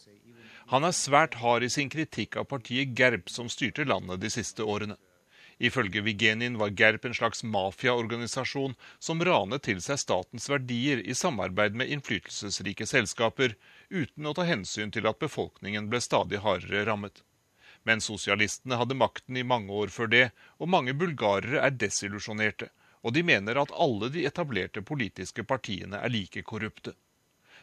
Han 0.71 0.87
er 0.87 0.95
svært 0.95 1.35
hard 1.43 1.67
i 1.67 1.73
sin 1.75 1.91
kritikk 1.91 2.39
av 2.39 2.47
partiet 2.53 2.95
Gerb, 2.95 3.27
som 3.27 3.51
styrte 3.51 3.89
landet 3.91 4.23
de 4.23 4.31
siste 4.31 4.63
årene. 4.63 4.95
Ifølge 5.59 6.05
Vigenin 6.07 6.61
var 6.61 6.75
Gerb 6.79 7.09
en 7.09 7.17
slags 7.17 7.43
mafiaorganisasjon 7.43 8.79
som 9.03 9.27
ranet 9.27 9.67
til 9.67 9.83
seg 9.83 9.99
statens 9.99 10.47
verdier 10.53 11.03
i 11.03 11.17
samarbeid 11.17 11.75
med 11.75 11.91
innflytelsesrike 11.91 12.87
selskaper, 12.87 13.59
uten 13.91 14.27
å 14.27 14.35
ta 14.37 14.45
hensyn 14.49 14.93
til 14.95 15.07
at 15.09 15.21
befolkningen 15.23 15.89
ble 15.91 16.01
stadig 16.05 16.43
hardere 16.45 16.85
rammet. 16.89 17.23
Men 17.87 18.03
sosialistene 18.03 18.79
hadde 18.81 18.99
makten 18.99 19.37
i 19.39 19.47
mange 19.47 19.73
år 19.73 19.93
før 19.95 20.11
det, 20.11 20.25
og 20.59 20.73
mange 20.73 20.95
bulgarere 20.95 21.63
er 21.63 21.75
desillusjonerte. 21.75 22.71
Og 23.07 23.15
de 23.15 23.23
mener 23.23 23.61
at 23.61 23.75
alle 23.79 24.11
de 24.11 24.25
etablerte 24.27 24.83
politiske 24.83 25.45
partiene 25.47 26.01
er 26.03 26.11
like 26.11 26.43
korrupte. 26.43 26.97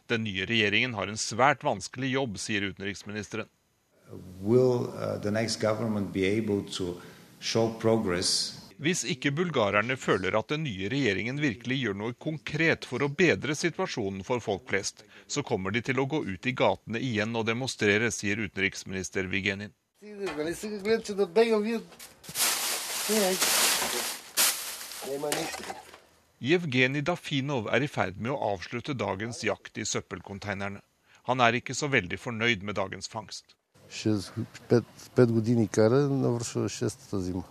Den 0.08 0.24
nye 0.24 0.46
regjeringen 0.48 0.96
har 0.96 1.12
en 1.12 1.20
svært 1.20 1.64
vanskelig 1.64 2.14
jobb, 2.14 2.40
sier 2.40 2.64
utenriksministeren. 2.72 3.50
Will, 4.44 4.88
uh, 4.96 5.20
the 8.73 8.73
next 8.73 8.73
government 8.73 8.79
be 8.79 8.91
able 8.91 8.95
to 8.95 9.05
show 9.05 9.09
progress 9.09 9.09
hvis 9.09 9.09
ikke 9.11 9.33
bulgarerne 9.35 9.97
føler 9.99 10.37
at 10.39 10.53
den 10.53 10.63
nye 10.63 10.89
regjeringen 10.91 11.41
virkelig 11.43 11.81
gjør 11.81 11.97
noe 11.99 12.15
konkret 12.15 12.87
for 12.87 13.03
å 13.03 13.09
bedre 13.11 13.57
situasjonen 13.59 14.23
for 14.23 14.39
folk 14.39 14.69
flest, 14.71 15.03
så 15.27 15.43
kommer 15.43 15.75
de 15.75 15.83
til 15.83 15.99
å 15.99 16.07
gå 16.07 16.23
ut 16.23 16.47
i 16.47 16.55
gatene 16.55 17.03
igjen 17.03 17.35
og 17.35 17.49
demonstrere, 17.49 18.13
sier 18.15 18.39
utenriksminister 18.39 19.27
Vigenin. 19.27 19.75
Jevgenij 26.39 27.03
Dafinov 27.03 27.67
er 27.75 27.83
i 27.83 27.91
ferd 27.91 28.23
med 28.23 28.31
å 28.31 28.55
avslutte 28.55 28.95
dagens 28.95 29.43
jakt 29.43 29.83
i 29.83 29.85
søppelkonteinerne. 29.85 30.85
Han 31.27 31.43
er 31.43 31.59
ikke 31.59 31.75
så 31.75 31.91
veldig 31.91 32.23
fornøyd 32.23 32.63
med 32.63 32.79
dagens 32.79 33.11
fangst. 33.11 33.57
5 33.91 35.35
години 35.35 35.67
кара, 35.67 36.07
навършва 36.07 36.69
6-та 36.71 37.19
зима. 37.27 37.43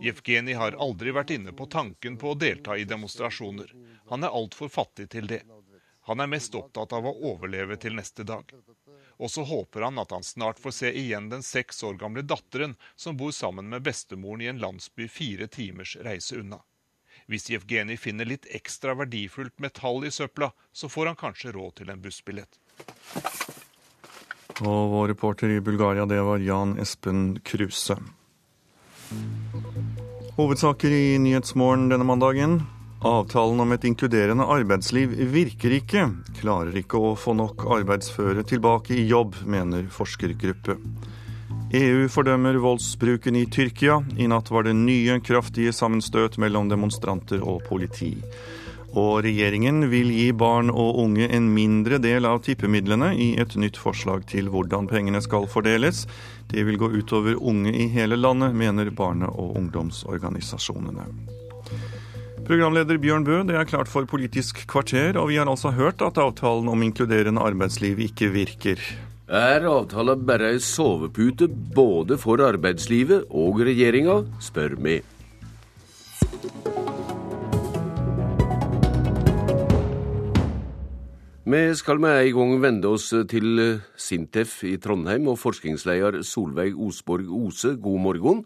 Jevgenij 0.00 0.54
har 0.54 0.76
aldri 0.78 1.14
vært 1.14 1.30
inne 1.34 1.52
på 1.52 1.66
tanken 1.66 2.16
på 2.16 2.32
å 2.32 2.38
delta 2.38 2.76
i 2.78 2.84
demonstrasjoner. 2.84 3.72
Han 4.10 4.24
er 4.24 4.36
altfor 4.42 4.68
fattig 4.68 5.08
til 5.10 5.26
det. 5.26 5.42
Han 6.08 6.20
er 6.20 6.30
mest 6.30 6.54
opptatt 6.54 6.92
av 6.96 7.06
å 7.06 7.16
overleve 7.32 7.76
til 7.76 7.94
neste 7.98 8.24
dag. 8.26 8.46
Og 9.20 9.30
så 9.30 9.44
håper 9.44 9.84
han 9.84 9.98
at 10.00 10.14
han 10.14 10.24
snart 10.24 10.58
får 10.62 10.74
se 10.78 10.92
igjen 10.96 11.28
den 11.28 11.42
seks 11.44 11.82
år 11.84 11.98
gamle 12.00 12.22
datteren 12.22 12.76
som 12.96 13.18
bor 13.20 13.34
sammen 13.36 13.68
med 13.68 13.84
bestemoren 13.86 14.42
i 14.42 14.50
en 14.50 14.62
landsby 14.62 15.08
fire 15.08 15.46
timers 15.46 15.96
reise 16.00 16.40
unna. 16.40 16.62
Hvis 17.30 17.50
Jevgenij 17.50 18.00
finner 18.00 18.26
litt 18.26 18.46
ekstra 18.50 18.94
verdifullt 18.98 19.58
metall 19.58 20.06
i 20.06 20.10
søpla, 20.10 20.52
så 20.72 20.88
får 20.88 21.12
han 21.12 21.20
kanskje 21.20 21.52
råd 21.52 21.74
til 21.82 21.92
en 21.92 22.02
bussbillett. 22.02 22.58
Og 24.60 24.90
vår 24.92 25.12
reporter 25.14 25.54
i 25.54 25.60
Bulgaria, 25.64 26.04
det 26.06 26.20
var 26.24 26.42
Jan 26.44 26.76
Espen 26.80 27.38
Kruse. 27.44 27.96
Hovedsaker 30.36 30.92
i 30.92 31.18
Nyhetsmorgen 31.18 31.88
denne 31.88 32.04
mandagen. 32.04 32.60
Avtalen 33.00 33.60
om 33.60 33.72
et 33.72 33.84
inkluderende 33.88 34.44
arbeidsliv 34.44 35.14
virker 35.32 35.72
ikke. 35.78 36.04
Klarer 36.42 36.76
ikke 36.76 37.00
å 37.00 37.14
få 37.16 37.32
nok 37.32 37.64
arbeidsføre 37.78 38.44
tilbake 38.44 38.92
i 38.98 39.06
jobb, 39.08 39.38
mener 39.48 39.88
forskergruppe. 39.92 40.76
EU 41.72 42.08
fordømmer 42.12 42.58
voldsbruken 42.60 43.36
i 43.40 43.46
Tyrkia. 43.46 44.00
I 44.18 44.26
natt 44.28 44.50
var 44.52 44.66
det 44.66 44.76
nye 44.76 45.16
kraftige 45.24 45.72
sammenstøt 45.72 46.36
mellom 46.42 46.68
demonstranter 46.68 47.40
og 47.40 47.62
politi. 47.68 48.16
Og 48.98 49.22
regjeringen 49.22 49.84
vil 49.90 50.08
gi 50.10 50.30
barn 50.34 50.70
og 50.70 50.98
unge 50.98 51.28
en 51.30 51.46
mindre 51.54 52.00
del 52.02 52.26
av 52.26 52.40
tippemidlene 52.42 53.12
i 53.14 53.28
et 53.38 53.54
nytt 53.54 53.78
forslag 53.78 54.24
til 54.30 54.50
hvordan 54.50 54.88
pengene 54.90 55.20
skal 55.22 55.46
fordeles. 55.50 56.06
Det 56.50 56.64
vil 56.66 56.80
gå 56.80 56.90
utover 56.98 57.38
unge 57.38 57.70
i 57.70 57.86
hele 57.92 58.18
landet, 58.18 58.56
mener 58.56 58.90
barne- 58.90 59.30
og 59.30 59.54
ungdomsorganisasjonene. 59.60 61.06
Programleder 62.50 62.98
Bjørn 62.98 63.22
Bø, 63.22 63.36
det 63.46 63.54
er 63.54 63.68
klart 63.68 63.86
for 63.86 64.08
Politisk 64.10 64.64
kvarter, 64.66 65.14
og 65.14 65.28
vi 65.30 65.38
har 65.38 65.46
altså 65.46 65.70
hørt 65.70 66.02
at 66.02 66.18
avtalen 66.18 66.66
om 66.72 66.82
inkluderende 66.82 67.44
arbeidsliv 67.46 68.00
ikke 68.08 68.32
virker. 68.34 68.82
Er 69.30 69.62
avtala 69.70 70.16
bare 70.18 70.48
ei 70.56 70.58
sovepute 70.58 71.46
både 71.46 72.18
for 72.18 72.42
arbeidslivet 72.42 73.30
og 73.30 73.62
regjeringa, 73.62 74.24
spør 74.42 74.74
vi. 74.82 74.96
Vi 81.50 81.60
skal 81.74 81.98
med 81.98 82.14
en 82.14 82.36
gang 82.36 82.50
vende 82.62 82.90
oss 82.94 83.08
til 83.26 83.62
Sintef 83.98 84.60
i 84.68 84.76
Trondheim 84.78 85.24
og 85.32 85.38
forskningsleder 85.40 86.20
Solveig 86.22 86.76
Osborg 86.78 87.26
Ose, 87.26 87.72
god 87.74 87.98
morgen. 88.04 88.44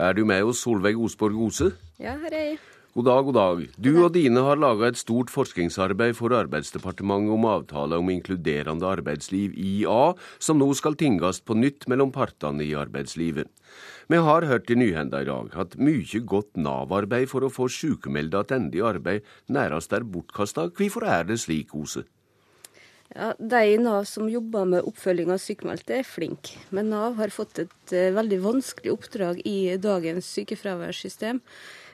Er 0.00 0.16
du 0.16 0.22
med 0.24 0.46
oss, 0.48 0.62
Solveig 0.64 0.96
Osborg 0.96 1.36
Ose? 1.36 1.74
Ja, 2.00 2.14
her 2.22 2.32
er 2.32 2.46
jeg. 2.46 2.60
God 2.94 3.06
dag, 3.10 3.26
god 3.28 3.36
dag. 3.36 3.60
Du 3.76 3.90
og 4.06 4.14
dine 4.14 4.40
har 4.46 4.56
laga 4.56 4.88
et 4.88 5.02
stort 5.02 5.28
forskningsarbeid 5.30 6.16
for 6.16 6.32
Arbeidsdepartementet 6.38 7.34
om 7.36 7.44
avtale 7.50 8.00
om 8.00 8.08
inkluderende 8.14 8.88
arbeidsliv, 8.88 9.52
IA, 9.52 10.14
som 10.40 10.62
nå 10.62 10.72
skal 10.78 10.96
tinges 10.96 11.42
på 11.44 11.58
nytt 11.60 11.90
mellom 11.92 12.14
partene 12.14 12.64
i 12.64 12.72
arbeidslivet. 12.72 13.52
Vi 14.10 14.18
har 14.18 14.42
hørt 14.42 14.70
i 14.70 14.74
nyhenda 14.74 15.20
i 15.22 15.26
dag 15.28 15.52
at 15.62 15.76
mye 15.78 16.20
godt 16.26 16.56
Nav-arbeid 16.58 17.28
for 17.30 17.46
å 17.46 17.50
få 17.52 17.68
sykemelda 17.70 18.40
tilbake 18.50 18.80
i 18.80 18.80
arbeid 18.82 19.28
nærmest 19.54 19.92
er 19.94 20.02
bortkasta. 20.02 20.64
Hvorfor 20.74 21.04
er 21.06 21.28
det 21.28 21.36
slik, 21.38 21.70
Ose? 21.78 22.02
Ja, 23.14 23.28
De 23.38 23.60
i 23.70 23.76
Nav 23.78 24.08
som 24.10 24.26
jobber 24.26 24.66
med 24.66 24.88
oppfølging 24.88 25.30
av 25.30 25.38
sykmeldte, 25.38 26.00
er 26.00 26.08
flinke. 26.08 26.58
Men 26.74 26.90
Nav 26.90 27.20
har 27.22 27.30
fått 27.30 27.62
et 27.62 27.94
uh, 27.94 28.10
veldig 28.16 28.40
vanskelig 28.42 28.96
oppdrag 28.96 29.44
i 29.46 29.76
dagens 29.78 30.26
sykefraværssystem. 30.34 31.38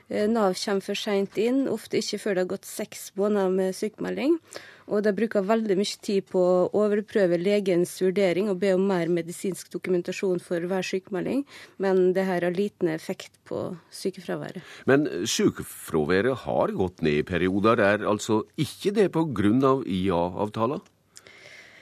Uh, 0.09 0.25
Nav 0.25 0.57
kommer 0.57 0.87
for 0.89 0.97
seint 0.97 1.37
inn, 1.37 1.67
ofte 1.69 2.01
ikke 2.01 2.23
før 2.23 2.33
det 2.33 2.47
har 2.47 2.53
gått 2.55 2.69
seks 2.69 3.11
måneder 3.13 3.53
med 3.59 3.77
sykemelding. 3.77 4.39
Og 4.87 5.03
de 5.03 5.11
bruker 5.11 5.43
veldig 5.43 5.75
mye 5.75 5.99
tid 6.03 6.29
på 6.31 6.39
å 6.39 6.67
overprøve 6.79 7.39
legens 7.41 7.91
vurdering 7.99 8.47
og 8.47 8.61
be 8.61 8.71
om 8.77 8.85
mer 8.87 9.11
medisinsk 9.11 9.71
dokumentasjon 9.73 10.39
for 10.43 10.63
hver 10.63 10.85
sykemelding, 10.87 11.43
men 11.83 12.13
det 12.15 12.23
her 12.29 12.45
har 12.47 12.55
liten 12.55 12.87
effekt 12.93 13.35
på 13.49 13.65
sykefraværet. 13.91 14.63
Men 14.87 15.09
sykefraværet 15.27 16.45
har 16.45 16.71
gått 16.79 17.03
ned 17.03 17.19
i 17.19 17.27
perioder, 17.27 17.83
er 17.83 18.07
altså 18.07 18.45
ikke 18.55 18.95
det 18.95 19.09
pga. 19.11 19.75
IA-avtalen? 19.83 20.79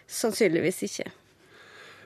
Sannsynligvis 0.10 0.84
ikke. 0.90 1.12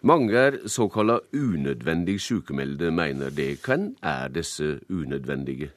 Mange 0.02 0.36
er 0.36 0.62
såkalla 0.68 1.20
unødvendig 1.36 2.20
sykemeldte, 2.24 2.92
mener 2.92 3.32
det. 3.36 3.60
Hvem 3.64 3.96
er 4.04 4.32
disse 4.32 4.80
unødvendige? 4.90 5.72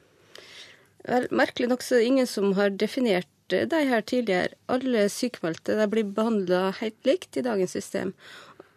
Vel, 1.03 1.27
merkelig 1.35 1.67
nok 1.67 1.83
så 1.83 1.97
er 1.97 1.99
det 1.99 2.11
ingen 2.11 2.29
som 2.31 2.53
har 2.55 2.71
definert 2.79 3.27
de 3.69 3.83
her 3.89 4.01
tidligere. 4.01 4.57
Alle 4.71 5.05
sykemeldte 5.11 5.77
blir 5.91 6.09
behandla 6.15 6.71
helt 6.79 7.07
likt 7.07 7.37
i 7.37 7.45
dagens 7.45 7.75
system. 7.77 8.13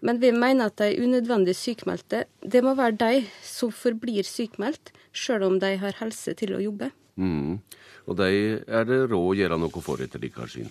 Men 0.04 0.20
vi 0.20 0.30
mener 0.32 0.68
at 0.68 0.76
de 0.78 1.00
unødvendig 1.02 1.56
sykemeldte, 1.56 2.26
det 2.42 2.62
må 2.64 2.76
være 2.78 2.98
de 3.00 3.24
som 3.42 3.72
forblir 3.72 4.28
sykemeldt, 4.28 4.92
sjøl 5.16 5.46
om 5.46 5.58
de 5.62 5.72
har 5.80 5.96
helse 6.02 6.36
til 6.36 6.54
å 6.54 6.62
jobbe. 6.62 6.90
Mm. 7.16 7.58
Og 8.06 8.18
de 8.20 8.28
er 8.60 8.86
det 8.86 9.00
råd 9.08 9.30
å 9.32 9.36
gjøre 9.40 9.58
noe 9.58 9.82
for 9.82 10.02
etter 10.04 10.22
deres 10.22 10.52
syn? 10.54 10.68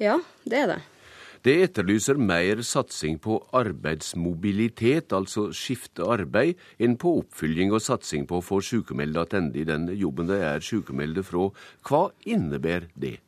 Ja, 0.00 0.18
det 0.48 0.64
er 0.64 0.72
det. 0.72 0.80
Det 1.44 1.58
etterlyser 1.60 2.16
mer 2.16 2.62
satsing 2.64 3.18
på 3.20 3.34
arbeidsmobilitet, 3.52 5.12
altså 5.12 5.50
skifte 5.52 6.06
arbeid, 6.08 6.56
enn 6.80 6.96
på 6.96 7.18
oppfylling 7.18 7.74
og 7.74 7.82
satsing 7.84 8.24
på 8.30 8.38
å 8.38 8.44
få 8.44 8.62
sykemeldte 8.64 9.26
tilbake 9.28 9.60
i 9.60 9.66
den 9.68 9.90
jobben 9.92 10.30
de 10.30 10.38
er 10.40 10.64
sykemelde 10.64 11.20
fra. 11.26 11.50
Hva 11.84 12.06
innebærer 12.24 12.88
det? 12.96 13.18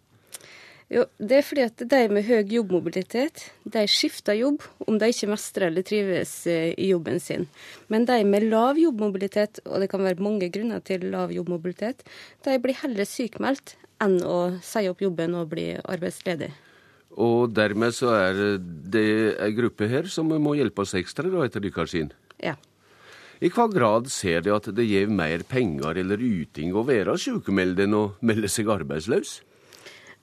Jo, 0.89 1.05
Det 1.19 1.37
er 1.37 1.45
fordi 1.45 1.63
at 1.67 1.85
de 1.93 2.03
med 2.09 2.25
høy 2.25 2.47
jobbmobilitet 2.57 3.51
de 3.65 3.85
skifter 3.91 4.39
jobb 4.39 4.63
om 4.87 4.97
de 4.97 5.11
ikke 5.13 5.29
mestrer 5.29 5.69
eller 5.69 5.85
trives 5.85 6.47
i 6.47 6.89
jobben 6.89 7.21
sin. 7.21 7.49
Men 7.89 8.07
de 8.07 8.23
med 8.25 8.49
lav 8.49 8.79
jobbmobilitet, 8.79 9.61
og 9.67 9.83
det 9.83 9.91
kan 9.91 10.01
være 10.07 10.23
mange 10.23 10.49
grunner 10.49 10.81
til 10.81 11.11
lav 11.11 11.35
jobbmobilitet, 11.35 12.07
de 12.47 12.57
blir 12.63 12.81
heller 12.81 13.05
sykmeldt 13.05 13.77
enn 14.01 14.23
å 14.23 14.39
si 14.63 14.89
opp 14.89 15.03
jobben 15.03 15.35
og 15.35 15.51
bli 15.53 15.75
arbeidsledig. 15.85 16.55
Og 17.17 17.53
dermed 17.57 17.95
så 17.97 18.13
er 18.13 18.41
det 18.61 19.09
ei 19.41 19.53
gruppe 19.57 19.89
her 19.89 20.09
som 20.13 20.29
må 20.29 20.57
hjelpe 20.59 20.85
oss 20.85 20.97
ekstra, 20.99 21.31
da, 21.33 21.47
etter 21.47 21.65
deres 21.65 21.95
syn? 21.95 22.13
Ja. 22.43 22.57
I 23.41 23.51
hva 23.53 23.67
grad 23.69 24.09
ser 24.13 24.45
de 24.45 24.53
at 24.55 24.69
det 24.77 24.87
gir 24.89 25.11
mer 25.13 25.45
penger 25.49 25.99
eller 26.01 26.23
yting 26.25 26.73
å 26.77 26.85
være 26.89 27.19
sykemeldt 27.21 27.83
enn 27.85 27.97
å 27.97 28.07
melde 28.25 28.49
seg 28.53 28.71
arbeidsløs? 28.73 29.41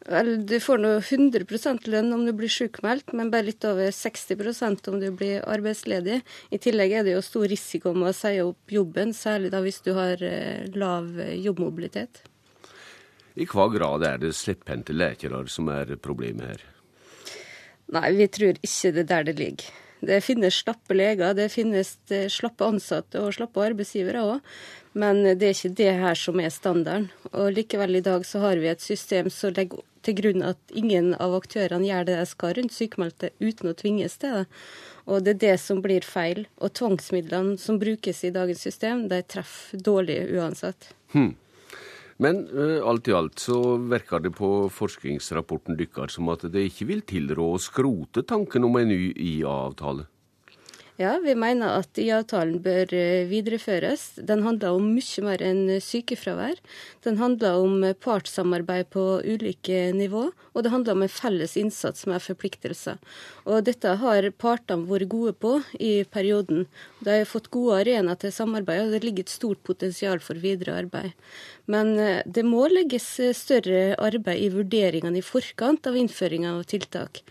Vel, 0.04 0.34
du 0.44 0.58
får 0.60 0.82
nå 0.84 0.90
100 1.00 1.88
lønn 1.88 2.12
om 2.12 2.26
du 2.28 2.34
blir 2.36 2.52
sykemeldt, 2.52 3.14
men 3.16 3.30
bare 3.32 3.48
litt 3.48 3.64
over 3.70 3.88
60% 3.96 4.90
om 4.92 5.00
du 5.00 5.08
blir 5.16 5.46
arbeidsledig. 5.48 6.20
I 6.52 6.60
tillegg 6.60 6.98
er 6.98 7.08
det 7.08 7.16
jo 7.16 7.24
stor 7.24 7.48
risiko 7.48 7.94
med 7.96 8.12
å 8.12 8.18
si 8.18 8.34
opp 8.44 8.74
jobben, 8.74 9.16
særlig 9.16 9.54
da 9.54 9.64
hvis 9.64 9.80
du 9.86 9.94
har 9.96 10.20
lav 10.76 11.08
jobbmobilitet. 11.38 12.26
I 13.40 13.48
hva 13.50 13.70
grad 13.72 14.04
er 14.06 14.20
det 14.22 14.36
slepphendte 14.38 14.94
lekere 14.94 15.46
som 15.50 15.72
er 15.72 15.96
problemet 16.02 16.52
her? 16.52 16.73
Nei, 17.94 18.10
vi 18.18 18.28
tror 18.32 18.60
ikke 18.60 18.94
det 18.96 19.06
er 19.06 19.10
der 19.12 19.28
det 19.30 19.40
ligger. 19.40 19.72
Det 20.04 20.20
finnes 20.26 20.58
slappe 20.60 20.96
leger, 20.98 21.32
det 21.38 21.48
finnes 21.54 21.94
slappe 22.34 22.66
ansatte 22.68 23.22
og 23.24 23.36
slappe 23.38 23.62
arbeidsgivere 23.64 24.24
òg. 24.34 24.56
Men 25.00 25.24
det 25.24 25.48
er 25.48 25.56
ikke 25.56 25.78
det 25.80 25.94
her 26.02 26.18
som 26.20 26.42
er 26.42 26.52
standarden. 26.54 27.08
Og 27.32 27.54
likevel 27.56 27.98
i 27.98 28.04
dag 28.06 28.26
så 28.28 28.44
har 28.44 28.60
vi 28.62 28.70
et 28.70 28.84
system 28.84 29.30
som 29.34 29.56
legger 29.56 29.82
til 30.04 30.18
grunn 30.20 30.44
at 30.46 30.74
ingen 30.76 31.14
av 31.24 31.34
aktørene 31.38 31.88
gjør 31.88 32.10
det 32.10 32.18
de 32.20 32.26
skal 32.30 32.58
rundt 32.58 32.76
sykmeldte 32.76 33.32
uten 33.40 33.72
å 33.72 33.78
tvinges 33.80 34.20
til 34.22 34.42
det. 34.42 34.44
Og 35.08 35.24
det 35.24 35.36
er 35.36 35.42
det 35.46 35.56
som 35.64 35.82
blir 35.84 36.06
feil. 36.06 36.46
Og 36.60 36.76
tvangsmidlene 36.78 37.58
som 37.60 37.80
brukes 37.82 38.24
i 38.24 38.34
dagens 38.36 38.64
system, 38.68 39.08
de 39.12 39.22
treffer 39.24 39.82
dårlig 39.84 40.20
uansett. 40.36 40.92
Hmm. 41.16 41.34
Men 42.22 42.44
uh, 42.54 42.80
alt 42.88 43.08
i 43.10 43.16
alt 43.18 43.42
så 43.42 43.78
virker 43.78 44.22
det 44.24 44.34
på 44.38 44.70
forskningsrapporten 44.74 45.78
deres 45.80 46.18
som 46.18 46.30
at 46.34 46.46
det 46.54 46.68
ikke 46.70 46.90
vil 46.92 47.06
tilrå 47.10 47.54
å 47.54 47.62
skrote 47.62 48.26
tanken 48.28 48.68
om 48.68 48.78
en 48.78 48.92
ny 48.92 49.14
IA-avtale. 49.14 50.06
Ja, 51.02 51.16
vi 51.18 51.34
mener 51.34 51.80
at 51.80 51.98
IA-avtalen 51.98 52.60
bør 52.62 52.92
videreføres. 53.26 54.12
Den 54.30 54.44
handler 54.46 54.76
om 54.78 54.92
mye 54.94 55.24
mer 55.26 55.42
enn 55.42 55.80
sykefravær. 55.82 56.60
Den 57.02 57.18
handler 57.18 57.58
om 57.64 57.82
partssamarbeid 58.04 58.92
på 58.94 59.06
ulike 59.26 59.88
nivå, 59.98 60.28
og 60.54 60.60
det 60.62 60.70
handler 60.70 60.94
om 60.94 61.02
en 61.02 61.10
felles 61.10 61.56
innsats 61.58 62.06
med 62.06 62.22
forpliktelser. 62.22 63.02
Og 63.50 63.66
dette 63.66 63.96
har 64.04 64.28
partene 64.38 64.86
vært 64.92 65.10
gode 65.10 65.34
på 65.34 65.56
i 65.82 66.04
perioden. 66.06 66.68
De 67.02 67.18
har 67.24 67.26
fått 67.32 67.50
gode 67.50 67.82
arenaer 67.82 68.22
til 68.22 68.36
samarbeid, 68.38 68.84
og 68.86 68.94
det 68.94 69.02
ligger 69.08 69.26
et 69.26 69.34
stort 69.34 69.64
potensial 69.66 70.22
for 70.22 70.38
videre 70.38 70.78
arbeid. 70.84 71.18
Men 71.66 71.96
det 72.30 72.46
må 72.46 72.68
legges 72.70 73.10
større 73.42 73.98
arbeid 73.98 74.46
i 74.46 74.54
vurderingene 74.54 75.24
i 75.24 75.26
forkant 75.26 75.90
av 75.90 75.98
innføringa 75.98 76.54
av 76.54 76.70
tiltak. 76.70 77.26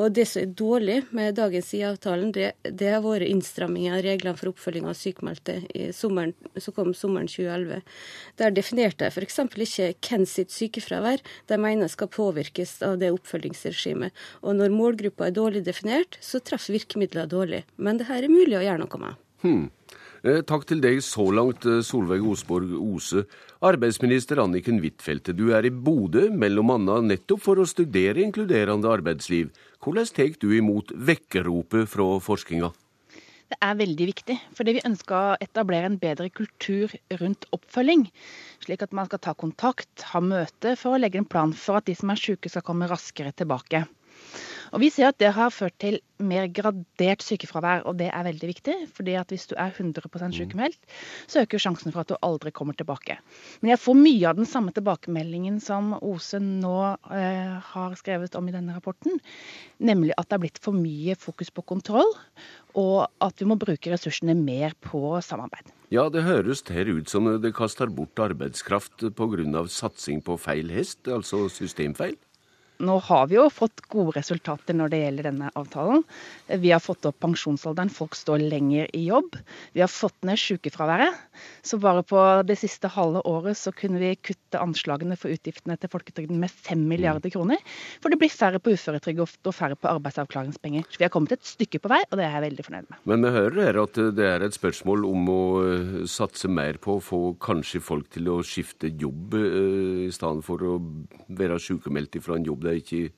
Og 0.00 0.14
det 0.16 0.24
som 0.30 0.40
er 0.42 0.52
dårlig 0.56 0.96
med 1.16 1.36
dagens 1.36 1.70
IA-avtalen, 1.76 2.30
det, 2.32 2.52
det 2.64 2.88
har 2.94 3.02
vært 3.04 3.28
innstrammingen 3.28 3.96
av 3.98 4.04
reglene 4.06 4.38
for 4.38 4.52
oppfølging 4.52 4.86
av 4.88 4.96
sykmeldte 4.96 5.58
som 5.96 6.20
kom 6.76 6.94
sommeren 6.96 7.28
2011. 7.28 7.82
Der 8.40 8.54
definerte 8.56 9.04
de 9.04 9.10
f.eks. 9.12 9.40
ikke 9.44 9.90
hvem 10.08 10.26
sitt 10.28 10.54
sykefravær 10.54 11.20
de 11.50 11.58
mener 11.60 11.90
skal 11.92 12.08
påvirkes 12.12 12.78
av 12.86 12.96
det 13.02 13.12
oppfølgingsregimet. 13.12 14.16
Og 14.40 14.56
når 14.56 14.72
målgruppa 14.72 15.28
er 15.28 15.36
dårlig 15.36 15.66
definert, 15.66 16.16
så 16.24 16.40
treffer 16.40 16.78
virkemidlene 16.78 17.28
dårlig. 17.28 17.64
Men 17.76 18.00
det 18.00 18.08
her 18.08 18.24
er 18.24 18.32
mulig 18.32 18.56
å 18.56 18.64
gjøre 18.64 18.84
noe 18.84 19.04
med. 19.04 19.20
Hmm. 19.44 19.68
Eh, 20.20 20.42
takk 20.44 20.66
til 20.68 20.82
deg 20.84 20.98
så 21.00 21.24
langt, 21.32 21.64
eh, 21.64 21.80
Solveig 21.80 22.24
Osborg 22.28 22.74
Ose. 22.76 23.24
Arbeidsminister 23.64 24.36
Anniken 24.42 24.80
Huitfeldt, 24.80 25.32
du 25.36 25.52
er 25.56 25.64
i 25.64 25.70
Bodø 25.70 26.28
annet 26.28 27.08
nettopp 27.08 27.40
for 27.40 27.56
å 27.56 27.66
studere 27.66 28.20
inkluderende 28.20 28.88
arbeidsliv. 28.88 29.48
Hvordan 29.80 30.08
tar 30.12 30.34
du 30.36 30.50
imot 30.52 30.90
vekkeropet 30.92 31.88
fra 31.88 32.06
forskninga? 32.20 32.68
Det 33.50 33.56
er 33.64 33.78
veldig 33.78 34.06
viktig, 34.10 34.34
fordi 34.54 34.74
vi 34.76 34.82
ønsker 34.86 35.14
å 35.16 35.38
etablere 35.42 35.88
en 35.88 35.96
bedre 35.98 36.28
kultur 36.30 36.92
rundt 37.18 37.48
oppfølging. 37.56 38.04
Slik 38.62 38.84
at 38.84 38.92
man 38.94 39.08
skal 39.08 39.22
ta 39.24 39.32
kontakt, 39.34 40.04
ha 40.12 40.20
møte 40.20 40.76
for 40.78 40.94
å 40.94 41.00
legge 41.00 41.18
en 41.18 41.26
plan 41.26 41.54
for 41.56 41.80
at 41.80 41.88
de 41.88 41.96
som 41.98 42.12
er 42.12 42.20
syke 42.20 42.52
skal 42.52 42.66
komme 42.66 42.90
raskere 42.92 43.32
tilbake. 43.32 43.82
Og 44.70 44.80
Vi 44.80 44.90
ser 44.90 45.10
at 45.10 45.18
det 45.18 45.32
har 45.34 45.50
ført 45.50 45.74
til 45.82 45.98
mer 46.20 46.46
gradert 46.52 47.24
sykefravær, 47.24 47.86
og 47.88 47.96
det 47.98 48.10
er 48.12 48.26
veldig 48.26 48.48
viktig. 48.50 48.74
fordi 48.94 49.14
at 49.18 49.28
hvis 49.28 49.46
du 49.46 49.54
er 49.56 49.72
100 49.72 50.02
mm. 50.04 50.32
sykemeldt, 50.32 50.78
så 51.26 51.42
øker 51.42 51.58
sjansen 51.58 51.92
for 51.92 52.00
at 52.00 52.08
du 52.08 52.16
aldri 52.22 52.50
kommer 52.50 52.74
tilbake. 52.74 53.18
Men 53.60 53.70
jeg 53.70 53.78
får 53.78 53.94
mye 53.94 54.28
av 54.28 54.36
den 54.36 54.46
samme 54.46 54.72
tilbakemeldingen 54.72 55.60
som 55.60 55.94
Ose 56.02 56.38
nå 56.38 56.96
eh, 57.10 57.58
har 57.72 57.96
skrevet 57.96 58.34
om 58.34 58.48
i 58.48 58.52
denne 58.52 58.76
rapporten. 58.76 59.20
Nemlig 59.78 60.14
at 60.16 60.28
det 60.28 60.38
er 60.38 60.44
blitt 60.44 60.62
for 60.62 60.76
mye 60.76 61.16
fokus 61.16 61.50
på 61.50 61.62
kontroll, 61.62 62.14
og 62.74 63.08
at 63.20 63.40
vi 63.40 63.48
må 63.48 63.58
bruke 63.58 63.90
ressursene 63.90 64.36
mer 64.36 64.76
på 64.80 65.18
samarbeid. 65.24 65.72
Ja, 65.90 66.06
det 66.08 66.22
høres 66.22 66.62
her 66.70 66.86
ut 66.86 67.10
som 67.10 67.26
det 67.42 67.50
kaster 67.56 67.90
bort 67.90 68.18
arbeidskraft 68.22 69.08
pga. 69.16 69.66
satsing 69.66 70.22
på 70.22 70.36
feil 70.38 70.70
hest, 70.70 71.08
altså 71.08 71.48
systemfeil? 71.48 72.14
Nå 72.80 72.96
har 73.10 73.26
vi 73.28 73.36
jo 73.36 73.46
fått 73.52 73.82
gode 73.92 74.14
resultater 74.16 74.76
når 74.76 74.92
det 74.92 75.00
gjelder 75.02 75.26
denne 75.28 75.50
avtalen. 75.58 76.04
Vi 76.48 76.72
har 76.72 76.80
fått 76.80 77.04
opp 77.08 77.18
pensjonsalderen, 77.20 77.92
folk 77.92 78.16
står 78.16 78.40
lenger 78.40 78.88
i 78.96 79.02
jobb. 79.10 79.36
Vi 79.76 79.82
har 79.84 79.90
fått 79.92 80.16
ned 80.24 80.40
sykefraværet. 80.40 81.18
Så 81.64 81.76
bare 81.80 82.02
på 82.04 82.20
det 82.48 82.56
siste 82.60 82.88
halve 82.92 83.22
året 83.28 83.58
så 83.60 83.72
kunne 83.76 84.00
vi 84.00 84.14
kutte 84.16 84.60
anslagene 84.60 85.16
for 85.20 85.32
utgiftene 85.32 85.76
til 85.80 85.92
folketrygden 85.92 86.40
med 86.40 86.52
5 86.52 86.86
milliarder 86.88 87.32
kroner. 87.32 87.60
For 88.00 88.12
det 88.12 88.20
blir 88.20 88.32
færre 88.32 88.60
på 88.62 88.72
uføretrygd 88.72 89.22
og 89.24 89.54
færre 89.56 89.76
på 89.76 89.90
arbeidsavklaringspenger. 89.90 90.88
Så 90.88 91.00
vi 91.00 91.06
har 91.06 91.12
kommet 91.12 91.36
et 91.36 91.44
stykke 91.48 91.82
på 91.82 91.92
vei, 91.92 92.00
og 92.08 92.16
det 92.16 92.26
er 92.26 92.38
jeg 92.38 92.46
veldig 92.48 92.66
fornøyd 92.68 92.88
med. 92.88 93.00
Men 93.12 93.26
vi 93.26 93.34
hører 93.36 93.60
her 93.66 93.80
at 93.84 94.00
det 94.16 94.28
er 94.28 94.46
et 94.46 94.56
spørsmål 94.56 95.04
om 95.08 95.30
å 95.32 95.40
eh, 95.66 95.94
satse 96.10 96.48
mer 96.48 96.80
på 96.80 96.96
å 96.96 97.04
få 97.04 97.20
kanskje 97.44 97.82
folk 97.84 98.08
til 98.16 98.32
å 98.32 98.40
skifte 98.46 98.88
jobb, 98.90 99.36
eh, 99.36 100.08
i 100.08 100.12
stedet 100.14 100.44
for 100.46 100.64
å 100.64 100.78
være 101.28 101.60
sykemeldt 101.60 102.20
fra 102.24 102.36
en 102.36 102.48
jobb 102.48 102.69
de 102.70 102.80
ikke 102.82 103.10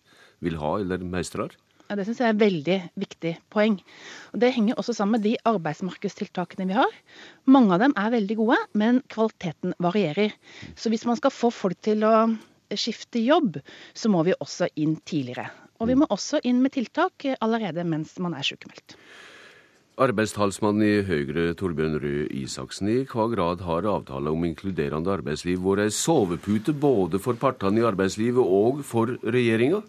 vil 0.42 0.58
ha 0.60 0.72
eller 0.80 1.04
mestrer? 1.04 1.54
Ja, 1.90 1.96
Det 1.96 2.06
syns 2.06 2.22
jeg 2.22 2.30
er 2.30 2.32
et 2.32 2.40
veldig 2.40 2.76
viktig 2.96 3.32
poeng. 3.52 3.74
Og 4.32 4.40
Det 4.40 4.52
henger 4.54 4.78
også 4.80 4.94
sammen 4.96 5.20
med 5.20 5.26
de 5.28 5.36
arbeidsmarkedstiltakene 5.44 6.68
vi 6.70 6.78
har. 6.78 6.94
Mange 7.44 7.74
av 7.74 7.82
dem 7.82 7.92
er 8.00 8.14
veldig 8.14 8.36
gode, 8.38 8.56
men 8.72 9.02
kvaliteten 9.12 9.74
varierer. 9.78 10.32
Så 10.74 10.88
hvis 10.88 11.04
man 11.04 11.20
skal 11.20 11.34
få 11.34 11.50
folk 11.52 11.76
til 11.84 12.04
å 12.08 12.32
skifte 12.72 13.20
jobb, 13.20 13.60
så 13.92 14.08
må 14.08 14.24
vi 14.24 14.32
også 14.40 14.70
inn 14.80 14.96
tidligere. 15.04 15.50
Og 15.80 15.90
vi 15.90 15.98
må 15.98 16.06
også 16.08 16.40
inn 16.46 16.62
med 16.62 16.72
tiltak 16.72 17.26
allerede 17.42 17.84
mens 17.84 18.14
man 18.22 18.32
er 18.38 18.46
sykemeldt. 18.46 18.96
Arbeidstalsmann 20.00 20.80
i 20.80 21.02
Høyre, 21.04 21.50
Torbjørn 21.58 21.98
Røe 22.00 22.28
Isaksen, 22.32 22.88
i 22.88 23.02
hva 23.04 23.26
grad 23.28 23.60
har 23.66 23.84
avtale 23.84 24.32
om 24.32 24.46
inkluderende 24.48 25.12
arbeidsliv 25.12 25.60
vært 25.60 25.84
ei 25.84 25.92
sovepute 25.92 26.72
både 26.72 27.20
for 27.20 27.36
partene 27.36 27.82
i 27.82 27.84
arbeidslivet 27.84 28.40
og 28.40 28.80
for 28.88 29.12
regjeringa? 29.20 29.82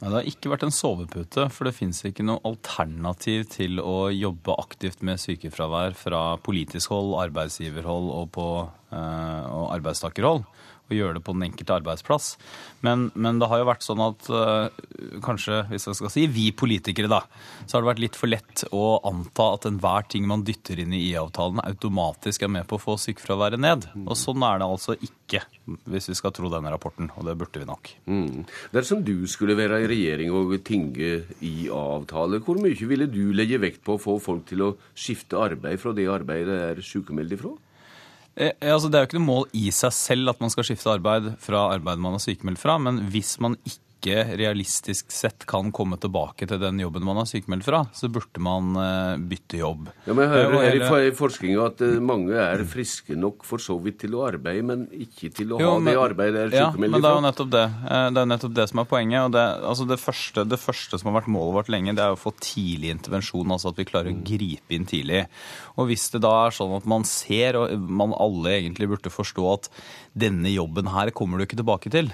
Nei, 0.00 0.08
Det 0.08 0.16
har 0.16 0.30
ikke 0.32 0.50
vært 0.54 0.64
en 0.64 0.74
sovepute, 0.74 1.44
for 1.52 1.68
det 1.68 1.76
finnes 1.76 2.00
ikke 2.08 2.24
noe 2.24 2.40
alternativ 2.48 3.44
til 3.52 3.78
å 3.84 4.08
jobbe 4.08 4.56
aktivt 4.58 5.04
med 5.04 5.20
sykefravær 5.20 5.92
fra 5.94 6.22
politisk 6.42 6.90
hold, 6.90 7.12
arbeidsgiverhold 7.28 8.08
og, 8.16 8.30
på, 8.32 8.48
øh, 8.96 9.44
og 9.60 9.66
arbeidstakerhold 9.76 10.48
og 10.92 10.98
gjøre 10.98 11.18
det 11.18 11.24
på 11.26 11.34
den 11.36 11.46
enkelte 11.48 11.76
arbeidsplass. 11.80 12.34
Men, 12.86 13.08
men 13.14 13.40
det 13.40 13.48
har 13.50 13.62
jo 13.62 13.68
vært 13.68 13.86
sånn 13.86 14.02
at 14.04 14.28
uh, 14.32 14.68
kanskje, 15.24 15.62
hvis 15.70 15.88
jeg 15.88 15.98
skal 15.98 16.12
si 16.12 16.26
vi 16.30 16.48
politikere, 16.54 17.10
da, 17.10 17.22
så 17.64 17.76
har 17.76 17.84
det 17.84 17.90
vært 17.92 18.04
litt 18.04 18.18
for 18.18 18.30
lett 18.30 18.64
å 18.74 18.84
anta 19.08 19.52
at 19.56 19.68
enhver 19.70 20.06
ting 20.12 20.26
man 20.28 20.44
dytter 20.46 20.82
inn 20.82 20.94
i 20.96 21.02
IA-avtalen, 21.10 21.62
automatisk 21.64 22.44
er 22.44 22.52
med 22.58 22.68
på 22.70 22.78
å 22.78 22.82
få 22.82 22.98
sykefraværet 23.00 23.62
ned. 23.62 23.88
Og 24.04 24.14
sånn 24.18 24.44
er 24.46 24.62
det 24.62 24.68
altså 24.68 24.96
ikke, 24.98 25.44
hvis 25.90 26.10
vi 26.10 26.18
skal 26.18 26.34
tro 26.36 26.50
denne 26.52 26.72
rapporten, 26.74 27.10
og 27.16 27.26
det 27.28 27.36
burde 27.40 27.62
vi 27.62 27.68
nok. 27.68 27.92
Mm. 28.10 28.44
Dersom 28.74 29.02
du 29.06 29.14
skulle 29.30 29.56
være 29.58 29.82
i 29.84 29.90
regjering 29.90 30.34
og 30.34 30.56
tinge 30.66 31.22
IA-avtale, 31.38 32.42
hvor 32.44 32.60
mye 32.62 32.88
ville 32.90 33.08
du 33.10 33.24
legge 33.36 33.60
vekt 33.62 33.84
på 33.86 33.96
å 33.96 34.02
få 34.02 34.18
folk 34.22 34.46
til 34.50 34.66
å 34.66 34.72
skifte 34.92 35.40
arbeid 35.40 35.80
fra 35.82 35.94
det 35.96 36.10
arbeidet 36.10 36.52
de 36.52 36.72
er 36.72 36.82
sykemeldt 36.84 37.36
ifra? 37.38 37.52
Eh, 38.36 38.52
altså 38.64 38.88
det 38.88 38.96
er 38.96 39.04
jo 39.04 39.10
ikke 39.10 39.18
noe 39.20 39.28
mål 39.28 39.48
i 39.56 39.66
seg 39.74 39.92
selv 39.92 40.32
at 40.32 40.40
man 40.40 40.52
skal 40.52 40.64
skifte 40.64 40.92
arbeid 40.92 41.34
fra 41.42 41.66
arbeid 41.74 42.00
man 42.00 42.16
er 42.16 42.22
sykemeldt 42.24 42.62
fra, 42.62 42.78
men 42.80 43.02
hvis 43.12 43.34
man 43.44 43.58
ikke 43.68 43.80
ikke 44.02 44.36
realistisk 44.38 45.12
sett 45.14 45.46
kan 45.48 45.70
komme 45.74 45.96
tilbake 46.02 46.46
til 46.50 46.58
den 46.60 46.80
jobben 46.82 47.04
man 47.06 47.20
har 47.20 47.28
sykemeldt 47.30 47.66
fra, 47.66 47.84
så 47.94 48.10
burde 48.12 48.42
man 48.42 48.74
uh, 48.74 49.14
bytte 49.18 49.60
jobb. 49.60 49.90
Ja, 50.08 50.16
men 50.16 50.26
Jeg 50.26 50.32
hører 50.32 50.66
her 50.66 50.86
her 50.88 51.06
i 51.06 51.12
forskninga 51.14 51.66
at 51.70 51.84
uh, 51.86 51.98
mange 52.02 52.34
er 52.34 52.64
friske 52.68 53.14
nok 53.18 53.46
for 53.46 53.62
så 53.62 53.76
vidt 53.82 54.00
til 54.02 54.16
å 54.18 54.24
arbeide, 54.26 54.64
men 54.66 54.84
ikke 54.90 55.30
til 55.34 55.54
å 55.54 55.60
jo, 55.62 55.74
ha 55.76 55.78
men, 55.78 55.92
det 55.92 56.02
arbeidet 56.02 56.34
de 56.34 56.42
er 56.42 56.50
sykemeldt 56.50 56.74
fra. 56.74 56.74
Ja, 56.74 56.82
men 56.82 56.98
det 56.98 57.12
er 57.12 57.18
jo 57.18 57.24
nettopp 57.28 57.52
det. 57.54 57.64
Det 58.12 58.24
er 58.24 58.30
nettopp 58.32 58.56
det 58.58 58.66
som 58.72 58.82
er 58.82 58.90
poenget. 58.90 59.20
og 59.22 59.36
det, 59.36 59.46
altså 59.70 59.88
det, 59.92 60.00
første, 60.02 60.46
det, 60.50 60.60
første, 60.62 60.98
som 60.98 61.12
har 61.12 61.18
vært 61.20 61.32
målet 61.36 61.58
vårt 61.60 61.72
lenge, 61.72 61.96
det 61.98 62.04
er 62.04 62.16
å 62.16 62.20
få 62.20 62.34
tidlig 62.42 62.92
intervensjon, 62.96 63.54
altså 63.54 63.70
at 63.70 63.78
vi 63.78 63.88
klarer 63.88 64.10
å 64.10 64.18
mm. 64.18 64.24
gripe 64.26 64.76
inn 64.76 64.88
tidlig. 64.88 65.24
Og 65.78 65.90
hvis 65.92 66.08
det 66.14 66.22
da 66.26 66.34
er 66.46 66.56
sånn 66.56 66.74
at 66.76 66.88
man 66.90 67.06
ser, 67.08 67.60
og 67.60 67.86
man 68.02 68.16
alle 68.18 68.58
egentlig 68.58 68.90
burde 68.90 69.12
forstå 69.12 69.48
at 69.52 69.70
denne 70.12 70.50
jobben 70.52 70.90
her 70.92 71.12
kommer 71.16 71.38
du 71.38 71.46
ikke 71.46 71.60
tilbake 71.60 71.92
til, 71.92 72.10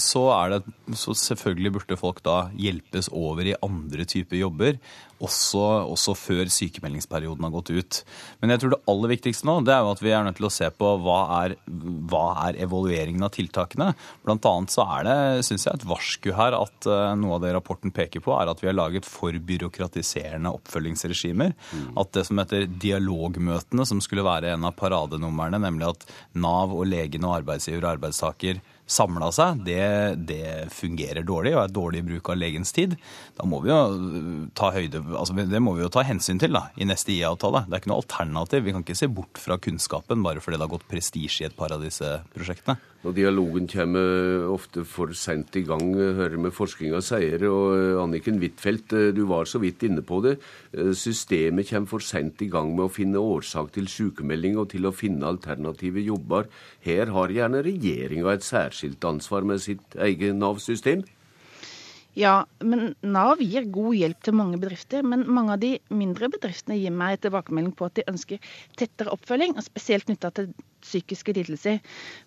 så 0.00 0.22
er 0.34 0.54
det 0.54 0.96
så 0.98 1.14
selvfølgelig 1.16 1.72
burde 1.78 1.96
folk 1.96 2.18
da 2.26 2.50
hjelpes 2.60 3.08
over 3.14 3.46
i 3.48 3.56
andre 3.64 4.04
typer 4.08 4.36
jobber, 4.36 4.78
også, 5.22 5.62
også, 5.94 6.14
før 6.18 6.50
sykemeldingsperioden 6.52 7.46
har 7.46 7.52
gått 7.54 7.70
ut. 7.72 8.00
Men 8.42 8.52
jeg 8.52 8.62
tror 8.62 8.74
det 8.74 8.80
aller 8.90 9.12
viktigste 9.14 9.46
nå 9.48 9.56
det 9.64 9.74
er 9.74 9.84
jo 9.84 9.92
at 9.94 10.02
vi 10.02 10.12
er 10.12 10.26
nødt 10.26 10.38
til 10.40 10.48
å 10.48 10.52
se 10.52 10.68
på 10.74 10.90
hva 11.04 11.18
er, 11.38 11.54
hva 12.10 12.24
er 12.48 12.58
evalueringen 12.64 13.24
av 13.24 13.32
tiltakene. 13.36 13.92
Blant 14.26 14.48
annet 14.50 14.74
så 14.74 14.86
er 14.98 15.06
det 15.08 15.16
synes 15.48 15.66
jeg, 15.68 15.78
et 15.78 15.88
varsku 15.88 16.30
her 16.36 16.58
at 16.58 16.90
uh, 16.90 17.14
noe 17.18 17.38
av 17.38 17.44
det 17.46 17.54
rapporten 17.56 17.94
peker 17.94 18.24
på, 18.24 18.34
er 18.36 18.50
at 18.50 18.60
vi 18.62 18.70
har 18.70 18.76
laget 18.76 19.08
for 19.08 19.32
byråkratiserende 19.32 20.52
oppfølgingsregimer. 20.58 21.54
Mm. 21.54 21.88
At 22.02 22.12
det 22.16 22.26
som 22.28 22.42
heter 22.42 22.68
dialogmøtene, 22.68 23.88
som 23.88 24.02
skulle 24.04 24.26
være 24.26 24.54
en 24.54 24.68
av 24.68 24.76
paradenumrene, 24.78 25.62
nemlig 25.62 25.92
at 25.92 26.08
Nav 26.36 26.74
og 26.74 26.88
legene 26.90 27.30
og 27.30 27.40
arbeidsgiver 27.40 27.84
og 27.84 27.94
arbeidstaker 27.94 28.60
samla 28.86 29.30
seg, 29.32 29.62
det, 29.66 29.84
det, 30.28 30.68
fungerer 30.74 31.24
dårlig 31.26 31.54
og 31.56 31.62
er 31.62 31.74
dårlig 31.74 32.02
bruk 32.06 32.30
av 32.32 32.38
legens 32.40 32.72
tid. 32.76 32.96
Da 33.38 33.46
må 33.48 33.62
vi 33.64 33.72
jo 33.72 34.48
ta 34.56 34.70
høyde, 34.74 35.00
altså 35.16 35.36
Det 35.38 35.62
må 35.62 35.76
vi 35.78 35.84
jo 35.84 35.92
ta 35.92 36.04
hensyn 36.06 36.40
til 36.40 36.56
da, 36.56 36.66
i 36.76 36.88
neste 36.88 37.14
IA-avtale. 37.16 37.64
Det 37.68 37.78
er 37.78 37.84
ikke 37.84 37.92
noe 37.94 38.02
alternativ. 38.04 38.64
Vi 38.66 38.74
kan 38.76 38.84
ikke 38.84 38.98
se 38.98 39.10
bort 39.10 39.40
fra 39.40 39.58
kunnskapen 39.60 40.24
bare 40.24 40.44
fordi 40.44 40.60
det 40.60 40.66
har 40.66 40.74
gått 40.76 40.90
prestisje 40.90 41.46
i 41.46 41.48
et 41.48 41.56
par 41.56 41.72
av 41.74 41.84
disse 41.84 42.18
prosjektene. 42.36 42.76
Og 43.04 43.12
dialogen 43.12 43.66
kommer 43.68 44.46
ofte 44.48 44.80
for 44.88 45.12
seint 45.12 45.52
i 45.60 45.64
gang, 45.68 45.90
hører 45.92 46.38
med 46.40 46.54
forskninga 46.56 47.02
sier. 47.04 47.42
Og 47.50 48.00
Anniken 48.00 48.38
Huitfeldt, 48.40 48.94
du 49.12 49.26
var 49.28 49.44
så 49.44 49.60
vidt 49.60 49.84
inne 49.84 50.00
på 50.00 50.22
det. 50.24 50.38
Systemet 50.96 51.68
kommer 51.68 51.90
for 51.90 52.04
seint 52.04 52.40
i 52.40 52.48
gang 52.52 52.72
med 52.72 52.86
å 52.86 52.94
finne 52.94 53.20
årsak 53.20 53.74
til 53.76 53.90
sykemelding 53.92 54.56
og 54.56 54.70
til 54.72 54.88
å 54.88 54.94
finne 54.96 55.28
alternative 55.28 56.00
jobber. 56.00 56.48
Her 56.86 57.12
har 57.12 57.34
gjerne 57.34 57.60
regjeringa 57.66 58.32
et 58.32 58.46
særskilt 58.46 59.04
ansvar 59.04 59.44
med 59.52 59.60
sitt 59.60 60.00
eget 60.00 60.40
Nav-system. 60.40 61.04
Ja, 62.14 62.44
men 62.62 62.92
Nav 63.02 63.42
gir 63.42 63.66
god 63.74 63.96
hjelp 63.98 64.20
til 64.22 64.36
mange 64.38 64.58
bedrifter. 64.62 65.02
Men 65.06 65.26
mange 65.26 65.56
av 65.56 65.62
de 65.62 65.72
mindre 65.90 66.30
bedriftene 66.32 66.78
gir 66.78 66.94
meg 66.94 67.18
tilbakemelding 67.24 67.74
på 67.74 67.88
at 67.88 67.98
de 67.98 68.06
ønsker 68.10 68.54
tettere 68.78 69.14
oppfølging, 69.14 69.56
og 69.58 69.66
spesielt 69.66 70.06
knytta 70.06 70.30
til 70.34 70.54
psykiske 70.84 71.32
lidelser. 71.32 71.78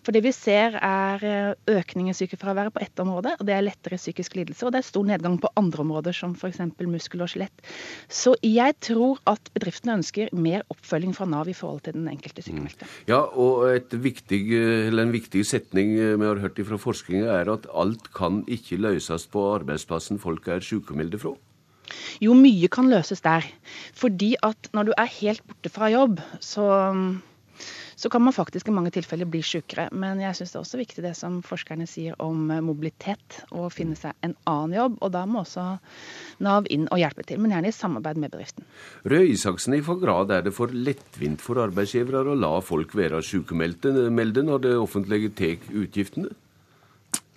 For 0.02 0.14
det 0.14 0.24
vi 0.24 0.32
ser 0.34 0.74
er 0.82 1.22
eh, 1.22 1.76
økning 1.78 2.08
i 2.10 2.16
sykefraværet 2.16 2.74
på 2.74 2.82
ett 2.82 2.98
område, 2.98 3.36
og 3.38 3.46
det 3.46 3.54
er 3.54 3.62
lettere 3.62 4.00
psykisk 4.00 4.34
lidelse. 4.34 4.66
Og 4.66 4.74
det 4.74 4.82
er 4.82 4.88
stor 4.88 5.06
nedgang 5.06 5.36
på 5.40 5.50
andre 5.60 5.84
områder, 5.84 6.16
som 6.16 6.34
f.eks. 6.34 6.58
muskel 6.82 7.22
og 7.22 7.30
skjelett. 7.30 7.64
Så 8.10 8.34
jeg 8.42 8.74
tror 8.82 9.22
at 9.30 9.52
bedriftene 9.54 10.00
ønsker 10.00 10.34
mer 10.34 10.66
oppfølging 10.74 11.14
fra 11.14 11.28
Nav 11.30 11.48
i 11.48 11.54
forhold 11.56 11.84
til 11.86 11.94
den 11.96 12.10
enkelte 12.10 12.42
sykemeldte. 12.42 12.88
Ja, 13.06 13.22
og 13.30 13.62
viktig, 13.94 14.42
en 14.90 15.14
viktig 15.14 15.44
setning 15.46 15.94
vi 15.94 16.26
har 16.26 16.42
hørt 16.42 16.58
fra 16.66 16.80
forskninga 16.82 17.38
er 17.38 17.52
at 17.54 17.70
alt 17.78 18.10
kan 18.16 18.42
ikke 18.50 18.80
løses 18.82 19.28
på 19.30 19.44
arbeidsplassen 19.54 19.77
folk 19.86 20.48
er 20.48 20.60
sykemeldte 20.64 21.18
fra? 21.18 21.36
Jo, 22.22 22.34
mye 22.36 22.68
kan 22.72 22.90
løses 22.90 23.22
der. 23.24 23.46
Fordi 23.96 24.34
at 24.44 24.70
når 24.76 24.90
du 24.90 24.94
er 24.96 25.16
helt 25.20 25.44
borte 25.48 25.72
fra 25.72 25.88
jobb, 25.92 26.20
så, 26.40 26.66
så 27.96 28.10
kan 28.12 28.22
man 28.22 28.36
faktisk 28.36 28.68
i 28.68 28.74
mange 28.74 28.92
tilfeller 28.94 29.28
bli 29.30 29.40
sykere. 29.44 29.88
Men 29.92 30.20
jeg 30.22 30.36
syns 30.36 30.52
det 30.52 30.58
er 30.58 30.64
også 30.64 30.80
viktig 30.80 31.04
det 31.06 31.14
som 31.18 31.40
forskerne 31.46 31.86
sier 31.88 32.18
om 32.22 32.50
mobilitet, 32.64 33.40
å 33.50 33.68
finne 33.72 33.96
seg 33.98 34.16
en 34.26 34.36
annen 34.50 34.76
jobb. 34.76 34.98
Og 35.04 35.14
da 35.14 35.24
må 35.28 35.44
også 35.44 35.68
Nav 36.44 36.68
inn 36.70 36.86
og 36.94 37.00
hjelpe 37.00 37.24
til, 37.26 37.40
men 37.42 37.54
gjerne 37.54 37.72
i 37.72 37.74
samarbeid 37.74 38.20
med 38.20 38.34
bedriften. 38.34 38.66
Røe 39.08 39.30
Isaksen, 39.32 39.74
i 39.74 39.82
hvilken 39.82 40.04
grad 40.04 40.34
er 40.34 40.44
det 40.46 40.54
for 40.56 40.74
lettvint 40.74 41.42
for 41.42 41.62
arbeidsgivere 41.64 42.34
å 42.34 42.38
la 42.38 42.52
folk 42.64 42.94
være 42.98 43.22
sykemeldte 43.26 43.94
når 44.08 44.62
det 44.66 44.76
offentlige 44.78 45.32
tar 45.38 45.72
utgiftene? 45.72 46.34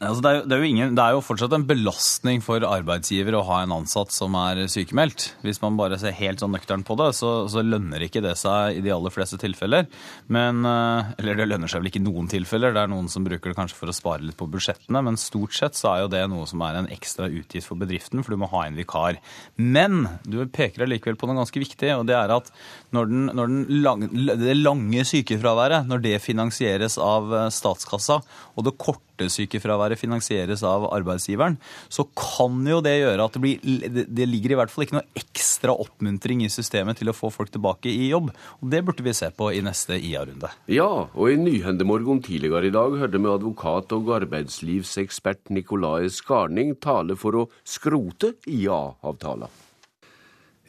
Altså 0.01 0.21
det, 0.23 0.29
er 0.29 0.37
jo, 0.39 0.45
det, 0.49 0.55
er 0.55 0.63
ingen, 0.65 0.93
det, 0.97 1.03
er 1.03 1.13
jo, 1.13 1.21
fortsatt 1.21 1.53
en 1.53 1.65
belastning 1.69 2.39
for 2.41 2.63
arbeidsgiver 2.65 3.35
å 3.37 3.43
ha 3.45 3.59
en 3.61 3.73
ansatt 3.75 4.09
som 4.15 4.33
er 4.39 4.63
sykemeldt. 4.71 5.27
Hvis 5.45 5.59
man 5.61 5.77
bare 5.77 5.99
ser 6.01 6.15
helt 6.17 6.41
sånn 6.41 6.55
nøkternt 6.55 6.87
på 6.87 6.95
det, 6.97 7.11
så, 7.19 7.45
så, 7.51 7.61
lønner 7.61 8.01
ikke 8.01 8.23
det 8.25 8.33
seg 8.41 8.79
i 8.79 8.81
de 8.81 8.89
aller 8.95 9.13
fleste 9.13 9.37
tilfeller. 9.41 9.85
Men, 10.33 10.65
eh, 10.65 11.11
eller 11.21 11.37
det 11.37 11.47
lønner 11.51 11.69
seg 11.69 11.83
vel 11.83 11.91
ikke 11.91 12.01
i 12.01 12.05
noen 12.07 12.31
tilfeller. 12.31 12.73
Det 12.73 12.81
er 12.81 12.89
noen 12.89 13.11
som 13.13 13.27
bruker 13.27 13.53
det 13.53 13.59
kanskje 13.59 13.77
for 13.77 13.93
å 13.93 13.95
spare 13.95 14.25
litt 14.25 14.39
på 14.39 14.49
budsjettene. 14.49 15.03
Men 15.05 15.21
stort 15.21 15.53
sett 15.53 15.77
så 15.77 15.91
er 15.91 16.01
jo 16.01 16.09
det 16.15 16.23
noe 16.33 16.49
som 16.49 16.65
er 16.65 16.81
en 16.81 16.89
ekstra 16.97 17.29
utgift 17.29 17.69
for 17.69 17.77
bedriften, 17.83 18.25
for 18.25 18.33
du 18.33 18.41
må 18.41 18.49
ha 18.55 18.65
en 18.65 18.81
vikar. 18.81 19.21
Men 19.61 20.07
du 20.25 20.39
peker 20.49 20.87
allikevel 20.87 21.19
på 21.21 21.29
noe 21.29 21.43
ganske 21.43 21.61
viktig, 21.61 21.93
og 21.99 22.09
det 22.09 22.17
er 22.17 22.33
at 22.39 22.49
når, 22.89 23.13
den, 23.13 23.29
når 23.37 23.53
den 23.53 23.85
lang, 23.85 24.09
det 24.41 24.57
lange 24.57 25.05
sykefraværet, 25.13 25.85
når 25.85 26.03
det 26.09 26.17
finansieres 26.25 26.97
av 26.97 27.29
eh, 27.37 27.47
statskassa, 27.53 28.23
og 28.57 28.65
det 28.65 28.77
korte 28.81 29.10
sykefraværet 29.31 29.99
finansieres 29.99 30.63
av 30.67 30.87
arbeidsgiveren, 30.93 31.57
så 31.89 32.05
kan 32.17 32.61
jo 32.67 32.81
det 32.83 32.97
gjøre 32.99 33.25
at 33.25 33.37
det 33.37 33.41
blir 33.43 34.05
Det 34.11 34.27
ligger 34.27 34.55
i 34.55 34.59
hvert 34.59 34.71
fall 34.73 34.85
ikke 34.85 34.97
noe 34.99 35.19
ekstra 35.19 35.75
oppmuntring 35.75 36.43
i 36.45 36.51
systemet 36.51 36.99
til 36.99 37.11
å 37.11 37.15
få 37.15 37.31
folk 37.33 37.51
tilbake 37.53 37.91
i 37.91 38.09
jobb. 38.11 38.31
Og 38.61 38.69
det 38.71 38.83
burde 38.85 39.05
vi 39.05 39.13
se 39.17 39.29
på 39.35 39.51
i 39.53 39.63
neste 39.65 39.97
IA-runde. 39.99 40.51
Ja, 40.71 40.89
og 41.13 41.31
i 41.31 41.39
Nyhendemorgen 41.39 42.21
tidligere 42.25 42.69
i 42.69 42.75
dag 42.75 42.97
hørte 43.01 43.21
vi 43.21 43.31
advokat 43.31 43.97
og 43.97 44.13
arbeidslivsekspert 44.21 45.51
Nikolai 45.53 46.09
Skarning 46.11 46.75
tale 46.81 47.17
for 47.19 47.43
å 47.43 47.49
skrote 47.67 48.35
IA-avtalen. 48.49 49.51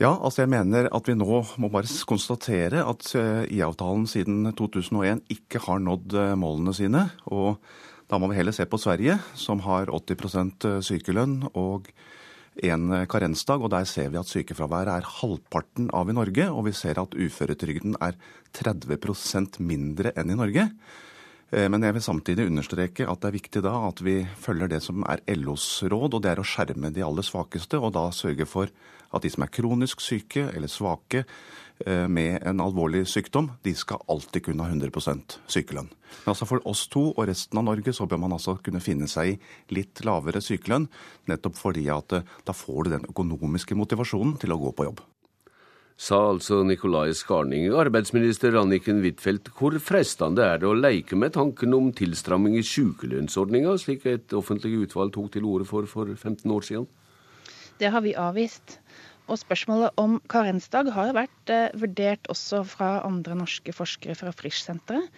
Ja, 0.01 0.17
altså 0.17 0.43
jeg 0.43 0.51
mener 0.51 0.89
at 0.91 1.07
vi 1.07 1.15
nå 1.15 1.43
må 1.63 1.69
bare 1.71 1.91
konstatere 2.09 2.83
at 2.83 3.13
eh, 3.19 3.45
IA-avtalen 3.55 4.09
siden 4.11 4.49
2001 4.59 5.23
ikke 5.31 5.61
har 5.67 5.83
nådd 5.85 6.17
eh, 6.19 6.35
målene 6.39 6.75
sine. 6.75 7.05
og 7.31 7.61
da 8.13 8.19
må 8.21 8.29
vi 8.29 8.37
heller 8.37 8.53
se 8.53 8.67
på 8.69 8.77
Sverige, 8.77 9.17
som 9.41 9.63
har 9.65 9.89
80 9.89 10.67
eh, 10.69 10.81
sykelønn 10.85 11.47
og 11.57 11.89
en 12.61 12.91
eh, 12.93 13.07
karensdag. 13.09 13.65
og 13.65 13.73
Der 13.73 13.87
ser 13.89 14.11
vi 14.13 14.21
at 14.21 14.29
sykefraværet 14.29 14.93
er 14.93 15.09
halvparten 15.21 15.89
av 15.97 16.11
i 16.11 16.17
Norge, 16.19 16.51
og 16.53 16.67
vi 16.67 16.75
ser 16.77 17.01
at 17.01 17.17
uføretrygden 17.17 17.97
er 18.05 18.19
30% 18.53 19.57
mindre 19.65 20.13
enn 20.13 20.35
i 20.35 20.37
Norge. 20.37 20.69
Eh, 21.57 21.71
men 21.73 21.89
jeg 21.89 21.97
vil 21.97 22.05
samtidig 22.05 22.51
understreke 22.51 23.09
at 23.09 23.25
det 23.25 23.31
er 23.31 23.39
viktig 23.39 23.65
da 23.65 23.79
at 23.89 24.05
vi 24.05 24.19
følger 24.45 24.75
det 24.75 24.83
som 24.85 25.09
er 25.09 25.25
LOs 25.33 25.71
råd, 25.89 26.13
og 26.13 26.21
det 26.21 26.35
er 26.35 26.45
å 26.45 26.49
skjerme 26.49 26.93
de 26.93 27.07
aller 27.09 27.25
svakeste, 27.25 27.81
og 27.81 27.95
da 27.97 28.11
sørge 28.13 28.45
for 28.45 28.69
at 29.13 29.25
de 29.25 29.33
som 29.33 29.47
er 29.47 29.57
kronisk 29.57 30.05
syke 30.05 30.51
eller 30.53 30.69
svake, 30.69 31.25
med 31.87 32.43
en 32.47 32.61
alvorlig 32.63 33.05
sykdom, 33.11 33.51
de 33.65 33.73
skal 33.77 34.03
alltid 34.13 34.45
kunne 34.47 34.67
ha 34.67 34.73
100% 34.73 35.39
sykelønn. 35.51 35.89
Men 36.25 36.33
altså 36.35 36.49
for 36.49 36.63
oss 36.69 36.85
to 36.93 37.09
og 37.13 37.25
resten 37.29 37.59
av 37.59 37.67
Norge 37.67 37.95
så 37.97 38.07
bør 38.09 38.21
man 38.25 38.37
altså 38.37 38.59
kunne 38.65 38.83
finne 38.85 39.09
seg 39.11 39.35
i 39.35 39.39
litt 39.75 40.05
lavere 40.07 40.43
sykelønn, 40.45 40.89
nettopp 41.31 41.59
fordi 41.59 41.89
at 41.93 42.19
eh, 42.19 42.29
da 42.47 42.55
får 42.57 42.85
du 42.85 42.95
den 42.97 43.09
økonomiske 43.09 43.77
motivasjonen 43.79 44.39
til 44.43 44.55
å 44.55 44.61
gå 44.63 44.73
på 44.77 44.89
jobb. 44.91 45.03
Sa 46.03 46.19
altså 46.33 46.63
Nikolai 46.67 47.13
Skarning. 47.15 47.69
Arbeidsminister 47.79 48.57
Anniken 48.59 49.03
Huitfeldt, 49.05 49.53
hvor 49.55 49.77
fristende 49.79 50.43
er 50.43 50.63
det 50.63 50.67
å 50.67 50.75
leke 50.75 51.19
med 51.19 51.37
tanken 51.37 51.77
om 51.77 51.93
tilstramming 51.95 52.57
i 52.59 52.65
sykelønnsordninga, 52.67 53.77
slik 53.79 54.09
et 54.11 54.35
offentlig 54.35 54.87
utvalg 54.87 55.13
tok 55.15 55.31
til 55.37 55.47
orde 55.47 55.69
for 55.69 55.87
for 55.91 56.11
15 56.11 56.43
år 56.51 56.67
siden? 56.67 56.89
Det 57.79 57.91
har 57.91 58.03
vi 58.03 58.17
avvist. 58.19 58.79
Og 59.31 59.39
spørsmålet 59.41 59.95
om 60.01 60.17
karensdag 60.31 60.91
har 60.95 61.13
vært 61.17 61.53
eh, 61.53 61.75
vurdert 61.79 62.27
også 62.33 62.63
fra 62.67 62.95
andre 63.07 63.37
norske 63.39 63.75
forskere 63.75 64.17
fra 64.19 64.33
Frisch-senteret. 64.35 65.09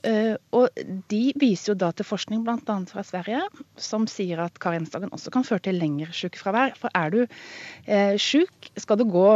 Uh, 0.00 0.32
og 0.56 0.78
de 1.12 1.34
viser 1.36 1.74
jo 1.74 1.76
da 1.76 1.90
til 1.92 2.06
forskning 2.08 2.40
bl.a. 2.46 2.76
fra 2.88 3.02
Sverige, 3.04 3.42
som 3.76 4.06
sier 4.08 4.40
at 4.40 4.56
karensdagen 4.62 5.12
også 5.12 5.28
kan 5.34 5.44
føre 5.44 5.60
til 5.66 5.76
lengre 5.76 6.08
sykefravær. 6.16 6.72
For 6.80 6.88
er 6.96 7.12
du 7.12 7.18
syk, 8.16 8.16
sjuk, 8.24 8.70
skal 8.80 8.96
du 8.96 9.04
gå 9.12 9.26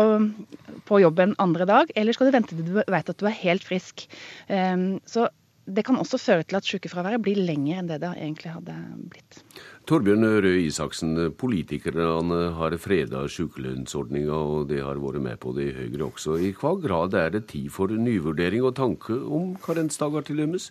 på 0.88 1.02
jobb 1.02 1.20
en 1.20 1.36
andre 1.44 1.68
dag, 1.68 1.92
eller 1.92 2.16
skal 2.16 2.30
du 2.30 2.36
vente 2.38 2.56
til 2.56 2.64
du 2.64 2.80
vet 2.80 3.12
at 3.12 3.20
du 3.20 3.28
er 3.28 3.36
helt 3.42 3.66
frisk. 3.68 4.06
Så 4.48 5.28
det 5.66 5.84
kan 5.86 5.96
også 5.96 6.18
føre 6.20 6.44
til 6.44 6.58
at 6.58 6.66
sykefraværet 6.68 7.22
blir 7.24 7.38
lenger 7.40 7.80
enn 7.80 7.88
det 7.88 8.00
det 8.02 8.10
egentlig 8.12 8.52
hadde 8.52 8.74
blitt. 9.12 9.40
Torbjørn 9.88 10.26
Røe 10.44 10.62
Isaksen, 10.66 11.16
politikerne 11.40 12.38
har 12.58 12.76
freda 12.80 13.24
sykelønnsordninga, 13.28 14.36
og 14.36 14.68
det 14.70 14.82
har 14.84 15.00
vært 15.00 15.24
med 15.24 15.40
på 15.40 15.54
det 15.56 15.70
i 15.70 15.76
Høyre 15.78 16.10
også. 16.10 16.38
I 16.40 16.52
hva 16.60 16.74
grad 16.80 17.16
er 17.16 17.32
det 17.36 17.46
tid 17.52 17.70
for 17.72 17.92
nyvurdering 17.92 18.64
og 18.64 18.76
tanke 18.76 19.16
om 19.16 19.54
karensdager 19.64 20.24
til 20.28 20.44
dømes? 20.44 20.70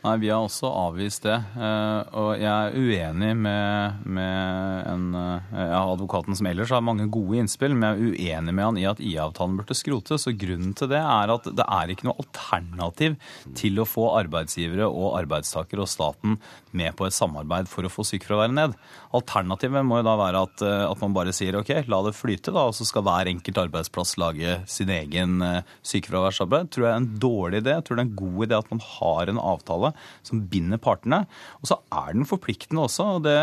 Nei, 0.00 0.16
Vi 0.16 0.30
har 0.32 0.40
også 0.40 0.64
avvist 0.64 1.26
det. 1.26 1.36
Eh, 1.60 2.12
og 2.16 2.30
jeg 2.40 2.48
er 2.48 2.72
uenig 2.72 3.34
med, 3.36 3.98
med 4.08 4.86
en, 4.88 5.02
eh, 5.12 5.58
ja, 5.60 5.82
advokaten 5.82 6.38
som 6.38 6.48
ellers 6.48 6.72
har 6.72 6.80
mange 6.84 7.04
gode 7.12 7.36
innspill, 7.42 7.74
men 7.76 7.84
jeg 7.84 7.98
er 7.98 8.14
uenig 8.40 8.54
med 8.56 8.64
han 8.64 8.78
i 8.80 8.86
at 8.88 9.02
IA-avtalen 9.04 9.58
burde 9.60 9.76
skrotes. 9.76 10.24
Og 10.30 10.38
Grunnen 10.40 10.72
til 10.78 10.88
det 10.92 11.02
er 11.02 11.34
at 11.34 11.50
det 11.52 11.66
er 11.66 11.92
ikke 11.92 12.08
noe 12.08 12.16
alternativ 12.22 13.18
til 13.58 13.82
å 13.82 13.88
få 13.88 14.06
arbeidsgivere 14.22 14.88
og 14.88 15.18
arbeidstakere 15.18 15.84
og 15.84 15.92
staten 15.92 16.38
med 16.72 16.96
på 16.96 17.04
et 17.04 17.16
samarbeid 17.16 17.68
for 17.68 17.84
å 17.84 17.92
få 17.92 18.06
sykefraværet 18.08 18.56
ned. 18.56 18.78
Alternativet 19.16 19.84
må 19.84 20.00
jo 20.00 20.08
da 20.08 20.16
være 20.16 20.44
at, 20.48 20.64
eh, 20.64 20.86
at, 20.86 21.04
man 21.04 21.16
bare 21.16 21.36
sier 21.36 21.60
ok, 21.60 21.74
la 21.92 22.00
det 22.08 22.16
flyte, 22.16 22.54
da, 22.56 22.64
og 22.70 22.78
så 22.78 22.88
skal 22.88 23.04
hver 23.04 23.28
enkelt 23.34 23.60
arbeidsplass 23.66 24.16
lage 24.20 24.62
sin 24.70 24.88
egen 24.96 25.44
sykefraværsarbeid. 25.84 26.72
Tror 26.72 26.88
jeg 26.88 26.94
er 26.94 27.04
en 27.04 27.12
dårlig 27.20 27.60
idé. 27.66 27.76
Jeg 27.76 27.84
tror 27.84 28.00
det 28.00 28.06
er 28.06 28.08
en 28.08 28.18
god 28.24 28.48
idé 28.48 28.60
at 28.64 28.72
man 28.72 28.84
har 28.86 29.28
en 29.28 29.44
avtale 29.44 29.89
som 30.26 30.42
binder 30.50 30.80
partene. 30.82 31.24
Og 31.60 31.70
så 31.70 31.80
er 31.92 32.14
den 32.16 32.28
forpliktende 32.28 32.84
også. 32.86 33.06
og 33.18 33.24
Det, 33.24 33.36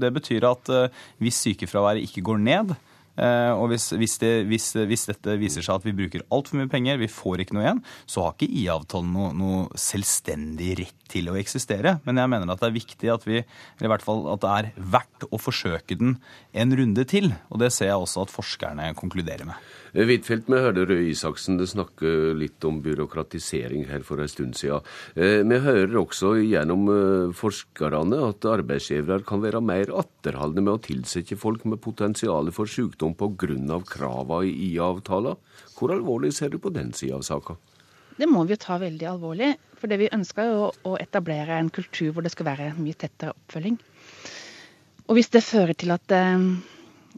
det 0.00 0.12
betyr 0.16 0.48
at 0.50 0.72
eh, 0.74 1.02
hvis 1.18 1.42
sykefraværet 1.46 2.06
ikke 2.06 2.24
går 2.30 2.42
ned, 2.46 2.74
og 3.20 3.66
hvis, 3.72 3.90
hvis, 3.98 4.16
det, 4.22 4.30
hvis, 4.48 4.70
hvis, 4.88 5.06
dette 5.10 5.34
viser 5.40 5.64
seg 5.64 5.80
at 5.80 5.86
vi 5.86 5.96
bruker 5.96 6.24
altfor 6.32 6.60
mye 6.60 6.70
penger, 6.72 7.00
vi 7.00 7.10
får 7.10 7.42
ikke 7.44 7.56
noe 7.56 7.64
igjen, 7.66 7.82
så 8.08 8.24
har 8.24 8.36
ikke 8.36 8.48
IA-avtalen 8.62 9.10
noe, 9.12 9.32
noe, 9.36 9.80
selvstendig 9.80 10.70
rett 10.80 11.10
til 11.10 11.28
å 11.30 11.36
eksistere. 11.40 11.98
Men 12.06 12.22
jeg 12.22 12.30
mener 12.32 12.52
at 12.54 12.62
det 12.62 12.70
er 12.70 12.78
viktig 12.78 13.12
at 13.12 13.26
vi, 13.26 13.42
eller 13.42 13.88
i 13.88 13.92
hvert 13.92 14.06
fall 14.06 14.24
at 14.32 14.44
det 14.44 14.54
er 14.54 14.70
verdt 14.94 15.26
å 15.28 15.40
forsøke 15.42 15.98
den 16.00 16.16
en 16.52 16.78
runde 16.78 17.04
til. 17.10 17.32
Og 17.50 17.60
det 17.62 17.72
ser 17.74 17.90
jeg 17.90 18.06
også 18.06 18.24
at 18.24 18.34
forskerne 18.34 18.92
konkluderer 18.98 19.48
med. 19.48 19.58
Huitfeldt, 19.90 20.46
vi 20.46 20.58
hørte 20.62 20.84
Røe 20.86 21.08
Isaksen 21.10 21.58
snakke 21.66 22.30
litt 22.38 22.62
om 22.66 22.76
byråkratisering 22.84 23.88
her 23.90 24.04
for 24.06 24.22
en 24.22 24.30
stund 24.30 24.54
siden. 24.54 24.86
Eh, 25.18 25.42
vi 25.42 25.58
hører 25.64 25.96
også 25.98 26.36
gjennom 26.38 26.86
eh, 26.94 27.32
forskerne 27.34 28.20
at 28.28 28.46
arbeidsgivere 28.46 29.26
kan 29.26 29.42
være 29.42 29.62
mer 29.64 29.90
atterholdne 29.90 30.62
med 30.62 30.76
å 30.76 30.82
tilsette 30.84 31.38
folk 31.40 31.66
med 31.66 31.82
potensial 31.82 32.52
for 32.54 32.70
sykdom 32.70 32.99
pga. 33.00 33.80
kravene 33.88 34.46
i 34.48 34.72
IA-avtalen. 34.72 35.36
Hvor 35.76 35.92
alvorlig 35.94 36.32
ser 36.36 36.50
du 36.50 36.58
på 36.58 36.70
den 36.70 36.92
sida 36.92 37.16
av 37.16 37.22
saka? 37.22 37.56
Det 38.16 38.28
må 38.28 38.44
vi 38.44 38.52
jo 38.52 38.60
ta 38.60 38.76
veldig 38.78 39.06
alvorlig. 39.08 39.54
For 39.80 39.88
det 39.88 39.96
vi 40.02 40.12
ønska 40.12 40.44
jo 40.44 40.66
å 40.84 40.96
etablere 41.00 41.56
en 41.56 41.70
kultur 41.72 42.12
hvor 42.12 42.22
det 42.22 42.34
skal 42.34 42.50
være 42.50 42.74
mye 42.76 42.98
tettere 42.98 43.32
oppfølging. 43.32 43.78
Og 45.08 45.16
hvis 45.16 45.32
det 45.32 45.40
fører 45.42 45.72
til 45.74 45.90
at 45.94 46.12
eh, 46.12 46.44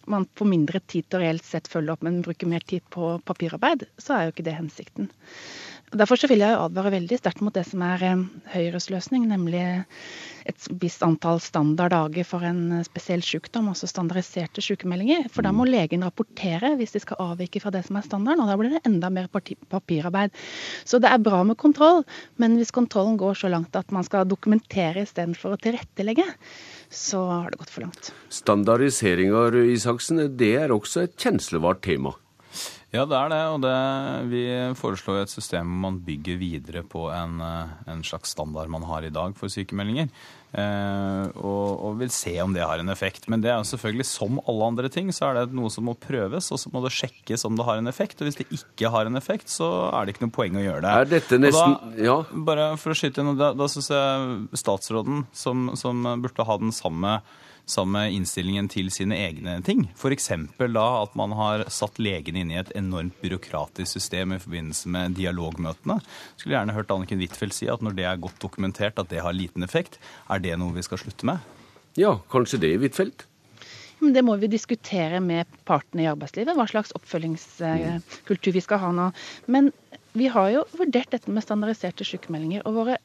man 0.07 0.27
får 0.39 0.49
mindre 0.49 0.81
tid 0.87 1.09
til 1.09 1.19
å 1.19 1.23
reelt 1.25 1.45
sett 1.45 1.71
følge 1.71 1.93
opp, 1.97 2.07
men 2.07 2.23
bruker 2.25 2.49
mer 2.49 2.63
tid 2.67 2.87
på 2.95 3.17
papirarbeid, 3.27 3.85
så 3.99 4.15
er 4.15 4.25
jo 4.27 4.35
ikke 4.37 4.47
det 4.47 4.57
hensikten. 4.57 5.11
Derfor 5.93 6.17
vil 6.31 6.41
jeg 6.41 6.57
advare 6.57 6.95
veldig 6.95 7.19
sterkt 7.21 7.43
mot 7.45 7.53
det 7.53 7.67
som 7.69 7.83
er 7.85 8.03
eh, 8.07 8.21
Høyres 8.55 8.89
løsning, 8.89 9.27
nemlig 9.29 9.61
et 10.49 10.69
visst 10.81 11.03
antall 11.05 11.39
standarddager 11.43 12.25
for 12.27 12.45
en 12.47 12.81
spesiell 12.87 13.23
sykdom, 13.23 13.69
altså 13.71 13.87
standardiserte 13.91 14.65
sykemeldinger. 14.65 15.29
For 15.33 15.45
da 15.45 15.53
må 15.55 15.67
legen 15.69 16.05
rapportere 16.07 16.73
hvis 16.81 16.97
de 16.97 17.03
skal 17.05 17.21
avvike 17.23 17.61
fra 17.63 17.75
det 17.75 17.85
som 17.87 17.99
er 18.01 18.07
standarden, 18.07 18.43
og 18.43 18.51
da 18.51 18.57
blir 18.59 18.73
det 18.73 18.83
enda 18.89 19.13
mer 19.13 19.29
papirarbeid. 19.31 20.33
Så 20.89 20.99
det 21.03 21.13
er 21.13 21.23
bra 21.23 21.43
med 21.47 21.61
kontroll, 21.61 22.03
men 22.41 22.57
hvis 22.59 22.75
kontrollen 22.75 23.21
går 23.21 23.39
så 23.45 23.53
langt 23.53 23.77
at 23.79 23.93
man 23.95 24.09
skal 24.09 24.27
dokumentere 24.29 25.05
istedenfor 25.05 25.55
å 25.55 25.61
tilrettelegge, 25.61 26.27
så 26.89 27.23
har 27.29 27.53
det 27.53 27.61
gått 27.61 27.75
for 27.75 27.87
langt. 27.87 28.13
Standardiseringer, 28.33 29.61
Isaksen, 29.77 30.25
det 30.41 30.55
er 30.65 30.75
også 30.75 31.07
et 31.07 31.17
kjenslevart 31.21 31.85
tema. 31.85 32.17
Ja, 32.93 33.07
det 33.09 33.17
er 33.17 33.31
det. 33.33 33.41
Og 33.55 33.63
det, 33.65 33.77
vi 34.29 34.45
foreslår 34.77 35.23
et 35.23 35.33
system 35.33 35.71
hvor 35.71 35.81
man 35.87 35.99
bygger 36.05 36.37
videre 36.37 36.83
på 36.85 37.07
en, 37.09 37.41
eh, 37.41 37.75
en 37.89 38.05
slags 38.05 38.35
standard 38.37 38.69
man 38.73 38.85
har 38.85 39.07
i 39.09 39.13
dag 39.13 39.33
for 39.39 39.53
sykemeldinger. 39.53 40.11
Eh, 40.53 41.31
og, 41.41 41.69
og, 41.81 41.95
vil 42.03 42.11
se 42.13 42.35
om 42.45 42.53
det 42.53 42.67
har 42.69 42.83
en 42.83 42.93
effekt. 42.93 43.31
Men 43.33 43.41
det 43.41 43.49
er 43.49 43.57
jo 43.63 43.71
selvfølgelig 43.71 44.05
som 44.11 44.43
alle 44.45 44.69
andre 44.69 44.91
ting, 44.93 45.09
så 45.09 45.31
er 45.31 45.41
det 45.41 45.57
noe 45.57 45.73
som 45.73 45.89
må 45.89 45.97
prøves, 45.97 46.51
og 46.53 46.61
så 46.61 46.73
må 46.75 46.83
det 46.85 46.93
sjekkes 46.93 47.47
om 47.49 47.57
det 47.57 47.65
har 47.65 47.81
en 47.81 47.89
effekt. 47.89 48.21
Og 48.21 48.29
hvis 48.29 48.43
det 48.43 48.51
ikke 48.53 48.93
har 48.93 49.09
en 49.09 49.17
effekt, 49.17 49.49
så 49.49 49.71
er 49.89 50.05
det 50.05 50.15
ikke 50.15 50.27
noe 50.27 50.37
poeng 50.37 50.59
å 50.61 50.67
gjøre 50.67 50.83
det. 50.85 50.93
Er 50.93 51.13
dette 51.15 51.39
nesten, 51.41 51.79
da, 51.81 51.95
ja. 51.97 52.19
Bare 52.51 52.75
for 52.83 52.93
å 52.93 52.99
skyte 52.99 53.25
inn, 53.25 53.33
da, 53.41 53.55
da 53.57 53.71
syns 53.73 53.89
jeg 53.95 54.61
statsråden, 54.61 55.25
som, 55.33 55.71
som 55.81 56.05
burde 56.21 56.45
ha 56.45 56.61
den 56.61 56.77
samme 56.77 57.23
sammen 57.69 57.95
med 57.95 58.17
innstillingen 58.17 58.69
til 58.73 58.91
sine 58.93 59.17
egne 59.17 59.59
ting. 59.65 59.87
F.eks. 59.97 60.31
da 60.59 60.87
at 61.03 61.17
man 61.19 61.35
har 61.39 61.65
satt 61.73 62.01
legene 62.03 62.43
inn 62.43 62.53
i 62.53 62.61
et 62.61 62.73
enormt 62.79 63.19
byråkratisk 63.23 63.99
system 63.99 64.35
i 64.37 64.41
forbindelse 64.43 64.93
med 64.93 65.17
dialogmøtene. 65.19 66.01
Skulle 66.37 66.57
gjerne 66.59 66.77
hørt 66.77 66.91
Anniken 66.95 67.23
Huitfeldt 67.23 67.57
si 67.57 67.71
at 67.73 67.85
når 67.85 67.99
det 67.99 68.09
er 68.09 68.23
godt 68.23 68.41
dokumentert 68.43 68.99
at 68.99 69.11
det 69.13 69.23
har 69.25 69.37
liten 69.37 69.67
effekt, 69.67 70.01
er 70.29 70.43
det 70.43 70.57
noe 70.61 70.75
vi 70.77 70.85
skal 70.87 71.01
slutte 71.01 71.29
med? 71.29 71.45
Ja, 71.99 72.17
kanskje 72.33 72.61
det, 72.63 72.77
Huitfeldt? 72.83 73.27
Men 74.03 74.17
det 74.17 74.25
må 74.27 74.35
vi 74.41 74.51
diskutere 74.51 75.21
med 75.23 75.47
partene 75.69 76.03
i 76.03 76.11
arbeidslivet, 76.11 76.57
hva 76.59 76.67
slags 76.67 76.91
oppfølgingskultur 76.99 78.57
vi 78.57 78.63
skal 78.65 78.81
ha 78.83 78.91
nå. 78.97 79.11
Men 79.47 79.71
vi 80.19 80.27
har 80.33 80.49
jo 80.51 80.65
vurdert 80.75 81.13
dette 81.15 81.31
med 81.31 81.45
standardiserte 81.45 82.05
sykemeldinger. 82.05 82.65
Og 82.67 82.81
våre 82.81 82.99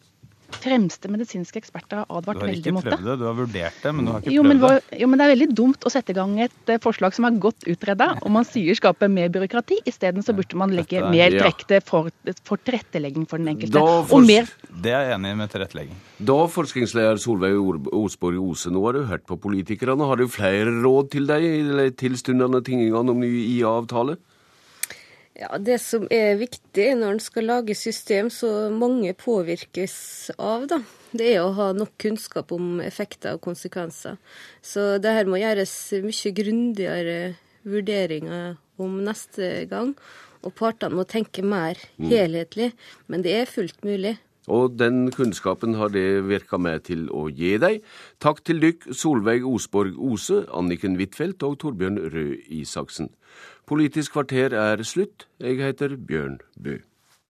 fremste 0.55 1.09
medisinske 1.11 1.59
eksperter 1.59 2.01
har 2.01 2.19
advart 2.19 2.39
veldig 2.41 2.73
mot 2.75 2.85
det. 2.85 2.91
Du 2.91 2.93
har 2.93 2.97
ikke 2.97 3.03
prøvd 3.03 3.09
det, 3.09 3.15
du 3.19 3.25
har 3.27 3.37
vurdert 3.37 3.79
det, 3.83 3.93
men 3.95 4.07
du 4.07 4.11
har 4.13 4.21
ikke 4.21 4.33
jo, 4.35 4.43
prøvd 4.45 4.63
det. 4.63 4.99
Jo, 5.01 5.09
men 5.09 5.19
det 5.19 5.25
er 5.25 5.31
veldig 5.33 5.47
dumt 5.59 5.87
å 5.87 5.91
sette 5.91 6.13
i 6.13 6.17
gang 6.17 6.35
et 6.45 6.71
eh, 6.71 6.79
forslag 6.83 7.15
som 7.17 7.27
er 7.27 7.39
godt 7.43 7.67
utreda, 7.69 8.09
og 8.21 8.33
man 8.33 8.47
sier 8.47 8.77
skaper 8.77 9.11
mer 9.11 9.31
byråkrati. 9.33 9.81
Isteden 9.89 10.25
så 10.25 10.35
burde 10.37 10.59
man 10.59 10.75
legge 10.75 11.01
er, 11.01 11.09
mer 11.11 11.35
trekte 11.35 11.81
for, 11.85 12.11
for, 12.47 12.61
tilrettelegging 12.67 13.27
for 13.29 13.43
den 13.43 13.53
enkelte. 13.55 13.83
For, 14.09 14.23
mer... 14.27 14.47
Det 14.71 14.93
er 14.93 15.11
jeg 15.11 15.17
enig 15.17 15.35
med 15.41 15.53
tilrettelegging. 15.53 15.99
Da, 16.31 16.39
forskningsleder 16.53 17.19
Solveig 17.21 17.57
Osborg 17.93 18.39
Ose, 18.41 18.71
nå 18.73 18.85
har 18.87 18.97
du 18.97 19.03
hørt 19.11 19.27
på 19.29 19.39
politikerne. 19.41 20.07
Har 20.07 20.21
du 20.21 20.27
flere 20.31 20.71
råd 20.79 21.11
til 21.13 21.29
deg 21.29 21.43
i 21.43 21.61
de 21.67 21.91
tilstundende 21.97 22.63
tingene 22.65 23.03
om 23.03 23.21
ny 23.21 23.31
IA-avtale? 23.57 24.17
Ja, 25.37 25.57
Det 25.61 25.77
som 25.77 26.07
er 26.09 26.39
viktig 26.39 26.87
når 26.97 27.11
en 27.13 27.21
skal 27.21 27.45
lage 27.45 27.75
system 27.77 28.31
så 28.33 28.71
mange 28.73 29.13
påvirkes 29.13 30.31
av, 30.41 30.65
da, 30.71 30.79
det 31.13 31.27
er 31.35 31.43
å 31.43 31.53
ha 31.53 31.67
nok 31.77 31.93
kunnskap 32.01 32.51
om 32.55 32.79
effekter 32.81 33.37
og 33.37 33.43
konsekvenser. 33.45 34.17
Så 34.65 34.97
det 34.97 35.13
her 35.13 35.29
må 35.29 35.37
gjøres 35.37 35.73
mye 36.01 36.33
grundigere 36.39 37.19
vurderinger 37.67 38.57
om 38.81 39.01
neste 39.05 39.67
gang. 39.69 39.93
Og 40.45 40.53
partene 40.57 40.97
må 40.97 41.05
tenke 41.09 41.43
mer 41.45 41.77
mm. 41.97 42.09
helhetlig. 42.09 42.71
Men 43.05 43.25
det 43.25 43.35
er 43.37 43.51
fullt 43.51 43.85
mulig. 43.85 44.15
Og 44.47 44.77
den 44.79 45.09
kunnskapen 45.11 45.75
har 45.75 45.91
det 45.91 46.23
virka 46.29 46.57
med 46.61 46.85
til 46.87 47.09
å 47.11 47.25
gi 47.27 47.57
deg. 47.59 47.81
Takk 48.23 48.45
til 48.47 48.61
dykk 48.63 48.89
Solveig 48.95 49.43
Osborg 49.45 49.97
Ose, 49.99 50.45
Anniken 50.55 50.95
Huitfeldt 50.99 51.43
og 51.43 51.59
Torbjørn 51.63 51.99
Røe 52.13 52.37
Isaksen. 52.61 53.11
Politisk 53.67 54.13
kvarter 54.15 54.53
er 54.55 54.83
slutt. 54.83 55.27
Jeg 55.43 55.57
heter 55.59 55.97
Bjørn 56.07 56.37
Bø. 56.63 56.77